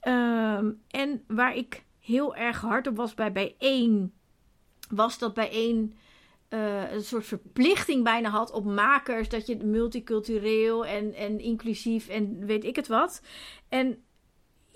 Ehm 0.00 0.70
en 0.90 1.24
waar 1.26 1.56
ik 1.56 1.84
heel 2.00 2.36
erg 2.36 2.60
hard 2.60 2.86
op 2.86 2.96
was 2.96 3.14
bij 3.14 3.32
bijeen, 3.32 4.12
was 4.90 5.18
dat 5.18 5.34
bijeen 5.34 5.94
eh, 6.48 6.92
een 6.92 7.02
soort 7.02 7.26
verplichting 7.26 8.04
bijna 8.04 8.28
had 8.28 8.50
op 8.52 8.64
makers. 8.64 9.28
Dat 9.28 9.46
je 9.46 9.56
multicultureel 9.56 10.86
en, 10.86 11.14
en 11.14 11.40
inclusief 11.40 12.08
en 12.08 12.46
weet 12.46 12.64
ik 12.64 12.76
het 12.76 12.86
wat. 12.86 13.22
En 13.68 14.02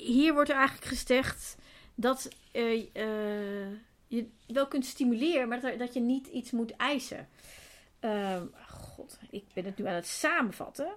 hier 0.02 0.32
wordt 0.32 0.50
er 0.50 0.56
eigenlijk 0.56 0.86
gezegd 0.86 1.56
dat 1.94 2.28
eh, 2.52 2.88
eh, 2.92 3.78
je 4.06 4.26
wel 4.46 4.66
kunt 4.66 4.86
stimuleren, 4.86 5.48
maar 5.48 5.60
dat, 5.60 5.78
dat 5.78 5.94
je 5.94 6.00
niet 6.00 6.26
iets 6.26 6.50
moet 6.50 6.76
eisen. 6.76 7.28
Ehm, 8.00 8.46
God, 8.68 9.18
ik 9.30 9.44
ben 9.54 9.64
het 9.64 9.78
nu 9.78 9.86
aan 9.86 9.94
het 9.94 10.06
samenvatten. 10.06 10.96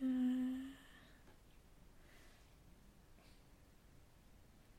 Eh, 0.00 0.06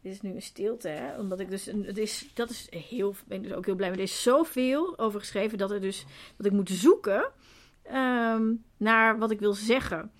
dit 0.01 0.11
is 0.11 0.21
nu 0.21 0.33
een 0.33 0.41
stilte, 0.41 0.87
hè? 0.87 1.19
Omdat 1.19 1.39
ik 1.39 1.49
dus. 1.49 1.65
Het 1.65 1.97
is, 1.97 2.29
dat 2.33 2.49
is 2.49 2.67
heel. 2.69 3.15
Ben 3.27 3.41
dus 3.41 3.53
ook 3.53 3.65
heel 3.65 3.75
blij 3.75 3.89
mee. 3.89 3.97
Er 3.97 4.03
is 4.03 4.21
zoveel 4.21 4.97
over 4.97 5.19
geschreven 5.19 5.57
dat, 5.57 5.71
er 5.71 5.81
dus, 5.81 6.05
dat 6.37 6.45
ik 6.45 6.51
moet 6.51 6.69
zoeken 6.69 7.31
ehm, 7.81 8.53
naar 8.77 9.17
wat 9.17 9.31
ik 9.31 9.39
wil 9.39 9.53
zeggen. 9.53 10.11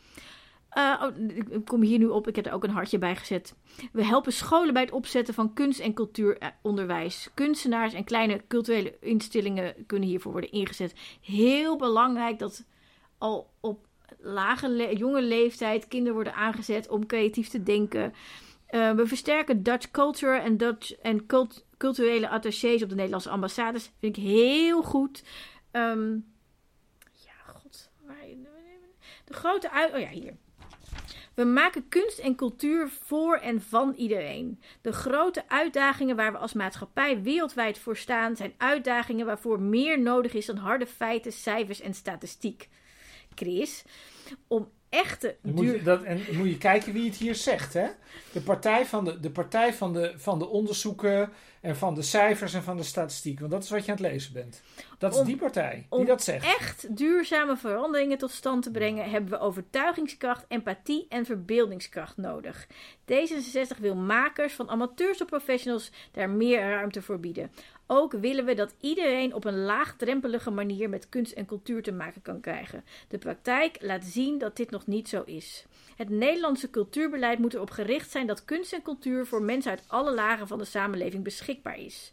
Oh, 0.72 1.04
ik 1.38 1.66
kom 1.66 1.82
hier 1.82 2.00
nu 2.00 2.06
op. 2.06 2.28
Ik 2.28 2.36
heb 2.36 2.46
er 2.46 2.54
ook 2.54 2.64
een 2.64 2.70
hartje 2.70 2.98
bij 2.98 3.16
gezet. 3.16 3.56
We 3.92 4.06
helpen 4.06 4.34
scholen 4.34 4.74
bij 4.74 4.82
het 4.82 4.92
opzetten 4.92 5.34
van 5.34 5.54
kunst- 5.54 5.80
en 5.80 5.94
cultuuronderwijs. 5.94 7.30
Kunstenaars 7.34 7.94
en 7.94 8.04
kleine 8.04 8.42
culturele 8.48 8.98
instellingen 9.00 9.86
kunnen 9.86 10.10
hiervoor 10.10 10.32
worden 10.32 10.52
ingezet. 10.52 10.94
Heel 11.22 11.78
belangrijk 11.78 12.40
dat 12.40 12.66
al 13.18 13.50
op 13.60 13.88
lage, 14.18 14.98
jonge 14.98 15.22
leeftijd 15.22 15.88
kinderen 15.88 16.14
worden 16.14 16.34
aangezet 16.36 16.90
om 16.90 17.06
creatief 17.06 17.48
te 17.50 17.64
denken. 17.64 18.14
Eh, 18.66 18.92
we 18.92 19.08
versterken 19.08 19.64
Dutch 19.64 19.92
culture 19.92 20.38
en 20.38 20.58
Dutch 20.58 20.92
en 20.92 21.26
cult- 21.26 21.66
culturele 21.78 22.30
attachés 22.30 22.84
op 22.84 22.90
de 22.90 22.96
Nederlandse 22.96 23.30
ambassades. 23.30 23.92
Vind 24.00 24.18
ik 24.18 24.24
heel 24.24 24.84
goed. 24.84 25.24
Ehm, 25.72 26.12
ja, 27.14 27.34
god. 27.46 27.90
De 29.26 29.34
grote 29.34 29.72
uit... 29.72 29.94
Oh 29.94 30.00
ja, 30.00 30.10
hier. 30.10 30.38
We 31.40 31.46
maken 31.46 31.90
kunst 31.90 32.20
en 32.20 32.36
cultuur 32.36 32.90
voor 33.06 33.38
en 33.38 33.62
van 33.62 33.94
iedereen. 33.98 34.60
De 34.82 34.92
grote 34.92 35.44
uitdagingen 35.48 36.16
waar 36.16 36.32
we 36.32 36.38
als 36.38 36.54
maatschappij 36.54 37.22
wereldwijd 37.22 37.78
voor 37.78 37.98
staan, 37.98 38.36
zijn 38.36 38.54
uitdagingen 38.58 39.26
waarvoor 39.26 39.62
meer 39.62 40.02
nodig 40.02 40.34
is 40.34 40.46
dan 40.46 40.58
harde 40.58 40.86
feiten, 40.86 41.32
cijfers 41.32 41.82
en 41.82 41.94
statistiek. 41.94 42.70
Chris, 43.36 43.84
om 44.48 44.70
echte 44.90 45.36
moet, 45.42 45.66
je, 45.66 45.84
dat, 45.84 46.04
en 46.04 46.22
moet 46.32 46.50
je 46.50 46.58
kijken 46.58 46.94
wie 46.94 47.06
het 47.06 47.18
hier 47.18 47.36
zegt. 47.36 47.74
Hè? 47.74 47.88
De 48.32 48.42
partij, 48.42 48.86
van 48.86 49.06
de, 49.06 49.20
de 49.20 49.32
partij 49.32 49.74
van, 49.74 49.94
de, 49.94 50.14
van 50.16 50.40
de 50.40 50.48
onderzoeken 50.48 51.30
en 51.62 51.76
van 51.76 51.94
de 51.96 52.02
cijfers 52.02 52.54
en 52.54 52.64
van 52.64 52.78
de 52.78 52.84
statistiek. 52.84 53.40
Want 53.40 53.52
dat 53.52 53.64
is 53.64 53.70
wat 53.70 53.86
je 53.86 53.92
aan 53.92 53.98
het 53.98 54.12
lezen 54.12 54.34
bent. 54.34 54.62
Dat 54.98 55.14
is 55.14 55.20
Om- 55.20 55.26
die 55.26 55.36
partij 55.38 55.74
die 55.76 55.86
om 56.00 56.06
dat 56.06 56.24
zegt. 56.24 56.46
echt 56.46 56.98
duurzame 56.98 57.58
veranderingen 57.58 58.18
tot 58.18 58.32
stand 58.32 58.64
te 58.64 58.72
brengen, 58.72 59.10
hebben 59.10 59.32
we 59.32 59.40
overtuigingskracht, 59.40 60.46
empathie 60.48 61.06
en 61.10 61.26
verbeeldingskracht 61.26 62.18
nodig. 62.18 62.68
D66 63.06 63.78
wil 63.80 63.96
makers, 63.96 64.54
van 64.54 64.70
amateurs 64.70 65.18
tot 65.18 65.28
professionals, 65.28 65.92
daar 66.12 66.30
meer 66.30 66.60
ruimte 66.60 67.02
voor 67.02 67.20
bieden. 67.20 67.52
Ook 67.92 68.12
willen 68.14 68.46
we 68.46 68.54
dat 68.54 68.76
iedereen 68.80 69.34
op 69.34 69.46
een 69.46 69.60
laagdrempelige 69.64 70.52
manier 70.52 70.90
met 70.90 71.10
kunst 71.10 71.32
en 71.32 71.46
cultuur 71.46 71.84
te 71.84 71.92
maken 71.92 72.22
kan 72.22 72.40
krijgen. 72.42 72.84
De 73.08 73.18
praktijk 73.18 73.78
laat 73.82 74.06
zien 74.06 74.38
dat 74.38 74.56
dit 74.56 74.70
nog 74.72 74.88
niet 74.88 75.10
zo 75.10 75.22
is. 75.26 75.66
Het 75.96 76.10
Nederlandse 76.10 76.70
cultuurbeleid 76.70 77.40
moet 77.40 77.54
erop 77.54 77.70
gericht 77.72 78.12
zijn 78.12 78.28
dat 78.28 78.46
kunst 78.46 78.74
en 78.74 78.82
cultuur 78.82 79.26
voor 79.26 79.42
mensen 79.42 79.72
uit 79.72 79.84
alle 79.88 80.14
lagen 80.14 80.48
van 80.48 80.58
de 80.58 80.66
samenleving 80.66 81.24
beschikbaar 81.24 81.48
is. 81.76 82.12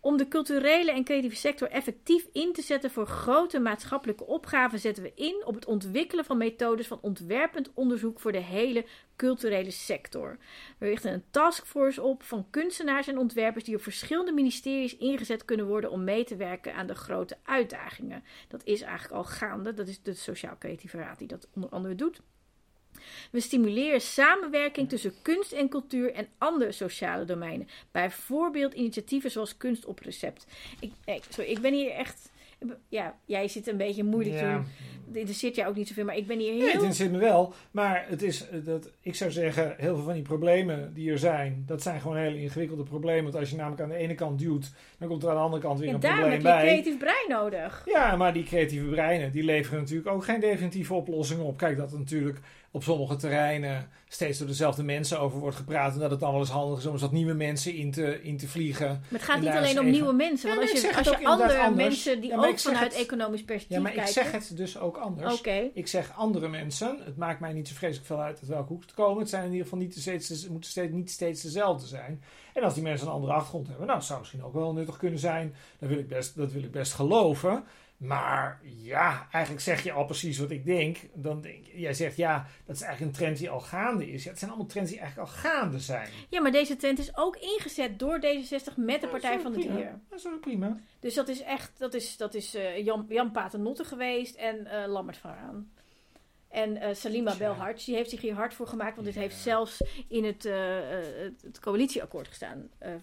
Om 0.00 0.16
de 0.16 0.28
culturele 0.28 0.92
en 0.92 1.04
creatieve 1.04 1.36
sector 1.36 1.70
effectief 1.70 2.26
in 2.32 2.52
te 2.52 2.62
zetten 2.62 2.90
voor 2.90 3.06
grote 3.06 3.58
maatschappelijke 3.58 4.26
opgaven, 4.26 4.78
zetten 4.78 5.02
we 5.02 5.12
in 5.14 5.42
op 5.44 5.54
het 5.54 5.64
ontwikkelen 5.64 6.24
van 6.24 6.36
methodes 6.36 6.86
van 6.86 6.98
ontwerpend 7.00 7.70
onderzoek 7.74 8.20
voor 8.20 8.32
de 8.32 8.38
hele 8.38 8.84
culturele 9.16 9.70
sector. 9.70 10.38
We 10.78 10.86
richten 10.86 11.12
een 11.12 11.24
taskforce 11.30 12.02
op 12.02 12.22
van 12.22 12.46
kunstenaars 12.50 13.08
en 13.08 13.18
ontwerpers 13.18 13.64
die 13.64 13.76
op 13.76 13.82
verschillende 13.82 14.32
ministeries 14.32 14.96
ingezet 14.96 15.44
kunnen 15.44 15.66
worden 15.66 15.90
om 15.90 16.04
mee 16.04 16.24
te 16.24 16.36
werken 16.36 16.74
aan 16.74 16.86
de 16.86 16.94
grote 16.94 17.36
uitdagingen. 17.42 18.24
Dat 18.48 18.64
is 18.64 18.80
eigenlijk 18.80 19.14
al 19.14 19.24
gaande. 19.24 19.74
Dat 19.74 19.88
is 19.88 20.02
de 20.02 20.14
Sociaal 20.14 20.58
Creatieve 20.58 20.98
Raad 20.98 21.18
die 21.18 21.28
dat 21.28 21.48
onder 21.54 21.70
andere 21.70 21.94
doet. 21.94 22.20
We 23.30 23.40
stimuleren 23.40 24.00
samenwerking 24.00 24.88
tussen 24.88 25.12
kunst 25.22 25.52
en 25.52 25.68
cultuur 25.68 26.12
en 26.12 26.26
andere 26.38 26.72
sociale 26.72 27.24
domeinen. 27.24 27.68
Bijvoorbeeld 27.92 28.74
initiatieven 28.74 29.30
zoals 29.30 29.56
Kunst 29.56 29.84
op 29.86 29.98
Recept. 29.98 30.46
Ik, 30.80 30.90
nee, 31.04 31.20
sorry, 31.28 31.50
ik 31.50 31.60
ben 31.60 31.72
hier 31.74 31.90
echt. 31.90 32.30
Ja, 32.88 33.16
jij 33.24 33.48
zit 33.48 33.66
een 33.66 33.76
beetje 33.76 34.04
moeilijk 34.04 34.34
Ja. 34.40 34.52
doen. 34.54 34.66
Het 35.06 35.16
interesseert 35.16 35.54
jou 35.56 35.68
ook 35.68 35.76
niet 35.76 35.88
zoveel, 35.88 36.04
maar 36.04 36.16
ik 36.16 36.26
ben 36.26 36.38
hier 36.38 36.48
Nee, 36.50 36.56
het 36.60 36.66
heel. 36.66 36.74
interesseert 36.74 37.12
me 37.12 37.18
wel. 37.18 37.54
Maar 37.70 38.04
het 38.08 38.22
is, 38.22 38.48
eh, 38.48 38.64
dat, 38.64 38.90
ik 39.00 39.14
zou 39.14 39.30
zeggen, 39.30 39.74
heel 39.76 39.94
veel 39.94 40.04
van 40.04 40.12
die 40.14 40.22
problemen 40.22 40.94
die 40.94 41.10
er 41.10 41.18
zijn, 41.18 41.62
dat 41.66 41.82
zijn 41.82 42.00
gewoon 42.00 42.16
hele 42.16 42.40
ingewikkelde 42.40 42.82
problemen. 42.82 43.22
Want 43.24 43.34
als 43.36 43.50
je 43.50 43.56
namelijk 43.56 43.82
aan 43.82 43.88
de 43.88 43.94
ene 43.94 44.14
kant 44.14 44.38
duwt, 44.38 44.72
dan 44.98 45.08
komt 45.08 45.22
er 45.22 45.28
aan 45.28 45.34
de 45.34 45.40
andere 45.40 45.62
kant 45.62 45.78
weer 45.78 45.88
En 45.88 45.94
een 45.94 46.00
daarom 46.00 46.30
heb 46.30 46.40
probleem 46.40 46.58
je 46.58 46.64
bij. 46.64 46.72
creatief 46.82 46.98
brein 46.98 47.28
nodig. 47.28 47.82
Ja, 47.86 48.16
maar 48.16 48.32
die 48.32 48.44
creatieve 48.44 48.86
breinen, 48.86 49.32
die 49.32 49.42
leveren 49.44 49.78
natuurlijk 49.80 50.08
ook 50.08 50.24
geen 50.24 50.40
definitieve 50.40 50.94
oplossingen 50.94 51.44
op. 51.44 51.56
Kijk, 51.56 51.76
dat 51.76 51.92
natuurlijk 51.92 52.38
op 52.78 52.84
sommige 52.84 53.16
terreinen 53.16 53.88
steeds 54.08 54.38
door 54.38 54.46
dezelfde 54.46 54.82
mensen 54.82 55.20
over 55.20 55.38
wordt 55.38 55.56
gepraat. 55.56 55.94
En 55.94 56.00
dat 56.00 56.10
het 56.10 56.20
dan 56.20 56.30
wel 56.30 56.40
eens 56.40 56.50
handig 56.50 56.78
is 56.78 56.86
om 56.86 56.92
eens 56.92 57.00
wat 57.02 57.12
nieuwe 57.12 57.32
mensen 57.34 57.74
in 57.74 57.90
te, 57.90 58.22
in 58.22 58.36
te 58.36 58.48
vliegen. 58.48 58.88
Maar 58.88 59.20
het 59.20 59.22
gaat 59.22 59.40
niet 59.40 59.48
alleen 59.48 59.62
om 59.78 59.86
even- 59.86 59.90
nieuwe 59.90 60.12
mensen. 60.12 60.48
Want 60.48 60.60
maar 60.60 60.70
als 60.70 60.80
je, 60.80 60.96
als 60.96 61.08
je 61.18 61.26
andere 61.26 61.58
anders. 61.58 61.84
mensen 61.86 62.20
die 62.20 62.30
Ja, 62.30 62.36
ook 62.46 62.58
vanuit 62.58 62.92
het- 62.94 63.02
economisch 63.06 63.44
perspectief 63.44 63.76
Ja, 63.76 63.82
maar 63.82 63.90
ik 63.90 63.96
kijken. 63.96 64.14
zeg 64.14 64.32
het 64.32 64.56
dus 64.56 64.78
ook 64.78 64.96
anders. 64.96 65.42
Ik 65.74 65.86
zeg 65.86 66.12
andere 66.16 66.48
mensen. 66.48 66.98
Het 67.04 67.16
maakt 67.16 67.40
mij 67.40 67.52
niet 67.52 67.68
zo 67.68 67.74
vreselijk 67.74 68.06
veel 68.06 68.20
uit 68.20 68.38
uit 68.38 68.48
welke 68.48 68.72
hoek 68.72 68.82
ze 68.88 68.94
komen. 68.94 69.18
Het 69.20 69.28
zijn 69.30 69.44
in 69.44 69.50
ieder 69.50 69.64
geval 69.64 69.78
niet 69.78 69.96
steeds, 69.98 70.28
het 70.28 70.48
moeten 70.50 70.70
steeds, 70.70 70.92
niet 70.92 71.10
steeds 71.10 71.42
dezelfde 71.42 71.86
zijn. 71.86 72.22
En 72.54 72.62
als 72.62 72.74
die 72.74 72.82
mensen 72.82 73.06
een 73.06 73.12
andere 73.12 73.32
achtergrond 73.32 73.66
hebben, 73.68 73.86
nou, 73.86 73.98
het 73.98 74.06
zou 74.06 74.18
misschien 74.18 74.44
ook 74.44 74.52
wel 74.54 74.72
nuttig 74.72 74.96
kunnen 74.96 75.18
zijn. 75.18 75.54
Dat 75.78 75.88
wil 75.88 75.98
ik 75.98 76.08
best, 76.08 76.36
dat 76.36 76.52
wil 76.52 76.62
ik 76.62 76.70
best 76.70 76.92
geloven. 76.92 77.64
Maar 77.98 78.60
ja, 78.62 79.28
eigenlijk 79.32 79.64
zeg 79.64 79.82
je 79.82 79.92
al 79.92 80.04
precies 80.04 80.38
wat 80.38 80.50
ik 80.50 80.64
denk. 80.64 80.98
Dan 81.14 81.40
denk 81.40 81.66
jij 81.66 81.94
zegt 81.94 82.16
ja, 82.16 82.46
dat 82.66 82.76
is 82.76 82.82
eigenlijk 82.82 83.12
een 83.12 83.18
trend 83.18 83.38
die 83.38 83.50
al 83.50 83.60
gaande 83.60 84.10
is. 84.10 84.24
Ja, 84.24 84.30
het 84.30 84.38
zijn 84.38 84.50
allemaal 84.50 84.68
trends 84.68 84.90
die 84.90 85.00
eigenlijk 85.00 85.30
al 85.30 85.36
gaande 85.36 85.78
zijn. 85.78 86.08
Ja, 86.28 86.40
maar 86.40 86.52
deze 86.52 86.76
trend 86.76 86.98
is 86.98 87.16
ook 87.16 87.36
ingezet 87.36 87.98
door 87.98 88.20
D66 88.20 88.74
met 88.76 89.00
de 89.00 89.06
Ja, 89.06 89.12
Partij 89.12 89.40
van 89.40 89.52
de 89.52 89.58
prima. 89.58 89.74
Dier. 89.74 90.00
Dat 90.08 90.18
is 90.18 90.26
ook 90.26 90.40
prima. 90.40 90.80
Dus 91.00 91.14
dat 91.14 91.28
is 91.28 91.42
echt, 91.42 91.78
dat 91.78 91.94
is, 91.94 92.16
dat 92.16 92.34
is 92.34 92.54
eh, 92.54 92.84
Jan, 92.84 93.06
Jan 93.08 93.30
Paternotte 93.30 93.84
geweest 93.84 94.34
en 94.34 94.66
eh 94.66 94.88
Lammert 94.88 95.16
van 95.16 95.30
Raan. 95.34 95.70
En 96.48 96.76
eh, 96.76 96.94
Salima 96.94 97.30
Tja. 97.30 97.38
Belharts, 97.38 97.84
die 97.84 97.94
heeft 97.94 98.10
zich 98.10 98.20
hier 98.20 98.34
hard 98.34 98.54
voor 98.54 98.66
gemaakt, 98.66 98.94
want 98.94 99.06
dit 99.06 99.14
Ja. 99.14 99.20
heeft 99.20 99.36
zelfs 99.36 99.82
in 100.08 100.24
het, 100.24 100.44
eh, 100.44 100.78
het, 101.16 101.42
het 101.42 101.60
coalitieakkoord 101.60 102.28
gestaan 102.28 102.70
eh, 102.78 102.94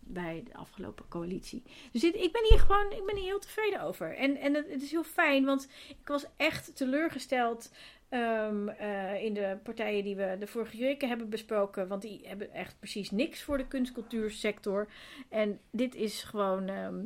bij 0.00 0.42
de 0.44 0.54
afgelopen 0.54 1.08
coalitie. 1.08 1.62
Dus 1.92 2.00
dit, 2.00 2.14
ik 2.14 2.32
ben 2.32 2.44
hier 2.48 2.58
gewoon, 2.58 2.92
ik 2.92 3.06
ben 3.06 3.16
hier 3.16 3.24
heel 3.24 3.38
tevreden 3.38 3.80
over. 3.80 4.16
En, 4.16 4.36
en 4.36 4.54
het, 4.54 4.70
het 4.70 4.82
is 4.82 4.90
heel 4.90 5.04
fijn, 5.04 5.44
want 5.44 5.68
ik 5.88 6.08
was 6.08 6.26
echt 6.36 6.76
teleurgesteld 6.76 7.72
ehm, 8.08 8.68
eh, 8.68 9.22
in 9.24 9.34
de 9.34 9.58
partijen 9.62 10.04
die 10.04 10.16
we 10.16 10.36
de 10.38 10.46
vorige 10.46 10.76
weken 10.76 11.08
hebben 11.08 11.28
besproken, 11.28 11.88
want 11.88 12.02
die 12.02 12.20
hebben 12.28 12.52
echt 12.52 12.78
precies 12.78 13.10
niks 13.10 13.42
voor 13.42 13.58
de 13.58 13.66
kunstcultuursector. 13.66 14.88
En 15.28 15.60
dit 15.70 15.94
is 15.94 16.22
gewoon 16.22 16.68
ehm, 16.68 17.04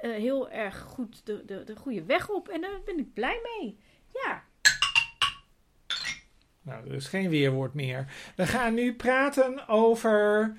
eh, 0.00 0.10
heel 0.10 0.50
erg 0.50 0.80
goed 0.80 1.26
de, 1.26 1.44
de, 1.44 1.64
de 1.64 1.76
goede 1.76 2.04
weg 2.04 2.28
op. 2.30 2.48
En 2.48 2.60
daar 2.60 2.80
ben 2.84 2.98
ik 2.98 3.12
blij 3.14 3.40
mee. 3.42 3.78
Ja, 4.12 4.44
Nou, 6.64 6.88
er 6.88 6.94
is 6.94 7.06
geen 7.06 7.28
weerwoord 7.28 7.74
meer. 7.74 8.06
We 8.36 8.46
gaan 8.46 8.74
nu 8.74 8.94
praten 8.94 9.68
over 9.68 10.52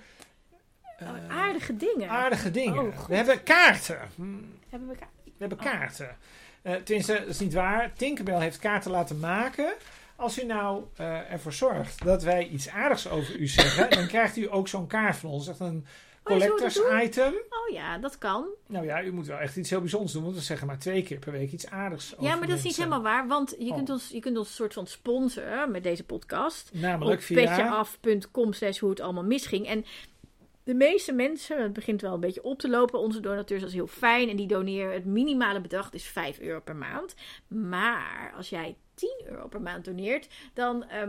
eh, 0.97 1.07
oh, 1.09 1.35
aardige 1.37 1.77
dingen. 1.77 2.09
aardige 2.09 2.51
dingen. 2.51 2.87
Oh, 2.87 2.97
God. 2.97 3.07
we 3.07 3.15
hebben 3.15 3.43
kaarten. 3.43 3.99
Hm, 4.15 4.23
Hebben 4.69 4.89
we 4.89 4.95
ka- 4.95 5.09
We 5.23 5.31
hebben 5.37 5.57
Oh. 5.59 5.63
kaarten. 5.65 6.17
Eh 6.61 6.73
tenminste, 6.75 7.13
dat 7.13 7.27
is 7.27 7.39
niet 7.39 7.53
waar. 7.53 7.93
Tinkerbell 7.93 8.39
heeft 8.39 8.59
kaarten 8.59 8.91
laten 8.91 9.19
maken. 9.19 9.73
Als 10.15 10.39
u 10.43 10.45
nou 10.45 10.83
eh, 10.95 11.31
ervoor 11.31 11.53
zorgt 11.53 12.03
dat 12.03 12.23
wij 12.23 12.47
iets 12.47 12.69
aardigs 12.69 13.09
over 13.09 13.35
u 13.39 13.47
zeggen, 13.47 13.89
dan 13.89 14.07
krijgt 14.07 14.37
u 14.37 14.51
ook 14.53 14.67
zo'n 14.67 14.87
kaart 14.87 15.15
van 15.17 15.29
ons. 15.29 15.47
Echt 15.47 15.59
een 15.59 15.85
Oh, 16.27 16.31
collectors 16.31 16.79
item. 17.03 17.33
Oh 17.33 17.73
ja, 17.73 17.97
dat 17.97 18.17
kan. 18.17 18.45
Nou 18.67 18.85
ja, 18.85 19.03
u 19.03 19.11
moet 19.11 19.27
wel 19.27 19.37
echt 19.37 19.55
iets 19.57 19.69
heel 19.69 19.79
bijzonders 19.79 20.13
doen, 20.13 20.23
want 20.23 20.35
we 20.35 20.41
zeggen 20.41 20.67
maar 20.67 20.79
twee 20.79 21.03
keer 21.03 21.19
per 21.19 21.31
week 21.31 21.51
iets 21.51 21.69
aardigs 21.69 22.13
over 22.13 22.25
Ja, 22.25 22.35
maar 22.35 22.47
dat 22.47 22.57
is 22.57 22.63
niet 22.63 22.75
helemaal 22.77 23.01
waar, 23.01 23.27
want 23.27 23.55
je, 23.59 23.69
Oh. 23.69 23.75
kunt 23.75 23.89
ons, 23.89 24.09
je 24.09 24.19
kunt 24.19 24.37
ons 24.37 24.47
een 24.47 24.53
soort 24.53 24.73
van 24.73 24.87
sponsoren 24.87 25.71
met 25.71 25.83
deze 25.83 26.03
podcast. 26.03 26.69
Namelijk 26.73 27.19
op 27.19 27.25
via... 27.25 27.35
petjeaf.com 27.35 28.53
slash 28.53 28.79
hoe 28.79 28.89
het 28.89 28.99
allemaal 28.99 29.23
misging. 29.23 29.67
En 29.67 29.85
de 30.63 30.73
meeste 30.73 31.13
mensen, 31.13 31.61
het 31.61 31.73
begint 31.73 32.01
wel 32.01 32.13
een 32.13 32.19
beetje 32.19 32.43
op 32.43 32.59
te 32.59 32.69
lopen, 32.69 32.99
onze 32.99 33.19
donateurs, 33.19 33.59
dat 33.61 33.69
is 33.69 33.75
heel 33.75 33.87
fijn. 33.87 34.29
En 34.29 34.35
die 34.35 34.47
doneren, 34.47 34.93
het 34.93 35.05
minimale 35.05 35.61
bedrag 35.61 35.93
is 35.93 36.03
5 36.07 36.39
euro 36.39 36.59
per 36.59 36.75
maand. 36.75 37.15
Maar 37.47 38.33
als 38.37 38.49
jij 38.49 38.75
10 38.95 39.21
euro 39.29 39.47
per 39.47 39.61
maand 39.61 39.85
doneert, 39.85 40.27
dan 40.53 40.83
eh, 40.89 41.01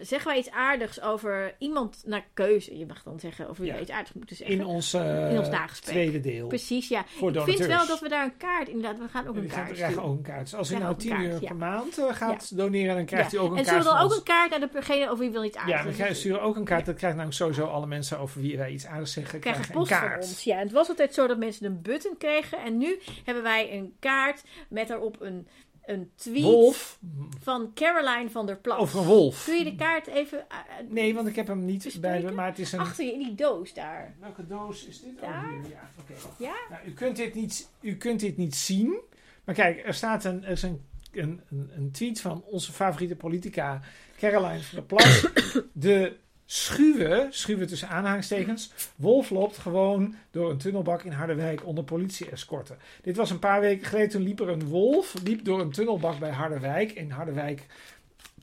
zeggen 0.00 0.30
wij 0.30 0.38
iets 0.38 0.50
aardigs 0.50 1.00
over 1.00 1.54
iemand 1.58 2.02
naar 2.06 2.24
keuze. 2.34 2.78
Je 2.78 2.86
mag 2.86 3.02
dan 3.02 3.20
zeggen 3.20 3.48
of 3.48 3.58
we 3.58 3.64
Ja. 3.64 3.78
iets 3.78 3.90
aardigs 3.90 4.12
moeten 4.12 4.36
zeggen. 4.36 4.56
in 4.56 4.64
ons, 4.66 4.92
eh, 4.94 5.30
In 5.30 5.38
ons 5.38 5.48
nagesprek. 5.48 5.94
tweede 5.94 6.20
deel. 6.20 6.46
Precies, 6.46 6.88
ja. 6.88 7.04
Voor 7.06 7.34
Ik 7.36 7.42
vind 7.42 7.58
wel 7.66 7.86
dat 7.86 8.00
we 8.00 8.08
daar 8.08 8.24
een 8.24 8.36
kaart, 8.36 8.68
inderdaad, 8.68 8.98
we 8.98 9.08
gaan 9.08 9.26
ook 9.28 9.34
En 9.36 9.42
een 9.42 9.48
kaart 9.48 9.64
krijgen 9.72 9.86
sturen. 9.86 10.02
ook 10.08 10.16
een 10.16 10.22
kaart. 10.22 10.40
Dus 10.40 10.54
als 10.54 10.70
u 10.70 10.74
Krijgen 10.74 10.80
nou 10.88 10.92
ook 10.94 11.00
10 11.00 11.10
een 11.10 11.16
kaart, 11.16 11.28
euro 11.32 11.40
ja. 11.42 11.48
per 11.48 11.56
maand 11.56 11.98
eh, 11.98 12.14
gaat 12.14 12.56
doneren, 12.56 12.94
dan 12.96 13.04
krijgt 13.04 13.32
u 13.32 13.36
ook 13.38 13.50
een 13.50 13.58
en 13.58 13.64
kaart 13.64 13.66
zullen 13.66 13.82
we 13.82 13.88
van 13.88 13.98
dan 13.98 14.10
ook 14.10 14.16
een 14.16 14.22
kaart 14.22 14.50
naar 14.50 14.68
degene 14.72 15.04
over 15.10 15.18
wie 15.18 15.30
wil 15.30 15.44
iets 15.44 15.56
aardigs? 15.56 15.78
Ja, 15.78 15.84
dan 15.84 15.92
krijgen, 15.94 16.16
sturen 16.16 16.42
ook 16.42 16.56
een 16.56 16.64
kaart. 16.64 16.86
Dat 16.86 16.94
krijgt 16.96 17.16
namelijk 17.16 17.40
sowieso 17.42 17.64
alle 17.66 17.86
mensen 17.86 18.18
over 18.18 18.40
wie 18.40 18.56
wij 18.56 18.70
iets 18.72 18.86
aardigs 18.86 19.12
zeggen. 19.12 19.40
krijgen 19.40 19.62
Krijgen 19.62 19.80
post 19.80 20.00
van 20.00 20.16
ons. 20.16 20.44
Ja, 20.44 20.56
en 20.56 20.62
het 20.62 20.72
was 20.72 20.88
altijd 20.88 21.14
zo 21.14 21.26
dat 21.26 21.38
mensen 21.38 21.66
een 21.66 21.82
button 21.82 22.16
kregen. 22.18 22.58
En 22.58 22.78
nu 22.78 22.98
hebben 23.24 23.42
wij 23.42 23.72
een 23.72 23.94
kaart 24.00 24.42
met 24.68 24.88
daarop 24.88 25.16
een, 25.20 25.48
een 25.84 26.10
tweet 26.14 26.42
Wolf. 26.42 26.98
van 27.42 27.70
Caroline 27.74 28.30
van 28.30 28.46
der 28.46 28.56
Plas. 28.56 28.78
Over 28.78 29.00
een 29.00 29.06
wolf. 29.06 29.44
Kun 29.44 29.58
je 29.58 29.64
de 29.64 29.74
kaart 29.74 30.06
even 30.06 30.48
eh, 30.48 30.56
Nee, 30.88 31.14
want 31.14 31.28
ik 31.28 31.36
heb 31.36 31.46
hem 31.46 31.64
niet 31.64 31.84
Bespreken? 31.84 32.20
bij 32.20 32.30
me, 32.30 32.36
maar 32.36 32.46
het 32.46 32.58
is 32.58 32.72
een... 32.72 32.78
achter 32.80 33.04
je 33.04 33.12
in 33.12 33.18
die 33.18 33.34
doos 33.34 33.74
daar? 33.74 34.14
Welke 34.20 34.46
doos 34.46 34.86
is 34.86 35.00
dit? 35.00 35.20
Daar? 35.20 35.44
Oh, 35.44 35.50
hier, 35.50 35.70
ja. 35.70 35.90
Oké. 36.00 36.12
Ja? 36.38 36.54
Nou, 36.70 36.86
u, 36.86 36.92
kunt 36.92 37.16
dit 37.16 37.34
niet, 37.34 37.68
u 37.80 37.96
kunt 37.96 38.20
dit 38.20 38.36
niet 38.36 38.54
zien. 38.54 39.00
Maar 39.44 39.54
kijk, 39.54 39.86
er 39.86 39.94
staat 39.94 40.24
een, 40.24 40.44
er 40.44 40.50
is 40.50 40.62
een, 40.62 40.82
een, 41.12 41.40
een, 41.50 41.70
een 41.76 41.90
tweet 41.90 42.20
van 42.20 42.42
onze 42.44 42.72
favoriete 42.72 43.16
politica, 43.16 43.80
Caroline 44.18 44.62
van 44.62 44.78
der 44.78 44.84
Plas. 44.84 45.26
De 45.72 46.16
schuwe, 46.52 47.26
schuwe 47.30 47.64
tussen 47.64 47.88
aanhalingstekens, 47.88 48.70
wolf 48.96 49.30
loopt 49.30 49.58
gewoon 49.58 50.14
door 50.30 50.50
een 50.50 50.58
tunnelbak 50.58 51.02
in 51.02 51.12
Harderwijk 51.12 51.66
onder 51.66 51.84
politie-escorten. 51.84 52.78
Dit 53.02 53.16
was 53.16 53.30
een 53.30 53.38
paar 53.38 53.60
weken 53.60 53.86
geleden, 53.86 54.08
toen 54.08 54.22
liep 54.22 54.40
er 54.40 54.48
een 54.48 54.64
wolf, 54.64 55.14
liep 55.24 55.44
door 55.44 55.60
een 55.60 55.70
tunnelbak 55.70 56.18
bij 56.18 56.30
Harderwijk. 56.30 56.92
In 56.92 57.10
Harderwijk 57.10 57.66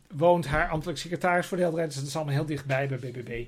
woont 0.07 0.47
haar 0.47 0.69
ambtelijk 0.69 0.99
secretaris 0.99 1.45
voor 1.45 1.57
de 1.57 1.63
helderheid, 1.63 1.91
dus 1.91 2.01
dat 2.01 2.09
is 2.09 2.15
allemaal 2.15 2.33
heel 2.35 2.45
dichtbij 2.45 2.87
bij 2.87 2.97
BBB. 2.97 3.45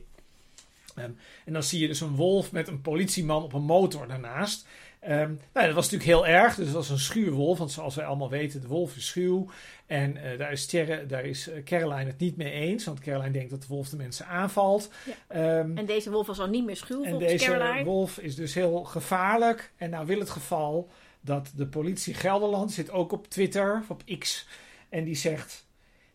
Ehm, 0.95 1.11
en 1.45 1.53
dan 1.53 1.63
zie 1.63 1.79
je 1.79 1.87
dus 1.87 2.01
een 2.01 2.15
wolf 2.15 2.51
met 2.51 2.67
een 2.67 2.81
politieman 2.81 3.43
op 3.43 3.53
een 3.53 3.63
motor 3.63 4.07
daarnaast. 4.07 4.67
Ehm, 5.01 5.33
nou, 5.53 5.65
dat 5.65 5.75
was 5.75 5.89
natuurlijk 5.91 6.09
heel 6.09 6.27
erg. 6.27 6.55
Dus 6.55 6.65
dat 6.65 6.75
was 6.75 6.89
een 6.89 6.99
schuwe 6.99 7.55
Want 7.55 7.71
zoals 7.71 7.95
wij 7.95 8.05
allemaal 8.05 8.29
weten, 8.29 8.61
de 8.61 8.67
wolf 8.67 8.95
is 8.95 9.07
schuw. 9.07 9.49
En 9.85 10.17
uh, 10.17 10.37
daar 10.37 10.51
is, 10.51 10.65
Thierry, 10.65 11.07
daar 11.07 11.25
is 11.25 11.49
eh, 11.49 11.63
Caroline 11.63 12.05
het 12.05 12.19
niet 12.19 12.37
mee 12.37 12.51
eens. 12.51 12.85
Want 12.85 12.99
Caroline 12.99 13.31
denkt 13.31 13.49
dat 13.49 13.61
de 13.61 13.67
wolf 13.67 13.89
de 13.89 13.95
mensen 13.95 14.27
aanvalt. 14.27 14.89
Ja. 15.05 15.13
Ehm, 15.27 15.77
en 15.77 15.85
deze 15.85 16.11
wolf 16.11 16.27
was 16.27 16.39
al 16.39 16.47
niet 16.47 16.65
meer 16.65 16.75
schuw 16.75 17.03
en 17.03 17.17
deze 17.17 17.81
wolf 17.83 18.17
is 18.17 18.35
dus 18.35 18.53
heel 18.53 18.83
gevaarlijk. 18.83 19.71
En 19.77 19.89
nou 19.89 20.05
wil 20.05 20.19
het 20.19 20.29
geval 20.29 20.89
dat 21.21 21.51
de 21.55 21.67
politie 21.67 22.13
Gelderland 22.13 22.71
zit 22.71 22.91
ook 22.91 23.11
op 23.11 23.27
Twitter, 23.27 23.83
op 23.87 24.03
X. 24.19 24.47
En 24.89 25.03
die 25.03 25.15
zegt, 25.15 25.65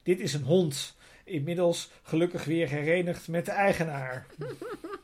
dit 0.02 0.20
is 0.20 0.34
een 0.34 0.44
hond. 0.44 0.96
Inmiddels 1.24 1.90
gelukkig 2.02 2.44
weer 2.44 2.68
herenigd 2.68 3.28
met 3.28 3.44
de 3.44 3.52
eigenaar. 3.52 4.26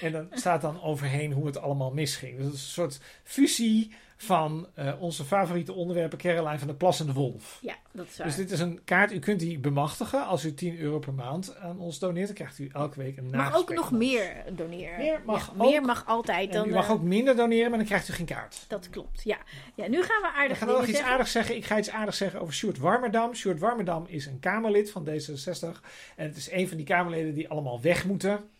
En 0.00 0.12
dan 0.12 0.28
staat 0.32 0.60
dan 0.60 0.82
overheen 0.82 1.32
hoe 1.32 1.46
het 1.46 1.58
allemaal 1.58 1.92
misging. 1.92 2.36
Dus 2.36 2.44
het 2.44 2.54
is 2.54 2.60
een 2.62 2.68
soort 2.68 3.00
fusie 3.24 3.92
van 4.22 4.66
uh, 4.78 4.92
onze 5.00 5.24
favoriete 5.24 5.72
onderwerpen 5.72 6.18
Caroline 6.18 6.58
van 6.58 6.68
de 6.68 6.74
Plas 6.74 7.00
en 7.00 7.06
de 7.06 7.12
Wolf. 7.12 7.58
Ja, 7.62 7.74
dat 7.92 8.06
is 8.06 8.16
waar. 8.16 8.26
Dus 8.26 8.36
dit 8.36 8.50
is 8.50 8.60
een 8.60 8.80
kaart. 8.84 9.12
U 9.12 9.18
kunt 9.18 9.40
die 9.40 9.58
bemachtigen 9.58 10.26
als 10.26 10.44
u 10.44 10.54
10 10.54 10.78
euro 10.78 10.98
per 10.98 11.12
maand 11.12 11.56
aan 11.56 11.78
ons 11.78 11.98
doneert. 11.98 12.26
Dan 12.26 12.34
krijgt 12.34 12.58
u 12.58 12.68
elke 12.72 12.98
week 12.98 13.16
een 13.16 13.30
Mag 13.30 13.56
ook 13.56 13.74
nog 13.74 13.92
meer 13.92 14.44
doneren. 14.52 14.98
Meer 14.98 15.20
mag, 15.24 15.52
ja, 15.56 15.64
meer 15.64 15.82
mag 15.82 16.06
altijd. 16.06 16.52
Dan, 16.52 16.68
u 16.68 16.72
mag 16.72 16.86
uh, 16.86 16.90
ook 16.90 17.02
minder 17.02 17.36
doneren, 17.36 17.68
maar 17.68 17.78
dan 17.78 17.86
krijgt 17.86 18.08
u 18.08 18.12
geen 18.12 18.26
kaart. 18.26 18.64
Dat 18.68 18.90
klopt, 18.90 19.22
ja. 19.22 19.38
ja 19.74 19.88
nu 19.88 20.02
gaan 20.02 20.22
we 20.22 20.28
aardig 20.36 20.58
We 20.58 20.66
gaan 20.66 20.74
nog 20.74 20.86
iets 20.86 21.00
aardigs 21.00 21.32
zeggen. 21.32 21.56
Ik 21.56 21.64
ga 21.64 21.78
iets 21.78 21.90
aardigs 21.90 22.16
zeggen 22.16 22.40
over 22.40 22.54
Sjoerd 22.54 22.78
Warmerdam. 22.78 23.34
Sjoerd 23.34 23.58
Warmerdam 23.58 24.04
is 24.08 24.26
een 24.26 24.40
Kamerlid 24.40 24.90
van 24.90 25.08
D66. 25.08 25.80
En 26.16 26.26
het 26.26 26.36
is 26.36 26.50
een 26.50 26.68
van 26.68 26.76
die 26.76 26.86
Kamerleden 26.86 27.34
die 27.34 27.48
allemaal 27.48 27.80
weg 27.80 28.04
moeten. 28.04 28.50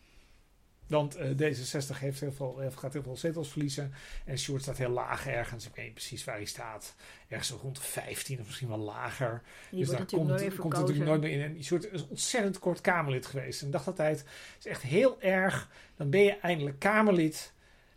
Want 0.87 1.19
uh, 1.19 1.31
D66 1.31 1.99
heeft 1.99 2.21
heel 2.21 2.33
veel, 2.33 2.61
gaat 2.75 2.93
heel 2.93 3.03
veel 3.03 3.17
zetels 3.17 3.49
verliezen. 3.49 3.93
En 4.25 4.39
Sjoerd 4.39 4.63
staat 4.63 4.79
heel 4.79 4.91
laag 4.91 5.27
ergens. 5.27 5.67
Ik 5.67 5.75
weet 5.75 5.85
niet 5.85 5.95
precies 5.95 6.25
waar 6.25 6.35
hij 6.35 6.45
staat. 6.45 6.95
Ergens 7.29 7.51
rond 7.51 7.77
de 7.77 7.83
15 7.83 8.41
of 8.41 8.47
misschien 8.47 8.69
wel 8.69 8.79
lager. 8.79 9.43
Dus 9.71 9.89
daar 9.89 10.07
komt, 10.07 10.29
nooit 10.29 10.57
komt 10.57 10.73
natuurlijk 10.75 11.07
nooit 11.07 11.21
meer 11.21 11.31
in. 11.31 11.41
En 11.41 11.65
Sjoerd 11.65 11.93
is 11.93 12.09
ontzettend 12.09 12.59
kort 12.59 12.81
Kamerlid 12.81 13.27
geweest. 13.27 13.63
En 13.63 13.71
dacht 13.71 13.87
altijd, 13.87 14.25
is 14.59 14.67
echt 14.67 14.83
heel 14.83 15.21
erg. 15.21 15.71
Dan 15.97 16.11
ben 16.11 16.23
je 16.23 16.39
eindelijk 16.39 16.79
Kamerlid. 16.79 17.53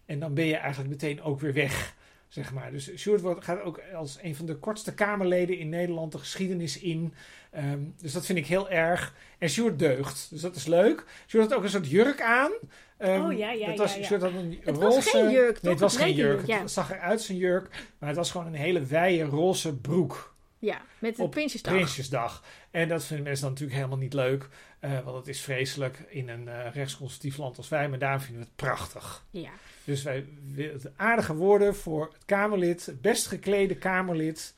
En 0.05 0.19
dan 0.19 0.33
ben 0.33 0.45
je 0.45 0.55
eigenlijk 0.55 0.89
meteen 0.89 1.21
ook 1.21 1.39
weer 1.39 1.53
weg. 1.53 1.94
Zeg 2.27 2.53
maar. 2.53 2.71
Dus 2.71 2.91
Sjoerd 2.95 3.43
gaat 3.43 3.61
ook 3.61 3.81
als 3.93 4.17
een 4.21 4.35
van 4.35 4.45
de 4.45 4.55
kortste 4.55 4.93
Kamerleden 4.93 5.57
in 5.57 5.69
Nederland 5.69 6.11
de 6.11 6.17
geschiedenis 6.17 6.79
in. 6.79 7.13
Um, 7.57 7.93
dus 8.01 8.13
dat 8.13 8.25
vind 8.25 8.37
ik 8.37 8.45
heel 8.45 8.69
erg. 8.69 9.15
En 9.37 9.49
Sjoerd 9.49 9.79
deugt. 9.79 10.27
Dus 10.29 10.41
dat 10.41 10.55
is 10.55 10.65
leuk. 10.65 11.05
Sjoerd 11.27 11.49
had 11.49 11.57
ook 11.57 11.63
een 11.63 11.69
soort 11.69 11.89
jurk 11.89 12.21
aan. 12.21 12.51
Um, 12.99 13.25
oh 13.25 13.37
ja, 13.37 13.51
ja, 13.51 13.67
dat 13.67 13.77
was, 13.77 13.93
ja. 13.93 13.99
ja. 13.99 14.05
Sjoerd 14.05 14.21
had 14.21 14.31
een 14.31 14.59
het 14.63 14.77
roze... 14.77 14.95
was 14.95 15.09
geen 15.09 15.31
jurk, 15.31 15.53
toch? 15.53 15.61
Nee, 15.61 15.71
het 15.71 15.81
was 15.81 15.97
geen 15.97 16.13
jurk. 16.13 16.47
Ja. 16.47 16.59
Het 16.59 16.71
zag 16.71 16.91
eruit 16.91 17.21
zijn 17.21 17.37
jurk. 17.37 17.69
Maar 17.99 18.09
het 18.09 18.17
was 18.17 18.31
gewoon 18.31 18.47
een 18.47 18.53
hele 18.53 18.81
wijde 18.81 19.23
roze 19.23 19.75
broek. 19.75 20.35
Ja, 20.59 20.81
met 20.99 21.15
de 21.15 21.29
Prinsjesdag. 21.29 21.73
Prinsjesdag. 21.73 22.43
En 22.71 22.87
dat 22.87 23.05
vinden 23.05 23.25
mensen 23.25 23.43
dan 23.43 23.51
natuurlijk 23.51 23.77
helemaal 23.77 23.99
niet 23.99 24.13
leuk. 24.13 24.47
Uh, 24.85 24.99
want 24.99 25.17
het 25.17 25.27
is 25.27 25.41
vreselijk 25.41 25.97
in 26.07 26.29
een 26.29 26.47
uh, 26.47 26.73
rechtsconservatief 26.73 27.37
land 27.37 27.57
als 27.57 27.69
wij. 27.69 27.89
Maar 27.89 27.99
daar 27.99 28.21
vinden 28.21 28.41
we 28.41 28.47
het 28.47 28.55
prachtig. 28.55 29.25
Ja. 29.29 29.51
Dus 29.83 30.03
wij 30.03 30.27
willen 30.53 30.93
aardige 30.95 31.35
woorden 31.35 31.75
voor 31.75 32.09
het 32.13 32.25
Kamerlid. 32.25 32.85
Het 32.85 33.01
best 33.01 33.27
geklede 33.27 33.75
Kamerlid 33.75 34.55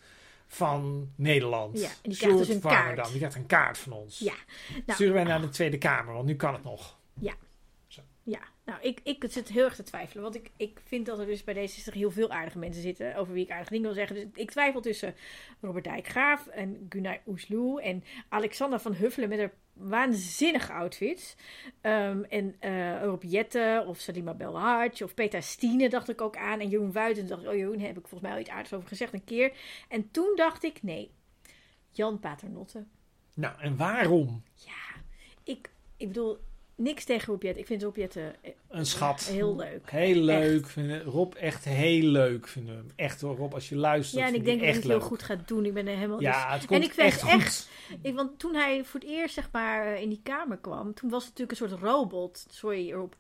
van 0.48 1.12
Nederland. 1.16 1.80
Ja, 1.80 1.88
en 1.88 2.10
die 2.10 2.18
krijgt 2.18 2.38
dus 2.38 2.50
een 2.50 2.62
kaart. 2.62 3.08
Die 3.08 3.18
krijgt 3.18 3.36
een 3.36 3.46
kaart 3.46 3.78
van 3.78 3.92
ons. 3.92 4.20
Ja. 4.20 4.34
Nou, 4.70 4.84
Sturen 4.88 5.14
wij 5.14 5.24
naar 5.24 5.42
de 5.42 5.50
Tweede 5.50 5.78
Kamer, 5.78 6.14
want 6.14 6.26
nu 6.26 6.36
kan 6.36 6.54
het 6.54 6.64
nog. 6.64 6.98
Ja. 7.20 7.34
Ja, 8.24 8.40
nou, 8.68 8.82
ik, 8.82 9.00
ik 9.04 9.26
zit 9.30 9.48
heel 9.48 9.64
erg 9.64 9.76
te 9.76 9.84
twijfelen. 9.84 10.24
Want 10.24 10.36
ik, 10.36 10.52
ik 10.58 10.80
vind 10.84 11.06
dat 11.06 11.20
er 11.20 11.26
dus 11.26 11.44
bij 11.44 11.70
D66 11.70 11.94
heel 11.94 12.12
veel 12.12 12.32
aardige 12.32 12.58
mensen 12.58 12.82
zitten. 12.82 13.16
Over 13.16 13.34
wie 13.34 13.44
ik 13.44 13.52
aardige 13.52 13.72
dingen 13.72 13.86
wil 13.86 13.96
zeggen. 13.96 14.16
Dus 14.16 14.42
ik 14.42 14.52
twijfel 14.52 14.82
tussen 14.82 15.16
Robert 15.62 15.84
Dijkgraaf 15.84 16.48
en 16.48 16.86
Gunnar 16.90 17.20
Oesloe. 17.28 17.82
En 17.82 18.04
Alexander 18.30 18.80
van 18.80 18.94
Huffelen 18.94 19.30
met 19.30 19.40
haar 19.40 19.54
waanzinnige 19.74 20.74
outfits. 20.74 21.36
Um, 21.82 22.24
en 22.24 22.56
uh, 22.62 23.04
Rob 23.04 23.24
Jette 23.24 23.84
of 23.88 24.00
Salima 24.00 24.34
Belhardt 24.34 25.02
of 25.02 25.14
Peter 25.14 25.44
Stine 25.44 25.90
dacht 25.90 26.10
ik 26.10 26.22
ook 26.22 26.38
aan. 26.38 26.60
En 26.60 26.70
Jeroen 26.70 26.92
Wuiten 26.92 27.28
dacht 27.28 27.42
ik, 27.42 27.48
oh 27.48 27.56
Jeroen, 27.56 27.80
heb 27.80 27.98
ik 27.98 28.08
volgens 28.08 28.22
mij 28.22 28.32
al 28.32 28.40
iets 28.40 28.50
aardigs 28.50 28.74
over 28.74 28.88
gezegd 28.88 29.14
een 29.14 29.24
keer. 29.24 29.52
En 29.88 30.12
toen 30.12 30.34
dacht 30.36 30.64
ik, 30.64 30.84
nee, 30.84 31.12
Jan 31.92 32.20
Paternotte. 32.20 32.86
Nou, 33.34 33.60
en 33.60 33.78
waarom? 33.78 34.44
Ja, 34.54 35.02
ik, 35.44 35.70
ik 35.98 36.08
bedoel, 36.08 36.38
niks 36.78 37.04
tegen 37.04 37.28
Rob 37.28 37.44
Jette. 37.44 37.60
Ik 37.60 37.66
vind 37.66 37.84
Rob 37.84 37.96
Jette 37.96 38.36
een 38.70 38.86
schat. 38.86 39.24
Heel 39.24 39.56
leuk. 39.56 39.92
Heel 39.92 40.22
leuk. 40.22 40.68
Vinden, 40.68 41.04
Rob 41.04 41.34
echt 41.34 41.66
heel 41.66 42.04
leuk 42.04 42.48
vinden 42.48 42.76
we 42.76 42.82
hem. 42.82 42.92
Echt 42.96 43.22
hoor, 43.22 43.36
Rob, 43.36 43.54
als 43.54 43.70
je 43.70 43.76
luistert. 43.76 44.22
Ja, 44.22 44.28
en 44.28 44.36
ik 44.36 44.46
denk 44.46 44.60
dat 44.60 44.68
hij 44.68 44.78
het 44.78 44.88
heel 44.88 45.00
goed 45.00 45.24
gaat 45.24 45.48
doen. 45.48 45.66
Ik 45.66 45.74
ben 45.74 45.88
er 45.88 45.96
helemaal... 45.96 46.22
Ja, 46.22 46.44
dus... 46.44 46.54
het 46.54 46.66
komt 46.66 46.80
en 46.80 46.86
ik 46.86 46.94
vind 46.94 47.08
echt, 47.08 47.24
echt 47.28 47.70
ik, 48.02 48.16
want 48.16 48.40
toen 48.40 48.56
hij 48.56 48.84
voor 48.84 49.00
het 49.00 49.10
eerst 49.10 49.34
zeg 49.34 49.50
maar 49.52 50.02
in 50.02 50.10
die 50.10 50.20
kamer 50.24 50.58
kwam, 50.58 50.94
toen 50.94 51.10
was 51.10 51.26
het 51.26 51.38
natuurlijk 51.38 51.60
een 51.60 51.70
soort 51.70 51.82
robot. 51.82 52.46
Sorry, 52.50 52.92
Rob. 52.92 53.14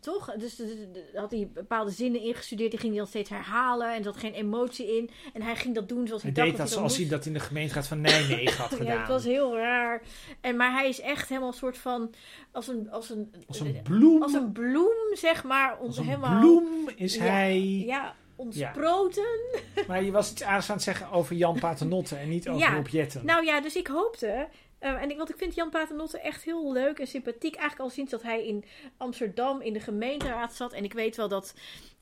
Toch? 0.00 0.34
Dus, 0.38 0.56
dus, 0.56 0.70
dus 0.92 1.02
had 1.14 1.30
hij 1.30 1.50
bepaalde 1.54 1.90
zinnen 1.90 2.20
ingestudeerd. 2.20 2.70
Die 2.70 2.80
ging 2.80 2.92
hij 2.92 3.00
dan 3.00 3.10
steeds 3.10 3.30
herhalen. 3.30 3.92
En 3.92 3.98
er 3.98 4.04
zat 4.04 4.16
geen 4.16 4.34
emotie 4.34 4.96
in. 4.96 5.10
En 5.32 5.42
hij 5.42 5.56
ging 5.56 5.74
dat 5.74 5.88
doen 5.88 6.06
zoals 6.06 6.22
hij, 6.22 6.32
hij 6.34 6.42
dacht 6.42 6.56
deed 6.56 6.58
dat, 6.58 6.68
dat 6.68 6.76
zoals 6.76 6.96
hij 6.96 7.08
dat 7.08 7.26
in 7.26 7.32
de 7.32 7.40
gemeenschap 7.40 7.82
van 7.82 8.00
Nijmegen 8.00 8.60
had 8.60 8.68
gedaan. 8.68 8.86
ja, 8.94 8.98
het 8.98 9.08
was 9.08 9.24
heel 9.24 9.56
raar. 9.56 10.02
En, 10.40 10.56
maar 10.56 10.72
hij 10.72 10.88
is 10.88 11.00
echt 11.00 11.28
helemaal 11.28 11.48
een 11.48 11.54
soort 11.54 11.78
van... 11.78 12.14
Als 12.52 12.67
een, 12.68 12.90
als 12.90 13.10
een, 13.10 13.34
als 13.46 13.60
een 13.60 13.80
bloem. 13.82 14.22
Als 14.22 14.32
een 14.32 14.52
bloem, 14.52 15.10
zeg 15.12 15.44
maar. 15.44 15.76
Als 15.76 15.98
een 15.98 16.04
helemaal, 16.04 16.40
bloem 16.40 16.88
is 16.96 17.14
ja, 17.14 17.22
hij... 17.22 17.60
Ja, 17.86 18.14
ontsproten. 18.36 19.38
Ja. 19.74 19.82
Maar 19.86 20.02
je 20.02 20.10
was 20.10 20.30
iets 20.30 20.42
aan 20.42 20.62
het 20.66 20.82
zeggen 20.82 21.10
over 21.10 21.36
Jan 21.36 21.58
Paternotte 21.58 22.16
en 22.16 22.28
niet 22.28 22.48
over 22.48 22.94
ja. 22.94 23.06
Nou 23.22 23.44
ja, 23.44 23.60
dus 23.60 23.76
ik 23.76 23.86
hoopte... 23.86 24.48
Uh, 24.80 25.02
en 25.02 25.10
ik, 25.10 25.16
want 25.16 25.30
ik 25.30 25.36
vind 25.36 25.54
Jan 25.54 25.70
Paternotte 25.70 26.20
echt 26.20 26.42
heel 26.42 26.72
leuk 26.72 26.98
en 26.98 27.06
sympathiek. 27.06 27.54
Eigenlijk 27.54 27.80
al 27.80 27.90
sinds 27.90 28.10
dat 28.10 28.22
hij 28.22 28.46
in 28.46 28.64
Amsterdam 28.96 29.60
in 29.60 29.72
de 29.72 29.80
gemeenteraad 29.80 30.54
zat. 30.54 30.72
En 30.72 30.84
ik 30.84 30.92
weet 30.92 31.16
wel 31.16 31.28
dat 31.28 31.54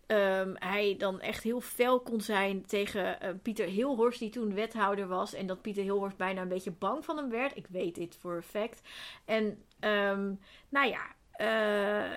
um, 0.07 0.55
hij 0.59 0.95
dan 0.99 1.21
echt 1.21 1.43
heel 1.43 1.61
fel 1.61 2.01
kon 2.01 2.21
zijn 2.21 2.67
tegen 2.67 3.19
uh, 3.23 3.29
Pieter 3.43 3.67
Hilhorst, 3.67 4.19
die 4.19 4.31
toen 4.31 4.55
wethouder 4.55 5.07
was. 5.07 5.35
En 5.35 5.47
dat 5.47 5.63
Pieter 5.63 5.83
Hilhorst 5.83 6.17
bijna 6.17 6.43
een 6.43 6.49
beetje 6.49 6.71
bang 6.71 7.05
van 7.05 7.17
hem 7.17 7.31
werd. 7.31 7.57
Ik 7.57 7.67
weet 7.71 7.95
dit 7.95 8.17
voor 8.21 8.43
fact. 8.43 8.81
En 9.25 9.65
um, 9.81 10.41
nou 10.69 10.89
ja, 10.89 11.15
uh, 11.39 12.13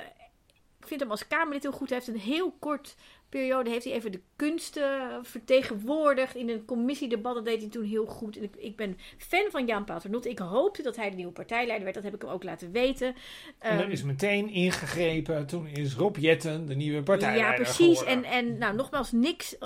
ik 0.79 0.87
vind 0.87 0.99
hem 0.99 1.11
als 1.11 1.27
Kamerlid 1.27 1.63
heel 1.63 1.71
goed. 1.71 1.89
Hij 1.89 1.97
heeft 1.97 2.09
een 2.09 2.19
heel 2.19 2.51
kort 2.59 2.95
periode 3.29 3.69
heeft 3.69 3.83
hij 3.83 3.93
even 3.93 4.11
de 4.11 4.21
kunsten 4.35 5.25
vertegenwoordigd. 5.25 6.35
In 6.35 6.49
een 6.49 6.65
commissiedebat, 6.65 7.35
dat 7.35 7.45
deed 7.45 7.61
hij 7.61 7.69
toen 7.69 7.83
heel 7.83 8.05
goed. 8.05 8.37
En 8.37 8.43
ik, 8.43 8.55
ik 8.55 8.75
ben 8.75 8.97
fan 9.17 9.47
van 9.51 9.65
Jan 9.65 9.85
Paternotte. 9.85 10.29
Ik 10.29 10.39
hoopte 10.39 10.83
dat 10.83 10.95
hij 10.95 11.09
de 11.09 11.15
nieuwe 11.15 11.31
partijleider 11.31 11.83
werd. 11.83 11.95
Dat 11.95 12.03
heb 12.03 12.15
ik 12.15 12.21
hem 12.21 12.31
ook 12.31 12.43
laten 12.43 12.71
weten. 12.71 13.15
En 13.59 13.77
er 13.77 13.85
um, 13.85 13.91
is 13.91 14.03
meteen 14.03 14.49
ingegrepen. 14.49 15.45
Toen 15.45 15.67
is 15.67 15.95
Rob 15.95 16.17
Jetten 16.17 16.65
de 16.65 16.75
nieuwe 16.75 17.03
partijleider 17.03 17.49
Ja, 17.49 17.55
precies. 17.55 17.99
Geworden. 17.99 18.23
En, 18.23 18.47
en 18.47 18.57
nou, 18.57 18.75
nogmaals, 18.75 19.11
niks 19.11 19.59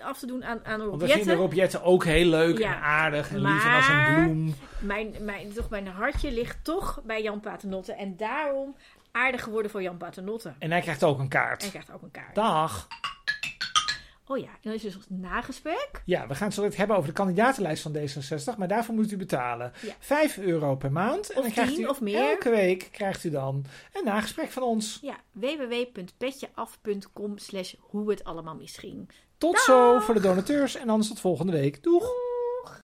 af 0.00 0.18
te 0.18 0.26
doen 0.26 0.44
aan, 0.44 0.64
aan 0.64 0.80
Rob 0.80 0.88
Want 0.88 1.02
we 1.02 1.08
vinden 1.08 1.36
Rob 1.36 1.52
Jetten 1.52 1.82
ook 1.82 2.04
heel 2.04 2.26
leuk 2.26 2.58
Ja, 2.58 2.74
en 2.74 2.82
aardig 2.82 3.30
en 3.30 3.40
lief 3.40 3.64
en 3.64 3.74
als 3.74 3.88
een 3.88 4.24
bloem. 4.24 4.54
Mijn, 4.80 5.14
mijn, 5.20 5.52
toch, 5.52 5.70
mijn 5.70 5.86
hartje 5.86 6.32
ligt 6.32 6.64
toch 6.64 7.02
bij 7.04 7.22
Jan 7.22 7.40
Paternotte. 7.40 7.92
En 7.92 8.16
daarom 8.16 8.76
aardig 9.14 9.42
geworden 9.42 9.70
voor 9.70 9.82
Jan 9.82 9.96
Paternotte. 9.96 10.54
En 10.58 10.70
hij 10.70 10.80
krijgt 10.80 11.04
ook 11.04 11.18
een 11.18 11.28
kaart. 11.28 11.62
En 11.62 11.70
krijgt 11.70 11.92
ook 11.92 12.02
een 12.02 12.10
kaart. 12.10 12.34
Dag. 12.34 12.86
Oh 14.26 14.38
ja, 14.38 14.44
en 14.46 14.58
dan 14.62 14.72
is 14.72 14.82
dus 14.82 14.94
het 14.94 15.10
nagesprek. 15.10 16.02
Ja, 16.04 16.26
we 16.26 16.34
gaan 16.34 16.44
het 16.46 16.54
zo 16.54 16.60
direct 16.60 16.78
hebben 16.78 16.96
over 16.96 17.08
de 17.08 17.14
kandidatenlijst 17.14 17.82
van 17.82 17.96
D66, 17.96 18.56
maar 18.58 18.68
daarvoor 18.68 18.94
moet 18.94 19.12
u 19.12 19.16
betalen 19.16 19.72
Ja. 19.82 19.94
5 19.98 20.38
euro 20.38 20.76
per 20.76 20.92
maand. 20.92 21.30
En 21.30 21.36
Of 21.36 21.42
dan 21.42 21.52
krijgt 21.52 21.72
10 21.74 21.82
u 21.82 21.86
of 21.86 22.00
meer. 22.00 22.30
Elke 22.30 22.50
week 22.50 22.88
krijgt 22.92 23.24
u 23.24 23.30
dan 23.30 23.64
een 23.92 24.04
nagesprek 24.04 24.50
van 24.50 24.62
ons. 24.62 24.98
Ja, 25.02 25.16
www.petjeaf.com 25.32 27.38
slash 27.38 27.74
hoe 27.80 28.10
het 28.10 28.24
allemaal 28.24 28.54
misging. 28.54 29.10
Tot 29.38 29.52
Dag. 29.52 29.62
zo 29.62 29.98
voor 30.00 30.14
de 30.14 30.20
donateurs 30.20 30.74
en 30.76 30.88
anders 30.88 31.08
tot 31.08 31.20
volgende 31.20 31.52
week. 31.52 31.82
Doeg! 31.82 32.33